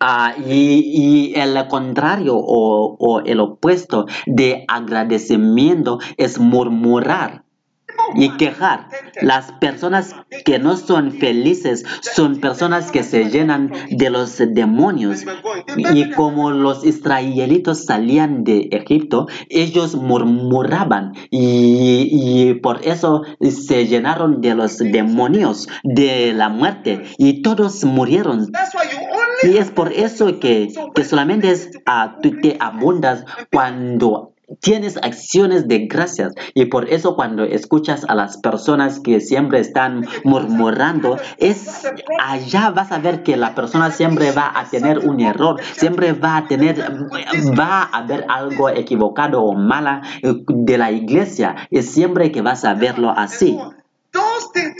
Ah, 0.00 0.34
y, 0.38 1.32
y 1.32 1.34
el 1.34 1.66
contrario 1.66 2.36
o, 2.36 2.96
o 2.98 3.20
el 3.20 3.40
opuesto 3.40 4.06
de 4.26 4.64
agradecimiento 4.68 5.98
es 6.16 6.38
murmurar 6.38 7.42
y 8.14 8.30
quejar. 8.36 8.88
Las 9.20 9.52
personas 9.52 10.14
que 10.44 10.58
no 10.58 10.76
son 10.76 11.12
felices 11.12 11.84
son 12.00 12.40
personas 12.40 12.90
que 12.90 13.02
se 13.02 13.30
llenan 13.30 13.72
de 13.90 14.10
los 14.10 14.38
demonios. 14.38 15.24
Y 15.76 16.10
como 16.12 16.50
los 16.50 16.84
israelitos 16.84 17.84
salían 17.84 18.44
de 18.44 18.68
Egipto, 18.72 19.26
ellos 19.48 19.94
murmuraban 19.94 21.12
y, 21.30 22.08
y 22.10 22.54
por 22.54 22.86
eso 22.86 23.22
se 23.40 23.86
llenaron 23.86 24.40
de 24.40 24.54
los 24.54 24.78
demonios, 24.78 25.68
de 25.82 26.32
la 26.32 26.48
muerte, 26.48 27.04
y 27.18 27.42
todos 27.42 27.84
murieron. 27.84 28.50
Y 29.42 29.56
es 29.56 29.70
por 29.70 29.92
eso 29.92 30.38
que, 30.40 30.72
que 30.94 31.04
solamente 31.04 31.50
es, 31.50 31.70
tú 32.22 32.30
te 32.40 32.56
abundas 32.60 33.24
cuando 33.52 34.34
tienes 34.60 34.96
acciones 34.96 35.68
de 35.68 35.86
gracias. 35.86 36.34
Y 36.54 36.66
por 36.66 36.88
eso 36.88 37.16
cuando 37.16 37.44
escuchas 37.44 38.04
a 38.08 38.14
las 38.14 38.38
personas 38.38 39.00
que 39.00 39.20
siempre 39.20 39.60
están 39.60 40.06
murmurando, 40.24 41.18
es 41.38 41.86
allá 42.20 42.70
vas 42.70 42.92
a 42.92 42.98
ver 42.98 43.22
que 43.22 43.36
la 43.36 43.54
persona 43.54 43.90
siempre 43.90 44.32
va 44.32 44.52
a 44.54 44.68
tener 44.68 45.00
un 45.00 45.20
error, 45.20 45.60
siempre 45.76 46.12
va 46.12 46.38
a 46.38 46.46
tener, 46.46 46.78
va 47.58 47.82
a 47.82 47.98
haber 47.98 48.24
algo 48.28 48.68
equivocado 48.68 49.42
o 49.42 49.54
mala 49.54 50.02
eh, 50.22 50.34
de 50.48 50.78
la 50.78 50.90
iglesia. 50.92 51.56
Es 51.70 51.90
siempre 51.90 52.32
que 52.32 52.42
vas 52.42 52.64
a 52.64 52.74
verlo 52.74 53.10
así. 53.10 53.58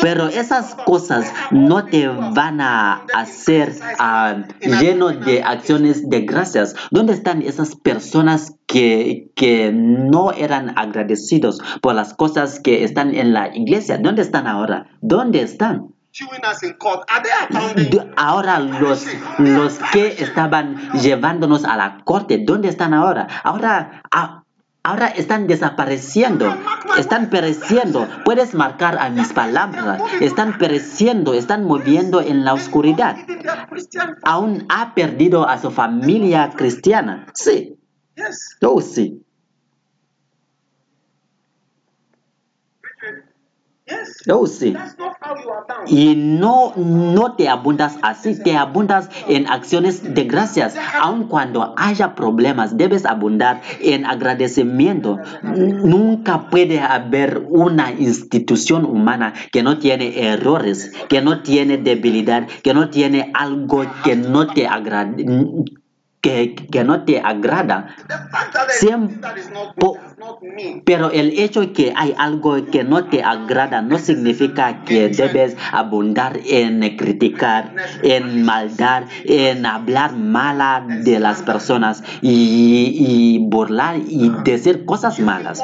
Pero 0.01 0.29
esas 0.29 0.75
cosas 0.75 1.33
no 1.51 1.85
te 1.85 2.07
van 2.09 2.61
a 2.61 3.05
hacer 3.15 3.75
ah, 3.99 4.45
lleno 4.61 5.09
de 5.09 5.43
acciones 5.43 6.09
de 6.09 6.20
gracias. 6.20 6.75
¿Dónde 6.91 7.12
están 7.15 7.43
esas 7.43 7.75
personas 7.77 8.55
que, 8.66 9.31
que 9.35 9.73
no 9.73 10.33
eran 10.33 10.79
agradecidos 10.79 11.61
por 11.83 11.95
las 11.95 12.15
cosas 12.15 12.61
que 12.61 12.85
están 12.85 13.15
en 13.15 13.33
la 13.33 13.55
iglesia? 13.55 13.99
¿Dónde 13.99 14.23
están 14.23 14.47
ahora? 14.47 14.87
¿Dónde 15.01 15.43
están? 15.43 15.89
Ahora 18.16 18.59
los, 18.61 19.07
los 19.39 19.79
que 19.93 20.16
estaban 20.23 20.91
llevándonos 20.93 21.65
a 21.65 21.77
la 21.77 21.99
corte, 22.05 22.43
¿dónde 22.45 22.69
están 22.69 22.95
ahora? 22.95 23.29
Ahora, 23.45 24.03
a- 24.11 24.43
ahora 24.89 25.09
están 25.09 25.47
desapareciendo, 25.47 26.56
están 26.97 27.28
pereciendo. 27.28 28.09
Puedes 28.24 28.55
marcar 28.55 28.98
a 28.98 29.10
mis 29.10 29.32
palabras, 29.35 30.01
están 30.20 30.56
pereciendo, 30.56 31.35
están 31.35 31.65
moviendo 31.65 32.23
en 32.23 32.44
la 32.44 32.55
oscuridad. 32.55 33.16
Aún 34.24 34.65
ha 34.70 34.94
perdido 34.94 35.47
a 35.47 35.59
su 35.59 35.70
familia 35.70 36.51
cristiana. 36.56 37.27
Sí, 37.35 37.77
oh 38.62 38.81
sí. 38.81 39.23
Oh 44.31 44.47
sí. 44.47 44.74
Y 45.86 46.15
no, 46.16 46.74
no 46.77 47.35
te 47.36 47.48
abundas 47.48 47.97
así, 48.02 48.40
te 48.43 48.56
abundas 48.56 49.09
en 49.27 49.47
acciones 49.48 50.15
de 50.15 50.24
gracias. 50.24 50.77
Aun 51.01 51.28
cuando 51.28 51.74
haya 51.77 52.15
problemas, 52.15 52.77
debes 52.77 53.06
abundar 53.06 53.62
en 53.81 54.05
agradecimiento. 54.05 55.19
Nunca 55.43 56.51
puede 56.51 56.81
haber 56.81 57.47
una 57.48 57.93
institución 57.93 58.85
humana 58.85 59.32
que 59.52 59.62
no 59.62 59.78
tiene 59.78 60.28
errores, 60.28 60.93
que 61.09 61.23
no 61.23 61.43
tiene 61.43 61.78
debilidad, 61.78 62.47
que 62.62 62.74
no 62.74 62.90
tiene 62.90 63.31
algo 63.35 63.85
que 64.05 64.16
no 64.16 64.47
te 64.48 64.66
agrada. 64.66 65.15
Que, 66.20 66.57
que 66.57 66.82
no 66.82 67.05
te 67.05 67.20
agrada, 67.20 67.95
The 68.09 68.15
fact 68.32 68.53
that 68.53 68.66
there's 68.66 68.81
Siem- 68.81 69.03
something 69.09 69.20
that 69.20 69.39
is 69.39 69.51
not 69.51 69.77
po- 69.77 69.93
good 69.93 70.01
does 70.03 70.19
not 70.19 70.43
mean 70.43 70.82
pero 70.85 71.12
el 71.12 71.39
hecho 71.39 71.73
que 71.73 71.93
hay 71.97 72.12
algo 72.19 72.57
que 72.73 72.82
no 72.82 73.05
te 73.05 73.23
agrada 73.23 73.82
no 73.82 73.99
significa 73.99 74.82
que 74.85 75.09
debes 75.11 75.57
abundar 75.70 76.40
en 76.45 76.97
criticar, 76.97 77.73
en 78.03 78.43
maldad, 78.45 79.05
en 79.24 79.65
hablar 79.65 80.16
mala 80.16 80.85
de 80.89 81.20
las 81.20 81.43
personas 81.43 82.03
y, 82.20 82.97
y 82.99 83.39
burlar 83.39 83.99
y 83.99 84.32
decir 84.45 84.85
cosas 84.86 85.20
malas. 85.20 85.62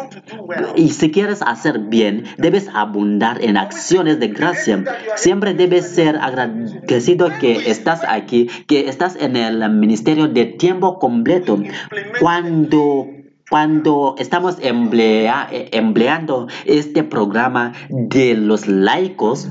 Y 0.77 0.91
si 0.91 1.11
quieres 1.11 1.43
hacer 1.43 1.79
bien, 1.81 2.25
debes 2.39 2.69
abundar 2.73 3.43
en 3.43 3.57
acciones 3.57 4.21
de 4.21 4.29
gracia. 4.29 4.85
Siempre 5.17 5.55
debes 5.55 5.89
ser 5.95 6.17
agradecido 6.17 7.29
que 7.41 7.71
estás 7.71 8.03
aquí, 8.07 8.49
que 8.69 8.89
estás 8.89 9.17
en 9.17 9.35
el 9.37 9.69
ministerio 9.71 10.29
de 10.29 10.44
tiempo 10.47 10.99
completo. 10.99 11.59
Cuando 12.21 13.09
cuando 13.51 14.15
estamos 14.19 14.59
emplea- 14.61 15.47
eh, 15.53 15.69
empleando 15.73 16.49
este 16.65 17.05
programa 17.05 17.73
de 17.89 18.35
los 18.35 18.67
laicos. 18.67 19.49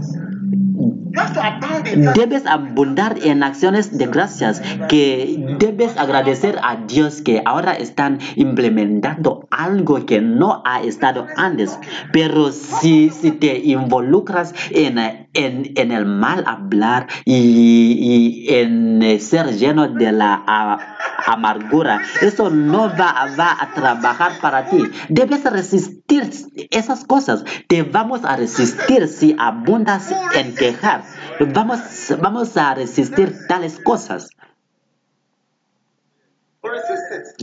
Debes 2.16 2.48
abundar 2.48 3.18
en 3.24 3.44
acciones 3.44 3.96
de 3.96 4.08
gracias, 4.08 4.62
que 4.90 5.56
debes 5.60 5.96
agradecer 5.96 6.58
a 6.64 6.76
Dios 6.88 7.22
que 7.22 7.44
ahora 7.46 7.74
están 7.74 8.18
implementando 8.36 9.48
algo 9.52 10.06
que 10.08 10.22
no 10.22 10.64
ha 10.66 10.82
estado 10.82 11.28
antes. 11.38 11.78
Pero 12.12 12.52
si, 12.52 13.12
si 13.12 13.30
te 13.32 13.60
involucras 13.60 14.56
en, 14.72 15.23
en, 15.34 15.74
en 15.76 15.92
el 15.92 16.06
mal 16.06 16.44
hablar 16.48 17.08
y, 17.26 18.46
y 18.48 18.54
en 18.56 19.02
eh, 19.04 19.20
ser 19.20 19.48
lleno 19.58 19.88
de 19.88 20.12
la 20.12 20.44
a- 20.46 20.98
amargura, 21.26 22.02
eso 22.22 22.50
no 22.50 22.96
va, 22.96 23.34
va 23.38 23.58
a 23.60 23.74
trabajar 23.74 24.40
para 24.42 24.70
ti. 24.70 24.92
Debes 25.10 25.44
resistir 25.46 26.30
esas 26.72 27.06
cosas. 27.06 27.44
Te 27.68 27.84
vamos 27.84 28.26
a 28.26 28.36
resistir 28.36 29.08
si 29.08 29.36
abundas 29.40 30.12
en 30.36 30.56
quejar. 30.56 31.04
Vamos, 31.40 31.80
vamos 32.22 32.58
a 32.58 32.76
resistir 32.76 33.46
tales 33.48 33.80
cosas. 33.80 34.30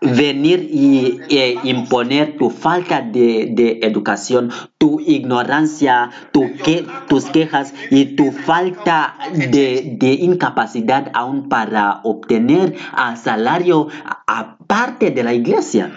venir 0.00 0.68
y 0.70 1.20
e 1.28 1.58
imponer 1.64 2.36
tu 2.38 2.50
falta 2.50 3.00
de, 3.00 3.48
de 3.50 3.80
educación, 3.82 4.52
tu 4.78 5.00
ignorancia, 5.00 6.10
tu 6.32 6.54
que, 6.54 6.86
tus 7.08 7.24
quejas 7.26 7.74
y 7.90 8.14
tu 8.14 8.30
falta 8.30 9.16
de, 9.32 9.96
de 9.98 10.12
incapacidad 10.12 11.10
aún 11.14 11.48
para 11.48 12.00
obtener 12.04 12.76
a 12.92 13.16
salario 13.16 13.88
aparte 14.26 15.10
de 15.10 15.24
la 15.24 15.32
iglesia. 15.32 15.92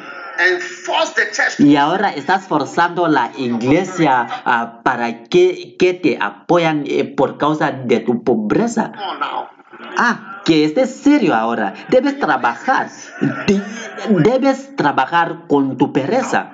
Y 1.59 1.75
ahora 1.75 2.09
estás 2.13 2.47
forzando 2.47 3.07
la 3.07 3.31
iglesia 3.37 4.27
para 4.83 5.23
que, 5.23 5.75
que 5.77 5.93
te 5.93 6.17
apoyan 6.19 6.83
eh, 6.87 7.05
por 7.05 7.37
causa 7.37 7.71
de 7.71 7.99
tu 7.99 8.23
pobreza. 8.23 8.91
Ah, 9.97 10.36
que 10.47 10.63
estés 10.63 10.95
serio 10.95 11.35
ahora. 11.35 11.73
Debes 11.89 12.17
trabajar. 12.19 12.87
De- 13.47 13.61
debes 14.23 14.75
trabajar 14.77 15.39
con 15.49 15.77
tu 15.77 15.91
pereza, 15.91 16.51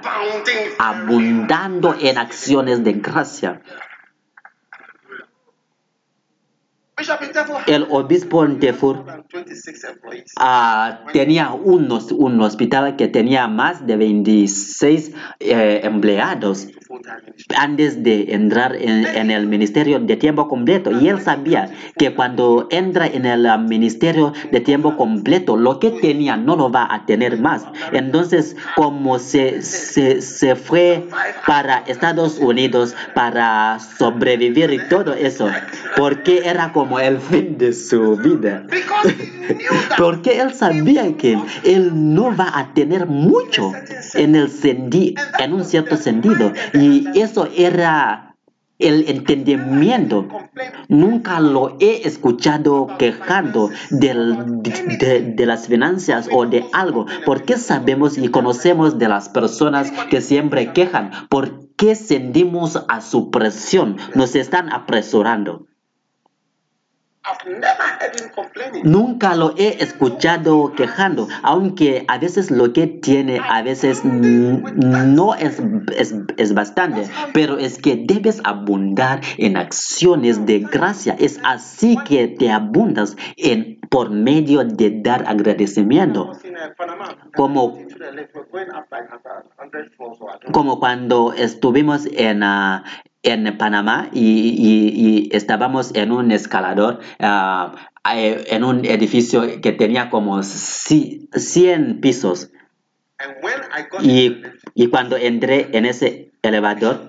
abundando 0.79 1.95
en 1.99 2.17
acciones 2.17 2.83
de 2.83 2.93
gracia. 2.93 3.61
El 7.67 7.87
obispo 7.89 8.41
26 8.41 9.83
employees. 9.83 10.31
ah, 10.37 11.01
tenía 11.11 11.51
unos, 11.51 12.11
un 12.11 12.41
hospital 12.41 12.95
que 12.95 13.07
tenía 13.07 13.47
más 13.47 13.85
de 13.85 13.97
26 13.97 15.11
eh, 15.39 15.81
empleados 15.83 16.67
antes 17.57 18.03
de 18.03 18.33
entrar 18.33 18.75
en, 18.75 19.31
el 19.31 19.47
ministerio 19.47 19.99
de 19.99 20.15
tiempo 20.15 20.47
completo. 20.47 20.91
Y 20.91 21.09
él 21.09 21.21
sabía 21.21 21.71
que 21.97 22.13
cuando 22.13 22.67
entra 22.71 23.07
en 23.07 23.25
el 23.25 23.47
ministerio 23.59 24.33
de 24.51 24.59
tiempo 24.59 24.95
completo, 24.97 25.57
lo 25.57 25.79
que 25.79 25.91
tenía 25.91 26.37
no 26.37 26.55
lo 26.55 26.71
va 26.71 26.87
a 26.89 27.05
tener 27.05 27.39
más. 27.39 27.65
Entonces, 27.91 28.55
como 28.75 29.19
se, 29.19 29.61
se, 29.61 30.21
se 30.21 30.55
fue 30.55 31.07
para 31.47 31.79
Estados 31.87 32.37
Unidos 32.37 32.95
para 33.15 33.79
sobrevivir 33.79 34.71
y 34.71 34.87
todo 34.89 35.13
eso, 35.13 35.49
porque 35.97 36.43
era 36.45 36.71
como 36.73 36.92
el 36.99 37.19
fin 37.19 37.57
de 37.57 37.73
su 37.73 38.15
vida. 38.17 38.65
Porque 39.97 40.39
él 40.39 40.53
sabía 40.53 41.15
que 41.17 41.37
él 41.63 41.91
no 42.13 42.35
va 42.35 42.57
a 42.57 42.73
tener 42.73 43.05
mucho 43.07 43.71
en, 44.13 44.35
el 44.35 44.49
sendi- 44.49 45.15
en 45.39 45.53
un 45.53 45.65
cierto 45.65 45.97
sentido. 45.97 46.53
Y 46.73 47.07
eso 47.19 47.47
era 47.55 48.35
el 48.79 49.07
entendimiento. 49.09 50.27
Nunca 50.89 51.39
lo 51.39 51.77
he 51.79 52.07
escuchado 52.07 52.87
quejando 52.97 53.69
del- 53.91 54.61
de, 54.63 55.33
de 55.35 55.45
las 55.45 55.67
finanzas 55.67 56.27
o 56.31 56.45
de 56.45 56.65
algo. 56.73 57.05
Porque 57.25 57.57
sabemos 57.57 58.17
y 58.17 58.29
conocemos 58.29 58.97
de 58.97 59.07
las 59.09 59.29
personas 59.29 59.91
que 60.09 60.21
siempre 60.21 60.73
quejan. 60.73 61.11
¿Por 61.29 61.69
qué 61.75 61.95
sentimos 61.95 62.83
a 62.87 63.01
su 63.01 63.29
presión? 63.31 63.97
Nos 64.15 64.35
están 64.35 64.71
apresurando. 64.71 65.65
I've 65.65 65.67
never 65.67 65.67
heard 65.67 65.67
him 65.67 65.71
complaining. 66.87 67.12
Nunca 68.83 69.35
lo 69.35 69.53
he 69.57 69.81
escuchado 69.83 70.73
quejando, 70.75 71.27
aunque 71.41 72.03
a 72.07 72.17
veces 72.17 72.51
lo 72.51 72.73
que 72.73 72.87
tiene 72.87 73.39
a 73.39 73.61
veces 73.61 74.03
no 74.03 75.35
es, 75.35 75.61
es, 75.97 76.13
es 76.37 76.53
bastante, 76.53 77.07
pero 77.33 77.57
es 77.57 77.77
que 77.77 77.95
debes 77.95 78.41
abundar 78.43 79.21
en 79.37 79.55
acciones 79.57 80.45
de 80.45 80.59
gracia. 80.59 81.15
Es 81.17 81.39
así 81.43 81.97
que 82.05 82.27
te 82.27 82.51
abundas 82.51 83.15
en, 83.37 83.79
por 83.89 84.09
medio 84.09 84.63
de 84.65 85.01
dar 85.01 85.23
agradecimiento. 85.27 86.31
uh. 86.31 87.31
Como- 87.35 87.77
Into 87.77 87.97
the 87.99 88.11
lake, 88.11 88.29
we're 88.33 88.45
going 88.51 88.69
up 88.75 88.85
like 88.91 89.07
100 89.09 89.91
floors 89.95 90.17
or 90.19 90.29
I 90.29 90.33
don't 90.33 90.41
know. 90.43 90.51
Como 90.51 90.79
cuando 90.79 91.33
estuvimos 91.33 92.05
en, 92.05 92.43
ah, 92.43 92.83
en 93.23 93.57
Panamá 93.57 94.09
y, 94.13 94.21
y- 94.21 95.29
y 95.29 95.29
estábamos 95.35 95.95
en 95.95 96.11
un 96.11 96.31
escalador, 96.31 96.99
ah, 97.19 97.73
eh, 98.15 98.43
en 98.47 98.63
un 98.63 98.85
edificio 98.85 99.61
que 99.61 99.71
tenía 99.71 100.09
como 100.09 100.39
ci- 100.39 101.27
100 101.33 102.01
pisos. 102.01 102.51
Y, 104.03 104.41
y 104.75 104.87
cuando 104.87 105.15
entré 105.17 105.69
en 105.71 105.85
ese 105.85 106.31
elevador, 106.41 107.07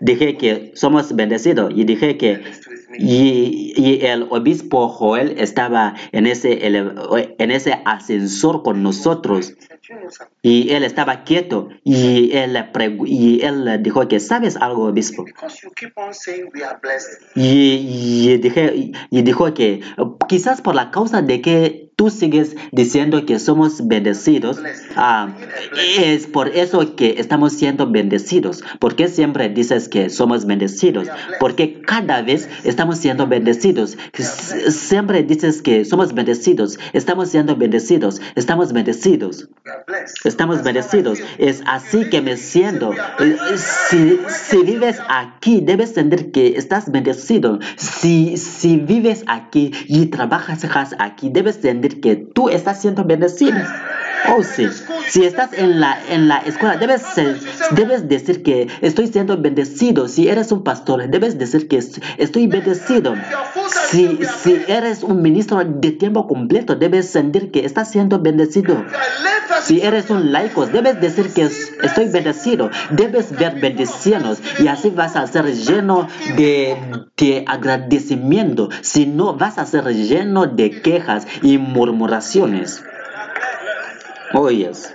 dije 0.00 0.38
que 0.38 0.72
somos 0.74 1.14
bendecidos 1.14 1.72
y 1.76 1.84
dije 1.84 2.16
que 2.16 2.40
y, 2.98 3.72
y 3.76 4.04
el 4.04 4.26
obispo 4.30 4.88
Joel 4.88 5.34
estaba 5.38 5.94
en 6.12 6.26
ese, 6.26 6.66
en 6.66 7.50
ese 7.50 7.80
ascensor 7.84 8.62
con 8.62 8.82
nosotros. 8.82 9.54
Y 10.42 10.70
él 10.70 10.84
estaba 10.84 11.24
quieto 11.24 11.68
y 11.82 12.32
él, 12.32 12.56
y 13.06 13.42
él 13.42 13.82
dijo 13.82 14.06
que 14.06 14.20
sabes 14.20 14.56
algo 14.56 14.84
obispo 14.84 15.24
y, 17.34 18.30
y 18.30 18.38
dije, 18.38 18.92
y 19.10 19.22
dijo 19.22 19.52
que 19.52 19.80
quizás 20.28 20.60
por 20.60 20.74
la 20.74 20.90
causa 20.90 21.22
de 21.22 21.40
que 21.40 21.89
tú 22.00 22.08
sigues 22.08 22.56
diciendo 22.72 23.26
que 23.26 23.38
somos 23.38 23.86
bendecidos, 23.86 24.58
ah, 24.96 25.34
es 25.98 26.26
por 26.26 26.48
eso 26.48 26.96
que 26.96 27.16
estamos 27.18 27.52
siendo 27.52 27.90
bendecidos. 27.90 28.64
¿Por 28.78 28.96
qué 28.96 29.06
siempre 29.06 29.50
dices 29.50 29.86
que 29.90 30.08
somos 30.08 30.46
bendecidos? 30.46 31.08
Porque 31.38 31.82
cada 31.82 32.22
vez 32.22 32.48
estamos 32.64 32.96
siendo 32.96 33.26
bendecidos. 33.26 33.98
Siempre 34.14 35.24
dices 35.24 35.60
que 35.60 35.84
somos 35.84 36.14
bendecidos. 36.14 36.78
Estamos 36.94 37.28
siendo 37.28 37.54
bendecidos. 37.54 38.22
Estamos 38.34 38.72
bendecidos. 38.72 39.50
Estamos 40.24 40.62
bendecidos. 40.62 41.18
Es 41.36 41.62
así 41.66 42.08
que 42.08 42.22
me 42.22 42.38
siento. 42.38 42.94
Si, 43.90 44.18
si 44.26 44.56
vives 44.62 44.96
aquí, 45.06 45.60
debes 45.60 45.90
sentir 45.90 46.32
que 46.32 46.56
estás 46.56 46.90
bendecido. 46.90 47.58
Si, 47.76 48.38
si 48.38 48.78
vives 48.78 49.22
aquí 49.26 49.72
y 49.86 50.06
trabajas 50.06 50.64
aquí, 50.98 51.28
debes 51.28 51.56
sentir 51.56 51.89
que 52.00 52.16
tú 52.16 52.48
estás 52.48 52.80
siendo 52.80 53.04
bendecido. 53.04 53.58
Oh, 54.28 54.42
sí. 54.42 54.68
Si 55.08 55.24
estás 55.24 55.54
en 55.54 55.80
la, 55.80 55.98
en 56.10 56.28
la 56.28 56.36
escuela, 56.38 56.76
debes, 56.76 57.02
debes 57.70 58.06
decir 58.06 58.42
que 58.42 58.68
estoy 58.82 59.06
siendo 59.08 59.38
bendecido. 59.38 60.08
Si 60.08 60.28
eres 60.28 60.52
un 60.52 60.62
pastor, 60.62 61.08
debes 61.08 61.38
decir 61.38 61.66
que 61.68 61.78
es- 61.78 61.98
estoy 62.18 62.46
bendecido. 62.46 63.14
Si, 63.88 64.18
si 64.42 64.60
eres 64.68 65.02
un 65.02 65.22
ministro 65.22 65.64
de 65.64 65.90
tiempo 65.92 66.28
completo, 66.28 66.76
debes 66.76 67.08
sentir 67.10 67.50
que 67.50 67.64
estás 67.64 67.90
siendo 67.90 68.18
bendecido. 68.20 68.84
Si 69.62 69.80
eres 69.80 70.10
un 70.10 70.32
laico, 70.32 70.66
debes 70.66 71.00
decir 71.00 71.32
que 71.32 71.42
es- 71.42 71.72
estoy 71.82 72.08
bendecido. 72.08 72.70
Debes 72.90 73.32
ver 73.36 73.58
bendiciones 73.58 74.40
y 74.62 74.68
así 74.68 74.90
vas 74.90 75.16
a 75.16 75.26
ser 75.26 75.46
lleno 75.54 76.06
de, 76.36 76.76
de 77.16 77.44
agradecimiento. 77.46 78.68
Si 78.82 79.06
no, 79.06 79.34
vas 79.34 79.58
a 79.58 79.66
ser 79.66 79.84
lleno 79.88 80.46
de 80.46 80.70
quejas 80.82 81.26
y 81.42 81.58
murmuraciones. 81.80 82.84
Yes. 84.50 84.94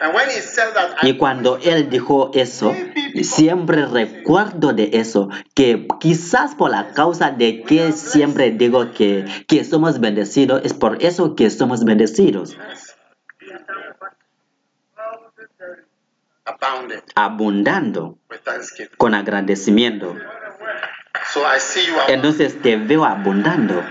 And 0.00 0.12
when 0.12 0.28
he 0.28 0.40
said 0.40 0.74
that, 0.74 0.96
I 1.02 1.10
Y 1.10 1.16
cuando 1.16 1.58
él 1.58 1.88
dijo 1.88 2.30
eso, 2.34 2.74
siempre 3.22 3.86
recuerdo 3.86 4.72
de 4.74 4.90
eso, 4.92 5.30
que 5.54 5.86
quizás 6.00 6.54
por 6.54 6.70
la 6.70 6.92
causa 6.92 7.30
de 7.30 7.62
que 7.62 7.92
siempre 7.92 8.50
digo 8.50 8.92
que, 8.92 9.24
que 9.46 9.64
somos 9.64 10.00
bendecidos, 10.00 10.62
es 10.64 10.74
por 10.74 11.02
eso 11.02 11.34
que 11.34 11.48
somos 11.48 11.84
bendecidos, 11.84 12.58
abundando 17.14 18.18
con 18.98 19.14
agradecimiento. 19.14 20.14
Entonces 22.08 22.60
te 22.60 22.76
veo 22.76 23.04
abundando. 23.04 23.82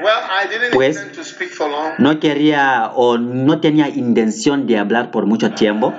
Well, 0.00 0.22
I 0.30 0.46
didn't 0.48 0.72
Pues- 0.72 0.96
intend 0.96 1.14
to 1.16 1.24
speak 1.24 1.50
for 1.50 1.68
long. 1.68 1.94
No 1.98 2.20
quería 2.20 2.90
o 2.94 3.18
no 3.18 3.60
tenía 3.60 3.88
intención 3.88 4.66
de 4.66 4.78
hablar 4.78 5.10
por 5.10 5.26
mucho 5.26 5.50
tiempo, 5.52 5.92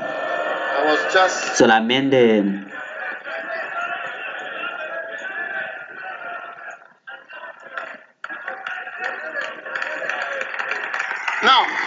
solamente 1.56 2.44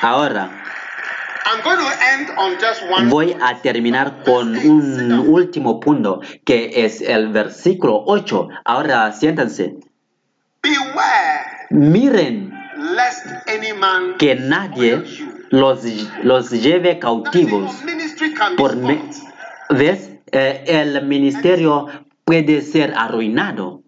ahora 0.02 0.50
voy 3.08 3.36
a 3.40 3.60
terminar 3.60 4.22
con 4.24 4.56
un 4.56 5.28
último 5.28 5.80
punto 5.80 6.20
que 6.44 6.84
es 6.84 7.00
el 7.00 7.28
versículo 7.28 8.02
8. 8.06 8.48
Ahora 8.64 9.12
siéntanse. 9.12 9.76
Miren 11.72 12.52
lest 12.76 13.26
any 13.48 13.72
man 13.72 14.16
que 14.18 14.34
nadie 14.34 15.02
los, 15.50 15.84
los 16.22 16.50
lleve 16.50 16.98
cautivos. 16.98 17.72
Por 18.56 18.76
me-. 18.76 19.02
¿Ves? 19.70 20.10
Eh, 20.32 20.64
el 20.66 21.06
ministerio 21.06 21.86
puede 22.24 22.60
ser 22.60 22.92
arruinado. 22.96 23.82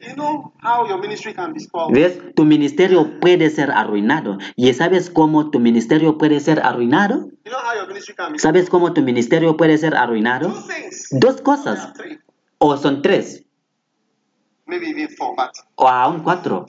You 0.00 0.14
know 0.14 0.52
how 0.62 0.86
your 0.88 1.00
ministry 1.00 1.34
can 1.34 1.52
be 1.52 1.60
spoiled. 1.60 1.94
¿Ves? 1.94 2.18
Tu 2.34 2.44
ministerio 2.44 3.18
puede 3.20 3.50
ser 3.50 3.72
arruinado. 3.72 4.38
¿Y 4.54 4.72
sabes 4.72 5.10
cómo 5.10 5.50
tu 5.50 5.58
ministerio 5.58 6.16
puede 6.16 6.40
ser 6.40 6.60
arruinado? 6.60 7.26
You 7.44 7.50
know 7.50 7.60
how 7.60 7.76
your 7.76 7.88
ministry 7.88 8.14
can 8.14 8.32
be 8.32 8.38
¿Sabes 8.38 8.70
cómo 8.70 8.92
tu 8.94 9.02
ministerio 9.02 9.56
puede 9.56 9.76
ser 9.76 9.96
arruinado? 9.96 10.54
Dos 11.10 11.40
cosas. 11.42 11.92
O 12.58 12.76
son 12.76 13.02
tres. 13.02 13.44
Maybe 14.68 14.90
even 14.90 15.08
four, 15.08 15.34
but 15.34 15.50
o 15.76 15.88
aún 15.88 16.20
cuatro. 16.20 16.66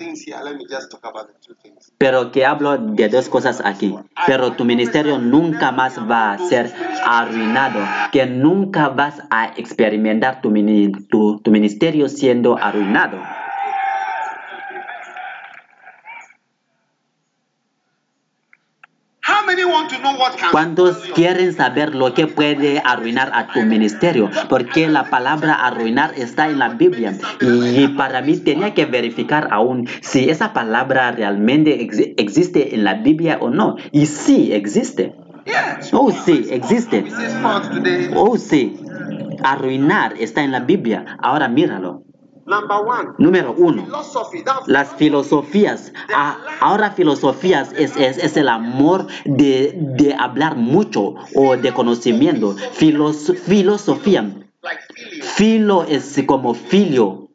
Pero 1.97 2.31
que 2.31 2.45
hablo 2.45 2.77
de 2.77 3.09
dos 3.09 3.30
cosas 3.30 3.61
aquí. 3.63 3.95
Pero 4.26 4.53
tu 4.53 4.65
ministerio 4.65 5.19
nunca 5.19 5.71
más 5.71 5.99
va 5.99 6.34
a 6.34 6.38
ser 6.38 6.73
arruinado. 7.05 7.80
Que 8.11 8.26
nunca 8.26 8.89
vas 8.89 9.21
a 9.30 9.47
experimentar 9.57 10.41
tu, 10.41 10.51
tu, 11.09 11.39
tu 11.41 11.51
ministerio 11.51 12.07
siendo 12.07 12.57
arruinado. 12.57 13.17
¿Cuántos 20.52 20.98
quieren 21.15 21.53
saber 21.53 21.95
lo 21.95 22.14
que 22.14 22.27
puede 22.27 22.81
arruinar 22.84 23.31
a 23.34 23.48
tu 23.48 23.61
ministerio? 23.61 24.30
Porque 24.49 24.88
la 24.88 25.10
palabra 25.10 25.53
arruinar 25.53 26.14
está 26.15 26.48
en 26.49 26.60
la 26.60 26.69
Biblia. 26.69 27.14
Y 27.41 27.88
para 27.90 28.22
mí 28.22 28.38
tenía 28.38 28.73
que 28.73 28.86
verificar 28.86 29.48
aún 29.52 29.88
si 30.02 30.30
esa 30.30 30.53
palabra 30.53 31.11
realmente 31.11 31.81
ex- 31.81 32.14
existe 32.18 32.76
en 32.76 32.84
la 32.84 32.95
Biblia 32.95 33.38
o 33.41 33.49
no. 33.49 33.76
Y 33.91 34.06
sí 34.06 34.52
existe. 34.53 35.14
Oh, 35.94 36.11
sí, 36.11 36.48
existe. 36.49 37.06
Oh, 38.15 38.38
sí. 38.38 38.77
Arruinar 39.44 40.14
está 40.19 40.44
en 40.44 40.52
la 40.52 40.60
Biblia. 40.60 41.18
Ahora 41.22 41.48
míralo. 41.48 42.03
Número 43.17 43.53
uno. 43.57 43.85
Las 44.67 44.89
filosofías. 44.95 45.93
Ah, 46.13 46.38
ahora 46.59 46.91
filosofías 46.91 47.71
es, 47.77 47.95
es, 47.97 48.17
es 48.17 48.38
el 48.38 48.49
amor 48.49 49.07
de, 49.26 49.73
de 49.76 50.13
hablar 50.15 50.55
mucho 50.55 51.15
o 51.35 51.55
de 51.57 51.73
conocimiento. 51.73 52.55
Filos- 52.73 53.34
filosofía. 53.45 54.30
Filo 55.21 55.84
es 55.84 56.21
como 56.26 56.53
filio. 56.53 57.30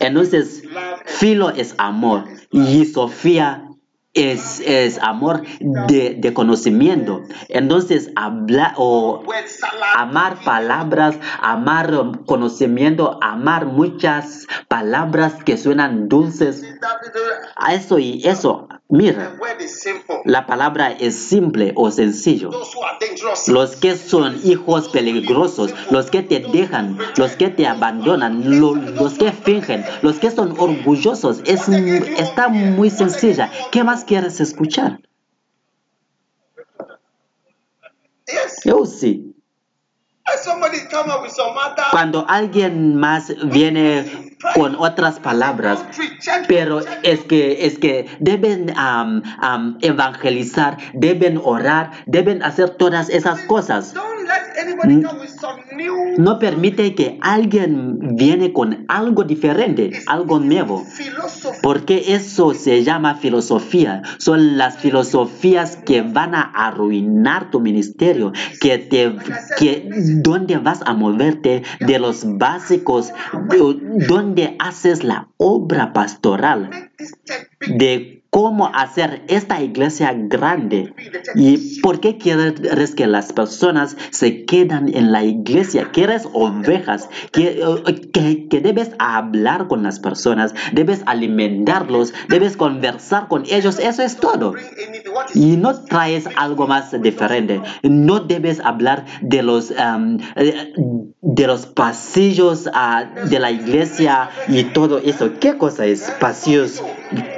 Entonces, 0.00 0.62
filo 1.06 1.50
es 1.50 1.74
amor. 1.78 2.24
Y 2.52 2.84
Sofía 2.84 3.67
es, 4.14 4.60
es 4.60 4.98
amor 4.98 5.42
de, 5.60 6.16
de 6.18 6.34
conocimiento. 6.34 7.22
Entonces, 7.48 8.10
hablar 8.16 8.74
o 8.76 9.22
amar 9.96 10.38
palabras, 10.44 11.18
amar 11.40 11.92
conocimiento, 12.26 13.18
amar 13.22 13.66
muchas 13.66 14.46
palabras 14.68 15.42
que 15.44 15.56
suenan 15.56 16.08
dulces. 16.08 16.64
Eso 17.70 17.98
y 17.98 18.26
eso, 18.26 18.68
mira, 18.88 19.36
la 20.24 20.46
palabra 20.46 20.92
es 20.92 21.14
simple 21.16 21.72
o 21.76 21.90
sencillo. 21.90 22.50
Los 23.48 23.76
que 23.76 23.96
son 23.96 24.40
hijos 24.44 24.88
peligrosos, 24.88 25.74
los 25.90 26.10
que 26.10 26.22
te 26.22 26.40
dejan, 26.40 26.98
los 27.16 27.32
que 27.32 27.48
te 27.50 27.66
abandonan, 27.66 28.58
lo- 28.60 28.74
los 28.74 29.14
que 29.14 29.32
fingen, 29.32 29.84
los 30.02 30.18
que 30.18 30.30
son 30.30 30.54
orgullosos, 30.58 31.40
es, 31.44 31.68
está 31.68 32.48
muy 32.48 32.90
sencilla. 32.90 33.50
¿Qué 33.70 33.84
más 33.84 34.04
quieres 34.04 34.40
escuchar? 34.40 35.00
Yo 38.64 38.84
sí. 38.84 39.34
Some 40.44 40.62
other 40.62 41.84
Cuando 41.90 42.26
alguien 42.28 42.94
más 42.96 43.32
viene 43.50 44.27
con 44.54 44.76
otras 44.76 45.18
palabras, 45.20 45.84
pero 46.46 46.80
es 47.02 47.20
que 47.20 47.66
es 47.66 47.78
que 47.78 48.06
deben 48.20 48.72
am, 48.76 49.22
am, 49.40 49.78
evangelizar, 49.80 50.76
deben 50.94 51.40
orar, 51.42 51.90
deben 52.06 52.42
hacer 52.42 52.70
todas 52.70 53.08
esas 53.08 53.40
cosas. 53.42 53.94
No 56.18 56.38
permite 56.38 56.94
que 56.94 57.18
alguien 57.22 58.16
viene 58.16 58.52
con 58.52 58.84
algo 58.88 59.24
diferente, 59.24 59.90
algo 60.06 60.38
nuevo. 60.40 60.84
Porque 61.62 62.14
eso 62.14 62.54
se 62.54 62.84
llama 62.84 63.14
filosofía. 63.16 64.02
Son 64.18 64.56
las 64.58 64.76
filosofías 64.78 65.76
que 65.76 66.02
van 66.02 66.34
a 66.34 66.42
arruinar 66.42 67.50
tu 67.50 67.60
ministerio, 67.60 68.32
que 68.60 68.78
te, 68.78 69.14
que 69.58 69.88
donde 70.22 70.56
vas 70.58 70.80
a 70.84 70.92
moverte 70.94 71.62
de 71.80 71.98
los 71.98 72.24
básicos, 72.38 73.12
de- 73.48 74.04
donde 74.06 74.27
haces 74.58 75.04
la 75.04 75.28
obra 75.36 75.92
pastoral, 75.92 76.90
de 77.66 78.17
cómo 78.30 78.70
hacer 78.74 79.22
esta 79.28 79.62
iglesia 79.62 80.12
grande. 80.14 80.94
¿Y 81.34 81.80
por 81.80 82.00
qué 82.00 82.18
quieres 82.18 82.94
que 82.94 83.06
las 83.06 83.32
personas 83.32 83.96
se 84.10 84.44
quedan 84.44 84.94
en 84.94 85.12
la 85.12 85.24
iglesia? 85.24 85.90
¿Quieres 85.92 86.28
ovejas? 86.32 87.08
Que, 87.32 87.60
que, 88.12 88.60
debes 88.60 88.90
hablar 88.98 89.66
con 89.66 89.82
las 89.82 89.98
personas, 89.98 90.54
debes 90.72 91.02
alimentarlos, 91.06 92.12
debes 92.28 92.56
conversar 92.56 93.28
con 93.28 93.44
ellos. 93.46 93.78
Eso 93.78 94.02
es 94.02 94.16
todo. 94.16 94.54
Y 95.34 95.56
no 95.56 95.74
traes 95.84 96.28
algo 96.36 96.66
más 96.66 97.00
diferente. 97.00 97.62
No 97.82 98.20
debes 98.20 98.60
hablar 98.60 99.06
de 99.22 99.42
los, 99.42 99.70
eh, 99.70 100.74
de 101.22 101.46
los 101.46 101.66
pasillos 101.66 102.68
ah, 102.74 103.06
de 103.28 103.38
la 103.38 103.50
iglesia 103.50 104.30
y 104.48 104.64
todo 104.64 104.98
eso. 104.98 105.38
¿Qué 105.40 105.56
cosa 105.56 105.86
es 105.86 106.10
pasillos? 106.20 106.82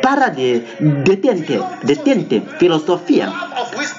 Para 0.02 0.30
de, 0.30 0.64
detente, 1.05 1.60
detente. 1.82 2.42
Filosofía, 2.59 3.32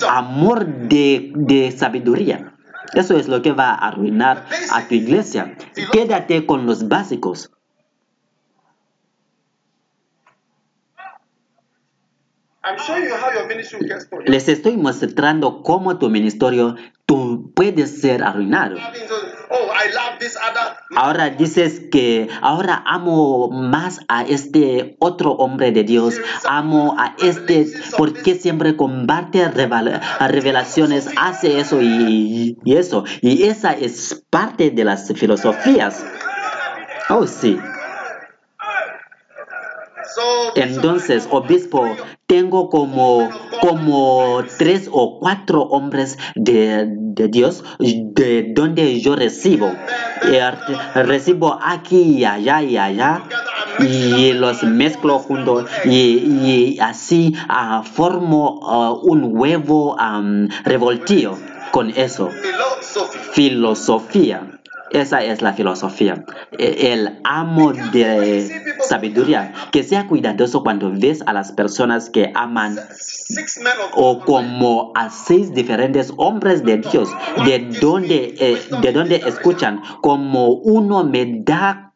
amor 0.10 0.66
de, 0.66 1.32
de 1.36 1.72
sabiduría. 1.72 2.54
Eso 2.94 3.16
es 3.16 3.28
lo 3.28 3.42
que 3.42 3.54
va 3.54 3.70
a 3.70 3.88
arruinar 3.88 4.46
a 4.72 4.88
tu 4.88 4.96
iglesia. 4.96 5.56
Quédate 5.92 6.46
con 6.46 6.66
los 6.66 6.88
básicos. 6.88 7.52
Les 14.26 14.48
estoy 14.48 14.78
mostrando 14.78 15.64
cómo 15.64 15.98
tu 15.98 16.10
ministerio 16.10 16.76
tú 17.12 17.52
puedes 17.54 18.00
ser 18.00 18.24
arruinado. 18.24 18.78
Oh. 19.50 19.58
Ahora 20.96 21.30
dices 21.32 21.82
que 21.92 22.30
ahora 22.42 22.82
amo 22.86 23.50
más 23.50 24.00
a 24.08 24.24
este 24.24 24.96
otro 25.00 25.32
hombre 25.34 25.74
de 25.74 25.84
Dios, 25.84 26.16
amo 26.48 26.96
a 26.98 27.16
este 27.22 27.68
porque 27.98 28.36
siempre 28.36 28.78
revel- 29.54 30.00
revelaciones, 30.30 31.10
hace 31.18 31.60
eso 31.60 31.82
y, 31.82 32.58
y 32.64 32.76
eso. 32.78 33.04
Y 33.22 33.44
esa 33.44 33.74
es 33.74 34.24
parte 34.30 34.70
de 34.72 34.86
las 34.86 35.12
filosofías. 35.14 36.06
Oh, 37.10 37.28
sí. 37.28 37.60
Entonces, 40.56 41.28
obispo, 41.30 41.86
tengo 42.28 42.70
como, 42.70 43.30
como 43.62 44.44
tres 44.58 44.90
o 44.92 45.20
cuatro 45.20 45.64
hombres 45.64 46.18
de, 46.36 46.88
Dios 47.30 47.64
de 47.80 48.52
donde 48.54 49.00
yo 49.02 49.16
recibo. 49.16 49.72
Recibo 50.96 51.58
aquí 51.62 52.20
y 52.20 52.26
allá 52.26 52.62
y 52.62 52.78
allá 52.78 53.24
y 53.80 54.34
los 54.34 54.64
mezclo 54.64 55.20
juntos 55.20 55.66
y, 55.86 56.78
así 56.80 57.36
ah, 57.48 57.84
formo 57.84 58.60
ah, 58.64 58.94
un 59.02 59.36
huevo 59.36 59.98
revoltillo 60.64 61.38
con 61.72 61.90
eso. 61.90 62.30
Filosofía. 63.34 64.61
Esa 64.92 65.24
es 65.24 65.42
la 65.42 65.54
filosofía. 65.54 66.26
E- 66.58 66.92
El 66.94 67.20
amo 67.24 67.72
de 67.74 68.76
sabiduría. 68.88 69.54
Que 69.72 69.84
sea 69.84 70.08
cuidadoso 70.08 70.64
cuando 70.64 70.92
ves 70.92 71.24
a 71.26 71.34
las 71.34 71.52
personas 71.54 72.10
que 72.10 72.32
aman 72.36 72.78
o 73.96 74.20
como 74.20 74.92
a 74.96 75.10
seis 75.10 75.54
diferentes 75.54 76.12
hombres 76.18 76.64
de 76.66 76.78
Dios, 76.78 77.10
de 77.46 77.60
donde, 77.82 78.36
eh, 78.40 78.62
de 78.82 78.92
donde 78.92 79.16
escuchan, 79.18 79.82
como 80.02 80.50
uno 80.54 81.04
me 81.04 81.42
da 81.44 81.91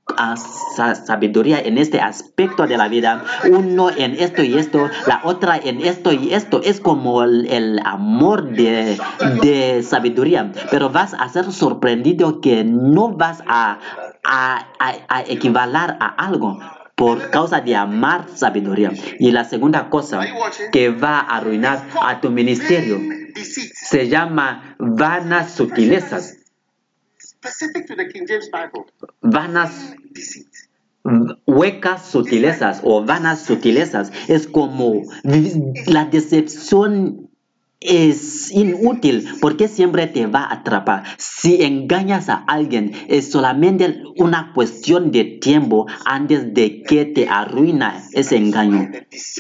sa- 0.75 0.95
sabiduría 0.95 1.59
en 1.59 1.77
este 1.77 1.99
aspecto 1.99 2.67
de 2.67 2.77
la 2.77 2.87
vida, 2.87 3.23
uno 3.51 3.89
en 3.89 4.13
esto 4.13 4.43
y 4.43 4.57
esto, 4.57 4.89
la 5.07 5.21
otra 5.23 5.57
en 5.57 5.81
esto 5.81 6.11
y 6.11 6.33
esto, 6.33 6.61
es 6.63 6.79
como 6.79 7.23
el, 7.23 7.79
amor 7.83 8.49
de, 8.51 8.97
de 9.41 9.83
sabiduría, 9.83 10.51
pero 10.71 10.89
vas 10.89 11.13
a 11.13 11.27
ser 11.29 11.51
sorprendido 11.51 12.39
que 12.41 12.63
no 12.63 13.09
vas 13.13 13.43
a, 13.47 13.79
a, 14.23 14.67
a, 14.79 14.93
a 15.09 15.21
equivalar 15.23 15.97
a 15.99 16.07
algo 16.07 16.59
por 16.95 17.29
causa 17.29 17.59
de 17.61 17.75
amar 17.75 18.25
sabiduría. 18.33 18.91
Y 19.19 19.31
la 19.31 19.43
segunda 19.43 19.89
cosa 19.89 20.21
que 20.71 20.89
va 20.89 21.19
a 21.19 21.37
arruinar 21.37 21.83
a 22.01 22.21
tu 22.21 22.29
ministerio 22.31 22.99
se 23.35 24.07
llama 24.07 24.75
vanas 24.79 25.51
sutilezas. 25.51 26.37
Specific 27.45 27.85
to 27.87 27.95
the 27.95 28.07
King 28.07 28.25
James 28.27 28.49
Bible. 28.51 28.85
Vanas 29.21 29.95
huecas 31.45 32.05
sutilezas 32.05 32.81
o 32.83 33.05
vanas 33.05 33.43
sutilezas. 33.43 34.11
Es 34.27 34.47
como 34.47 35.03
la 35.85 36.05
decepción 36.05 37.24
es 37.87 38.51
inútil 38.51 39.27
porque 39.41 39.67
siempre 39.67 40.07
te 40.07 40.27
va 40.27 40.43
a 40.43 40.55
atrapar. 40.55 41.03
Si 41.17 41.63
engañas 41.63 42.29
a 42.29 42.35
alguien, 42.35 42.91
es 43.07 43.31
solamente 43.31 44.03
una 44.17 44.51
cuestión 44.53 45.11
de 45.11 45.23
tiempo 45.25 45.87
antes 46.05 46.53
de 46.53 46.83
que 46.83 47.05
te 47.05 47.27
arruina 47.27 48.03
ese 48.13 48.37
engaño. 48.37 48.89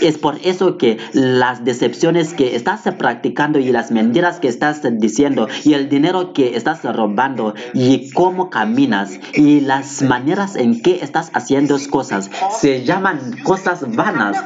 Es 0.01 0.17
por 0.17 0.39
eso 0.43 0.77
que 0.77 0.97
las 1.13 1.63
decepciones 1.63 2.33
que 2.33 2.55
estás 2.55 2.81
practicando 2.97 3.59
y 3.59 3.71
las 3.71 3.91
mentiras 3.91 4.39
que 4.39 4.47
estás 4.47 4.81
diciendo 4.99 5.47
y 5.63 5.73
el 5.73 5.89
dinero 5.89 6.33
que 6.33 6.55
estás 6.55 6.83
robando 6.83 7.53
y 7.73 8.11
cómo 8.11 8.49
caminas 8.49 9.19
y 9.33 9.61
las 9.61 10.01
maneras 10.01 10.55
en 10.55 10.81
que 10.81 11.03
estás 11.03 11.31
haciendo 11.33 11.75
cosas 11.89 12.29
se 12.59 12.83
llaman 12.83 13.37
cosas 13.43 13.95
vanas 13.95 14.37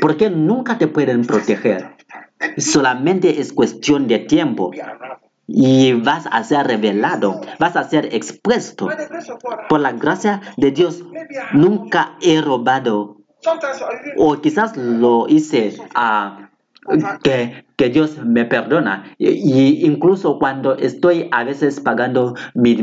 porque 0.00 0.30
nunca 0.30 0.78
te 0.78 0.86
pueden 0.86 1.24
proteger. 1.24 1.96
Solamente 2.56 3.40
es 3.40 3.52
cuestión 3.52 4.06
de 4.06 4.18
tiempo 4.20 4.70
y 5.46 5.92
vas 5.94 6.28
a 6.30 6.44
ser 6.44 6.66
revelado, 6.66 7.40
vas 7.58 7.76
a 7.76 7.84
ser 7.84 8.14
expuesto. 8.14 8.88
Por 9.68 9.80
la 9.80 9.92
gracia 9.92 10.40
de 10.56 10.70
Dios, 10.70 11.04
nunca 11.52 12.16
he 12.20 12.40
robado 12.40 13.20
o 14.16 14.40
quizás 14.40 14.76
lo 14.76 15.26
hice 15.28 15.76
a 15.94 16.50
que, 17.22 17.64
que, 17.76 17.88
Dios 17.88 18.18
me 18.24 18.44
perdona. 18.44 19.14
Y, 19.18 19.86
incluso 19.86 20.38
cuando 20.38 20.76
estoy 20.76 21.28
a 21.30 21.44
veces 21.44 21.80
pagando 21.80 22.34
mi, 22.54 22.74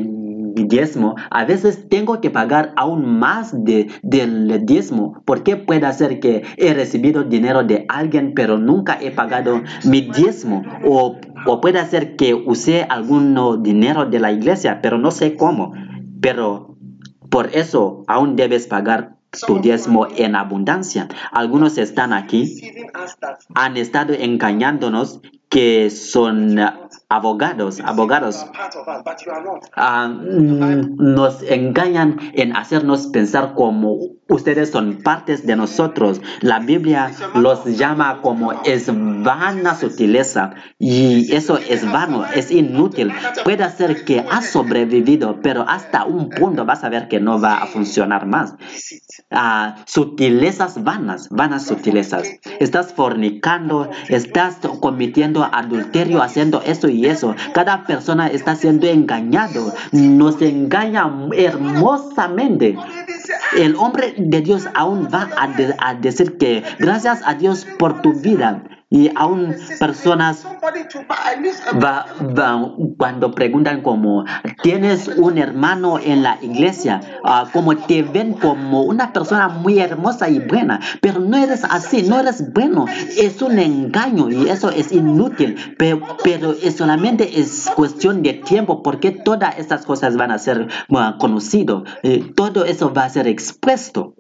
diezmo, 0.66 1.16
a 1.30 1.46
veces 1.46 1.88
tengo 1.90 2.22
que 2.22 2.30
pagar 2.30 2.74
aún 2.76 3.20
más 3.20 3.54
de, 3.64 3.90
del 4.04 4.66
diezmo, 4.66 5.22
porque 5.26 5.56
puede 5.56 5.92
ser 5.94 6.20
que 6.20 6.44
he 6.58 6.74
recibido 6.74 7.24
dinero 7.24 7.64
de 7.64 7.86
alguien, 7.90 8.34
pero 8.36 8.58
nunca 8.58 8.98
he 9.00 9.12
pagado 9.12 9.62
mi 9.86 10.02
diezmo, 10.02 10.64
o, 10.86 11.18
o 11.46 11.62
puede 11.62 11.86
ser 11.86 12.16
que 12.16 12.34
usé 12.34 12.84
algún 12.84 13.64
dinero 13.64 14.06
de 14.06 14.20
la 14.20 14.32
iglesia, 14.32 14.80
pero 14.82 14.98
no 14.98 15.12
sé 15.12 15.36
cómo. 15.36 15.74
Pero 16.20 16.78
por 17.30 17.56
eso 17.56 18.04
aún 18.08 18.36
debes 18.36 18.68
pagar 18.68 19.18
tu 19.46 19.60
diezmo 19.60 20.08
en 20.16 20.36
abundancia. 20.36 21.08
Algunos 21.32 21.78
están 21.78 22.14
aquí, 22.14 22.60
han 23.54 23.78
estado 23.78 24.14
engañándonos 24.14 25.22
que 25.50 25.90
son 25.90 26.60
abogados, 27.10 27.80
abogados, 27.80 28.46
uh, 29.78 30.08
nos 30.98 31.42
engañan 31.44 32.20
en 32.34 32.56
hacernos 32.56 33.08
pensar 33.08 33.54
como 33.56 34.18
ustedes 34.28 34.72
son 34.72 35.02
partes 35.04 35.46
de 35.48 35.56
nosotros. 35.56 36.22
La 36.42 36.60
Biblia 36.60 37.12
los 37.34 37.64
llama 37.78 38.22
como 38.22 38.52
es 38.64 38.88
vana 38.88 39.76
sutileza 39.76 40.56
y 40.78 41.34
eso 41.34 41.58
es 41.58 41.90
vano, 41.90 42.26
es 42.26 42.52
inútil. 42.52 43.14
Puede 43.46 43.70
ser 43.72 44.04
que 44.04 44.26
has 44.30 44.48
sobrevivido, 44.48 45.40
pero 45.42 45.64
hasta 45.68 46.04
un 46.04 46.30
punto 46.30 46.66
vas 46.66 46.84
a 46.84 46.90
ver 46.90 47.08
que 47.08 47.22
no 47.22 47.40
va 47.40 47.60
a 47.60 47.68
funcionar 47.68 48.26
más. 48.26 48.56
Uh, 49.32 49.80
sutilezas 49.86 50.84
vanas, 50.84 51.30
vanas 51.30 51.66
sutilezas. 51.66 52.30
Estás 52.60 52.94
fornicando, 52.94 53.90
estás 54.10 54.58
cometiendo 54.82 55.44
adulterio, 55.44 56.22
haciendo 56.22 56.62
eso 56.62 56.90
y 56.90 56.97
eso. 57.06 57.36
Cada 57.54 57.86
persona 57.86 58.28
está 58.28 58.56
siendo 58.56 58.88
engañado. 58.88 59.74
Nos 59.92 60.42
engaña 60.42 61.10
hermosamente. 61.34 62.78
El 63.58 63.76
hombre 63.76 64.14
de 64.18 64.42
Dios 64.42 64.68
aún 64.74 65.08
va 65.14 65.30
a, 65.38 65.90
a 65.90 65.94
decir 65.96 66.38
que 66.38 66.64
gracias 66.80 67.22
a 67.26 67.36
Dios 67.36 67.66
por 67.78 68.02
tu 68.02 68.14
vida 68.14 68.64
y 68.90 69.12
aún 69.16 69.54
personas 69.80 70.46
va, 71.84 72.06
va, 72.22 72.74
cuando 72.98 73.32
preguntan 73.32 73.82
como 73.82 74.24
tienes 74.64 75.10
un 75.10 75.38
hermano 75.38 76.00
en 76.00 76.24
la 76.24 76.38
iglesia 76.42 77.02
uh, 77.24 77.52
como 77.52 77.76
te 77.76 78.04
ven 78.04 78.34
como 78.34 78.84
una 78.84 79.12
persona 79.12 79.50
muy 79.50 79.80
hermosa 79.80 80.30
y 80.30 80.40
buena 80.40 80.80
pero 81.02 81.20
no 81.20 81.38
eres 81.38 81.66
así 81.66 82.04
no 82.04 82.20
eres 82.20 82.54
bueno. 82.54 82.86
Es 83.18 83.42
un 83.42 83.60
engaño 83.60 84.30
y 84.30 84.50
eso 84.50 84.70
es 84.70 84.94
inútil 84.94 85.76
pero, 85.78 86.02
pero 86.24 86.52
es 86.52 86.78
solamente 86.78 87.42
es 87.42 87.70
cuestión 87.76 88.24
de 88.24 88.34
tiempo 88.34 88.84
porque 88.84 89.12
todas 89.12 89.58
estas 89.60 89.86
cosas 89.86 90.16
van 90.16 90.32
a 90.32 90.38
ser 90.38 90.68
uh, 90.90 91.18
conocido 91.20 91.84
eh, 92.04 92.32
todo 92.36 92.64
eso 92.64 92.94
va 92.94 93.04
a 93.04 93.10
ser 93.10 93.28
expuesto 93.28 94.14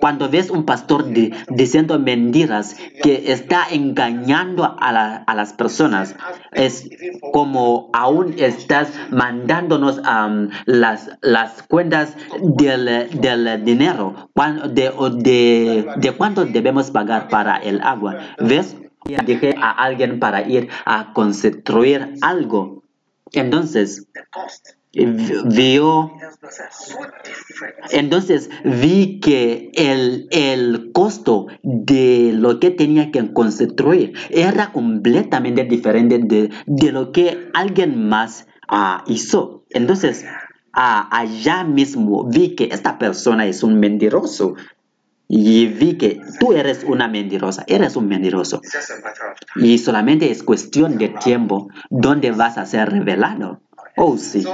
cuando 0.00 0.28
ves 0.28 0.50
un 0.50 0.64
pastor 0.64 1.06
diciendo 1.48 1.98
mentiras 1.98 2.76
que 3.02 3.32
está 3.32 3.66
engañando 3.70 4.76
a, 4.78 4.92
la, 4.92 5.16
a, 5.16 5.34
las 5.34 5.52
personas, 5.52 6.14
es 6.52 6.88
como 7.32 7.90
aún 7.92 8.34
estás 8.38 8.92
mandándonos 9.10 9.98
um, 9.98 10.48
las, 10.66 11.10
las 11.20 11.62
cuentas 11.62 12.16
del, 12.42 13.08
del 13.20 13.64
dinero, 13.64 14.30
de, 14.68 14.92
de, 15.16 15.86
de 15.96 16.12
cuánto 16.12 16.44
debemos 16.44 16.90
pagar 16.90 17.28
para 17.28 17.56
el 17.56 17.80
agua. 17.82 18.18
¿Ves? 18.38 18.76
Dije 19.24 19.54
a 19.58 19.70
alguien 19.70 20.18
para 20.18 20.46
ir 20.46 20.68
a 20.84 21.12
construir 21.12 22.14
algo. 22.20 22.82
Entonces, 23.32 24.06
vio 24.92 26.12
entonces 27.90 28.48
vi 28.64 29.20
que 29.20 29.70
el, 29.74 30.28
el 30.30 30.92
costo 30.92 31.46
de 31.62 32.32
lo 32.32 32.58
que 32.58 32.70
tenía 32.70 33.10
que 33.10 33.32
construir 33.32 34.14
era 34.30 34.72
completamente 34.72 35.64
diferente 35.64 36.18
de, 36.18 36.50
de 36.66 36.92
lo 36.92 37.12
que 37.12 37.50
alguien 37.52 38.08
más 38.08 38.46
uh, 38.70 39.02
hizo 39.06 39.64
entonces 39.70 40.24
uh, 40.74 41.06
allá 41.10 41.64
mismo 41.64 42.24
vi 42.24 42.54
que 42.54 42.70
esta 42.72 42.98
persona 42.98 43.46
es 43.46 43.62
un 43.62 43.78
mentiroso 43.78 44.54
y 45.28 45.66
vi 45.66 45.98
que 45.98 46.22
tú 46.40 46.54
eres 46.54 46.84
una 46.84 47.06
mentirosa, 47.06 47.62
eres 47.66 47.96
un 47.96 48.08
mentiroso. 48.08 48.62
Y 49.56 49.76
solamente 49.76 50.30
es 50.30 50.42
cuestión 50.42 50.96
de 50.96 51.10
tiempo 51.10 51.68
donde 51.90 52.32
vas 52.32 52.56
a 52.56 52.64
ser 52.64 52.88
revelado. 52.88 53.60
Oh, 53.98 54.16
sí. 54.16 54.44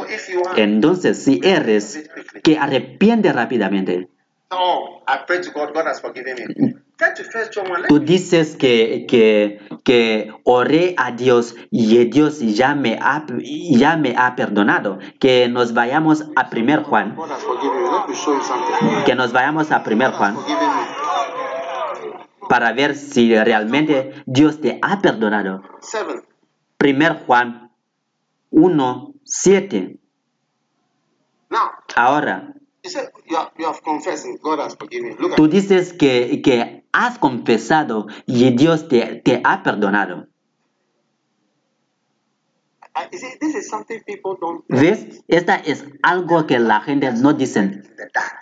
Entonces, 0.57 1.23
si 1.23 1.41
eres 1.43 2.11
que 2.43 2.59
arrepiente 2.59 3.33
rápidamente, 3.33 4.09
Tú 7.89 7.99
dices 7.99 8.57
que, 8.57 9.07
que, 9.09 9.61
que 9.83 10.33
oré 10.45 10.95
a 10.97 11.11
Dios 11.11 11.57
y 11.71 12.05
Dios 12.05 12.39
ya 12.41 12.75
me, 12.75 12.99
ha, 13.01 13.27
ya 13.41 13.97
me 13.97 14.15
ha 14.17 14.37
perdonado. 14.37 14.99
Que 15.19 15.49
nos 15.49 15.75
vayamos 15.75 16.25
a 16.37 16.51
primer 16.51 16.85
Juan. 16.85 17.17
Que 19.05 19.15
nos 19.15 19.33
vayamos 19.33 19.73
a 19.73 19.83
primer 19.83 20.13
Juan 20.13 20.37
para 22.49 22.73
ver 22.73 22.95
si 22.95 23.35
realmente 23.35 24.13
Dios 24.27 24.61
te 24.61 24.79
ha 24.83 25.01
perdonado. 25.01 25.63
Primer 26.79 27.25
Juan 27.27 27.71
1, 28.51 29.14
7. 29.25 29.99
Ahora, 31.97 32.55
tú 35.37 35.49
dices 35.49 35.93
que, 35.93 36.43
que 36.43 36.85
has 36.93 37.19
confesado 37.19 38.07
y 38.27 38.51
Dios 38.51 38.89
te, 38.89 39.23
te 39.25 39.41
ha 39.45 39.63
perdonado. 39.63 40.29
¿Ves? 44.69 45.25
Esta 45.27 45.57
es 45.57 45.85
algo 46.03 46.47
que 46.47 46.61
la 46.61 46.81
gente 46.81 47.11
no 47.13 47.33
dice. 47.33 47.83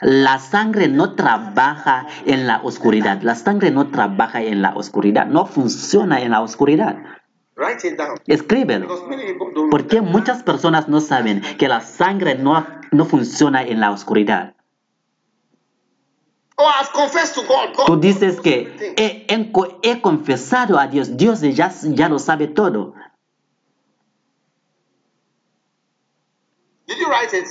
La 0.02 0.38
sangre 0.38 0.88
no 0.88 1.14
trabaja 1.14 2.06
en 2.26 2.46
la 2.46 2.60
oscuridad. 2.62 3.22
La 3.22 3.34
sangre 3.34 3.70
no 3.70 3.90
trabaja 3.90 4.42
en 4.42 4.60
la 4.60 4.74
oscuridad. 4.74 5.26
No 5.26 5.46
funciona 5.46 6.20
en 6.20 6.32
la 6.32 6.42
oscuridad. 6.42 6.98
Escríbelo. 8.26 8.88
Porque 9.70 10.00
muchas 10.00 10.42
personas 10.42 10.88
no 10.88 11.00
saben 11.00 11.42
que 11.58 11.68
la 11.68 11.80
sangre 11.80 12.36
no, 12.36 12.66
no 12.90 13.04
funciona 13.04 13.62
en 13.62 13.80
la 13.80 13.90
oscuridad. 13.90 14.54
Oh, 16.56 16.70
Tú 17.86 17.96
dices 17.96 18.40
que 18.40 18.94
he, 18.96 19.26
he, 19.28 19.52
he, 19.82 20.00
confesado 20.00 20.78
a 20.78 20.86
Dios. 20.86 21.16
Dios 21.16 21.40
ya, 21.40 21.72
ya 21.82 22.08
lo 22.08 22.18
sabe 22.18 22.46
todo. 22.46 22.94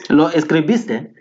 ¿Lo 0.09 0.29
escribiste? 0.29 1.20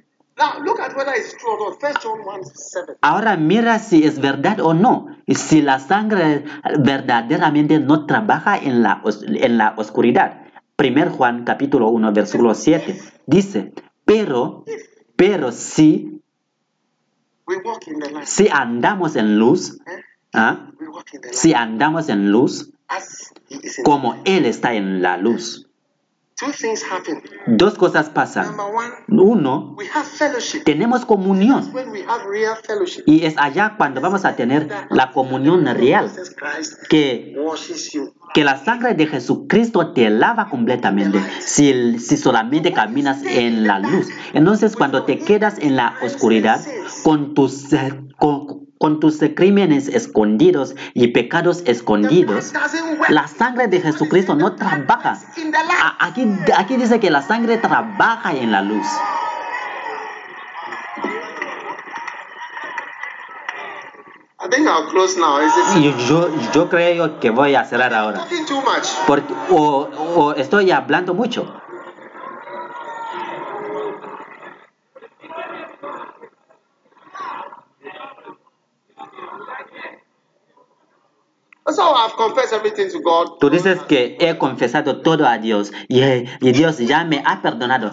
Ahora 3.03 3.37
mira 3.37 3.79
si 3.79 4.05
es 4.05 4.21
verdad 4.21 4.61
o 4.61 4.75
no. 4.75 5.07
Si 5.29 5.63
la 5.63 5.79
sangre 5.79 6.45
verdaderamente 6.79 7.79
no 7.79 8.07
trabaja 8.07 8.57
en 8.57 8.83
la, 8.83 9.03
en 9.27 9.59
la 9.59 9.75
oscuridad. 9.77 10.43
Primer 10.77 11.11
Juan 11.11 11.45
capítulo 11.45 11.89
1 11.89 12.13
versículo 12.13 12.55
7 12.55 12.99
dice, 13.27 13.75
pero, 14.05 14.65
pero 15.15 15.53
si, 15.53 16.23
si 18.25 18.49
andamos 18.49 19.17
en 19.17 19.39
luz, 19.39 19.79
¿ah? 20.33 20.71
the 20.79 20.85
light 20.87 21.35
si 21.35 21.53
andamos 21.53 22.09
en 22.09 22.33
luz, 22.33 22.73
como 23.85 24.21
Él 24.25 24.47
está 24.47 24.75
en 24.75 25.03
la 25.03 25.17
luz. 25.17 25.70
Dos 27.47 27.75
cosas 27.75 28.09
pasan. 28.09 28.57
Uno, 29.09 29.77
tenemos 30.65 31.05
comunión. 31.05 31.71
Y 33.07 33.25
es 33.25 33.37
allá 33.37 33.75
cuando 33.77 34.01
vamos 34.01 34.25
a 34.25 34.37
tener 34.37 34.69
la 34.91 35.13
comunión 35.13 35.67
real, 35.67 36.11
que, 36.89 37.37
que 38.35 38.45
la 38.45 38.65
sangre 38.65 38.95
de 38.95 39.07
Jesucristo 39.07 39.93
te 39.93 40.09
lava 40.11 40.49
completamente 40.49 41.21
si, 41.41 41.99
si 41.99 42.17
solamente 42.17 42.73
caminas 42.73 43.23
en 43.25 43.67
la 43.67 43.79
luz. 43.79 44.09
Entonces 44.33 44.77
cuando 44.77 45.05
te 45.05 45.19
quedas 45.19 45.59
en 45.59 45.77
la 45.77 45.97
oscuridad 46.03 46.61
con 47.03 47.35
tus, 47.35 47.73
eh, 47.73 48.01
con, 48.19 48.70
con 48.81 48.99
tus 48.99 49.19
crímenes 49.37 49.89
escondidos 49.89 50.75
y 50.95 51.09
pecados 51.09 51.63
escondidos, 51.67 52.55
la 53.11 53.29
sangre 53.29 53.69
de 53.69 53.79
Jesucristo 53.83 54.35
no 54.35 54.57
trabaja. 54.57 55.19
Aquí, 55.99 56.27
aquí 56.57 56.79
dice 56.79 56.99
que 56.99 57.11
la 57.11 57.21
sangre 57.21 57.59
trabaja 57.59 58.33
en 58.33 58.51
la 58.51 58.63
luz. 58.63 58.87
Yo, 66.09 66.31
yo 66.55 66.71
creo 66.71 67.21
que 67.21 67.29
voy 67.29 67.55
a 67.57 67.67
cerrar 67.67 67.93
ahora. 67.93 68.27
Porque, 69.07 69.35
o 69.51 70.33
estoy 70.39 70.71
hablando 70.71 71.13
mucho. 71.13 71.61
So 78.91 79.07
I've 79.07 79.19
confessed 79.19 79.69
everything 79.69 79.99
to 80.49 80.55
God. 80.55 81.50
Tú 83.39 83.51
dices 83.51 83.79
que 83.89 84.17
he 84.19 84.39
confesado 84.39 85.01
todo 85.03 85.27
a 85.27 85.39
Dios 85.39 85.73
y, 85.89 86.03
y 86.03 86.53
Dios 86.53 86.79
ya 86.79 87.05
me 87.05 87.23
ha 87.25 87.43
perdonado. 87.43 87.93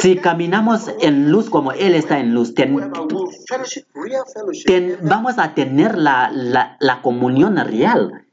Si 0.00 0.16
caminamos 0.16 0.90
en 1.00 1.30
luz 1.30 1.48
como 1.50 1.72
Él 1.72 1.94
está 1.94 2.18
en 2.20 2.34
luz, 2.34 2.54
ten- 2.54 2.78
ten- 4.66 4.98
vamos 5.02 5.38
a 5.38 5.54
tener 5.54 5.96
la, 5.98 6.30
la, 6.32 6.76
la 6.80 7.02
comunión 7.02 7.56
real. 7.56 8.26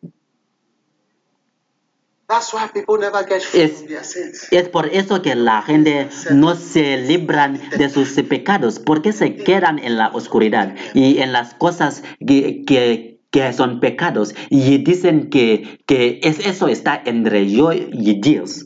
That's 2.28 2.54
why 2.54 2.68
people 2.74 2.98
never 3.00 3.26
get 3.26 3.42
free 3.42 3.62
Es- 3.62 3.78
from 3.78 3.88
their 3.88 4.04
sins. 4.04 4.48
Es 4.52 4.68
por 4.68 4.88
eso 4.88 5.22
que 5.22 5.34
la 5.36 5.62
gente 5.62 6.10
no 6.32 6.56
se 6.56 6.98
libran 6.98 7.58
de 7.78 7.90
sus 7.90 8.10
pecados, 8.28 8.80
porque 8.80 9.14
se 9.14 9.38
quedan 9.38 9.80
en 9.80 9.98
la 9.98 10.10
oscuridad 10.10 10.76
y 10.94 11.20
en 11.20 11.32
las 11.32 11.54
cosas 11.54 12.04
que, 12.20 12.66
que, 12.66 13.17
que 13.38 13.54
son 13.54 13.80
pecados 13.80 14.34
y 14.50 14.80
dicen 14.80 15.30
que, 15.30 15.80
que 15.86 16.20
es, 16.24 16.40
eso 16.40 16.68
está 16.68 17.00
entre 17.06 17.48
yo 17.48 17.72
y 17.72 18.20
Dios. 18.20 18.66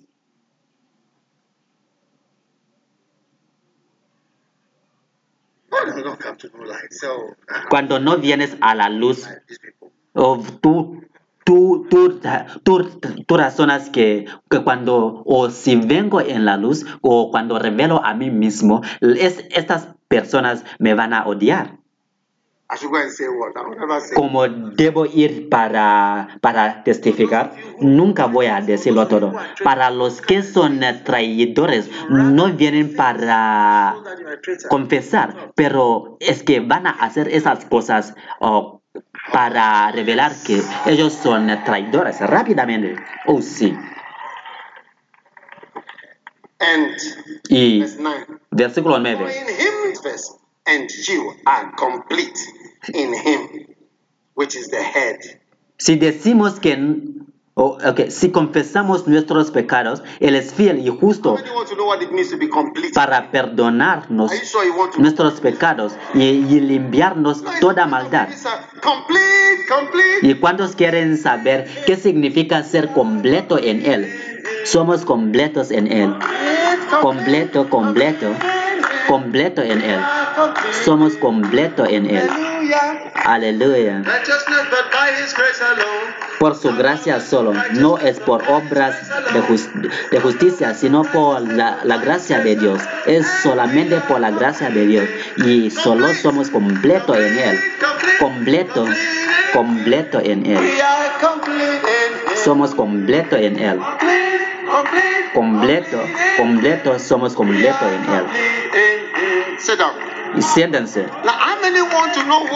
Uh, 5.70 5.78
Cuando 7.70 8.00
no 8.00 8.18
vienes 8.18 8.56
a 8.62 8.74
la 8.76 8.88
luz, 8.88 9.28
these 9.46 9.60
people. 9.60 9.92
o 10.14 10.42
tú, 10.62 11.02
tú, 11.44 11.86
tú, 11.90 12.22
tú, 12.64 13.00
tú 13.28 13.38
razonas 13.38 13.90
que, 13.90 14.26
que 14.50 14.64
cuando, 14.64 15.22
o 15.26 15.50
si 15.50 15.76
vengo 15.76 16.22
en 16.22 16.46
la 16.46 16.56
luz, 16.56 16.86
o 17.02 17.30
cuando 17.30 17.60
revelo 17.60 18.02
a 18.06 18.14
mí 18.14 18.30
mismo, 18.30 18.82
es, 19.02 19.46
estas 19.50 19.90
personas 20.08 20.64
me 20.80 20.94
van 20.94 21.14
a 21.14 21.26
odiar. 21.26 21.81
Como 24.16 24.48
debo 24.48 25.06
ir 25.06 25.50
para, 25.50 26.38
para 26.40 26.84
testificar, 26.84 27.54
nunca 27.80 28.28
voy 28.28 28.46
a 28.46 28.62
decirlo 28.62 29.08
todo. 29.08 29.34
Para 29.64 29.90
los 29.92 30.22
que 30.22 30.42
son 30.42 30.80
traidores, 31.04 31.90
no 32.10 32.52
vienen 32.54 32.96
para 32.96 33.96
confesar, 34.70 35.52
pero 35.56 36.18
es 36.22 36.44
que 36.44 36.62
van 36.62 36.88
a 36.88 36.92
hacer 36.92 37.28
esas 37.28 37.66
cosas 37.66 38.16
oh, 38.40 38.82
para 39.34 39.92
revelar 39.92 40.32
que 40.46 40.62
ellos 40.86 41.14
son 41.14 41.48
traidores 41.66 42.22
rápidamente. 42.22 42.96
Oh, 43.26 43.42
sí. 43.42 43.76
And 46.60 46.96
Y 47.50 47.80
verse 47.80 47.98
9. 48.00 48.26
versículo 48.52 48.96
For 48.96 49.02
9. 49.02 49.26
In 52.94 53.14
him, 53.14 53.68
which 54.36 54.56
is 54.56 54.70
the 54.70 54.82
head. 54.82 55.18
Si 55.78 55.96
decimos 55.96 56.60
que... 56.60 56.78
oh, 57.56 57.78
ok, 57.84 58.10
Si 58.10 58.32
confesamos 58.32 59.08
nuestros 59.08 59.52
pecados, 59.52 60.04
Él 60.20 60.36
es 60.36 60.54
fiel 60.54 60.80
y 60.80 60.90
justo 60.90 61.38
para 62.94 63.32
perdonarnos 63.32 64.32
sure 64.32 64.70
nuestros 64.98 65.42
pecados 65.42 65.94
y, 66.14 66.22
y 66.24 66.60
limpiarnos 66.60 67.42
No, 67.42 67.52
toda 67.60 67.86
maldad. 67.88 68.30
Complete, 68.82 69.66
complete. 69.68 70.28
¿Y 70.28 70.36
cuántos 70.36 70.76
quieren 70.76 71.18
saber 71.18 71.68
qué 71.86 71.96
significa 71.98 72.64
ser 72.64 72.90
completo 72.94 73.58
en 73.58 73.86
Él? 73.86 74.14
Somos 74.64 75.06
completos 75.06 75.72
en 75.72 75.88
Él. 75.92 76.16
Completo, 77.02 77.70
completo, 77.70 78.28
completo 79.08 79.62
en 79.62 79.82
Él. 79.82 80.00
Somos 80.84 81.16
completo 81.16 81.86
en 81.86 82.10
Él. 82.10 82.30
Aleluya. 83.26 84.02
Por 86.40 86.56
su 86.56 86.76
gracia 86.76 87.20
solo, 87.20 87.54
no 87.74 87.98
es 88.00 88.20
por 88.20 88.44
obras 88.50 88.96
de, 89.34 89.42
jus- 89.42 89.70
de 90.10 90.20
justicia, 90.20 90.74
sino 90.74 91.04
por 91.04 91.42
la, 91.42 91.80
la 91.84 91.98
gracia 91.98 92.40
de 92.40 92.56
Dios. 92.56 92.82
Es 93.06 93.28
solamente 93.44 93.98
por 94.08 94.20
la 94.20 94.32
gracia 94.32 94.70
de 94.70 94.88
Dios. 94.88 95.08
Y 95.38 95.70
solo 95.70 96.14
somos 96.16 96.50
completo 96.50 97.14
en 97.16 97.38
Él. 97.38 97.60
Completo, 98.20 98.86
completo 99.54 100.20
en 100.24 100.46
Él. 100.46 100.58
Somos 102.44 102.74
completo 102.74 103.36
en 103.36 103.60
Él. 103.60 103.80
Completo, 105.34 106.04
completo, 106.38 107.00
somos 107.00 107.34
completo 107.34 107.86
en 107.88 108.14
Él. 108.14 108.26
Y 110.36 110.42
siéntense. 110.42 111.06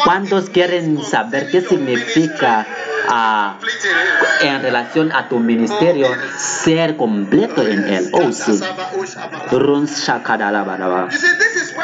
¿Cuántos 0.04 0.50
quieren 0.50 1.04
saber 1.04 1.50
qué 1.52 1.62
significa 1.62 2.66
ah, 3.10 3.58
in 4.42 4.48
him? 4.48 4.56
en 4.56 4.62
relación 4.62 5.12
a 5.12 5.28
tu 5.28 5.40
ministerio 5.40 6.08
ser 6.38 6.96
completo 6.96 7.68
en 7.68 7.84
Él? 7.86 8.10
Oh, 8.14 8.32
sí. 8.32 8.60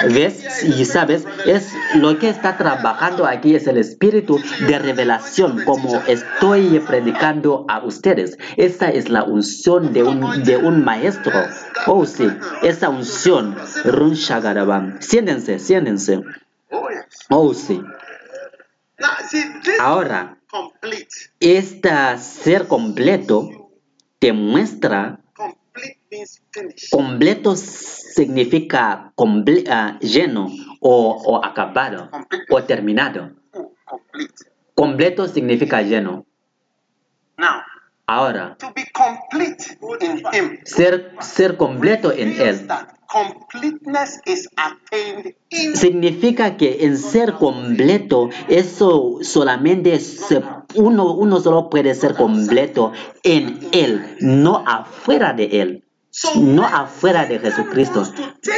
¿Ves? 0.06 0.64
Y 0.64 0.86
sabes, 0.86 1.26
es 1.46 1.72
lo 1.96 2.18
que 2.20 2.30
está 2.30 2.58
trabajando 2.58 3.26
aquí 3.26 3.56
es 3.56 3.68
el 3.68 3.78
espíritu 3.78 4.40
de 4.68 4.80
revelación, 4.80 5.64
como 5.64 6.02
estoy 6.08 6.80
predicando 6.80 7.66
a 7.68 7.84
ustedes. 7.84 8.38
Esta 8.58 8.90
es 8.90 9.10
la 9.10 9.24
unción 9.24 9.94
de 9.94 10.04
un, 10.04 10.44
de 10.44 10.58
un 10.58 10.84
maestro. 10.84 11.34
Oh, 11.88 12.06
sí, 12.06 12.28
esa 12.62 12.90
unción. 12.90 13.56
Run 13.86 14.14
shagadabam. 14.14 15.02
Siéntense, 15.02 15.60
siéntense. 15.60 16.22
Oh, 17.30 17.54
sí. 17.54 17.82
Ahora, 19.80 20.38
esta 21.40 22.18
ser 22.18 22.68
completo 22.68 23.72
te 24.20 24.34
muestra. 24.34 25.21
Completo 26.92 27.56
significa 27.56 29.12
comple- 29.16 29.64
ah, 29.70 29.98
lleno 30.02 30.50
o, 30.80 31.22
o 31.26 31.44
acabado 31.46 32.10
o 32.50 32.64
terminado. 32.64 33.32
Complete. 33.86 34.46
Completo 34.76 35.28
significa 35.28 35.82
lleno. 35.82 36.26
Now, 37.38 37.62
Ahora, 38.08 38.58
to 38.60 38.74
be 38.76 38.84
complete 38.92 39.78
in 40.02 40.18
him 40.34 40.60
ser, 40.66 41.16
ser 41.22 41.56
completo 41.56 42.12
en 42.12 42.34
Él 42.42 42.68
is 44.26 44.50
in 45.50 45.76
significa 45.76 46.58
que 46.58 46.84
en 46.86 46.98
ser 46.98 47.34
completo, 47.34 48.30
eso 48.50 49.20
solamente 49.22 49.98
se- 50.00 50.42
uno, 50.76 51.14
uno 51.14 51.40
solo 51.40 51.70
puede 51.70 51.94
ser 51.96 52.16
completo 52.16 52.92
en 53.24 53.60
Él, 53.72 54.18
no 54.20 54.64
afuera 54.68 55.32
de 55.34 55.62
Él. 55.62 55.84
No 56.36 56.64
afuera 56.64 57.26
de 57.26 57.40
Jesucristo. 57.40 58.04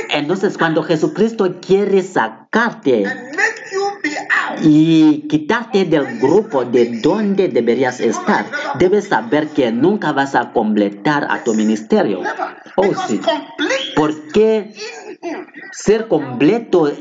Entonces, 0.09 0.57
cuando 0.57 0.83
Jesucristo 0.83 1.59
quiere 1.65 2.01
sacarte 2.03 3.05
y 4.61 5.27
quitarte 5.27 5.85
del 5.85 6.19
grupo 6.19 6.65
de 6.65 6.99
donde 7.01 7.47
deberías 7.49 7.99
estar, 7.99 8.45
debes 8.79 9.07
saber 9.07 9.47
que 9.49 9.71
nunca 9.71 10.11
vas 10.11 10.35
a 10.35 10.51
completar 10.51 11.27
a 11.29 11.43
tu 11.43 11.53
ministerio. 11.53 12.21
Oh, 12.75 12.93
sí. 13.07 13.21
Porque 13.95 14.73
Ser 15.71 16.07
completo 16.07 16.91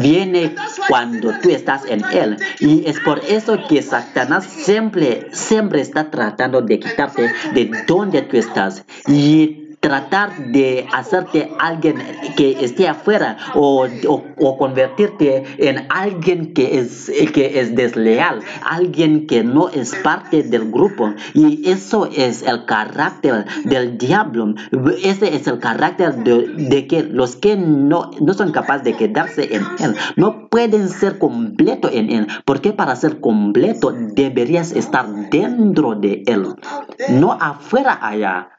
viene 0.00 0.54
cuando 0.88 1.32
tú 1.40 1.50
estás 1.50 1.84
en 1.86 2.02
Él. 2.12 2.36
Y 2.58 2.86
es 2.86 3.00
por 3.00 3.20
eso 3.20 3.58
que 3.68 3.80
Satanás 3.82 4.44
siempre, 4.44 5.28
siempre 5.32 5.80
está 5.80 6.10
tratando 6.10 6.60
de 6.60 6.80
quitarte 6.80 7.32
de 7.54 7.70
donde 7.86 8.22
tú 8.22 8.36
estás. 8.36 8.84
Y 9.06 9.59
tratar 9.80 10.36
de 10.52 10.86
hacerte 10.92 11.50
alguien 11.58 11.96
que 12.36 12.62
esté 12.64 12.86
afuera 12.86 13.38
o, 13.54 13.86
o- 14.06 14.58
convertirte 14.58 15.42
en 15.58 15.86
alguien 15.88 16.52
que 16.52 16.78
es, 16.78 17.10
que 17.32 17.60
es 17.60 17.74
desleal, 17.74 18.40
alguien 18.62 19.26
que 19.26 19.42
no 19.42 19.70
es 19.70 19.94
parte 19.96 20.42
del 20.42 20.70
grupo. 20.70 21.14
Y 21.32 21.68
eso 21.70 22.08
es 22.14 22.42
el 22.42 22.66
carácter 22.66 23.46
del 23.64 23.96
diablo. 23.96 24.54
Ese 25.02 25.34
es 25.34 25.46
el 25.46 25.58
carácter 25.58 26.14
de, 26.24 26.46
de 26.68 26.86
que 26.86 27.02
los 27.02 27.36
que 27.36 27.56
no, 27.56 28.10
no 28.20 28.34
son 28.34 28.52
capaces 28.52 28.84
de 28.84 28.96
quedarse 28.96 29.54
en 29.54 29.62
él 29.80 29.96
no 30.16 30.48
pueden 30.48 30.88
ser 30.88 31.18
completo 31.18 31.88
en 31.90 32.10
él. 32.10 32.26
Porque 32.44 32.72
para 32.72 32.96
ser 32.96 33.20
completo 33.20 33.92
deberías 33.92 34.72
estar 34.72 35.06
dentro 35.30 35.94
de 35.94 36.22
él, 36.26 36.54
no 37.08 37.32
afuera 37.32 37.98
allá. 38.02 38.50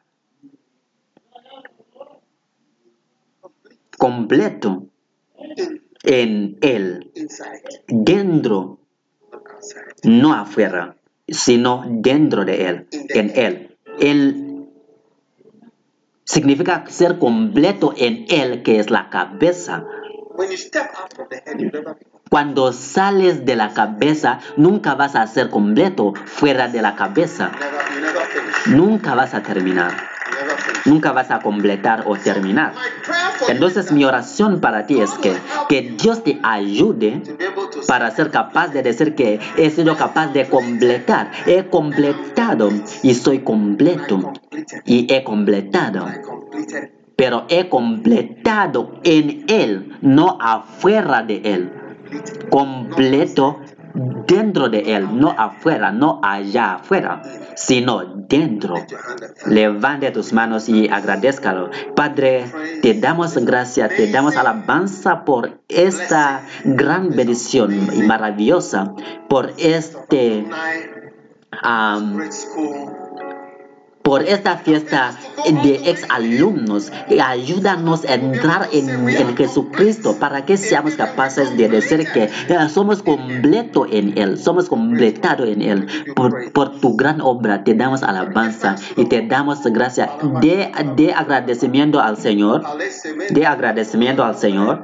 Completo 4.02 4.88
en 6.02 6.58
él, 6.62 7.12
dentro, 7.88 8.80
no 10.02 10.34
afuera, 10.34 10.96
sino 11.28 11.84
dentro 11.88 12.44
de 12.44 12.68
él, 12.68 12.88
en 12.92 13.32
él. 13.36 13.78
Él 14.00 14.66
significa 16.24 16.84
ser 16.88 17.20
completo 17.20 17.94
en 17.96 18.26
él, 18.30 18.64
que 18.64 18.80
es 18.80 18.90
la 18.90 19.12
cabeza. 19.12 19.86
Cuando 22.32 22.74
sales 22.74 23.46
de 23.46 23.56
la 23.56 23.72
cabeza, 23.76 24.40
nunca 24.58 24.96
vas 24.96 25.16
a 25.16 25.28
ser 25.28 25.52
completo 25.52 26.14
fuera 26.26 26.70
de 26.70 26.82
la 26.82 26.96
cabeza. 26.96 27.52
Nunca 28.66 29.14
vas 29.14 29.36
a 29.36 29.44
terminar. 29.44 30.11
Nunca 30.86 31.12
vas 31.12 31.32
a 31.32 31.40
completar 31.40 32.04
o 32.08 32.16
terminar. 32.16 32.74
Entonces 33.48 33.92
mi 33.92 34.06
oración 34.06 34.60
para 34.60 34.86
ti 34.86 35.00
es 35.00 35.12
que, 35.12 35.34
que 35.70 35.96
Dios 36.02 36.24
te 36.24 36.40
ayude 36.44 37.22
para 37.88 38.12
ser 38.12 38.32
capaz 38.32 38.70
de 38.70 38.84
decir 38.84 39.16
que 39.16 39.40
he 39.58 39.70
sido 39.70 39.96
capaz 39.96 40.28
de 40.28 40.48
completar. 40.48 41.32
He 41.46 41.66
completado 41.66 42.70
y 43.04 43.14
soy 43.14 43.40
completo. 43.40 44.34
Y 44.86 45.12
he 45.14 45.24
completado. 45.24 46.08
Pero 47.16 47.46
he 47.50 47.70
completado 47.70 49.00
en 49.04 49.46
Él, 49.48 49.98
no 50.02 50.38
afuera 50.42 51.22
de 51.22 51.42
Él. 51.44 51.72
Completo 52.50 53.60
dentro 53.94 54.70
de 54.70 54.96
Él, 54.96 55.20
no 55.20 55.32
afuera, 55.38 55.92
no 55.92 56.20
allá 56.24 56.76
afuera, 56.76 57.22
sino 57.56 58.04
dentro. 58.06 58.76
Levante 59.46 60.12
tus 60.12 60.34
manos 60.34 60.70
y 60.70 60.90
agradezcalo. 60.90 61.70
Padre, 61.96 62.46
te 62.82 62.94
damos 62.94 63.36
gracias, 63.38 63.90
te 63.96 64.12
damos 64.12 64.36
alabanza 64.36 65.26
por 65.26 65.60
esta 65.68 66.44
gran 66.64 67.10
bendición 67.10 67.90
y 67.94 68.04
maravillosa, 68.04 68.94
por 69.28 69.54
este. 69.58 70.46
Por 74.04 74.24
esta 74.24 74.58
fiesta 74.58 75.18
de 75.64 75.90
ex 75.90 76.06
alumnos. 76.10 76.92
Ayúdanos 77.24 78.06
a 78.06 78.16
entrar 78.16 78.70
en, 78.72 78.92
Jesucristo 79.36 80.18
para 80.20 80.46
que 80.46 80.58
seamos 80.58 80.96
capaces 80.96 81.56
de 81.58 81.70
decir 81.70 82.06
que 82.12 82.24
eh, 82.24 82.70
somos 82.70 83.02
completo 83.02 83.86
en 83.90 84.18
Él, 84.18 84.38
somos 84.38 84.68
completados 84.68 85.48
en 85.48 85.62
Él. 85.62 85.88
Por, 86.16 86.80
tu 86.80 86.96
gran 86.96 87.22
obra 87.22 87.64
te 87.64 87.74
damos 87.74 88.04
alabanza 88.04 88.76
y 88.96 89.06
te 89.06 89.26
damos 89.28 89.64
gracias 89.64 90.10
de, 90.42 90.72
de 90.96 91.14
agradecimiento 91.14 92.00
al 92.00 92.18
Señor. 92.18 92.64
De 93.30 93.46
agradecimiento 93.46 94.24
al 94.24 94.36
Señor, 94.36 94.84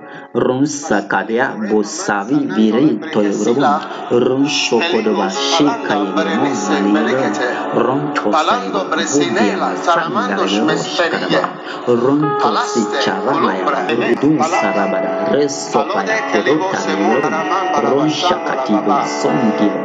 Palando 8.32 8.90
Bresinela, 9.08 9.76
Saramando 9.78 10.46
Shmesperie. 10.48 11.40
Run 11.88 12.38
Palaste, 12.40 12.80
Columbra, 13.26 13.88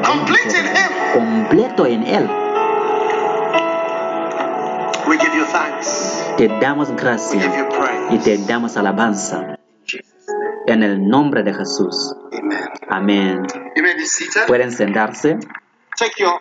Complete 0.05 0.59
in 0.59 0.67
him. 0.67 0.91
completo 1.13 1.87
en 1.87 2.03
Él. 2.03 2.29
We 5.07 5.19
give 5.19 5.35
you 5.35 5.45
thanks. 5.47 6.25
Te 6.37 6.49
damos 6.49 6.91
We 6.91 6.97
gracias 6.97 7.43
give 7.43 7.57
you 7.57 7.69
y 8.11 8.19
te 8.19 8.39
damos 8.39 8.77
alabanza 8.77 9.59
en 10.67 10.83
el 10.83 11.09
nombre 11.09 11.43
de 11.43 11.55
Jesús. 11.55 12.15
Amen. 12.89 13.47
Amén. 13.77 13.97
Pueden 14.47 14.73
sentarse. 14.73 15.39
Take 15.99 16.15
your 16.19 16.41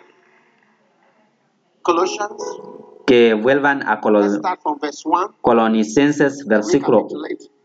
Colossians. 1.82 2.60
que 3.06 3.34
vuelvan 3.34 3.82
a 3.82 3.94
Let's 3.94 4.00
Colo- 4.02 4.28
start 4.28 4.60
from 4.62 4.78
verse 4.80 5.02
1. 5.08 5.34
Colonicenses 5.42 6.46
versículo 6.46 7.06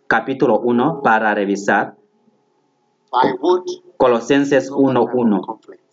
capítulo 0.08 0.60
1 0.60 1.02
para 1.04 1.34
revisar 1.36 1.96
Colosenses 3.98 4.68
know 4.70 4.80
what 4.80 4.94
type 4.94 5.00
of 5.00 5.14
1:1 5.16 5.42
conflict, 5.42 5.84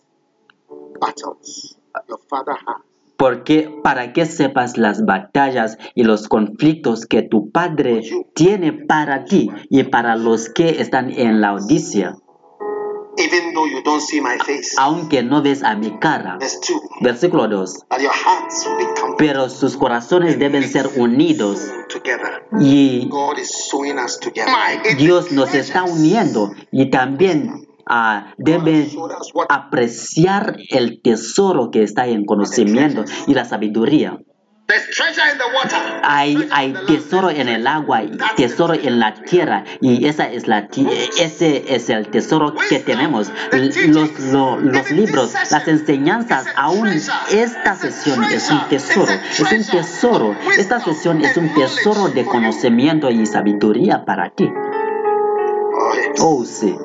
battles 0.99 1.77
your 2.09 2.19
father 2.27 2.55
has. 2.67 2.81
porque 3.17 3.79
para 3.83 4.11
que 4.13 4.25
sepas 4.25 4.77
las 4.77 5.05
batallas 5.05 5.77
y 5.95 6.03
los 6.03 6.27
conflictos 6.27 7.05
que 7.05 7.21
tu 7.21 7.49
padre 7.51 8.01
tiene 8.33 8.73
para 8.73 9.23
ti 9.23 9.49
y 9.69 9.83
para 9.83 10.15
los 10.17 10.49
que 10.49 10.81
están 10.81 11.09
en 11.11 11.39
la 11.39 11.53
Odisea, 11.53 12.17
Even 13.25 13.53
though 13.53 13.67
you 13.67 13.81
don't 13.83 14.01
see 14.01 14.21
my 14.21 14.37
face. 14.45 14.75
aunque 14.77 15.23
no 15.23 15.41
ves 15.41 15.63
a 15.63 15.75
mi 15.75 15.97
cara. 15.99 16.37
Verse 16.39 16.59
2. 16.61 16.73
Versículo 17.01 17.47
2. 17.47 17.85
That 17.89 18.01
your 18.01 18.11
hearts 18.13 18.65
will 18.65 18.77
be 18.77 18.85
complete 18.99 19.17
Pero 19.17 19.49
sus 19.49 19.77
corazones 19.77 20.37
deben 20.37 20.63
ser 20.69 20.89
unidos 20.97 21.59
together. 21.89 22.45
y 22.59 23.07
God 23.09 23.39
is 23.39 23.49
sewing 23.69 23.97
us 23.97 24.19
together. 24.19 24.51
My 24.51 24.95
Dios 24.95 25.31
nos 25.31 25.53
está 25.53 25.83
uniendo 25.83 26.51
y 26.71 26.89
también 26.89 27.67
ah, 27.87 28.33
debe 28.37 28.89
apreciar 29.49 30.57
el 30.69 31.01
tesoro 31.01 31.71
que 31.71 31.83
está 31.83 32.07
en 32.07 32.25
conocimiento 32.25 33.05
y 33.27 33.33
la 33.33 33.45
sabiduría. 33.45 34.19
Hay, 36.03 36.47
hay 36.51 36.73
tesoro 36.87 37.29
en 37.29 37.47
el 37.49 37.67
agua 37.67 38.01
y 38.03 38.17
tesoro 38.35 38.73
en 38.73 38.99
la 38.99 39.13
tierra 39.13 39.63
y 39.79 40.07
esa 40.07 40.27
es 40.31 40.47
la 40.47 40.67
ese 41.19 41.75
es 41.75 41.89
el 41.89 42.07
tesoro 42.07 42.55
que 42.69 42.79
tenemos. 42.79 43.31
Los, 43.51 44.19
lo- 44.31 44.57
los 44.57 44.89
libros, 44.91 45.33
las 45.51 45.67
enseñanzas, 45.67 46.47
aún 46.55 46.87
esta 47.31 47.75
sesión 47.75 48.23
es 48.23 48.49
un 48.49 48.67
tesoro, 48.69 49.11
es 49.11 49.39
un 49.39 49.63
tesoro. 49.65 50.35
Esta 50.57 50.79
sesión 50.79 51.23
es 51.23 51.37
un 51.37 51.53
tesoro 51.53 52.07
de 52.09 52.25
conocimiento 52.25 53.09
y 53.11 53.25
sabiduría 53.27 54.03
para 54.03 54.29
ti. 54.31 54.51
Oh, 56.19 56.43
sí. 56.45 56.75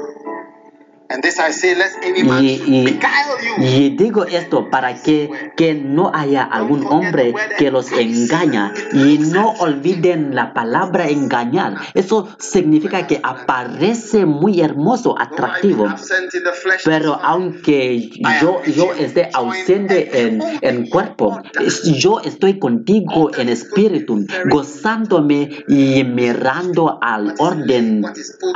Y, 2.41 2.63
y- 2.67 2.85
y 3.59 3.91
digo 3.97 4.25
esto 4.27 4.71
para 4.71 4.95
que, 5.03 5.29
que 5.57 5.75
no 5.75 6.11
haya 6.15 6.43
algún 6.45 6.87
hombre 6.87 7.35
que 7.59 7.71
los 7.71 7.91
engaña 7.93 8.73
y 8.93 9.19
no 9.19 9.51
olviden 9.59 10.35
la 10.35 10.55
palabra 10.55 11.09
engañar. 11.09 11.75
Eso 11.95 12.29
significa 12.39 13.07
que 13.07 13.21
aparece 13.23 14.25
muy 14.25 14.61
hermoso, 14.61 15.17
atractivo. 15.19 15.87
Pero 16.85 17.19
aunque 17.23 18.11
yo, 18.41 18.61
yo 18.77 18.93
esté 18.95 19.29
ausente 19.35 20.23
en, 20.23 20.41
en 20.63 20.89
cuerpo, 20.89 21.41
yo 21.99 22.21
estoy 22.21 22.59
contigo 22.59 23.31
en 23.37 23.49
espíritu, 23.49 24.25
gozándome 24.51 25.51
y 25.69 26.05
mirando 26.05 26.99
al 27.03 27.35
orden, 27.39 28.03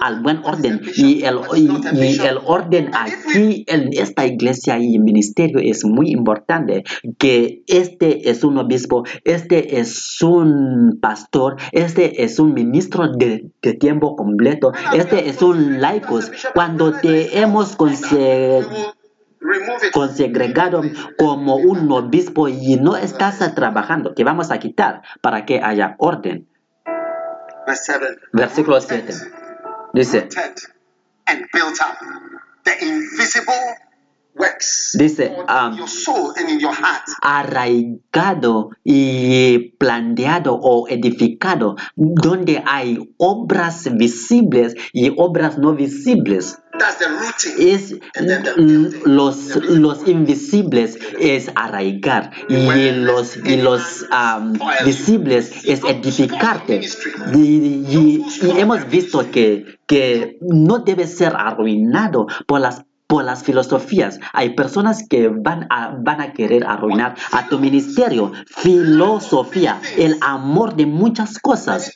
al 0.01 0.21
buen 0.23 0.39
orden. 0.45 0.81
Y 0.97 1.25
el, 1.25 1.41
y, 1.57 1.69
y 1.93 2.19
el 2.27 2.39
orden 2.47 2.91
aquí 2.95 3.65
en 3.69 3.91
esta 3.93 4.27
iglesia 4.27 4.79
y 4.79 4.99
ministerio 4.99 5.61
es 5.63 5.85
muy 5.85 6.11
importante, 6.11 6.85
que 7.19 7.63
este 7.67 8.31
es 8.31 8.45
un 8.45 8.59
obispo, 8.59 9.05
este 9.25 9.81
es 9.81 10.21
un 10.23 10.99
pastor, 11.01 11.57
este 11.73 12.25
es 12.25 12.39
un 12.39 12.55
ministro 12.55 13.09
de, 13.13 13.51
de 13.63 13.75
tiempo 13.75 14.17
completo, 14.17 14.73
este 14.93 15.29
es 15.29 15.43
un 15.43 15.81
laicos. 15.81 16.31
Cuando 16.55 16.93
te 16.93 17.39
hemos 17.39 17.77
consegregado 19.93 20.83
como 21.19 21.57
un 21.57 21.91
obispo 21.93 22.49
y 22.49 22.77
no 22.77 22.97
estás 22.97 23.55
trabajando, 23.55 24.15
que 24.15 24.25
vamos 24.25 24.51
a 24.51 24.59
quitar 24.59 25.03
para 25.21 25.45
que 25.45 25.61
haya 25.63 25.97
orden. 25.99 26.49
Verse 27.67 27.93
7. 27.99 28.07
Versículo 28.33 28.81
7. 28.81 29.15
Dice, 29.95 30.29
and 31.27 31.47
built 31.53 31.81
up. 31.81 31.99
The 32.65 32.83
invisible 32.83 33.75
Dice, 34.99 35.31
um, 35.49 35.73
in 35.73 35.79
your 35.79 35.89
soul 35.89 36.33
and 36.37 36.49
in 36.51 36.59
your 36.61 36.73
heart. 36.73 37.03
arraigado 37.23 38.71
y 38.85 39.71
planteado 39.79 40.59
o 40.61 40.89
edificado, 40.89 41.77
donde 41.97 42.63
hay 42.67 42.99
obras 43.19 43.89
visibles 43.97 44.75
y 44.93 45.13
obras 45.17 45.59
no 45.59 45.75
visibles. 45.75 46.59
That's 46.79 46.99
the 46.99 47.07
rooting. 47.09 47.69
Es 47.69 47.95
los, 49.07 49.57
los 49.57 50.09
invisibles 50.09 50.99
es 51.21 51.51
arraigar 51.55 52.33
y 52.49 52.91
los, 52.93 53.37
y 53.37 53.57
los 53.57 54.05
um, 54.11 54.55
visibles 54.85 55.65
es 55.65 55.83
edificarte. 55.85 56.81
Y, 57.35 57.39
y- 57.39 58.25
y 58.43 58.51
hemos 58.59 58.89
visto 58.89 59.31
que, 59.31 59.79
que 59.87 60.39
no 60.41 60.81
debe 60.81 61.07
ser 61.07 61.35
arruinado 61.37 62.27
por 62.47 62.61
las 62.61 62.85
por 63.15 63.23
las 63.23 63.45
filosofías. 63.45 64.19
Hay 64.33 64.57
personas 64.57 65.07
que 65.09 65.29
van 65.29 65.69
a, 65.71 65.95
van 65.97 66.21
a 66.21 66.33
querer 66.33 66.65
arruinar 66.67 67.15
a 67.31 67.47
tu 67.47 67.61
ministerio. 67.61 68.33
Filosofía, 68.57 69.81
el 69.97 70.17
amor 70.21 70.75
de 70.75 70.87
muchas 70.87 71.39
cosas, 71.39 71.93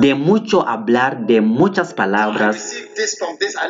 de 0.00 0.14
mucho 0.16 0.66
hablar, 0.66 1.24
de 1.26 1.40
muchas 1.40 1.94
palabras. 1.94 2.74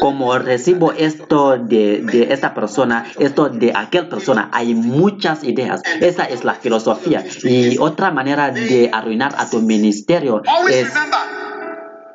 Como 0.00 0.38
recibo 0.38 0.92
esto 0.92 1.58
de, 1.58 2.00
de 2.00 2.32
esta 2.32 2.54
persona, 2.54 3.12
esto 3.18 3.50
de 3.50 3.74
aquel 3.76 4.08
persona, 4.08 4.48
hay 4.54 4.74
muchas 4.74 5.44
ideas. 5.44 5.82
Esa 6.00 6.24
es 6.24 6.44
la 6.44 6.54
filosofía. 6.54 7.26
Y 7.42 7.76
otra 7.76 8.10
manera 8.10 8.50
de 8.50 8.88
arruinar 8.90 9.34
a 9.36 9.50
tu 9.50 9.60
ministerio 9.60 10.40
es, 10.70 10.88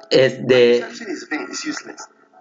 es 0.09 0.47
de 0.47 0.83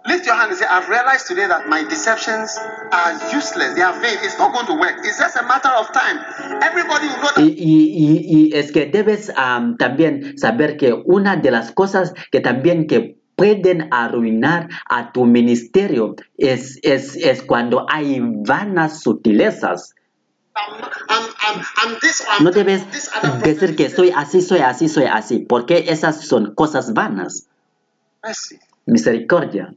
Lift 0.07 0.25
your 0.25 0.35
hand 0.35 0.51
and 0.51 0.57
say, 0.57 0.65
I've 0.65 0.87
realized 0.87 1.27
today 1.27 1.47
that 1.47 1.67
my 1.67 1.83
deceptions 1.83 2.57
are 2.91 3.13
useless. 3.33 3.73
They 3.75 3.81
are 3.81 3.93
vain. 3.99 4.17
It's 4.23 4.37
not 4.39 4.53
going 4.53 4.65
to 4.67 4.73
work. 4.75 4.95
It's 5.03 5.19
just 5.19 5.35
a 5.35 5.43
matter 5.43 5.67
of 5.69 5.91
time. 5.91 6.17
Everybody 6.63 7.07
will 7.07 7.17
know 7.17 7.31
that 7.35 7.41
Y, 7.43 7.51
y- 7.59 7.91
y- 8.07 8.23
y 8.25 8.51
es 8.57 8.71
que 8.71 8.85
debes 8.85 9.29
am, 9.35 9.75
también 9.77 10.37
saber 10.37 10.77
que 10.77 10.93
una 11.05 11.35
de 11.35 11.51
las 11.51 11.71
cosas 11.73 12.13
que 12.31 12.39
también 12.39 12.87
que 12.87 13.17
pueden 13.35 13.89
arruinar 13.91 14.69
a 14.89 15.11
tu 15.11 15.25
ministerio 15.25 16.15
es, 16.37 16.79
es, 16.83 17.15
es 17.17 17.43
cuando 17.43 17.85
hay 17.89 18.19
vanas 18.21 19.01
sutilezas. 19.01 19.93
This 22.01 22.23
No 22.41 22.51
debes 22.51 22.81
decir 23.43 23.75
que 23.75 23.89
soy 23.89 24.11
así, 24.15 24.41
soy 24.41 24.59
así, 24.59 24.87
soy 24.89 25.05
así, 25.05 25.39
porque 25.39 25.85
esas 25.89 26.25
son 26.25 26.55
cosas 26.55 26.93
vanas. 26.93 27.47
Mercy. 28.23 28.57
Misericordia. 28.87 29.73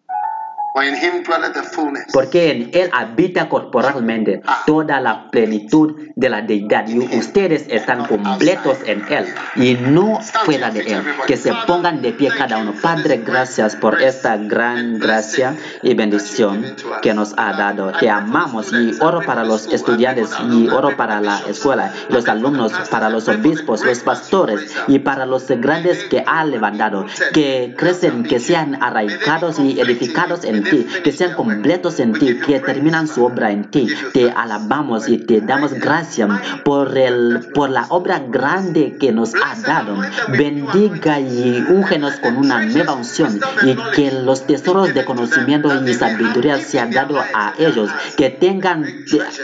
Porque 2.12 2.50
en 2.50 2.70
Él 2.72 2.90
habita 2.92 3.48
corporalmente 3.48 4.40
toda 4.66 5.00
la 5.00 5.28
plenitud 5.30 5.96
de 6.14 6.28
la 6.28 6.42
deidad. 6.42 6.86
Y 6.88 6.98
ustedes 7.16 7.66
están 7.68 8.06
completos 8.06 8.78
en 8.86 9.04
Él. 9.08 9.26
Y 9.56 9.74
no 9.74 10.20
fuera 10.20 10.70
de 10.70 10.80
Él. 10.80 11.02
Que 11.26 11.36
se 11.36 11.52
pongan 11.66 12.02
de 12.02 12.12
pie 12.12 12.30
cada 12.36 12.58
uno. 12.58 12.74
Padre, 12.80 13.22
gracias 13.24 13.74
por 13.76 14.00
esta 14.00 14.36
gran 14.36 14.98
gracia 14.98 15.56
y 15.82 15.94
bendición 15.94 16.76
que 17.02 17.14
nos 17.14 17.34
ha 17.36 17.52
dado. 17.52 17.92
Te 17.98 18.08
amamos 18.08 18.72
y 18.72 18.92
oro 19.00 19.22
para 19.22 19.44
los 19.44 19.66
estudiantes 19.72 20.30
y 20.50 20.68
oro 20.68 20.96
para 20.96 21.20
la 21.20 21.40
escuela, 21.48 21.92
los 22.08 22.28
alumnos, 22.28 22.72
para 22.90 23.10
los 23.10 23.28
obispos, 23.28 23.84
los 23.84 24.00
pastores 24.00 24.72
y 24.86 25.00
para 25.00 25.26
los 25.26 25.48
grandes 25.48 26.04
que 26.04 26.22
ha 26.26 26.44
levantado. 26.44 27.06
Que 27.32 27.74
crecen, 27.76 28.22
que 28.22 28.38
sean 28.38 28.80
arraigados 28.82 29.58
y 29.58 29.80
edificados 29.80 30.44
en 30.44 30.59
ti, 30.64 30.86
que 31.04 31.12
sean 31.12 31.34
completos 31.34 32.00
en 32.00 32.12
ti, 32.12 32.38
que 32.46 32.60
terminan 32.60 33.08
su 33.08 33.24
obra 33.24 33.50
en 33.50 33.70
ti. 33.70 33.86
Te 34.12 34.30
alabamos 34.30 35.08
y 35.08 35.18
te 35.18 35.40
damos 35.40 35.72
gracias 35.74 36.30
por, 36.64 36.96
el, 36.96 37.48
por 37.54 37.70
la 37.70 37.86
obra 37.88 38.20
grande 38.20 38.96
que 38.98 39.12
nos 39.12 39.34
ha 39.34 39.54
dado. 39.66 39.96
Bendiga 40.28 41.20
y 41.20 41.64
úngenos 41.68 42.14
con 42.16 42.36
una 42.36 42.64
nueva 42.64 42.94
unción 42.94 43.40
y 43.62 43.76
que 43.94 44.10
los 44.12 44.46
tesoros 44.46 44.94
de 44.94 45.04
conocimiento 45.04 45.70
y 45.86 45.94
sabiduría 45.94 46.58
sean 46.58 46.90
dados 46.90 47.24
a 47.34 47.54
ellos, 47.58 47.90
que 48.16 48.30
tengan 48.30 48.84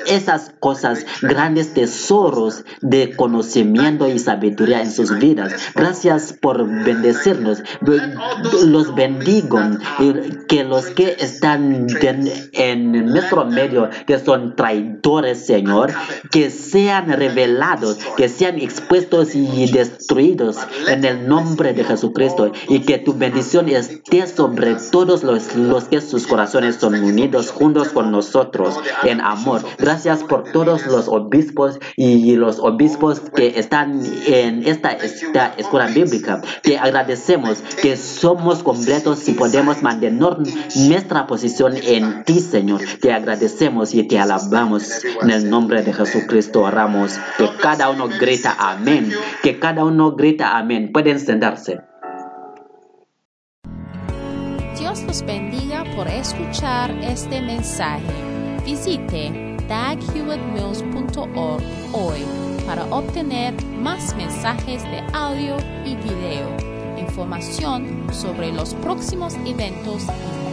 esas 0.06 0.52
cosas, 0.60 1.04
grandes 1.22 1.74
tesoros 1.74 2.64
de 2.80 3.14
conocimiento 3.16 4.08
y 4.08 4.18
sabiduría 4.18 4.82
en 4.82 4.90
sus 4.90 5.18
vidas. 5.18 5.52
Gracias 5.74 6.32
por 6.32 6.66
bendecirnos. 6.84 7.62
Los 8.64 8.94
bendigo. 8.94 9.58
Que 10.48 10.64
los 10.64 10.86
que 10.86 11.05
están 11.18 11.86
en 12.52 13.06
nuestro 13.06 13.44
medio, 13.44 13.88
que 14.06 14.18
son 14.18 14.56
traidores, 14.56 15.46
Señor, 15.46 15.92
que 16.30 16.50
sean 16.50 17.08
revelados, 17.12 17.98
que 18.16 18.28
sean 18.28 18.58
expuestos 18.58 19.34
y 19.34 19.70
destruidos 19.70 20.58
en 20.88 21.04
el 21.04 21.28
nombre 21.28 21.72
de 21.72 21.84
Jesucristo. 21.84 22.52
Y 22.68 22.80
que 22.80 22.98
tu 22.98 23.14
bendición 23.14 23.68
esté 23.68 24.26
sobre 24.26 24.76
todos 24.90 25.22
los, 25.22 25.54
los 25.56 25.84
que 25.84 26.00
sus 26.00 26.26
corazones 26.26 26.76
son 26.76 26.94
unidos 26.94 27.50
juntos 27.50 27.88
con 27.88 28.10
nosotros 28.10 28.78
en 29.02 29.20
amor. 29.20 29.62
Gracias 29.78 30.22
por 30.24 30.44
todos 30.52 30.86
los 30.86 31.08
obispos 31.08 31.78
y 31.96 32.34
los 32.36 32.58
obispos 32.58 33.20
que 33.20 33.58
están 33.58 34.02
en 34.26 34.66
esta, 34.66 34.90
esta 34.92 35.54
escuela 35.56 35.86
bíblica. 35.88 36.40
Te 36.62 36.78
agradecemos 36.78 37.58
que 37.82 37.96
somos 37.96 38.62
completos 38.62 39.28
y 39.28 39.32
podemos 39.32 39.82
mantener 39.82 40.36
nuestra 40.96 41.26
posición 41.26 41.74
en 41.76 42.24
ti, 42.24 42.40
Señor. 42.40 42.80
Te 43.02 43.12
agradecemos 43.12 43.92
y 43.92 44.04
te 44.04 44.18
alabamos 44.18 45.04
en 45.20 45.28
el 45.28 45.50
nombre 45.50 45.82
de 45.82 45.92
Jesucristo. 45.92 46.62
Oramos 46.62 47.18
que 47.36 47.50
cada 47.60 47.90
uno 47.90 48.08
grita 48.08 48.56
amén. 48.58 49.12
Que 49.42 49.58
cada 49.58 49.84
uno 49.84 50.12
grita 50.12 50.56
amén. 50.56 50.92
Pueden 50.94 51.20
sentarse. 51.20 51.80
Dios 54.78 55.02
los 55.02 55.20
bendiga 55.26 55.84
por 55.94 56.08
escuchar 56.08 56.90
este 57.02 57.42
mensaje. 57.42 58.14
Visite 58.64 59.58
daghewittmills.org 59.68 61.62
hoy 61.92 62.24
para 62.66 62.86
obtener 62.86 63.52
más 63.82 64.16
mensajes 64.16 64.82
de 64.84 65.04
audio 65.12 65.58
y 65.84 65.94
video, 65.96 66.56
información 66.98 68.06
sobre 68.12 68.50
los 68.50 68.72
próximos 68.76 69.34
eventos 69.44 70.06